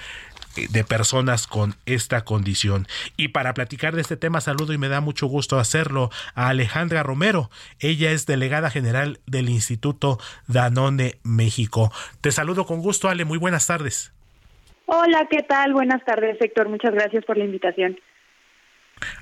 eh, 0.56 0.68
de 0.70 0.84
personas 0.84 1.48
con 1.48 1.74
esta 1.88 2.24
condición. 2.24 2.86
Y 3.18 3.30
para 3.30 3.56
platicar 3.56 3.96
de 3.96 4.02
este 4.02 4.16
tema, 4.16 4.42
saludo 4.42 4.74
y 4.74 4.78
me 4.78 4.90
da 4.90 5.02
mucho 5.02 5.26
gusto 5.26 5.58
hacerlo 5.58 6.12
a 6.36 6.50
Alejandra 6.50 7.02
Romero. 7.02 7.50
Ella 7.80 8.12
es 8.12 8.28
delegada 8.28 8.70
general 8.70 9.18
del 9.26 9.50
Instituto 9.50 10.20
Danone 10.48 11.16
México. 11.24 11.92
Te 12.22 12.32
saludo 12.32 12.68
con 12.68 12.82
gusto, 12.82 13.10
Ale. 13.10 13.26
Muy 13.26 13.40
buenas 13.40 13.66
tardes. 13.66 14.14
Hola, 14.86 15.28
¿qué 15.32 15.42
tal? 15.42 15.74
Buenas 15.74 16.06
tardes, 16.06 16.40
Héctor. 16.40 16.70
Muchas 16.70 16.94
gracias 16.94 17.26
por 17.26 17.38
la 17.38 17.46
invitación. 17.46 17.98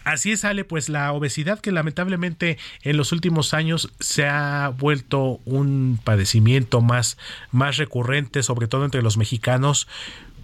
Así 0.04 0.32
es, 0.32 0.46
Ale, 0.46 0.64
pues 0.64 0.90
la 0.90 1.12
obesidad 1.12 1.60
que 1.60 1.72
lamentablemente 1.72 2.58
en 2.84 2.98
los 2.98 3.12
últimos 3.12 3.54
años 3.54 3.92
se 4.00 4.26
ha 4.26 4.70
vuelto 4.70 5.40
un 5.46 6.00
padecimiento 6.04 6.82
más, 6.82 7.18
más 7.52 7.78
recurrente, 7.78 8.44
sobre 8.44 8.68
todo 8.68 8.86
entre 8.86 9.02
los 9.02 9.18
mexicanos, 9.18 9.88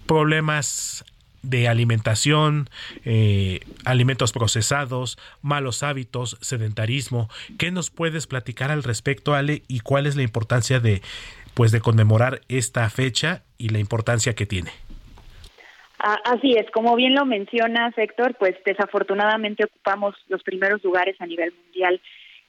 problemas 0.06 1.04
de 1.44 1.68
alimentación, 1.68 2.70
eh, 3.06 3.62
alimentos 3.86 4.32
procesados, 4.32 5.18
malos 5.42 5.84
hábitos, 5.84 6.38
sedentarismo. 6.42 7.30
¿Qué 7.58 7.72
nos 7.72 7.90
puedes 7.90 8.28
platicar 8.28 8.72
al 8.72 8.84
respecto, 8.84 9.34
Ale, 9.34 9.64
y 9.68 9.80
cuál 9.80 10.08
es 10.08 10.16
la 10.16 10.24
importancia 10.24 10.80
de, 10.80 11.02
pues, 11.54 11.72
de 11.72 11.80
conmemorar 11.80 12.42
esta 12.50 12.90
fecha 12.90 13.44
y 13.58 13.70
la 13.70 13.80
importancia 13.80 14.36
que 14.36 14.46
tiene? 14.46 14.72
Así 16.00 16.54
es, 16.54 16.70
como 16.72 16.96
bien 16.96 17.16
lo 17.16 17.26
menciona 17.26 17.92
Héctor, 17.96 18.36
pues 18.36 18.56
desafortunadamente 18.64 19.66
ocupamos 19.66 20.16
los 20.28 20.44
primeros 20.44 20.84
lugares 20.84 21.20
a 21.20 21.26
nivel 21.26 21.54
mundial 21.54 22.00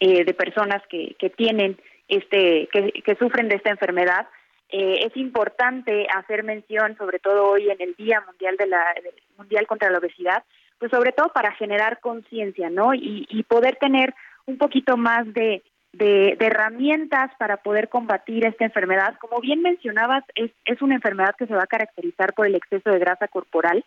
eh, 0.00 0.24
de 0.24 0.34
personas 0.34 0.82
que, 0.88 1.16
que 1.18 1.30
tienen 1.30 1.78
este, 2.08 2.68
que, 2.70 2.92
que, 3.04 3.16
sufren 3.16 3.48
de 3.48 3.56
esta 3.56 3.70
enfermedad. 3.70 4.26
Eh, 4.70 5.06
es 5.06 5.16
importante 5.16 6.06
hacer 6.14 6.44
mención, 6.44 6.94
sobre 6.98 7.20
todo 7.20 7.48
hoy 7.48 7.70
en 7.70 7.80
el 7.80 7.94
Día 7.94 8.22
Mundial 8.26 8.56
de 8.58 8.66
la 8.66 8.84
Mundial 9.38 9.66
contra 9.66 9.90
la 9.90 9.98
Obesidad, 9.98 10.44
pues 10.78 10.90
sobre 10.90 11.12
todo 11.12 11.32
para 11.32 11.52
generar 11.52 12.00
conciencia, 12.00 12.68
¿no? 12.68 12.92
Y, 12.92 13.26
y 13.30 13.42
poder 13.44 13.76
tener 13.76 14.14
un 14.44 14.58
poquito 14.58 14.96
más 14.98 15.32
de 15.32 15.62
de, 15.92 16.36
herramientas 16.40 17.30
para 17.38 17.58
poder 17.58 17.88
combatir 17.88 18.44
esta 18.44 18.64
enfermedad. 18.64 19.14
Como 19.20 19.40
bien 19.40 19.62
mencionabas, 19.62 20.24
es, 20.34 20.50
es 20.64 20.82
una 20.82 20.94
enfermedad 20.94 21.34
que 21.36 21.46
se 21.46 21.54
va 21.54 21.62
a 21.62 21.68
caracterizar 21.68 22.34
por 22.34 22.46
el 22.46 22.54
exceso 22.54 22.90
de 22.90 22.98
grasa 22.98 23.28
corporal, 23.28 23.84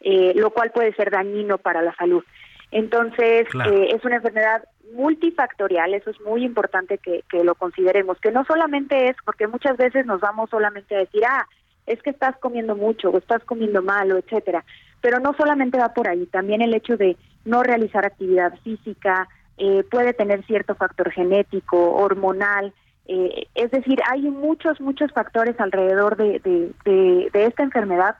eh, 0.00 0.32
lo 0.34 0.50
cual 0.50 0.70
puede 0.72 0.94
ser 0.94 1.10
dañino 1.10 1.58
para 1.58 1.82
la 1.82 1.94
salud. 1.94 2.24
Entonces, 2.70 3.46
eh, 3.70 3.88
es 3.94 4.04
una 4.04 4.16
enfermedad 4.16 4.64
multifactorial, 4.94 5.94
eso 5.94 6.10
es 6.10 6.20
muy 6.22 6.44
importante 6.44 6.98
que, 6.98 7.22
que 7.30 7.44
lo 7.44 7.54
consideremos, 7.54 8.18
que 8.20 8.32
no 8.32 8.44
solamente 8.44 9.08
es, 9.08 9.16
porque 9.24 9.46
muchas 9.46 9.76
veces 9.76 10.06
nos 10.06 10.20
vamos 10.20 10.50
solamente 10.50 10.96
a 10.96 11.00
decir, 11.00 11.22
ah, 11.24 11.46
es 11.86 12.02
que 12.02 12.10
estás 12.10 12.36
comiendo 12.38 12.74
mucho 12.74 13.10
o 13.10 13.18
estás 13.18 13.44
comiendo 13.44 13.82
mal 13.82 14.10
o 14.10 14.18
etcétera, 14.18 14.64
pero 15.00 15.20
no 15.20 15.34
solamente 15.34 15.78
va 15.78 15.94
por 15.94 16.08
ahí, 16.08 16.26
también 16.26 16.62
el 16.62 16.74
hecho 16.74 16.96
de 16.96 17.16
no 17.44 17.62
realizar 17.62 18.04
actividad 18.06 18.58
física, 18.64 19.28
eh, 19.56 19.84
puede 19.90 20.12
tener 20.14 20.44
cierto 20.46 20.74
factor 20.74 21.10
genético, 21.10 21.94
hormonal, 21.94 22.72
eh, 23.06 23.48
es 23.54 23.70
decir, 23.70 24.00
hay 24.10 24.22
muchos, 24.22 24.80
muchos 24.80 25.12
factores 25.12 25.58
alrededor 25.60 26.16
de, 26.16 26.40
de, 26.84 27.30
esta 27.34 27.62
enfermedad 27.62 28.16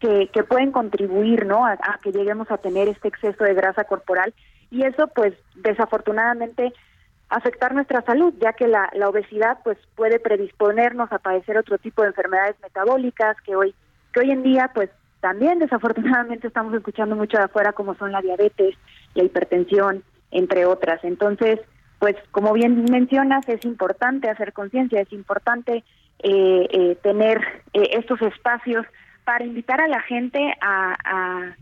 que, 0.00 0.28
que, 0.32 0.44
pueden 0.44 0.70
contribuir 0.70 1.46
¿no? 1.46 1.66
A, 1.66 1.78
que 2.02 2.12
lleguemos 2.12 2.50
a 2.50 2.58
tener 2.58 2.88
este 2.88 3.08
exceso 3.08 3.42
de 3.44 3.54
grasa 3.54 3.84
corporal 3.84 4.34
y 4.70 4.84
eso 4.84 5.08
pues 5.08 5.32
desafortunadamente 5.56 6.74
afectar 7.30 7.74
nuestra 7.74 8.02
salud, 8.02 8.34
ya 8.38 8.52
que 8.52 8.68
la, 8.68 8.90
la 8.92 9.08
obesidad 9.08 9.58
pues 9.64 9.78
puede 9.96 10.20
predisponernos 10.20 11.10
a 11.10 11.18
padecer 11.18 11.56
otro 11.56 11.78
tipo 11.78 12.02
de 12.02 12.08
enfermedades 12.08 12.56
metabólicas 12.62 13.36
que 13.42 13.56
hoy, 13.56 13.74
que 14.12 14.20
hoy 14.20 14.30
en 14.30 14.42
día 14.42 14.70
pues 14.74 14.90
también 15.20 15.58
desafortunadamente 15.58 16.46
estamos 16.46 16.74
escuchando 16.74 17.16
mucho 17.16 17.38
de 17.38 17.44
afuera 17.44 17.72
como 17.72 17.94
son 17.94 18.12
la 18.12 18.20
diabetes, 18.20 18.76
la 19.14 19.24
hipertensión, 19.24 20.04
entre 20.30 20.66
otras. 20.66 21.02
Entonces, 21.04 21.60
pues 21.98 22.16
como 22.30 22.52
bien 22.52 22.84
mencionas, 22.90 23.48
es 23.48 23.64
importante 23.64 24.30
hacer 24.30 24.52
conciencia, 24.52 25.00
es 25.00 25.12
importante 25.12 25.84
eh, 26.20 26.66
eh, 26.70 26.96
tener 27.02 27.38
eh, 27.72 27.90
estos 27.92 28.20
espacios 28.22 28.86
para 29.24 29.44
invitar 29.44 29.80
a 29.80 29.88
la 29.88 30.00
gente 30.02 30.54
a, 30.60 31.54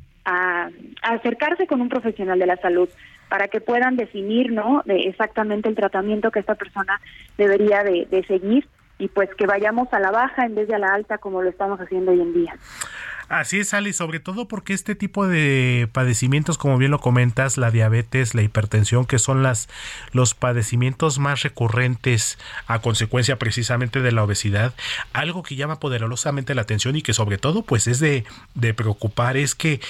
acercarse 1.02 1.68
con 1.68 1.80
un 1.80 1.88
profesional 1.88 2.36
de 2.36 2.46
la 2.46 2.56
salud 2.56 2.88
para 3.28 3.46
que 3.46 3.60
puedan 3.60 3.96
definir 3.96 4.50
no 4.50 4.82
de 4.84 5.02
exactamente 5.02 5.68
el 5.68 5.76
tratamiento 5.76 6.32
que 6.32 6.40
esta 6.40 6.56
persona 6.56 7.00
debería 7.38 7.84
de, 7.84 8.08
de 8.10 8.24
seguir 8.24 8.66
y 8.98 9.08
pues 9.08 9.28
que 9.34 9.46
vayamos 9.46 9.92
a 9.92 10.00
la 10.00 10.10
baja 10.10 10.44
en 10.44 10.54
vez 10.54 10.68
de 10.68 10.74
a 10.74 10.78
la 10.78 10.94
alta 10.94 11.18
como 11.18 11.42
lo 11.42 11.50
estamos 11.50 11.80
haciendo 11.80 12.12
hoy 12.12 12.20
en 12.20 12.32
día. 12.32 12.56
Así 13.28 13.58
es, 13.58 13.74
Ali, 13.74 13.92
sobre 13.92 14.20
todo 14.20 14.46
porque 14.46 14.72
este 14.72 14.94
tipo 14.94 15.26
de 15.26 15.88
padecimientos, 15.92 16.58
como 16.58 16.78
bien 16.78 16.92
lo 16.92 17.00
comentas, 17.00 17.58
la 17.58 17.72
diabetes, 17.72 18.36
la 18.36 18.42
hipertensión, 18.42 19.04
que 19.04 19.18
son 19.18 19.42
las 19.42 19.68
los 20.12 20.34
padecimientos 20.34 21.18
más 21.18 21.42
recurrentes 21.42 22.38
a 22.68 22.80
consecuencia 22.80 23.36
precisamente 23.36 24.00
de 24.00 24.12
la 24.12 24.22
obesidad, 24.22 24.74
algo 25.12 25.42
que 25.42 25.56
llama 25.56 25.80
poderosamente 25.80 26.54
la 26.54 26.62
atención 26.62 26.94
y 26.94 27.02
que 27.02 27.14
sobre 27.14 27.36
todo 27.36 27.62
pues 27.62 27.88
es 27.88 27.98
de, 27.98 28.24
de 28.54 28.74
preocupar 28.74 29.36
es 29.36 29.56
que 29.56 29.80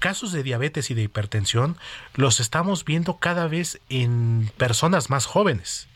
casos 0.00 0.32
de 0.32 0.42
diabetes 0.42 0.90
y 0.90 0.94
de 0.94 1.02
hipertensión 1.02 1.76
los 2.16 2.40
estamos 2.40 2.84
viendo 2.84 3.18
cada 3.18 3.46
vez 3.46 3.80
en 3.88 4.50
personas 4.56 5.10
más 5.10 5.26
jóvenes. 5.26 5.86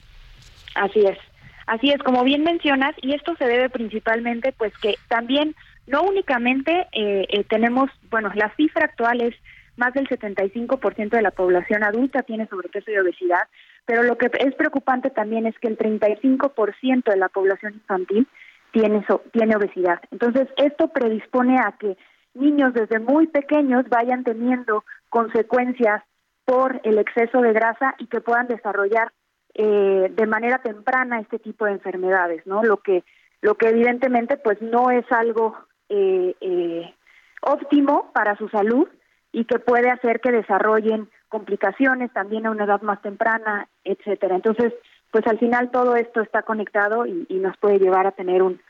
Así 0.76 1.00
es. 1.00 1.18
Así 1.66 1.90
es, 1.90 2.02
como 2.02 2.24
bien 2.24 2.42
mencionas, 2.42 2.94
y 3.00 3.14
esto 3.14 3.34
se 3.36 3.46
debe 3.46 3.70
principalmente 3.70 4.52
pues 4.52 4.76
que 4.78 4.96
también 5.08 5.54
no 5.86 6.02
únicamente 6.02 6.86
eh, 6.92 7.26
eh, 7.28 7.44
tenemos, 7.44 7.90
bueno, 8.10 8.30
la 8.34 8.54
cifra 8.56 8.86
actual 8.86 9.20
es 9.20 9.34
más 9.76 9.92
del 9.92 10.08
75% 10.08 11.10
de 11.10 11.22
la 11.22 11.30
población 11.30 11.82
adulta 11.82 12.22
tiene 12.22 12.46
sobrepeso 12.46 12.90
y 12.90 12.98
obesidad, 12.98 13.48
pero 13.86 14.02
lo 14.02 14.16
que 14.16 14.30
es 14.38 14.54
preocupante 14.54 15.10
también 15.10 15.46
es 15.46 15.58
que 15.58 15.68
el 15.68 15.76
35% 15.76 17.04
de 17.04 17.16
la 17.16 17.28
población 17.28 17.74
infantil 17.74 18.26
tiene, 18.72 19.04
tiene 19.32 19.56
obesidad. 19.56 20.00
Entonces, 20.10 20.48
esto 20.56 20.88
predispone 20.88 21.58
a 21.58 21.74
que 21.78 21.96
niños 22.34 22.74
desde 22.74 22.98
muy 22.98 23.26
pequeños 23.26 23.88
vayan 23.88 24.24
teniendo 24.24 24.84
consecuencias 25.08 26.02
por 26.44 26.80
el 26.84 26.98
exceso 26.98 27.40
de 27.40 27.52
grasa 27.52 27.94
y 27.98 28.06
que 28.06 28.20
puedan 28.20 28.48
desarrollar 28.48 29.12
eh, 29.54 30.12
de 30.14 30.26
manera 30.26 30.58
temprana 30.58 31.20
este 31.20 31.38
tipo 31.38 31.64
de 31.64 31.72
enfermedades, 31.72 32.46
¿no? 32.46 32.62
Lo 32.62 32.78
que 32.78 33.04
lo 33.40 33.56
que 33.56 33.68
evidentemente 33.68 34.38
pues 34.38 34.60
no 34.62 34.90
es 34.90 35.04
algo 35.12 35.54
eh, 35.90 36.34
eh, 36.40 36.94
óptimo 37.42 38.10
para 38.14 38.36
su 38.36 38.48
salud 38.48 38.88
y 39.32 39.44
que 39.44 39.58
puede 39.58 39.90
hacer 39.90 40.20
que 40.20 40.32
desarrollen 40.32 41.10
complicaciones 41.28 42.10
también 42.12 42.46
a 42.46 42.50
una 42.50 42.64
edad 42.64 42.80
más 42.80 43.02
temprana, 43.02 43.68
etcétera. 43.84 44.36
Entonces, 44.36 44.72
pues 45.10 45.26
al 45.26 45.38
final 45.38 45.70
todo 45.70 45.94
esto 45.94 46.22
está 46.22 46.42
conectado 46.42 47.04
y, 47.06 47.26
nos 47.34 47.56
puede 47.58 47.78
llevar 47.78 48.06
a 48.06 48.12
tener 48.12 48.42
un, 48.42 48.60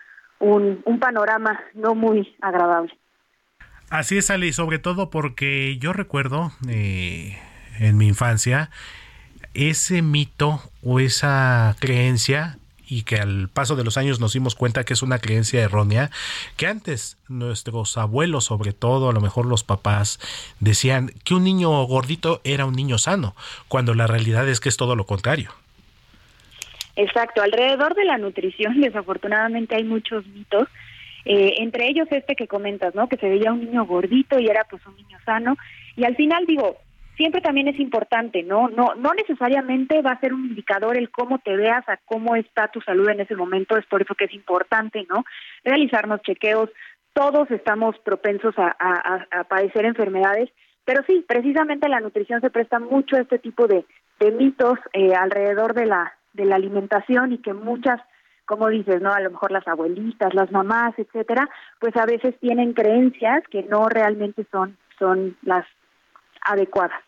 un, 0.41 0.83
un 0.85 0.99
panorama 0.99 1.61
no 1.75 1.95
muy 1.95 2.35
agradable. 2.41 2.93
Así 3.91 4.19
es, 4.19 4.31
Ale, 4.31 4.47
y 4.47 4.53
sobre 4.53 4.79
todo 4.79 5.09
porque 5.09 5.79
yo 5.79 5.93
recuerdo 5.93 6.51
eh, 6.69 7.39
en 7.79 7.97
mi 7.97 8.09
infancia 8.09 8.71
ese 9.55 10.03
mito 10.03 10.61
o 10.83 11.01
esa 11.01 11.77
creencia 11.81 12.59
y 12.89 13.03
que 13.03 13.17
al 13.17 13.49
paso 13.49 13.77
de 13.77 13.85
los 13.85 13.97
años 13.97 14.21
nos 14.21 14.35
dimos 14.35 14.55
cuenta 14.55 14.85
que 14.85 14.93
es 14.93 15.03
una 15.03 15.19
creencia 15.19 15.63
errónea, 15.63 16.11
que 16.57 16.67
antes 16.67 17.17
nuestros 17.29 17.97
abuelos, 17.97 18.45
sobre 18.45 18.73
todo 18.73 19.09
a 19.09 19.13
lo 19.13 19.21
mejor 19.21 19.47
los 19.47 19.65
papás, 19.65 20.21
decían 20.61 21.11
que 21.25 21.35
un 21.35 21.45
niño 21.45 21.71
gordito 21.85 22.41
era 22.45 22.67
un 22.67 22.75
niño 22.75 22.99
sano, 22.99 23.35
cuando 23.69 23.95
la 23.95 24.07
realidad 24.07 24.49
es 24.49 24.61
que 24.61 24.69
es 24.69 24.77
todo 24.77 24.97
lo 24.97 25.07
contrario. 25.07 25.51
Exacto, 26.97 27.43
alrededor 27.43 27.95
de 27.95 28.05
la 28.05 28.19
nutrición 28.19 28.81
desafortunadamente 28.81 29.75
hay 29.75 29.85
muchos 29.85 30.27
mitos, 30.27 30.69
eh, 31.25 31.55
entre 31.59 31.89
ellos 31.89 32.07
este 32.11 32.37
que 32.37 32.47
comentas, 32.47 32.95
¿no? 32.95 33.09
Que 33.09 33.17
se 33.17 33.29
veía 33.29 33.53
un 33.53 33.65
niño 33.65 33.87
gordito 33.87 34.39
y 34.39 34.47
era 34.47 34.65
pues 34.65 34.85
un 34.87 34.95
niño 34.97 35.19
sano, 35.25 35.57
y 35.97 36.05
al 36.05 36.17
final 36.17 36.45
digo, 36.47 36.77
siempre 37.17 37.41
también 37.41 37.69
es 37.69 37.79
importante, 37.79 38.43
¿no? 38.43 38.69
No, 38.69 38.95
no 38.95 39.13
necesariamente 39.15 40.03
va 40.03 40.13
a 40.13 40.21
ser 40.21 40.35
un 40.35 40.47
indicador 40.47 40.97
el 40.97 41.11
cómo 41.11 41.39
te 41.39 41.57
veas, 41.57 41.89
a 41.89 41.99
cómo 42.05 42.37
está 42.37 42.69
tu 42.69 42.81
salud 42.81 43.09
en 43.09 43.21
ese 43.21 43.37
momento, 43.37 43.77
es 43.77 43.87
por 43.87 44.03
eso 44.03 44.15
que 44.15 44.25
es 44.25 44.35
importante, 44.35 45.07
¿no? 45.09 45.25
Realizarnos 45.65 46.23
chequeos, 46.23 46.71
todos 47.13 47.51
estamos 47.51 47.97
propensos 48.01 48.55
a, 48.59 49.45
padecer 49.49 49.85
enfermedades, 49.85 50.51
pero 50.85 51.03
sí, 51.07 51.25
precisamente 51.27 51.89
la 51.89 52.01
nutrición 52.01 52.41
se 52.41 52.51
presta 52.51 52.79
mucho 52.81 53.17
a 53.17 53.21
este 53.21 53.39
tipo 53.39 53.67
de, 53.67 53.85
mitos 54.39 54.79
eh, 54.95 55.15
alrededor 55.15 55.75
de 55.75 55.85
la, 55.85 56.15
de 56.33 56.47
la 56.47 56.57
alimentación 56.57 57.33
y 57.33 57.39
que 57.39 57.53
muchas 57.53 58.01
como 58.47 58.69
dices, 58.69 59.01
¿no? 59.01 59.11
A 59.11 59.21
lo 59.21 59.31
mejor 59.31 59.53
las 59.53 59.67
abuelitas, 59.67 60.35
las 60.35 60.53
mamás, 60.53 60.93
etcétera, 60.99 61.49
pues 61.79 61.97
a 61.97 62.05
veces 62.05 62.39
tienen 62.41 62.75
creencias 62.75 63.43
que 63.49 63.63
no 63.63 63.89
realmente 63.89 64.47
son 64.51 64.77
son 64.99 65.37
las 65.43 65.67
adecuadas. 66.45 67.01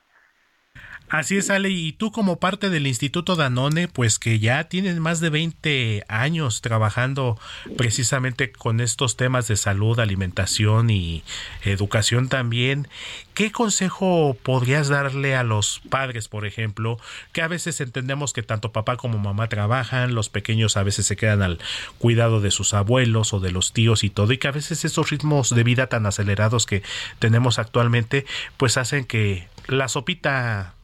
Así 1.08 1.36
es, 1.36 1.50
Ale, 1.50 1.70
y 1.70 1.92
tú 1.92 2.10
como 2.10 2.40
parte 2.40 2.68
del 2.68 2.86
Instituto 2.88 3.36
Danone, 3.36 3.86
pues 3.86 4.18
que 4.18 4.40
ya 4.40 4.64
tienes 4.64 4.98
más 4.98 5.20
de 5.20 5.30
20 5.30 6.04
años 6.08 6.62
trabajando 6.62 7.38
precisamente 7.76 8.50
con 8.50 8.80
estos 8.80 9.16
temas 9.16 9.46
de 9.46 9.56
salud, 9.56 10.00
alimentación 10.00 10.90
y 10.90 11.22
educación 11.62 12.28
también, 12.28 12.88
¿qué 13.34 13.52
consejo 13.52 14.36
podrías 14.42 14.88
darle 14.88 15.36
a 15.36 15.44
los 15.44 15.80
padres, 15.90 16.26
por 16.26 16.44
ejemplo, 16.44 16.98
que 17.32 17.42
a 17.42 17.48
veces 17.48 17.80
entendemos 17.80 18.32
que 18.32 18.42
tanto 18.42 18.72
papá 18.72 18.96
como 18.96 19.18
mamá 19.18 19.48
trabajan, 19.48 20.14
los 20.14 20.28
pequeños 20.28 20.76
a 20.76 20.82
veces 20.82 21.06
se 21.06 21.16
quedan 21.16 21.40
al 21.40 21.58
cuidado 21.98 22.40
de 22.40 22.50
sus 22.50 22.74
abuelos 22.74 23.32
o 23.32 23.38
de 23.38 23.52
los 23.52 23.72
tíos 23.72 24.02
y 24.02 24.10
todo, 24.10 24.32
y 24.32 24.38
que 24.38 24.48
a 24.48 24.52
veces 24.52 24.84
esos 24.84 25.10
ritmos 25.10 25.54
de 25.54 25.62
vida 25.62 25.86
tan 25.86 26.04
acelerados 26.04 26.66
que 26.66 26.82
tenemos 27.20 27.60
actualmente, 27.60 28.26
pues 28.56 28.76
hacen 28.76 29.04
que 29.04 29.46
la 29.68 29.88
sopita 29.88 30.75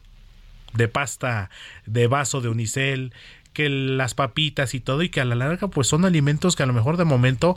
de 0.73 0.89
pasta 0.89 1.51
de 1.87 2.07
vaso 2.07 2.41
de 2.41 2.49
unicel, 2.49 3.13
que 3.53 3.69
las 3.69 4.15
papitas 4.15 4.75
y 4.75 4.81
todo, 4.81 5.03
y 5.03 5.09
que 5.09 5.21
a 5.21 5.25
la 5.25 5.35
larga 5.35 5.69
pues 5.69 5.87
son 5.87 6.05
alimentos 6.05 6.57
que 6.57 6.63
a 6.63 6.67
lo 6.67 6.73
mejor 6.73 6.97
de 6.97 7.05
momento 7.05 7.57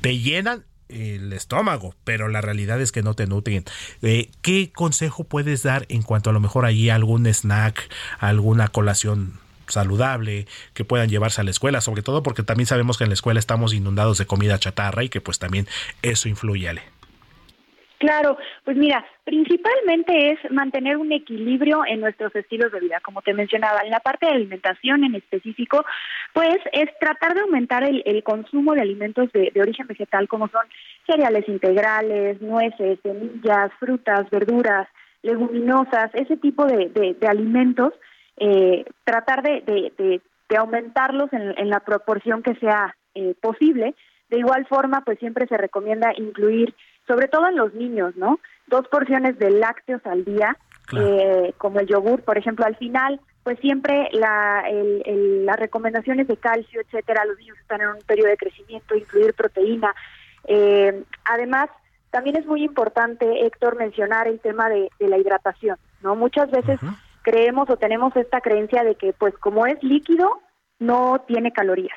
te 0.00 0.18
llenan 0.18 0.64
el 0.88 1.32
estómago, 1.32 1.94
pero 2.04 2.28
la 2.28 2.40
realidad 2.40 2.80
es 2.80 2.92
que 2.92 3.02
no 3.02 3.14
te 3.14 3.26
nutren. 3.26 3.64
Eh, 4.02 4.30
¿Qué 4.40 4.72
consejo 4.72 5.24
puedes 5.24 5.62
dar 5.62 5.84
en 5.88 6.02
cuanto 6.02 6.30
a 6.30 6.32
lo 6.32 6.40
mejor 6.40 6.64
ahí 6.64 6.88
algún 6.88 7.26
snack, 7.26 7.90
alguna 8.18 8.68
colación 8.68 9.34
saludable 9.66 10.46
que 10.72 10.84
puedan 10.84 11.10
llevarse 11.10 11.42
a 11.42 11.44
la 11.44 11.50
escuela, 11.50 11.82
sobre 11.82 12.02
todo 12.02 12.22
porque 12.22 12.42
también 12.42 12.66
sabemos 12.66 12.96
que 12.96 13.04
en 13.04 13.10
la 13.10 13.14
escuela 13.14 13.38
estamos 13.38 13.74
inundados 13.74 14.16
de 14.16 14.26
comida 14.26 14.58
chatarra 14.58 15.04
y 15.04 15.10
que 15.10 15.20
pues 15.20 15.38
también 15.38 15.68
eso 16.00 16.28
influye. 16.28 16.80
Claro, 17.98 18.38
pues 18.64 18.76
mira, 18.76 19.04
principalmente 19.24 20.30
es 20.30 20.52
mantener 20.52 20.96
un 20.96 21.10
equilibrio 21.10 21.82
en 21.84 22.00
nuestros 22.00 22.34
estilos 22.36 22.70
de 22.70 22.78
vida, 22.78 23.00
como 23.00 23.22
te 23.22 23.34
mencionaba. 23.34 23.80
En 23.80 23.90
la 23.90 23.98
parte 23.98 24.26
de 24.26 24.32
alimentación 24.32 25.02
en 25.02 25.16
específico, 25.16 25.84
pues 26.32 26.58
es 26.72 26.86
tratar 27.00 27.34
de 27.34 27.40
aumentar 27.40 27.82
el, 27.82 28.22
consumo 28.22 28.74
de 28.74 28.82
alimentos 28.82 29.32
de, 29.32 29.50
origen 29.60 29.88
vegetal, 29.88 30.28
como 30.28 30.46
son 30.48 30.62
cereales 31.06 31.48
integrales, 31.48 32.40
nueces, 32.40 33.00
semillas, 33.02 33.72
frutas, 33.80 34.30
verduras, 34.30 34.86
leguminosas, 35.22 36.10
ese 36.14 36.36
tipo 36.36 36.66
de, 36.66 37.16
alimentos, 37.28 37.94
eh, 38.36 38.84
tratar 39.02 39.42
de, 39.42 40.20
aumentarlos 40.56 41.32
en, 41.32 41.68
la 41.68 41.80
proporción 41.80 42.44
que 42.44 42.54
sea 42.54 42.94
eh, 43.16 43.34
posible. 43.40 43.96
De 44.30 44.38
igual 44.38 44.66
forma, 44.66 45.00
pues 45.04 45.18
siempre 45.18 45.48
se 45.48 45.56
recomienda 45.56 46.12
incluir 46.16 46.74
sobre 47.08 47.26
todo 47.26 47.48
en 47.48 47.56
los 47.56 47.74
niños, 47.74 48.14
¿no? 48.16 48.38
Dos 48.68 48.86
porciones 48.88 49.38
de 49.38 49.50
lácteos 49.50 50.04
al 50.06 50.24
día, 50.24 50.56
eh, 50.96 51.52
como 51.58 51.80
el 51.80 51.86
yogur, 51.86 52.22
por 52.22 52.38
ejemplo, 52.38 52.64
al 52.64 52.76
final, 52.76 53.20
pues 53.42 53.58
siempre 53.60 54.08
la, 54.12 54.62
las 54.70 55.56
recomendaciones 55.56 56.28
de 56.28 56.36
calcio, 56.36 56.80
etcétera, 56.82 57.24
los 57.24 57.38
niños 57.38 57.58
están 57.58 57.80
en 57.80 57.88
un 57.88 58.02
periodo 58.06 58.28
de 58.28 58.36
crecimiento, 58.36 58.94
incluir 58.94 59.34
proteína. 59.34 59.94
Eh, 60.44 61.02
además, 61.24 61.70
también 62.10 62.36
es 62.36 62.46
muy 62.46 62.62
importante, 62.62 63.46
Héctor, 63.46 63.76
mencionar 63.76 64.28
el 64.28 64.38
tema 64.40 64.68
de, 64.68 64.90
la 65.00 65.18
hidratación, 65.18 65.78
¿no? 66.02 66.14
Muchas 66.14 66.50
veces 66.50 66.78
creemos 67.22 67.68
o 67.70 67.76
tenemos 67.76 68.14
esta 68.16 68.40
creencia 68.40 68.84
de 68.84 68.94
que, 68.94 69.12
pues, 69.14 69.36
como 69.38 69.66
es 69.66 69.82
líquido, 69.82 70.40
no 70.78 71.24
tiene 71.26 71.52
calorías 71.52 71.96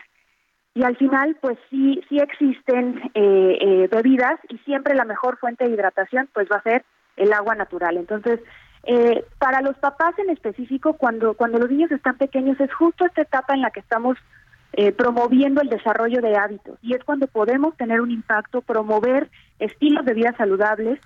y 0.74 0.84
al 0.84 0.96
final 0.96 1.38
pues 1.42 1.58
sí 1.70 2.02
sí 2.08 2.18
existen 2.18 3.02
eh, 3.14 3.58
eh, 3.60 3.90
bebidas 3.92 4.40
y 4.50 4.58
siempre 4.60 4.96
la 4.96 5.06
mejor 5.06 5.38
fuente 5.38 5.66
de 5.66 5.72
hidratación 5.72 6.30
pues 6.34 6.48
va 6.52 6.58
a 6.58 6.64
ser 6.64 6.86
el 7.18 7.34
agua 7.34 7.56
natural. 7.56 7.98
Entonces 7.98 8.40
eh, 8.84 9.26
para 9.38 9.62
los 9.62 9.78
papás 9.78 10.18
en 10.18 10.30
específico 10.30 10.94
cuando 10.94 11.34
cuando 11.34 11.60
los 11.60 11.70
niños 11.70 11.92
están 11.92 12.18
pequeños 12.18 12.60
es 12.60 12.74
justo 12.74 13.06
esta 13.06 13.22
etapa 13.22 13.54
en 13.54 13.62
la 13.62 13.72
que 13.72 13.82
estamos 13.82 14.18
promoviendo 14.96 15.60
el 15.60 15.68
desarrollo 15.68 16.22
de 16.22 16.38
hábitos 16.38 16.80
y 16.82 16.94
es 16.94 17.04
cuando 17.04 17.28
podemos 17.28 17.76
tener 17.76 18.00
un 18.00 18.10
impacto 18.10 18.62
promover 18.62 19.30
estilos 19.60 20.06
de 20.06 20.14
vida 20.14 20.34
saludables 20.38 20.98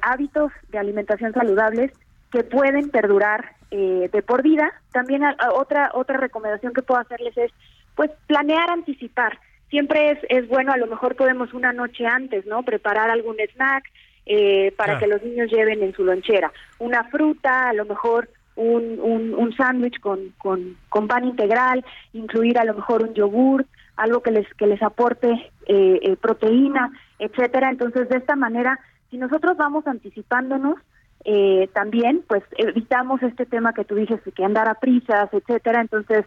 hábitos 0.00 0.50
de 0.70 0.78
alimentación 0.78 1.34
saludables 1.34 1.92
que 2.32 2.42
pueden 2.42 2.88
perdurar 2.88 3.54
de 3.70 4.24
por 4.26 4.42
vida. 4.42 4.72
También 4.92 5.24
otra 5.52 5.90
otra 5.92 6.16
recomendación 6.16 6.72
que 6.72 6.80
puedo 6.80 6.98
hacerles 6.98 7.36
es 7.36 7.52
pues 7.96 8.10
planear, 8.28 8.70
anticipar. 8.70 9.38
Siempre 9.68 10.12
es, 10.12 10.18
es 10.28 10.48
bueno, 10.48 10.72
a 10.72 10.76
lo 10.76 10.86
mejor 10.86 11.16
podemos 11.16 11.52
una 11.52 11.72
noche 11.72 12.06
antes, 12.06 12.46
¿no? 12.46 12.62
Preparar 12.62 13.10
algún 13.10 13.36
snack 13.54 13.84
eh, 14.26 14.72
para 14.76 14.98
que 14.98 15.08
los 15.08 15.22
niños 15.22 15.50
lleven 15.50 15.82
en 15.82 15.92
su 15.94 16.04
lonchera. 16.04 16.52
Una 16.78 17.04
fruta, 17.04 17.70
a 17.70 17.72
lo 17.72 17.84
mejor 17.84 18.28
un, 18.54 18.98
un, 19.00 19.34
un 19.34 19.56
sándwich 19.56 19.98
con, 20.00 20.32
con, 20.38 20.76
con, 20.88 21.08
pan 21.08 21.24
integral, 21.24 21.84
incluir 22.12 22.58
a 22.58 22.64
lo 22.64 22.74
mejor 22.74 23.02
un 23.02 23.14
yogur, 23.14 23.66
algo 23.96 24.22
que 24.22 24.30
les, 24.30 24.46
que 24.54 24.66
les 24.66 24.82
aporte 24.82 25.30
eh, 25.66 25.98
eh, 26.02 26.16
proteína, 26.16 26.90
etcétera. 27.18 27.70
Entonces, 27.70 28.08
de 28.08 28.18
esta 28.18 28.36
manera, 28.36 28.78
si 29.10 29.18
nosotros 29.18 29.56
vamos 29.56 29.86
anticipándonos, 29.86 30.76
eh, 31.24 31.68
también, 31.72 32.22
pues 32.28 32.44
evitamos 32.56 33.22
este 33.22 33.46
tema 33.46 33.72
que 33.72 33.84
tú 33.84 33.96
dices, 33.96 34.20
que 34.34 34.44
andar 34.44 34.68
a 34.68 34.74
prisas, 34.74 35.28
etcétera. 35.32 35.80
Entonces, 35.80 36.24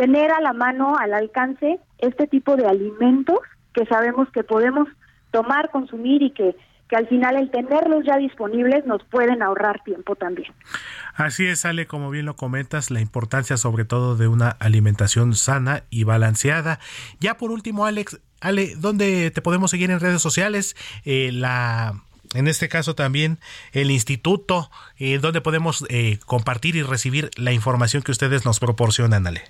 tener 0.00 0.32
a 0.32 0.40
la 0.40 0.54
mano, 0.54 0.96
al 0.98 1.12
alcance, 1.12 1.78
este 1.98 2.26
tipo 2.26 2.56
de 2.56 2.66
alimentos 2.66 3.38
que 3.74 3.84
sabemos 3.84 4.28
que 4.32 4.42
podemos 4.42 4.88
tomar, 5.30 5.70
consumir 5.70 6.22
y 6.22 6.30
que 6.30 6.56
que 6.88 6.96
al 6.96 7.06
final 7.06 7.36
el 7.36 7.52
tenerlos 7.52 8.04
ya 8.04 8.16
disponibles 8.16 8.84
nos 8.84 9.04
pueden 9.04 9.44
ahorrar 9.44 9.80
tiempo 9.84 10.16
también. 10.16 10.52
Así 11.14 11.46
es, 11.46 11.64
Ale, 11.64 11.86
como 11.86 12.10
bien 12.10 12.26
lo 12.26 12.34
comentas, 12.34 12.90
la 12.90 13.00
importancia 13.00 13.56
sobre 13.56 13.84
todo 13.84 14.16
de 14.16 14.26
una 14.26 14.48
alimentación 14.48 15.34
sana 15.36 15.84
y 15.88 16.02
balanceada. 16.02 16.80
Ya 17.20 17.36
por 17.36 17.52
último, 17.52 17.86
Alex, 17.86 18.18
Ale, 18.40 18.74
¿dónde 18.76 19.30
te 19.30 19.40
podemos 19.40 19.70
seguir 19.70 19.92
en 19.92 20.00
redes 20.00 20.20
sociales? 20.20 20.74
Eh, 21.04 21.30
la 21.32 21.94
en 22.34 22.48
este 22.48 22.68
caso 22.68 22.96
también 22.96 23.38
el 23.72 23.92
instituto, 23.92 24.68
eh, 24.98 25.20
donde 25.20 25.40
podemos 25.40 25.84
eh, 25.90 26.18
compartir 26.26 26.74
y 26.74 26.82
recibir 26.82 27.30
la 27.36 27.52
información 27.52 28.02
que 28.02 28.10
ustedes 28.10 28.44
nos 28.44 28.58
proporcionan, 28.58 29.28
Ale. 29.28 29.42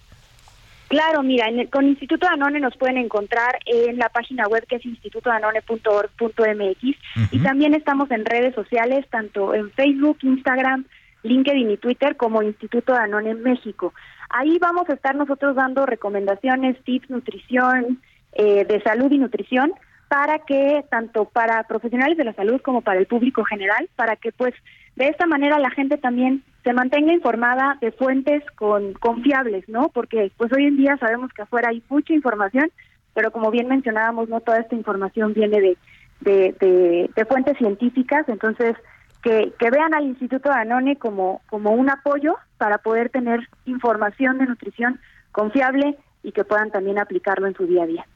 Claro, 0.90 1.22
mira, 1.22 1.46
con 1.70 1.86
Instituto 1.86 2.26
Danone 2.26 2.58
nos 2.58 2.76
pueden 2.76 2.96
encontrar 2.96 3.60
en 3.64 3.96
la 3.96 4.08
página 4.08 4.48
web 4.48 4.66
que 4.66 4.74
es 4.74 4.84
institutodanone.org.mx 4.84 6.82
y 7.30 7.38
también 7.38 7.74
estamos 7.74 8.10
en 8.10 8.24
redes 8.24 8.56
sociales, 8.56 9.06
tanto 9.08 9.54
en 9.54 9.70
Facebook, 9.70 10.18
Instagram, 10.22 10.84
LinkedIn 11.22 11.70
y 11.70 11.76
Twitter 11.76 12.16
como 12.16 12.42
Instituto 12.42 12.92
Danone 12.92 13.30
en 13.30 13.40
México. 13.44 13.94
Ahí 14.30 14.58
vamos 14.58 14.90
a 14.90 14.94
estar 14.94 15.14
nosotros 15.14 15.54
dando 15.54 15.86
recomendaciones, 15.86 16.76
tips, 16.82 17.08
nutrición, 17.08 18.02
eh, 18.32 18.64
de 18.64 18.82
salud 18.82 19.12
y 19.12 19.18
nutrición 19.18 19.72
para 20.08 20.40
que 20.40 20.84
tanto 20.90 21.26
para 21.26 21.62
profesionales 21.68 22.18
de 22.18 22.24
la 22.24 22.34
salud 22.34 22.60
como 22.62 22.80
para 22.80 22.98
el 22.98 23.06
público 23.06 23.44
general, 23.44 23.88
para 23.94 24.16
que 24.16 24.32
pues 24.32 24.54
de 25.01 25.09
esta 25.09 25.27
manera 25.27 25.59
la 25.59 25.70
gente 25.70 25.97
también 25.97 26.44
se 26.62 26.74
mantenga 26.74 27.14
informada 27.14 27.78
de 27.81 27.90
fuentes 27.90 28.43
con 28.55 28.93
confiables, 28.93 29.66
¿no? 29.66 29.89
Porque 29.89 30.31
pues 30.36 30.52
hoy 30.52 30.66
en 30.66 30.77
día 30.77 30.98
sabemos 30.98 31.32
que 31.32 31.40
afuera 31.40 31.70
hay 31.70 31.82
mucha 31.89 32.12
información, 32.12 32.70
pero 33.14 33.31
como 33.31 33.51
bien 33.51 33.66
mencionábamos, 33.66 34.28
no 34.28 34.40
toda 34.40 34.59
esta 34.59 34.74
información 34.74 35.32
viene 35.32 35.59
de, 35.59 35.78
de, 36.20 37.09
de, 37.16 37.24
fuentes 37.24 37.56
científicas, 37.56 38.28
entonces 38.28 38.77
que, 39.22 39.55
que 39.59 39.70
vean 39.70 39.94
al 39.94 40.05
Instituto 40.05 40.51
Danone 40.51 40.97
como, 40.97 41.40
como 41.48 41.70
un 41.70 41.89
apoyo 41.89 42.36
para 42.59 42.77
poder 42.77 43.09
tener 43.09 43.40
información 43.64 44.36
de 44.36 44.47
nutrición 44.47 45.01
confiable 45.32 45.97
y 46.22 46.32
que 46.32 46.44
puedan 46.44 46.70
también 46.70 46.98
aplicarlo 46.98 47.47
en 47.47 47.55
su 47.55 47.66
día 47.66 47.85
a 47.85 47.86
día. 47.86 48.06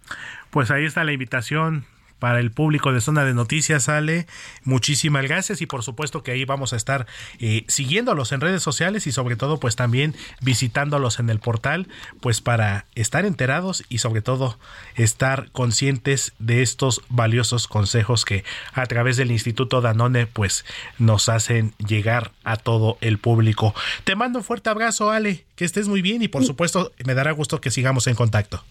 Pues 0.50 0.70
ahí 0.70 0.84
está 0.84 1.02
la 1.02 1.12
invitación 1.12 1.86
para 2.24 2.40
el 2.40 2.52
público 2.52 2.90
de 2.90 3.02
Zona 3.02 3.22
de 3.26 3.34
Noticias, 3.34 3.82
sale 3.82 4.26
Muchísimas 4.62 5.24
gracias 5.24 5.60
y 5.60 5.66
por 5.66 5.82
supuesto 5.82 6.22
que 6.22 6.30
ahí 6.30 6.46
vamos 6.46 6.72
a 6.72 6.76
estar 6.76 7.06
eh, 7.38 7.66
siguiéndolos 7.68 8.32
en 8.32 8.40
redes 8.40 8.62
sociales 8.62 9.06
y 9.06 9.12
sobre 9.12 9.36
todo 9.36 9.60
pues 9.60 9.76
también 9.76 10.14
visitándolos 10.40 11.18
en 11.18 11.28
el 11.28 11.38
portal 11.38 11.86
pues 12.20 12.40
para 12.40 12.86
estar 12.94 13.26
enterados 13.26 13.84
y 13.90 13.98
sobre 13.98 14.22
todo 14.22 14.58
estar 14.94 15.50
conscientes 15.50 16.32
de 16.38 16.62
estos 16.62 17.02
valiosos 17.10 17.68
consejos 17.68 18.24
que 18.24 18.42
a 18.72 18.86
través 18.86 19.18
del 19.18 19.30
Instituto 19.30 19.82
Danone 19.82 20.26
pues 20.26 20.64
nos 20.96 21.28
hacen 21.28 21.74
llegar 21.76 22.32
a 22.42 22.56
todo 22.56 22.96
el 23.02 23.18
público. 23.18 23.74
Te 24.04 24.16
mando 24.16 24.38
un 24.38 24.46
fuerte 24.46 24.70
abrazo 24.70 25.10
Ale, 25.10 25.44
que 25.56 25.66
estés 25.66 25.88
muy 25.88 26.00
bien 26.00 26.22
y 26.22 26.28
por 26.28 26.42
supuesto 26.42 26.90
me 27.04 27.12
dará 27.12 27.32
gusto 27.32 27.60
que 27.60 27.70
sigamos 27.70 28.06
en 28.06 28.14
contacto. 28.14 28.64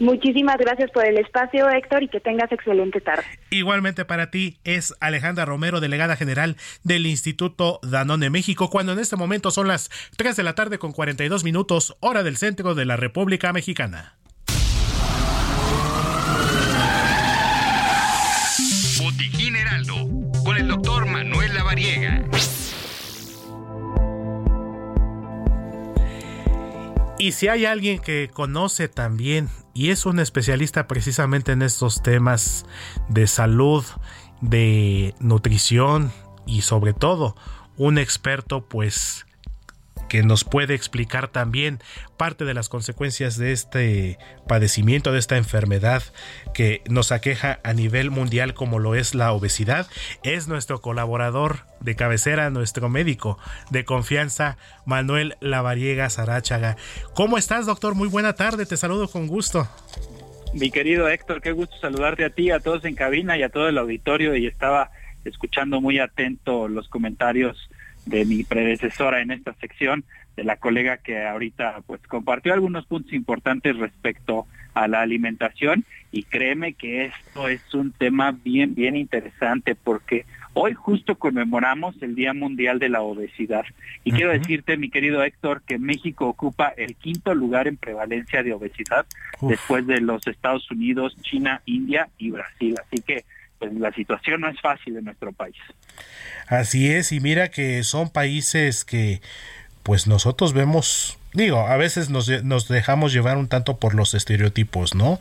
Muchísimas 0.00 0.56
gracias 0.58 0.90
por 0.92 1.04
el 1.04 1.18
espacio, 1.18 1.68
Héctor, 1.68 2.04
y 2.04 2.08
que 2.08 2.20
tengas 2.20 2.50
excelente 2.52 3.00
tarde. 3.00 3.24
Igualmente 3.50 4.04
para 4.04 4.30
ti 4.30 4.58
es 4.64 4.94
Alejandra 5.00 5.44
Romero, 5.44 5.80
delegada 5.80 6.16
general 6.16 6.56
del 6.84 7.06
Instituto 7.06 7.80
Danone 7.82 8.30
México, 8.30 8.70
cuando 8.70 8.92
en 8.92 9.00
este 9.00 9.16
momento 9.16 9.50
son 9.50 9.66
las 9.66 9.90
3 10.16 10.36
de 10.36 10.42
la 10.42 10.54
tarde 10.54 10.78
con 10.78 10.92
42 10.92 11.42
minutos, 11.42 11.96
hora 12.00 12.22
del 12.22 12.36
centro 12.36 12.74
de 12.74 12.84
la 12.84 12.96
República 12.96 13.52
Mexicana. 13.52 14.14
Y 27.18 27.32
si 27.32 27.48
hay 27.48 27.64
alguien 27.64 27.98
que 27.98 28.30
conoce 28.32 28.88
también 28.88 29.48
y 29.74 29.90
es 29.90 30.06
un 30.06 30.20
especialista 30.20 30.86
precisamente 30.86 31.50
en 31.50 31.62
estos 31.62 32.00
temas 32.00 32.64
de 33.08 33.26
salud, 33.26 33.84
de 34.40 35.14
nutrición 35.18 36.12
y 36.46 36.62
sobre 36.62 36.92
todo 36.92 37.34
un 37.76 37.98
experto 37.98 38.68
pues 38.68 39.26
que 40.08 40.22
nos 40.22 40.44
puede 40.44 40.74
explicar 40.74 41.28
también 41.28 41.78
parte 42.16 42.44
de 42.44 42.54
las 42.54 42.68
consecuencias 42.68 43.36
de 43.36 43.52
este 43.52 44.18
padecimiento, 44.46 45.12
de 45.12 45.18
esta 45.18 45.36
enfermedad 45.36 46.02
que 46.54 46.82
nos 46.88 47.12
aqueja 47.12 47.60
a 47.62 47.72
nivel 47.72 48.10
mundial 48.10 48.54
como 48.54 48.78
lo 48.78 48.94
es 48.94 49.14
la 49.14 49.32
obesidad, 49.32 49.86
es 50.22 50.48
nuestro 50.48 50.80
colaborador 50.80 51.60
de 51.80 51.94
cabecera, 51.94 52.50
nuestro 52.50 52.88
médico 52.88 53.38
de 53.70 53.84
confianza, 53.84 54.56
Manuel 54.84 55.36
Lavariega 55.40 56.10
Sarachaga. 56.10 56.76
¿Cómo 57.14 57.38
estás, 57.38 57.66
doctor? 57.66 57.94
Muy 57.94 58.08
buena 58.08 58.34
tarde, 58.34 58.66
te 58.66 58.76
saludo 58.76 59.08
con 59.08 59.26
gusto. 59.26 59.68
Mi 60.54 60.70
querido 60.70 61.08
Héctor, 61.08 61.42
qué 61.42 61.52
gusto 61.52 61.76
saludarte 61.80 62.24
a 62.24 62.30
ti, 62.30 62.50
a 62.50 62.60
todos 62.60 62.84
en 62.84 62.94
cabina 62.94 63.36
y 63.36 63.42
a 63.42 63.50
todo 63.50 63.68
el 63.68 63.76
auditorio 63.76 64.34
y 64.34 64.46
estaba 64.46 64.90
escuchando 65.24 65.80
muy 65.80 65.98
atento 65.98 66.68
los 66.68 66.88
comentarios 66.88 67.68
de 68.08 68.24
mi 68.24 68.44
predecesora 68.44 69.20
en 69.20 69.30
esta 69.30 69.54
sección, 69.54 70.04
de 70.36 70.44
la 70.44 70.56
colega 70.56 70.98
que 70.98 71.26
ahorita 71.26 71.82
pues 71.86 72.00
compartió 72.06 72.54
algunos 72.54 72.86
puntos 72.86 73.12
importantes 73.12 73.76
respecto 73.76 74.46
a 74.74 74.86
la 74.88 75.00
alimentación. 75.00 75.84
Y 76.10 76.22
créeme 76.22 76.72
que 76.74 77.06
esto 77.06 77.48
es 77.48 77.74
un 77.74 77.92
tema 77.92 78.32
bien 78.32 78.74
bien 78.74 78.96
interesante 78.96 79.74
porque 79.74 80.24
hoy 80.54 80.74
justo 80.74 81.16
conmemoramos 81.16 82.00
el 82.02 82.14
Día 82.14 82.34
Mundial 82.34 82.78
de 82.78 82.88
la 82.88 83.02
Obesidad. 83.02 83.64
Y 84.04 84.12
quiero 84.12 84.30
decirte 84.30 84.76
mi 84.76 84.90
querido 84.90 85.22
Héctor 85.22 85.62
que 85.62 85.78
México 85.78 86.26
ocupa 86.26 86.68
el 86.76 86.96
quinto 86.96 87.34
lugar 87.34 87.68
en 87.68 87.76
prevalencia 87.76 88.42
de 88.42 88.52
obesidad 88.52 89.06
después 89.40 89.86
de 89.86 90.00
los 90.00 90.26
Estados 90.26 90.70
Unidos, 90.70 91.16
China, 91.20 91.62
India 91.66 92.08
y 92.16 92.30
Brasil, 92.30 92.76
así 92.80 93.02
que 93.02 93.24
pues 93.58 93.72
la 93.74 93.92
situación 93.92 94.40
no 94.40 94.48
es 94.48 94.60
fácil 94.60 94.96
en 94.96 95.04
nuestro 95.04 95.32
país. 95.32 95.56
Así 96.46 96.90
es, 96.90 97.12
y 97.12 97.20
mira 97.20 97.50
que 97.50 97.82
son 97.84 98.10
países 98.10 98.84
que 98.84 99.20
pues 99.88 100.06
nosotros 100.06 100.52
vemos, 100.52 101.18
digo, 101.32 101.66
a 101.66 101.78
veces 101.78 102.10
nos, 102.10 102.28
nos, 102.44 102.68
dejamos 102.68 103.10
llevar 103.10 103.38
un 103.38 103.48
tanto 103.48 103.78
por 103.78 103.94
los 103.94 104.12
estereotipos, 104.12 104.94
¿no? 104.94 105.18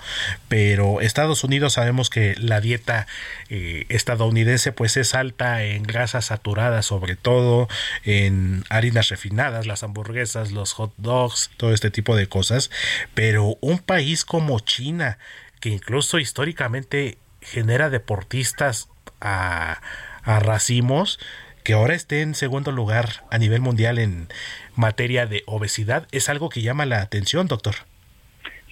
Pero 0.50 1.00
Estados 1.00 1.46
Unidos 1.46 1.72
sabemos 1.72 2.10
que 2.10 2.36
la 2.38 2.60
dieta 2.60 3.08
eh, 3.48 3.86
estadounidense 3.88 4.74
pues 4.74 4.98
es 4.98 5.16
alta 5.16 5.64
en 5.64 5.84
grasas 5.84 6.26
saturadas, 6.26 6.86
sobre 6.86 7.16
todo 7.16 7.70
en 8.04 8.66
harinas 8.70 9.08
refinadas, 9.08 9.68
las 9.68 9.84
hamburguesas, 9.84 10.52
los 10.52 10.74
hot 10.74 10.94
dogs, 10.98 11.50
todo 11.56 11.74
este 11.74 11.90
tipo 11.90 12.18
de 12.18 12.28
cosas. 12.28 12.70
Pero 13.14 13.58
un 13.62 13.80
país 13.80 14.26
como 14.26 14.60
China, 14.60 15.18
que 15.62 15.70
incluso 15.70 16.20
históricamente 16.20 17.20
genera 17.52 17.90
deportistas 17.90 18.90
a, 19.22 19.82
racimos 20.26 21.20
que 21.64 21.74
ahora 21.74 21.96
esté 21.96 22.22
en 22.22 22.36
segundo 22.36 22.72
lugar 22.72 23.08
a 23.32 23.38
nivel 23.38 23.62
mundial 23.62 23.98
en 23.98 24.28
materia 24.76 25.26
de 25.26 25.44
obesidad 25.46 26.08
es 26.12 26.30
algo 26.30 26.50
que 26.50 26.62
llama 26.62 26.86
la 26.86 27.02
atención, 27.02 27.48
doctor. 27.48 27.76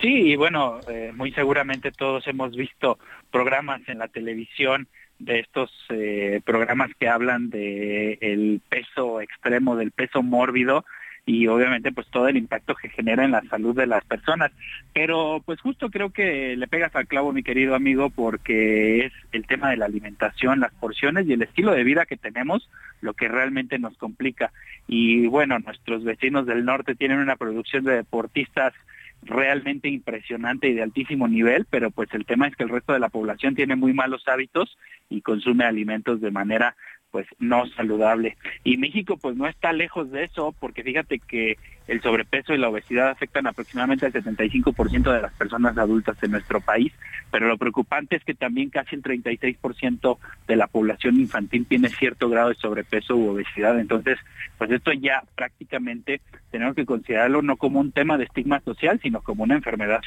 Sí, 0.02 0.32
y 0.32 0.36
bueno, 0.36 0.82
eh, 0.90 1.12
muy 1.16 1.32
seguramente 1.32 1.92
todos 1.92 2.28
hemos 2.28 2.56
visto 2.56 3.00
programas 3.32 3.82
en 3.88 4.00
la 4.00 4.10
televisión 4.10 4.88
de 5.20 5.40
estos 5.40 5.72
eh, 5.90 6.42
programas 6.44 6.92
que 7.00 7.08
hablan 7.08 7.50
de 7.50 8.18
el 8.20 8.62
peso 8.68 9.22
extremo, 9.22 9.78
del 9.78 9.92
peso 9.92 10.22
mórbido, 10.22 10.86
y 11.26 11.48
obviamente 11.48 11.92
pues 11.92 12.08
todo 12.12 12.28
el 12.28 12.38
impacto 12.38 12.76
que 12.76 12.90
genera 12.90 13.26
en 13.26 13.32
la 13.32 13.42
salud 13.44 13.76
de 13.76 13.88
las 13.88 14.04
personas. 14.06 14.52
Pero 14.94 15.42
pues 15.46 15.60
justo 15.60 15.90
creo 15.90 16.12
que 16.12 16.56
le 16.56 16.68
pegas 16.68 16.96
al 16.96 17.08
clavo, 17.08 17.34
mi 17.34 17.44
querido 17.44 17.76
amigo, 17.76 18.10
porque 18.10 19.06
es 19.06 19.14
el 19.32 19.48
tema 19.48 19.72
de 19.72 19.78
la 19.78 19.86
alimentación, 19.86 20.60
las 20.60 20.74
porciones 20.74 21.28
y 21.28 21.34
el 21.34 21.42
estilo 21.42 21.72
de 21.72 21.84
vida 21.84 22.06
que 22.06 22.18
tenemos 22.18 22.70
lo 23.02 23.14
que 23.14 23.28
realmente 23.28 23.80
nos 23.80 23.98
complica. 23.98 24.52
Y 24.88 25.28
bueno, 25.28 25.60
nuestros 25.60 26.04
vecinos 26.04 26.46
del 26.46 26.66
norte 26.66 26.96
tienen 26.96 27.20
una 27.20 27.36
producción 27.36 27.84
de 27.84 27.96
deportistas 27.96 28.74
realmente 29.24 29.90
impresionante 29.90 30.68
y 30.70 30.74
de 30.74 30.84
altísimo 30.84 31.28
nivel, 31.28 31.66
pero 31.70 31.90
pues 31.90 32.10
el 32.14 32.26
tema 32.26 32.48
es 32.48 32.56
que 32.56 32.64
el 32.64 32.70
resto 32.70 32.94
de 32.94 33.00
la 33.00 33.10
población 33.10 33.56
tiene 33.56 33.76
muy 33.76 33.94
malos 33.94 34.28
hábitos 34.28 34.78
y 35.10 35.22
consume 35.22 35.66
alimentos 35.66 36.22
de 36.22 36.32
manera 36.32 36.76
pues 37.16 37.28
no 37.40 37.66
saludable. 37.78 38.36
Y 38.66 38.76
México 38.76 39.16
pues 39.16 39.38
no 39.38 39.48
está 39.48 39.72
lejos 39.72 40.12
de 40.12 40.26
eso, 40.26 40.54
porque 40.60 40.84
fíjate 40.84 41.20
que 41.20 41.58
el 41.88 42.02
sobrepeso 42.02 42.54
y 42.54 42.58
la 42.58 42.68
obesidad 42.68 43.08
afectan 43.08 43.48
aproximadamente 43.48 44.06
al 44.06 44.12
75% 44.12 45.14
de 45.14 45.22
las 45.22 45.32
personas 45.32 45.78
adultas 45.78 46.22
en 46.22 46.32
nuestro 46.32 46.60
país, 46.60 46.92
pero 47.32 47.48
lo 47.48 47.58
preocupante 47.58 48.18
es 48.18 48.26
que 48.26 48.34
también 48.34 48.70
casi 48.70 48.98
el 48.98 49.02
36% 49.02 50.18
de 50.46 50.56
la 50.58 50.68
población 50.68 51.18
infantil 51.18 51.66
tiene 51.66 51.88
cierto 51.88 52.28
grado 52.28 52.50
de 52.50 52.56
sobrepeso 52.56 53.16
u 53.16 53.30
obesidad. 53.30 53.80
Entonces, 53.80 54.20
pues 54.58 54.70
esto 54.72 54.92
ya 54.92 55.24
prácticamente 55.36 56.20
tenemos 56.52 56.76
que 56.76 56.86
considerarlo 56.86 57.42
no 57.42 57.56
como 57.56 57.80
un 57.80 57.94
tema 57.94 58.18
de 58.18 58.26
estigma 58.26 58.60
social, 58.60 59.00
sino 59.02 59.22
como 59.22 59.44
una 59.44 59.56
enfermedad. 59.56 60.02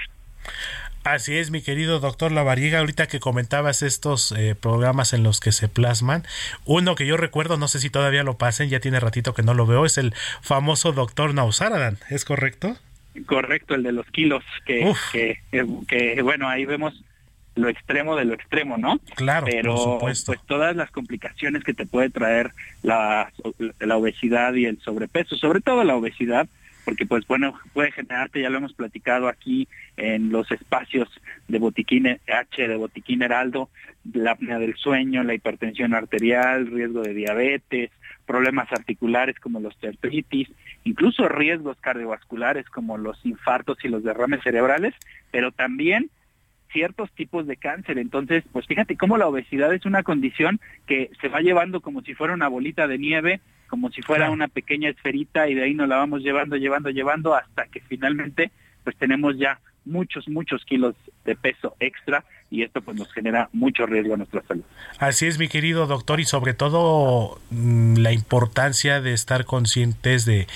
Así 1.04 1.36
es, 1.36 1.50
mi 1.50 1.62
querido 1.62 2.00
doctor 2.00 2.32
Lavariega, 2.32 2.80
ahorita 2.80 3.06
que 3.06 3.20
comentabas 3.20 3.82
estos 3.82 4.32
eh, 4.32 4.54
programas 4.54 5.12
en 5.12 5.22
los 5.22 5.40
que 5.40 5.52
se 5.52 5.68
plasman, 5.68 6.24
uno 6.64 6.94
que 6.94 7.06
yo 7.06 7.16
recuerdo, 7.16 7.56
no 7.56 7.68
sé 7.68 7.80
si 7.80 7.88
todavía 7.88 8.22
lo 8.24 8.36
pasen, 8.36 8.68
ya 8.68 8.80
tiene 8.80 9.00
ratito 9.00 9.32
que 9.32 9.42
no 9.42 9.54
lo 9.54 9.66
veo, 9.66 9.86
es 9.86 9.96
el 9.96 10.12
famoso 10.42 10.92
doctor 10.92 11.34
Nausaradan, 11.34 11.98
¿es 12.10 12.24
correcto? 12.24 12.76
Correcto, 13.26 13.74
el 13.74 13.84
de 13.84 13.92
los 13.92 14.06
kilos, 14.06 14.44
que, 14.66 14.92
que, 15.12 15.40
que, 15.86 16.22
bueno, 16.22 16.48
ahí 16.48 16.64
vemos 16.66 17.02
lo 17.54 17.68
extremo 17.68 18.14
de 18.14 18.24
lo 18.24 18.34
extremo, 18.34 18.76
¿no? 18.76 19.00
Claro, 19.16 19.46
pero 19.50 19.98
pues 20.00 20.24
todas 20.46 20.76
las 20.76 20.90
complicaciones 20.90 21.64
que 21.64 21.74
te 21.74 21.86
puede 21.86 22.10
traer 22.10 22.52
la, 22.82 23.32
la 23.80 23.96
obesidad 23.96 24.54
y 24.54 24.66
el 24.66 24.80
sobrepeso, 24.80 25.36
sobre 25.36 25.60
todo 25.60 25.82
la 25.84 25.96
obesidad, 25.96 26.48
porque 26.88 27.04
pues 27.04 27.26
bueno, 27.26 27.52
puede 27.74 27.92
generarte, 27.92 28.40
ya 28.40 28.48
lo 28.48 28.56
hemos 28.56 28.72
platicado 28.72 29.28
aquí 29.28 29.68
en 29.98 30.32
los 30.32 30.50
espacios 30.50 31.06
de 31.46 31.58
botiquín 31.58 32.06
H, 32.06 32.66
de 32.66 32.76
botiquín 32.76 33.20
Heraldo, 33.20 33.68
la 34.14 34.30
apnea 34.30 34.58
del 34.58 34.74
sueño, 34.74 35.22
la 35.22 35.34
hipertensión 35.34 35.92
arterial, 35.92 36.66
riesgo 36.68 37.02
de 37.02 37.12
diabetes, 37.12 37.90
problemas 38.24 38.72
articulares 38.72 39.38
como 39.38 39.60
los 39.60 39.76
artritis, 39.84 40.48
incluso 40.84 41.28
riesgos 41.28 41.76
cardiovasculares 41.78 42.64
como 42.70 42.96
los 42.96 43.18
infartos 43.26 43.76
y 43.84 43.88
los 43.88 44.02
derrames 44.02 44.42
cerebrales, 44.42 44.94
pero 45.30 45.52
también 45.52 46.08
ciertos 46.72 47.10
tipos 47.12 47.46
de 47.46 47.56
cáncer. 47.56 47.98
Entonces, 47.98 48.44
pues 48.52 48.66
fíjate 48.66 48.96
cómo 48.96 49.18
la 49.18 49.26
obesidad 49.26 49.72
es 49.74 49.86
una 49.86 50.02
condición 50.02 50.60
que 50.86 51.10
se 51.20 51.28
va 51.28 51.40
llevando 51.40 51.80
como 51.80 52.02
si 52.02 52.14
fuera 52.14 52.34
una 52.34 52.48
bolita 52.48 52.86
de 52.86 52.98
nieve 52.98 53.40
como 53.68 53.90
si 53.90 54.02
fuera 54.02 54.30
una 54.30 54.48
pequeña 54.48 54.88
esferita 54.88 55.48
y 55.48 55.54
de 55.54 55.64
ahí 55.64 55.74
nos 55.74 55.88
la 55.88 55.96
vamos 55.96 56.22
llevando, 56.22 56.56
llevando, 56.56 56.90
llevando 56.90 57.34
hasta 57.34 57.66
que 57.66 57.80
finalmente 57.80 58.50
pues 58.82 58.96
tenemos 58.96 59.38
ya 59.38 59.60
muchos, 59.84 60.28
muchos 60.28 60.64
kilos 60.64 60.94
de 61.24 61.36
peso 61.36 61.76
extra 61.78 62.24
y 62.50 62.62
esto 62.62 62.80
pues 62.80 62.96
nos 62.96 63.12
genera 63.12 63.48
mucho 63.52 63.84
riesgo 63.86 64.14
a 64.14 64.16
nuestra 64.16 64.42
salud. 64.42 64.64
Así 64.98 65.26
es, 65.26 65.38
mi 65.38 65.48
querido 65.48 65.86
doctor, 65.86 66.18
y 66.18 66.24
sobre 66.24 66.54
todo 66.54 67.38
mm, 67.50 67.98
la 67.98 68.12
importancia 68.12 69.00
de 69.02 69.12
estar 69.12 69.44
conscientes 69.44 70.24
de 70.24 70.46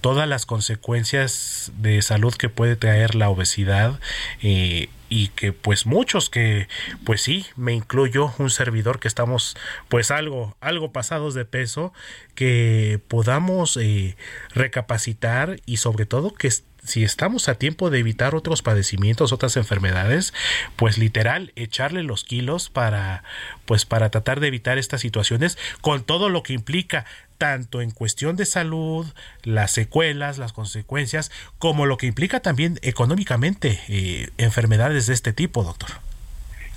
todas 0.00 0.26
las 0.26 0.46
consecuencias 0.46 1.72
de 1.76 2.00
salud 2.00 2.34
que 2.34 2.48
puede 2.48 2.76
traer 2.76 3.14
la 3.14 3.28
obesidad 3.28 4.00
eh, 4.42 4.88
y 5.12 5.28
que 5.28 5.52
pues 5.52 5.84
muchos 5.84 6.30
que 6.30 6.68
pues 7.04 7.20
sí 7.20 7.44
me 7.54 7.74
incluyo 7.74 8.32
un 8.38 8.48
servidor 8.48 8.98
que 8.98 9.08
estamos 9.08 9.58
pues 9.90 10.10
algo 10.10 10.56
algo 10.62 10.90
pasados 10.90 11.34
de 11.34 11.44
peso 11.44 11.92
que 12.34 12.98
podamos 13.08 13.76
eh, 13.76 14.16
recapacitar 14.54 15.60
y 15.66 15.76
sobre 15.76 16.06
todo 16.06 16.32
que 16.32 16.48
si 16.82 17.04
estamos 17.04 17.48
a 17.48 17.54
tiempo 17.54 17.90
de 17.90 18.00
evitar 18.00 18.34
otros 18.34 18.62
padecimientos, 18.62 19.32
otras 19.32 19.56
enfermedades, 19.56 20.34
pues 20.76 20.98
literal 20.98 21.52
echarle 21.54 22.02
los 22.02 22.24
kilos 22.24 22.70
para 22.70 23.22
pues 23.66 23.86
para 23.86 24.10
tratar 24.10 24.40
de 24.40 24.48
evitar 24.48 24.78
estas 24.78 25.00
situaciones 25.00 25.58
con 25.80 26.02
todo 26.04 26.28
lo 26.28 26.42
que 26.42 26.54
implica 26.54 27.04
tanto 27.38 27.82
en 27.82 27.90
cuestión 27.90 28.36
de 28.36 28.46
salud, 28.46 29.06
las 29.42 29.70
secuelas, 29.72 30.38
las 30.38 30.52
consecuencias, 30.52 31.30
como 31.58 31.86
lo 31.86 31.96
que 31.96 32.06
implica 32.06 32.40
también 32.40 32.78
económicamente 32.82 33.80
eh, 33.88 34.30
enfermedades 34.38 35.06
de 35.06 35.14
este 35.14 35.32
tipo, 35.32 35.64
doctor. 35.64 35.90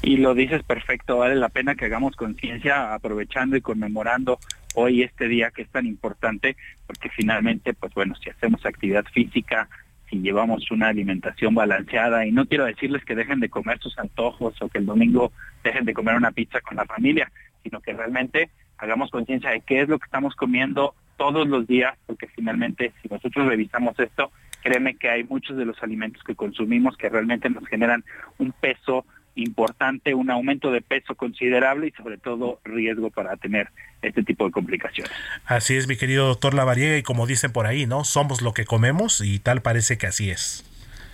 Y 0.02 0.18
lo 0.18 0.34
dices 0.34 0.64
perfecto, 0.64 1.18
vale 1.18 1.36
la 1.36 1.50
pena 1.50 1.76
que 1.76 1.86
hagamos 1.86 2.16
conciencia 2.16 2.94
aprovechando 2.94 3.56
y 3.56 3.62
conmemorando 3.62 4.40
hoy 4.76 5.04
este 5.04 5.28
día 5.28 5.52
que 5.52 5.64
es 5.64 5.70
tan 5.70 5.86
importante, 5.86 6.56
porque 6.86 7.10
finalmente, 7.10 7.74
pues 7.74 7.94
bueno, 7.94 8.16
si 8.16 8.30
hacemos 8.30 8.66
actividad 8.66 9.06
física, 9.06 9.68
si 10.10 10.18
llevamos 10.18 10.70
una 10.72 10.88
alimentación 10.90 11.56
balanceada, 11.56 12.26
y 12.26 12.32
no 12.32 12.46
quiero 12.46 12.66
decirles 12.66 13.04
que 13.06 13.16
dejen 13.16 13.40
de 13.40 13.50
comer 13.50 13.80
sus 13.80 13.98
antojos 13.98 14.62
o 14.62 14.70
que 14.70 14.78
el 14.78 14.86
domingo 14.86 15.32
dejen 15.64 15.86
de 15.86 15.94
comer 15.94 16.16
una 16.16 16.32
pizza 16.32 16.62
con 16.62 16.78
la 16.78 16.86
familia, 16.86 17.32
sino 17.64 17.80
que 17.82 17.94
realmente 17.94 18.50
hagamos 18.78 19.12
conciencia 19.12 19.52
de 19.52 19.62
qué 19.62 19.82
es 19.82 19.90
lo 19.90 20.00
que 20.00 20.06
estamos 20.06 20.36
comiendo 20.36 20.94
todos 21.18 21.48
los 21.48 21.66
días, 21.66 21.98
porque 22.06 22.28
finalmente 22.28 22.94
si 23.02 23.08
nosotros 23.08 23.48
revisamos 23.48 23.98
esto, 24.00 24.32
créeme 24.62 24.96
que 24.96 25.10
hay 25.10 25.24
muchos 25.24 25.58
de 25.58 25.66
los 25.66 25.82
alimentos 25.82 26.24
que 26.24 26.36
consumimos 26.36 26.98
que 26.98 27.10
realmente 27.10 27.50
nos 27.50 27.66
generan 27.68 28.04
un 28.38 28.52
peso 28.52 29.06
importante, 29.36 30.14
un 30.14 30.32
aumento 30.32 30.72
de 30.72 30.82
peso 30.82 31.16
considerable 31.16 31.88
y 31.88 31.92
sobre 31.92 32.18
todo 32.18 32.60
riesgo 32.64 33.10
para 33.10 33.36
tener 33.38 33.70
este 34.02 34.24
tipo 34.24 34.46
de 34.46 34.52
complicaciones. 34.52 35.12
Así 35.46 35.76
es, 35.76 35.88
mi 35.88 35.98
querido 35.98 36.28
doctor 36.28 36.54
Lavariega, 36.54 36.98
y 36.98 37.04
como 37.04 37.28
dicen 37.28 37.52
por 37.52 37.68
ahí, 37.68 37.86
¿no? 37.86 38.04
Somos 38.04 38.42
lo 38.42 38.54
que 38.54 38.66
comemos 38.66 39.22
y 39.22 39.40
tal 39.40 39.62
parece 39.62 39.98
que 39.98 40.08
así 40.08 40.30
es. 40.30 40.64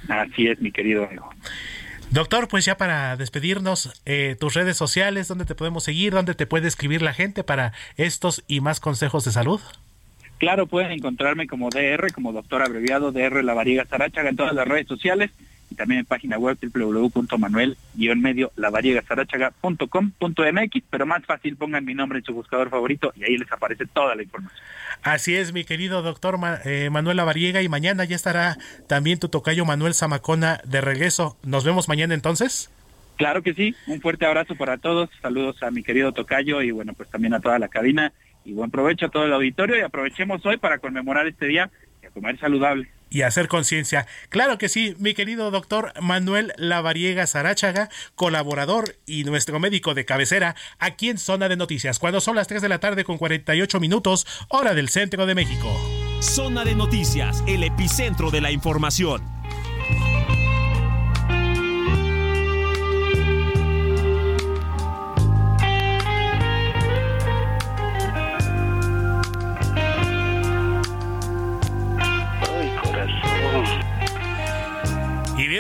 Así 0.08 0.48
es, 0.48 0.60
mi 0.62 0.72
querido 0.72 1.06
amigo. 1.06 1.30
Doctor, 2.12 2.50
pues 2.50 2.66
ya 2.66 2.76
para 2.76 3.16
despedirnos, 3.16 4.02
eh, 4.06 4.36
tus 4.38 4.54
redes 4.54 4.76
sociales, 4.76 5.30
¿dónde 5.30 5.46
te 5.46 5.56
podemos 5.56 5.84
seguir? 5.84 6.12
¿Dónde 6.12 6.36
te 6.36 6.46
puede 6.46 6.68
escribir 6.68 7.02
la 7.02 7.14
gente 7.14 7.44
para 7.44 7.72
estos 7.96 8.44
y 8.48 8.60
más 8.60 8.82
consejos 8.82 9.24
de 9.24 9.32
salud? 9.32 9.62
Claro, 10.38 10.68
pueden 10.68 10.92
encontrarme 10.92 11.48
como 11.48 11.70
DR, 11.70 12.12
como 12.12 12.34
doctor 12.34 12.64
abreviado 12.64 13.12
DR 13.12 13.44
Lavariega 13.44 13.86
Sarachaga 13.86 14.30
en 14.30 14.36
todas 14.36 14.54
las 14.54 14.68
redes 14.68 14.88
sociales 14.88 15.32
y 15.72 15.76
también 15.76 16.02
en 16.02 16.06
página 16.06 16.38
web 16.38 16.58
www.manuel-medio 16.62 18.52
mx 20.52 20.84
pero 20.90 21.06
más 21.06 21.26
fácil 21.26 21.56
pongan 21.56 21.86
mi 21.86 21.94
nombre 21.96 22.20
en 22.20 22.26
su 22.26 22.34
buscador 22.34 22.70
favorito 22.70 23.14
y 23.16 23.24
ahí 23.24 23.38
les 23.38 23.50
aparece 23.52 23.86
toda 23.86 24.14
la 24.16 24.24
información. 24.24 24.60
Así 25.02 25.36
es, 25.36 25.54
mi 25.54 25.64
querido 25.64 26.02
doctor 26.02 26.38
eh, 26.66 26.90
Manuel 26.92 27.18
Lavariega, 27.18 27.62
y 27.62 27.70
mañana 27.70 28.04
ya 28.04 28.16
estará 28.16 28.58
también 28.88 29.18
tu 29.18 29.30
tocayo 29.30 29.66
Manuel 29.66 29.94
Zamacona 29.94 30.60
de 30.66 30.82
regreso. 30.82 31.38
¿Nos 31.44 31.64
vemos 31.64 31.88
mañana 31.88 32.14
entonces? 32.14 32.70
Claro 33.16 33.42
que 33.42 33.54
sí, 33.54 33.74
un 33.88 34.02
fuerte 34.02 34.26
abrazo 34.26 34.56
para 34.56 34.78
todos, 34.78 35.10
saludos 35.22 35.64
a 35.64 35.72
mi 35.72 35.84
querido 35.84 36.12
tocayo 36.12 36.62
y 36.62 36.72
bueno, 36.72 36.94
pues 36.94 37.10
también 37.10 37.34
a 37.34 37.40
toda 37.40 37.60
la 37.60 37.70
cabina 37.70 38.12
y 38.44 38.52
buen 38.52 38.72
provecho 38.72 39.06
a 39.06 39.10
todo 39.10 39.26
el 39.26 39.34
auditorio 39.34 39.78
y 39.78 39.82
aprovechemos 39.82 40.46
hoy 40.46 40.58
para 40.58 40.80
conmemorar 40.80 41.28
este 41.28 41.46
día 41.46 41.72
y 42.04 42.08
a 42.08 42.10
comer 42.10 42.38
saludable 42.40 42.90
y 43.12 43.22
hacer 43.22 43.48
conciencia. 43.48 44.08
Claro 44.30 44.58
que 44.58 44.70
sí, 44.70 44.96
mi 44.98 45.14
querido 45.14 45.52
doctor 45.52 45.94
Manuel 46.02 46.54
Lavariega 46.58 47.28
Sarachaga, 47.28 47.90
colaborador 48.16 48.96
y 49.06 49.26
nuestro 49.26 49.60
médico 49.60 49.94
de 49.94 50.06
cabecera 50.06 50.56
aquí 50.80 51.10
en 51.10 51.20
Zona 51.20 51.50
de 51.50 51.58
Noticias, 51.58 52.00
cuando 52.00 52.22
son 52.22 52.36
las 52.36 52.48
3 52.48 52.64
de 52.64 52.70
la 52.70 52.80
tarde 52.80 53.04
con 53.04 53.20
48 53.20 53.80
minutos, 53.80 54.26
hora 54.48 54.74
del 54.74 54.90
centro 54.90 55.28
de 55.28 55.36
México. 55.36 55.70
Zona 56.22 56.64
de 56.64 56.74
Noticias, 56.74 57.44
el 57.48 57.64
epicentro 57.64 58.32
de 58.32 58.42
la 58.42 58.52
información. 58.52 59.22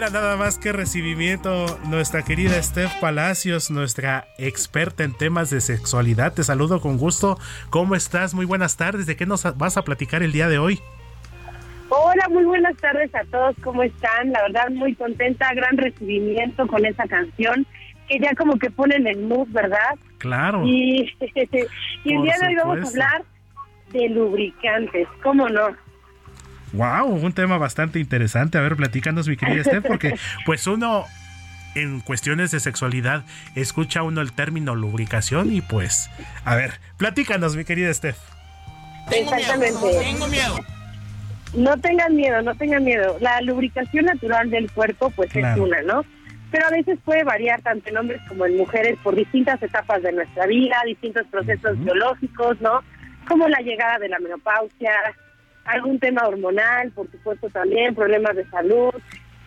Mira 0.01 0.13
nada 0.13 0.35
más 0.35 0.57
que 0.57 0.71
recibimiento 0.71 1.77
nuestra 1.87 2.23
querida 2.23 2.59
Steph 2.63 2.91
Palacios, 2.99 3.69
nuestra 3.69 4.25
experta 4.39 5.03
en 5.03 5.15
temas 5.15 5.51
de 5.51 5.61
sexualidad. 5.61 6.33
Te 6.33 6.43
saludo 6.43 6.81
con 6.81 6.97
gusto. 6.97 7.37
¿Cómo 7.69 7.93
estás? 7.93 8.33
Muy 8.33 8.47
buenas 8.47 8.77
tardes. 8.77 9.05
¿De 9.05 9.15
qué 9.15 9.27
nos 9.27 9.43
vas 9.59 9.77
a 9.77 9.83
platicar 9.83 10.23
el 10.23 10.31
día 10.31 10.47
de 10.47 10.57
hoy? 10.57 10.79
Hola, 11.89 12.27
muy 12.29 12.45
buenas 12.45 12.75
tardes 12.77 13.13
a 13.13 13.23
todos. 13.25 13.55
¿Cómo 13.63 13.83
están? 13.83 14.31
La 14.31 14.41
verdad, 14.41 14.71
muy 14.71 14.95
contenta. 14.95 15.53
Gran 15.53 15.77
recibimiento 15.77 16.65
con 16.65 16.83
esa 16.83 17.03
canción 17.05 17.67
que 18.07 18.17
ya 18.17 18.33
como 18.33 18.57
que 18.57 18.71
ponen 18.71 19.05
el 19.05 19.21
mood, 19.21 19.49
¿verdad? 19.49 19.99
Claro. 20.17 20.65
Y, 20.65 21.13
y 22.05 22.15
el 22.15 22.23
día 22.23 22.37
de 22.39 22.47
hoy 22.47 22.55
vamos 22.55 22.85
a 22.85 22.89
hablar 22.89 23.23
de 23.93 24.09
lubricantes. 24.09 25.07
¿Cómo 25.21 25.47
no? 25.47 25.77
Wow, 26.73 27.07
un 27.07 27.33
tema 27.33 27.57
bastante 27.57 27.99
interesante. 27.99 28.57
A 28.57 28.61
ver, 28.61 28.75
platícanos, 28.75 29.27
mi 29.27 29.37
querida 29.37 29.63
Steph, 29.63 29.85
porque 29.85 30.15
pues 30.45 30.65
uno 30.67 31.05
en 31.75 32.01
cuestiones 32.01 32.51
de 32.51 32.59
sexualidad 32.59 33.23
escucha 33.55 34.03
uno 34.03 34.21
el 34.21 34.33
término 34.33 34.75
lubricación 34.75 35.53
y 35.53 35.61
pues, 35.61 36.09
a 36.43 36.55
ver, 36.55 36.73
platícanos, 36.97 37.55
mi 37.55 37.65
querida 37.65 37.93
Steph. 37.93 38.17
Exactamente. 39.11 39.79
tengo 39.99 40.27
miedo. 40.27 40.55
No 41.53 41.77
tengan 41.77 42.15
miedo, 42.15 42.41
no 42.41 42.55
tengan 42.55 42.83
miedo. 42.83 43.17
La 43.19 43.41
lubricación 43.41 44.05
natural 44.05 44.49
del 44.49 44.71
cuerpo 44.71 45.09
pues 45.09 45.35
es 45.35 45.57
una, 45.57 45.81
¿no? 45.81 46.05
Pero 46.49 46.67
a 46.67 46.69
veces 46.69 46.97
puede 47.03 47.23
variar 47.23 47.61
tanto 47.61 47.89
en 47.89 47.97
hombres 47.97 48.21
como 48.27 48.45
en 48.45 48.57
mujeres 48.57 48.97
por 49.03 49.15
distintas 49.15 49.61
etapas 49.61 50.01
de 50.01 50.11
nuestra 50.13 50.45
vida, 50.45 50.77
distintos 50.85 51.25
procesos 51.27 51.77
biológicos, 51.79 52.59
¿no? 52.61 52.81
Como 53.27 53.47
la 53.47 53.59
llegada 53.59 53.99
de 53.99 54.09
la 54.09 54.19
menopausia, 54.19 54.91
algún 55.65 55.99
tema 55.99 56.27
hormonal, 56.27 56.91
por 56.91 57.09
supuesto 57.11 57.49
también, 57.49 57.95
problemas 57.95 58.35
de 58.35 58.45
salud, 58.49 58.93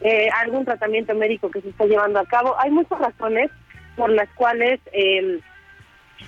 eh, 0.01 0.29
algún 0.43 0.65
tratamiento 0.65 1.15
médico 1.15 1.51
que 1.51 1.61
se 1.61 1.71
está 1.71 1.87
llevando 1.87 2.21
a 2.21 2.27
cabo. 2.27 2.55
Hay 2.61 2.71
muchas 2.71 2.99
razones 2.99 3.51
por 3.97 4.11
las 4.11 4.29
cuales 4.31 4.81
eh, 4.93 5.41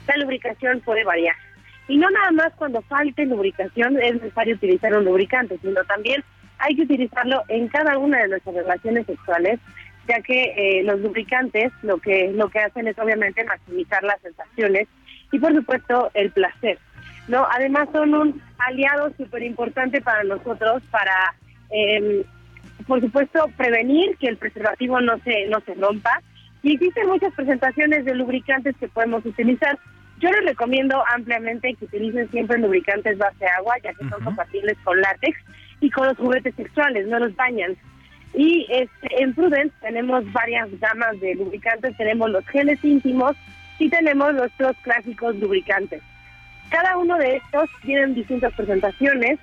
la 0.06 0.16
lubricación 0.16 0.80
puede 0.80 1.04
variar. 1.04 1.36
Y 1.88 1.98
no 1.98 2.10
nada 2.10 2.32
más 2.32 2.52
cuando 2.56 2.82
falte 2.82 3.26
lubricación 3.26 4.00
es 4.00 4.14
necesario 4.14 4.56
utilizar 4.56 4.96
un 4.96 5.04
lubricante, 5.04 5.58
sino 5.62 5.84
también 5.84 6.22
hay 6.58 6.74
que 6.74 6.82
utilizarlo 6.82 7.42
en 7.48 7.68
cada 7.68 7.98
una 7.98 8.22
de 8.22 8.28
nuestras 8.28 8.56
relaciones 8.56 9.06
sexuales, 9.06 9.60
ya 10.08 10.20
que 10.20 10.54
eh, 10.56 10.82
los 10.84 11.00
lubricantes 11.00 11.72
lo 11.82 11.98
que 11.98 12.32
lo 12.32 12.48
que 12.48 12.60
hacen 12.60 12.88
es 12.88 12.98
obviamente 12.98 13.44
maximizar 13.44 14.02
las 14.02 14.20
sensaciones 14.20 14.88
y 15.30 15.38
por 15.38 15.54
supuesto 15.54 16.10
el 16.14 16.30
placer. 16.32 16.78
No, 17.28 17.46
además 17.50 17.88
son 17.92 18.14
un 18.14 18.42
aliado 18.58 19.12
súper 19.16 19.42
importante 19.42 20.00
para 20.00 20.22
nosotros 20.24 20.82
para, 20.90 21.34
em, 21.70 22.22
por 22.86 23.00
supuesto, 23.00 23.50
prevenir 23.56 24.16
que 24.18 24.28
el 24.28 24.36
preservativo 24.36 25.00
no 25.00 25.18
se 25.24 25.46
no 25.48 25.60
se 25.60 25.74
rompa 25.74 26.20
Y 26.62 26.74
existen 26.74 27.08
muchas 27.08 27.32
presentaciones 27.34 28.04
de 28.04 28.14
lubricantes 28.14 28.74
que 28.78 28.88
podemos 28.88 29.24
utilizar. 29.24 29.78
Yo 30.18 30.30
les 30.30 30.46
recomiendo 30.46 31.00
ampliamente 31.14 31.74
que 31.74 31.84
utilicen 31.84 32.28
siempre 32.30 32.58
lubricantes 32.58 33.18
base 33.18 33.46
agua, 33.58 33.74
ya 33.84 33.92
que 33.92 34.08
son 34.08 34.24
compatibles 34.24 34.76
con 34.82 35.00
látex 35.00 35.38
y 35.80 35.90
con 35.90 36.08
los 36.08 36.16
juguetes 36.16 36.54
sexuales, 36.56 37.06
no 37.06 37.18
los 37.18 37.36
bañan. 37.36 37.76
Y 38.34 38.66
este, 38.68 39.22
en 39.22 39.34
Prudence 39.34 39.74
tenemos 39.80 40.30
varias 40.32 40.68
gamas 40.80 41.20
de 41.20 41.34
lubricantes, 41.36 41.96
tenemos 41.96 42.30
los 42.30 42.46
geles 42.48 42.82
íntimos 42.84 43.36
y 43.78 43.88
tenemos 43.88 44.34
nuestros 44.34 44.76
clásicos 44.78 45.36
lubricantes. 45.36 46.02
Cada 46.70 46.96
uno 46.96 47.16
de 47.18 47.36
estos 47.36 47.68
tienen 47.82 48.14
distintas 48.14 48.52
presentaciones, 48.54 49.38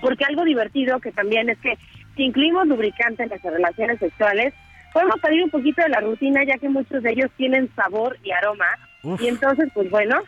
porque 0.00 0.24
algo 0.24 0.44
divertido 0.44 1.00
que 1.00 1.12
también 1.12 1.48
es 1.48 1.58
que 1.58 1.78
si 2.16 2.24
incluimos 2.24 2.66
lubricante 2.66 3.22
en 3.22 3.28
las 3.30 3.42
relaciones 3.42 3.98
sexuales, 3.98 4.54
podemos 4.92 5.20
salir 5.20 5.42
un 5.42 5.50
poquito 5.50 5.82
de 5.82 5.88
la 5.88 6.00
rutina 6.00 6.44
ya 6.44 6.58
que 6.58 6.68
muchos 6.68 7.02
de 7.02 7.10
ellos 7.10 7.30
tienen 7.36 7.68
sabor 7.74 8.16
y 8.22 8.30
aroma. 8.30 8.66
Y 9.20 9.28
entonces, 9.28 9.68
pues 9.74 9.90
bueno, 9.90 10.22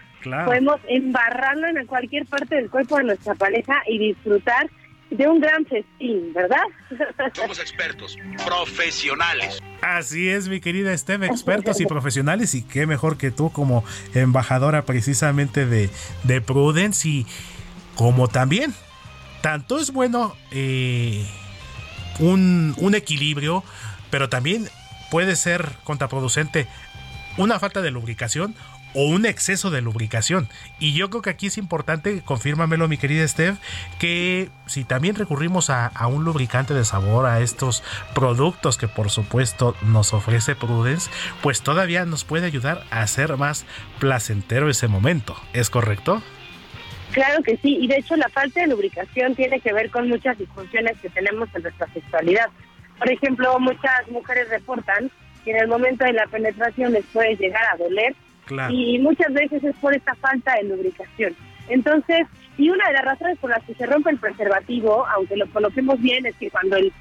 podemos 0.45 0.81
embarrarlo 0.89 1.69
en 1.69 1.87
cualquier 1.87 2.27
parte 2.27 2.57
del 2.57 2.70
cuerpo 2.70 2.99
de 2.99 3.05
nuestra 3.05 3.35
pareja 3.35 3.74
y 3.87 3.99
disfrutar 3.99 4.66
de 5.11 5.28
un 5.28 5.41
gran 5.41 5.65
festín, 5.66 6.33
¿verdad? 6.35 6.62
Somos 7.35 7.59
expertos, 7.59 8.16
profesionales. 8.45 9.59
Así 9.83 10.28
es, 10.28 10.49
mi 10.49 10.61
querida 10.61 10.97
Steph, 10.97 11.23
expertos 11.23 11.81
y 11.81 11.87
profesionales, 11.87 12.55
y 12.55 12.62
qué 12.62 12.87
mejor 12.87 13.16
que 13.16 13.31
tú 13.31 13.51
como 13.51 13.85
embajadora 14.15 14.83
precisamente 14.83 15.66
de, 15.66 15.91
de 16.24 16.41
Prudence 16.41 17.09
y 17.09 17.27
como 17.95 18.28
también, 18.28 18.74
tanto 19.43 19.78
es 19.78 19.93
bueno 19.93 20.35
eh, 20.51 21.24
un, 22.19 22.74
un 22.78 22.95
equilibrio, 22.95 23.62
pero 24.11 24.28
también 24.28 24.69
puede 25.11 25.37
ser 25.37 25.73
contraproducente 25.85 26.66
una 27.39 27.59
falta 27.59 27.83
de 27.83 27.91
lubricación 27.91 28.55
o 28.97 29.05
un 29.05 29.27
exceso 29.27 29.70
de 29.70 29.82
lubricación. 29.82 30.48
Y 30.81 30.94
yo 30.94 31.10
creo 31.10 31.20
que 31.20 31.31
aquí 31.31 31.47
es 31.48 31.59
importante, 31.59 32.23
confírmamelo 32.24 32.89
mi 32.89 32.97
querida 32.97 33.28
Steph, 33.28 33.59
que 33.98 34.48
si 34.64 34.85
también 34.85 35.16
recurrimos 35.16 35.68
a, 35.68 35.93
un 36.06 36.24
lubricante 36.24 36.73
de 36.73 36.85
sabor, 36.85 37.27
a 37.27 37.40
estos 37.40 37.85
productos 38.14 38.78
que 38.78 38.89
por 38.89 39.10
supuesto 39.10 39.77
nos 39.82 40.14
ofrece 40.14 40.56
Prudence, 40.56 41.10
pues 41.43 41.60
todavía 41.60 42.06
nos 42.06 42.24
puede 42.24 42.47
ayudar 42.47 42.85
a 42.90 43.02
hacer 43.02 43.36
más 43.36 43.66
placentero 43.98 44.70
ese 44.70 44.89
momento. 44.89 45.36
¿Es 45.52 45.68
correcto? 45.68 46.23
Claro 47.12 47.43
que 47.43 47.59
sí, 47.59 47.77
y 47.81 47.86
de 47.89 47.98
hecho 47.98 48.16
la 48.16 48.31
falta 48.31 48.60
de 48.60 48.68
lubricación 48.68 49.35
tiene 49.35 49.60
que 49.60 49.74
ver 49.74 49.90
con 49.90 50.09
muchas 50.09 50.39
disfunciones 50.39 50.98
que 51.02 51.10
tenemos 51.10 51.51
en 51.55 51.62
nuestra 51.62 51.86
sexualidad. 51.93 52.48
Por 52.98 53.10
ejemplo, 53.10 53.59
muchas 53.60 54.09
mujeres 54.10 54.48
reportan 54.48 55.10
que 55.44 55.51
en 55.51 55.59
el 55.59 55.68
momento 55.68 56.05
de 56.06 56.14
la 56.14 56.27
penetración 56.28 56.93
les 56.93 57.05
puede 57.06 57.36
llegar 57.36 57.62
a 57.73 57.77
doler 57.77 58.16
y 58.70 58.98
muchas 58.98 59.32
veces 59.32 59.62
es 59.64 59.77
por 59.77 59.94
esta 59.94 60.14
falta 60.16 60.55
de 60.55 60.64
lubricación. 60.64 61.35
Entonces, 61.68 62.27
y 62.59 62.70
una 62.70 62.86
de 62.89 62.94
las 62.94 63.05
razones 63.05 63.39
por 63.39 63.51
las 63.51 63.62
que 63.64 63.74
se 63.74 63.86
rompe 63.86 64.10
el 64.10 64.18
preservativo, 64.18 65.06
aunque 65.09 65.36
lo 65.36 65.47
coloquemos 65.51 66.01
bien, 66.01 66.24
es 66.27 66.35
que 66.36 66.51
cuando 66.51 66.77
el, 66.77 66.93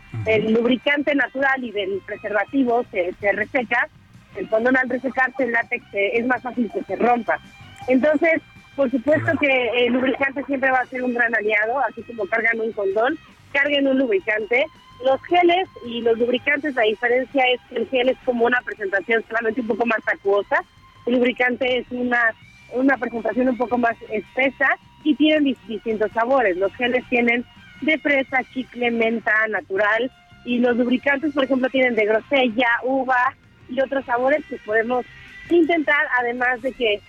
lubricante 0.51 1.13
natural 1.13 1.63
y 1.63 1.71
del 1.71 2.01
preservativo 2.05 2.83
se, 2.91 3.13
se 3.19 3.31
reseca, 3.31 3.87
el 4.35 4.49
condón 4.49 4.75
al 4.75 4.89
resecarse 4.89 5.43
el 5.43 5.51
látex 5.51 5.85
es 5.93 6.25
más 6.25 6.41
fácil 6.41 6.69
que 6.73 6.83
se 6.83 6.95
rompa. 6.95 7.39
Entonces, 7.87 8.41
por 8.75 8.91
supuesto 8.91 9.31
que 9.39 9.85
el 9.85 9.93
lubricante 9.93 10.43
siempre 10.43 10.71
va 10.71 10.79
a 10.79 10.85
ser 10.87 11.03
un 11.03 11.13
gran 11.13 11.33
aliado, 11.33 11.79
así 11.79 12.01
como 12.03 12.25
cargan 12.25 12.59
un 12.59 12.71
condón, 12.73 13.17
carguen 13.53 13.87
un 13.87 13.97
lubricante. 13.97 14.65
Los 15.05 15.21
geles 15.23 15.67
y 15.85 16.01
los 16.01 16.17
lubricantes, 16.17 16.75
la 16.75 16.83
diferencia 16.83 17.43
es 17.53 17.61
que 17.69 17.75
el 17.77 17.87
gel 17.89 18.09
es 18.09 18.17
como 18.25 18.45
una 18.45 18.61
presentación 18.61 19.23
solamente 19.27 19.61
un 19.61 19.67
poco 19.67 19.85
más 19.85 19.99
acuosa, 20.07 20.57
el 21.05 21.15
lubricante 21.15 21.77
es 21.77 21.85
una, 21.91 22.33
una 22.73 22.97
presentación 22.97 23.49
un 23.49 23.57
poco 23.57 23.77
más 23.77 23.95
espesa 24.11 24.77
y 25.03 25.15
tienen 25.15 25.55
distintos 25.67 26.11
sabores. 26.11 26.57
Los 26.57 26.73
geles 26.75 27.03
tienen 27.09 27.45
de 27.81 27.97
fresa, 27.99 28.43
chicle, 28.53 28.91
menta, 28.91 29.33
natural 29.49 30.11
y 30.45 30.59
los 30.59 30.77
lubricantes, 30.77 31.33
por 31.33 31.43
ejemplo, 31.43 31.69
tienen 31.69 31.95
de 31.95 32.05
grosella, 32.05 32.67
uva 32.83 33.35
y 33.69 33.79
otros 33.81 34.05
sabores 34.05 34.45
que 34.45 34.57
podemos 34.57 35.05
intentar, 35.49 36.05
además 36.19 36.61
de 36.61 36.71
que 36.71 37.01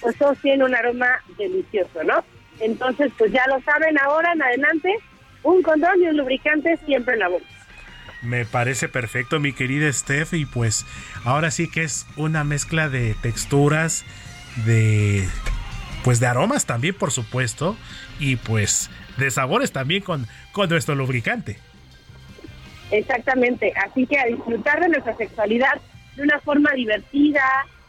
pues 0.00 0.16
todos 0.16 0.38
tienen 0.38 0.62
un 0.62 0.74
aroma 0.74 1.08
delicioso, 1.38 2.02
¿no? 2.04 2.24
Entonces, 2.60 3.10
pues 3.18 3.32
ya 3.32 3.42
lo 3.48 3.60
saben 3.62 3.98
ahora 3.98 4.32
en 4.32 4.42
adelante, 4.42 4.94
un 5.42 5.62
condón 5.62 6.02
y 6.02 6.06
un 6.06 6.16
lubricante 6.16 6.76
siempre 6.84 7.14
en 7.14 7.20
la 7.20 7.28
boca. 7.28 7.44
Me 8.24 8.44
parece 8.44 8.88
perfecto, 8.88 9.38
mi 9.38 9.52
querida 9.52 9.92
Steph. 9.92 10.34
Y 10.34 10.46
pues 10.46 10.86
ahora 11.24 11.50
sí 11.50 11.70
que 11.70 11.82
es 11.82 12.06
una 12.16 12.44
mezcla 12.44 12.88
de 12.88 13.14
texturas, 13.14 14.04
de 14.64 15.28
pues 16.04 16.20
de 16.20 16.26
aromas 16.26 16.66
también, 16.66 16.94
por 16.94 17.10
supuesto, 17.10 17.76
y 18.18 18.36
pues 18.36 18.90
de 19.16 19.30
sabores 19.30 19.72
también 19.72 20.02
con, 20.02 20.26
con 20.52 20.68
nuestro 20.68 20.94
lubricante. 20.94 21.58
Exactamente, 22.90 23.72
así 23.74 24.06
que 24.06 24.18
a 24.18 24.26
disfrutar 24.26 24.80
de 24.80 24.90
nuestra 24.90 25.16
sexualidad 25.16 25.80
de 26.14 26.22
una 26.22 26.38
forma 26.40 26.70
divertida, 26.72 27.42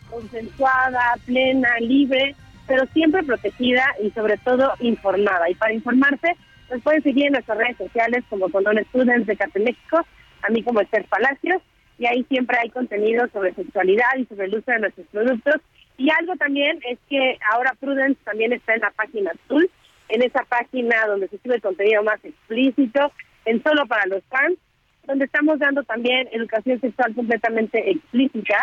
consensuada, 0.09 1.15
plena, 1.25 1.69
libre, 1.79 2.35
pero 2.67 2.85
siempre 2.93 3.21
protegida 3.23 3.85
y 4.01 4.09
sobre 4.11 4.37
todo 4.37 4.73
informada. 4.79 5.49
Y 5.49 5.55
para 5.55 5.73
informarse, 5.73 6.35
nos 6.71 6.81
pueden 6.81 7.03
seguir 7.03 7.27
en 7.27 7.33
nuestras 7.33 7.57
redes 7.57 7.77
sociales 7.77 8.23
como 8.29 8.49
Condón 8.49 8.79
Students 8.89 9.27
de 9.27 9.35
Cate 9.35 9.59
México 9.59 9.97
a 9.97 10.05
mí 10.49 10.63
como 10.63 10.81
Esther 10.81 11.05
Palacios, 11.05 11.61
y 11.97 12.05
ahí 12.07 12.25
siempre 12.29 12.57
hay 12.61 12.69
contenido 12.69 13.27
sobre 13.29 13.53
sexualidad 13.53 14.17
y 14.17 14.25
sobre 14.25 14.45
el 14.45 14.55
uso 14.55 14.71
de 14.71 14.79
nuestros 14.79 15.07
productos. 15.07 15.61
Y 15.97 16.09
algo 16.11 16.35
también 16.35 16.79
es 16.89 16.99
que 17.09 17.37
ahora 17.53 17.73
Prudence 17.79 18.19
también 18.25 18.51
está 18.51 18.73
en 18.73 18.81
la 18.81 18.91
página 18.91 19.31
azul, 19.31 19.69
en 20.09 20.21
esa 20.21 20.43
página 20.43 21.05
donde 21.07 21.27
se 21.29 21.37
sube 21.39 21.61
contenido 21.61 22.03
más 22.03 22.23
explícito, 22.23 23.11
en 23.45 23.63
solo 23.63 23.85
para 23.85 24.05
los 24.07 24.23
fans, 24.25 24.57
donde 25.05 25.25
estamos 25.25 25.59
dando 25.59 25.83
también 25.83 26.27
educación 26.31 26.81
sexual 26.81 27.13
completamente 27.13 27.91
explícita 27.91 28.57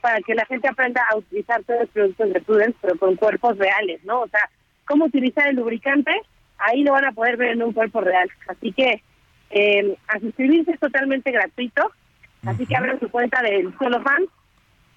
para 0.00 0.20
que 0.20 0.34
la 0.34 0.44
gente 0.46 0.68
aprenda 0.68 1.02
a 1.10 1.16
utilizar 1.16 1.64
todos 1.64 1.80
los 1.80 1.90
productos 1.90 2.32
de 2.32 2.40
Prudence, 2.42 2.78
pero 2.80 2.98
con 2.98 3.16
cuerpos 3.16 3.58
reales, 3.58 4.04
¿no? 4.04 4.20
O 4.20 4.28
sea, 4.28 4.48
cómo 4.86 5.06
utilizar 5.06 5.48
el 5.48 5.56
lubricante, 5.56 6.12
ahí 6.58 6.82
lo 6.82 6.92
van 6.92 7.06
a 7.06 7.12
poder 7.12 7.36
ver 7.36 7.50
en 7.50 7.62
un 7.62 7.72
cuerpo 7.72 8.00
real. 8.00 8.28
Así 8.46 8.72
que 8.72 9.02
eh, 9.50 9.96
a 10.08 10.18
suscribirse 10.20 10.72
es 10.72 10.80
totalmente 10.80 11.30
gratuito, 11.30 11.90
así 12.44 12.66
que 12.66 12.76
abran 12.76 13.00
su 13.00 13.08
cuenta 13.10 13.42
del 13.42 13.76
Solo 13.78 14.02
Fan 14.02 14.24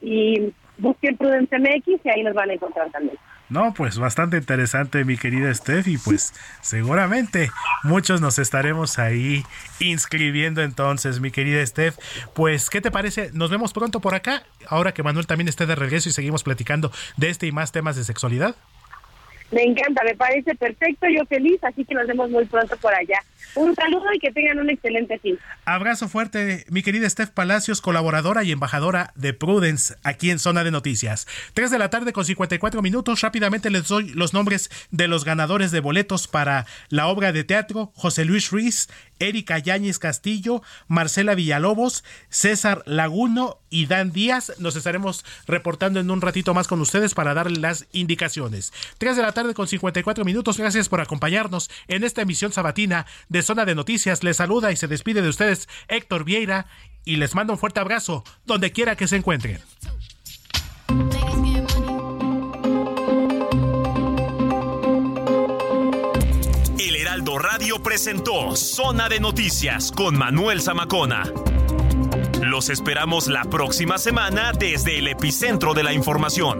y 0.01 0.53
busquen 0.77 1.17
Prudence 1.17 1.57
MX 1.57 2.05
y 2.05 2.09
ahí 2.09 2.23
nos 2.23 2.33
van 2.33 2.49
a 2.49 2.53
encontrar 2.53 2.89
también. 2.91 3.17
No, 3.49 3.73
pues 3.73 3.97
bastante 3.97 4.37
interesante, 4.37 5.03
mi 5.05 5.17
querida 5.17 5.51
Steph, 5.51 5.87
y 5.87 5.97
pues 5.97 6.33
seguramente 6.61 7.49
muchos 7.83 8.21
nos 8.21 8.37
estaremos 8.37 8.99
ahí 8.99 9.43
inscribiendo 9.79 10.61
entonces, 10.61 11.19
mi 11.19 11.31
querida 11.31 11.65
Steph. 11.65 11.97
Pues, 12.35 12.69
¿qué 12.69 12.79
te 12.79 12.91
parece? 12.91 13.31
Nos 13.33 13.49
vemos 13.49 13.73
pronto 13.73 14.01
por 14.01 14.13
acá, 14.13 14.43
ahora 14.67 14.93
que 14.93 15.01
Manuel 15.01 15.25
también 15.25 15.47
esté 15.47 15.65
de 15.65 15.73
regreso 15.73 16.09
y 16.09 16.11
seguimos 16.11 16.43
platicando 16.43 16.91
de 17.17 17.29
este 17.29 17.47
y 17.47 17.51
más 17.51 17.71
temas 17.71 17.95
de 17.95 18.03
sexualidad. 18.03 18.55
Me 19.51 19.63
encanta, 19.63 20.03
me 20.03 20.13
parece 20.13 20.53
perfecto, 20.53 21.07
yo 21.09 21.25
feliz, 21.25 21.59
así 21.63 21.83
que 21.83 21.95
nos 21.95 22.05
vemos 22.05 22.29
muy 22.29 22.45
pronto 22.45 22.77
por 22.77 22.93
allá. 22.93 23.19
Un 23.55 23.75
saludo 23.75 24.05
y 24.13 24.19
que 24.19 24.31
tengan 24.31 24.59
un 24.59 24.69
excelente 24.69 25.19
fin. 25.19 25.37
Abrazo 25.65 26.07
fuerte, 26.07 26.65
mi 26.69 26.83
querida 26.83 27.09
Steph 27.09 27.29
Palacios, 27.31 27.81
colaboradora 27.81 28.43
y 28.43 28.51
embajadora 28.51 29.11
de 29.15 29.33
Prudence 29.33 29.95
aquí 30.03 30.29
en 30.29 30.39
Zona 30.39 30.63
de 30.63 30.71
Noticias. 30.71 31.27
Tres 31.53 31.71
de 31.71 31.79
la 31.79 31.89
tarde 31.89 32.13
con 32.13 32.25
54 32.25 32.81
minutos. 32.81 33.21
Rápidamente 33.21 33.69
les 33.69 33.87
doy 33.87 34.09
los 34.09 34.33
nombres 34.33 34.69
de 34.91 35.07
los 35.07 35.25
ganadores 35.25 35.71
de 35.71 35.79
boletos 35.79 36.27
para 36.27 36.65
la 36.89 37.07
obra 37.07 37.31
de 37.31 37.43
teatro 37.43 37.91
José 37.95 38.25
Luis 38.25 38.51
Ruiz, 38.51 38.87
Erika 39.19 39.57
Yáñez 39.57 39.99
Castillo, 39.99 40.61
Marcela 40.87 41.35
Villalobos, 41.35 42.03
César 42.29 42.83
Laguno 42.85 43.59
y 43.69 43.87
Dan 43.87 44.11
Díaz. 44.11 44.53
Nos 44.59 44.75
estaremos 44.75 45.25
reportando 45.47 45.99
en 45.99 46.11
un 46.11 46.21
ratito 46.21 46.53
más 46.53 46.67
con 46.67 46.81
ustedes 46.81 47.13
para 47.13 47.33
darles 47.33 47.59
las 47.59 47.87
indicaciones. 47.91 48.71
3 48.97 49.15
de 49.15 49.21
la 49.21 49.31
tarde 49.31 49.53
con 49.53 49.67
54 49.67 50.23
minutos. 50.25 50.57
Gracias 50.57 50.89
por 50.89 51.01
acompañarnos 51.01 51.69
en 51.87 52.03
esta 52.03 52.21
emisión 52.21 52.51
sabatina 52.51 53.05
de 53.27 53.38
Zona 53.43 53.65
de 53.65 53.75
Noticias. 53.75 54.23
Les 54.23 54.37
saluda 54.37 54.71
y 54.71 54.75
se 54.75 54.87
despide 54.87 55.21
de 55.21 55.29
ustedes 55.29 55.67
Héctor 55.87 56.23
Vieira 56.23 56.67
y 57.05 57.17
les 57.17 57.35
mando 57.35 57.53
un 57.53 57.59
fuerte 57.59 57.79
abrazo 57.79 58.23
donde 58.45 58.71
quiera 58.71 58.95
que 58.95 59.07
se 59.07 59.15
encuentren. 59.15 59.59
Radio 67.39 67.81
presentó 67.81 68.55
Zona 68.55 69.07
de 69.07 69.19
Noticias 69.19 69.91
con 69.91 70.17
Manuel 70.17 70.61
Zamacona. 70.61 71.23
Los 72.41 72.69
esperamos 72.69 73.27
la 73.27 73.43
próxima 73.45 73.97
semana 73.97 74.51
desde 74.51 74.99
el 74.99 75.07
epicentro 75.07 75.73
de 75.73 75.83
la 75.83 75.93
información. 75.93 76.59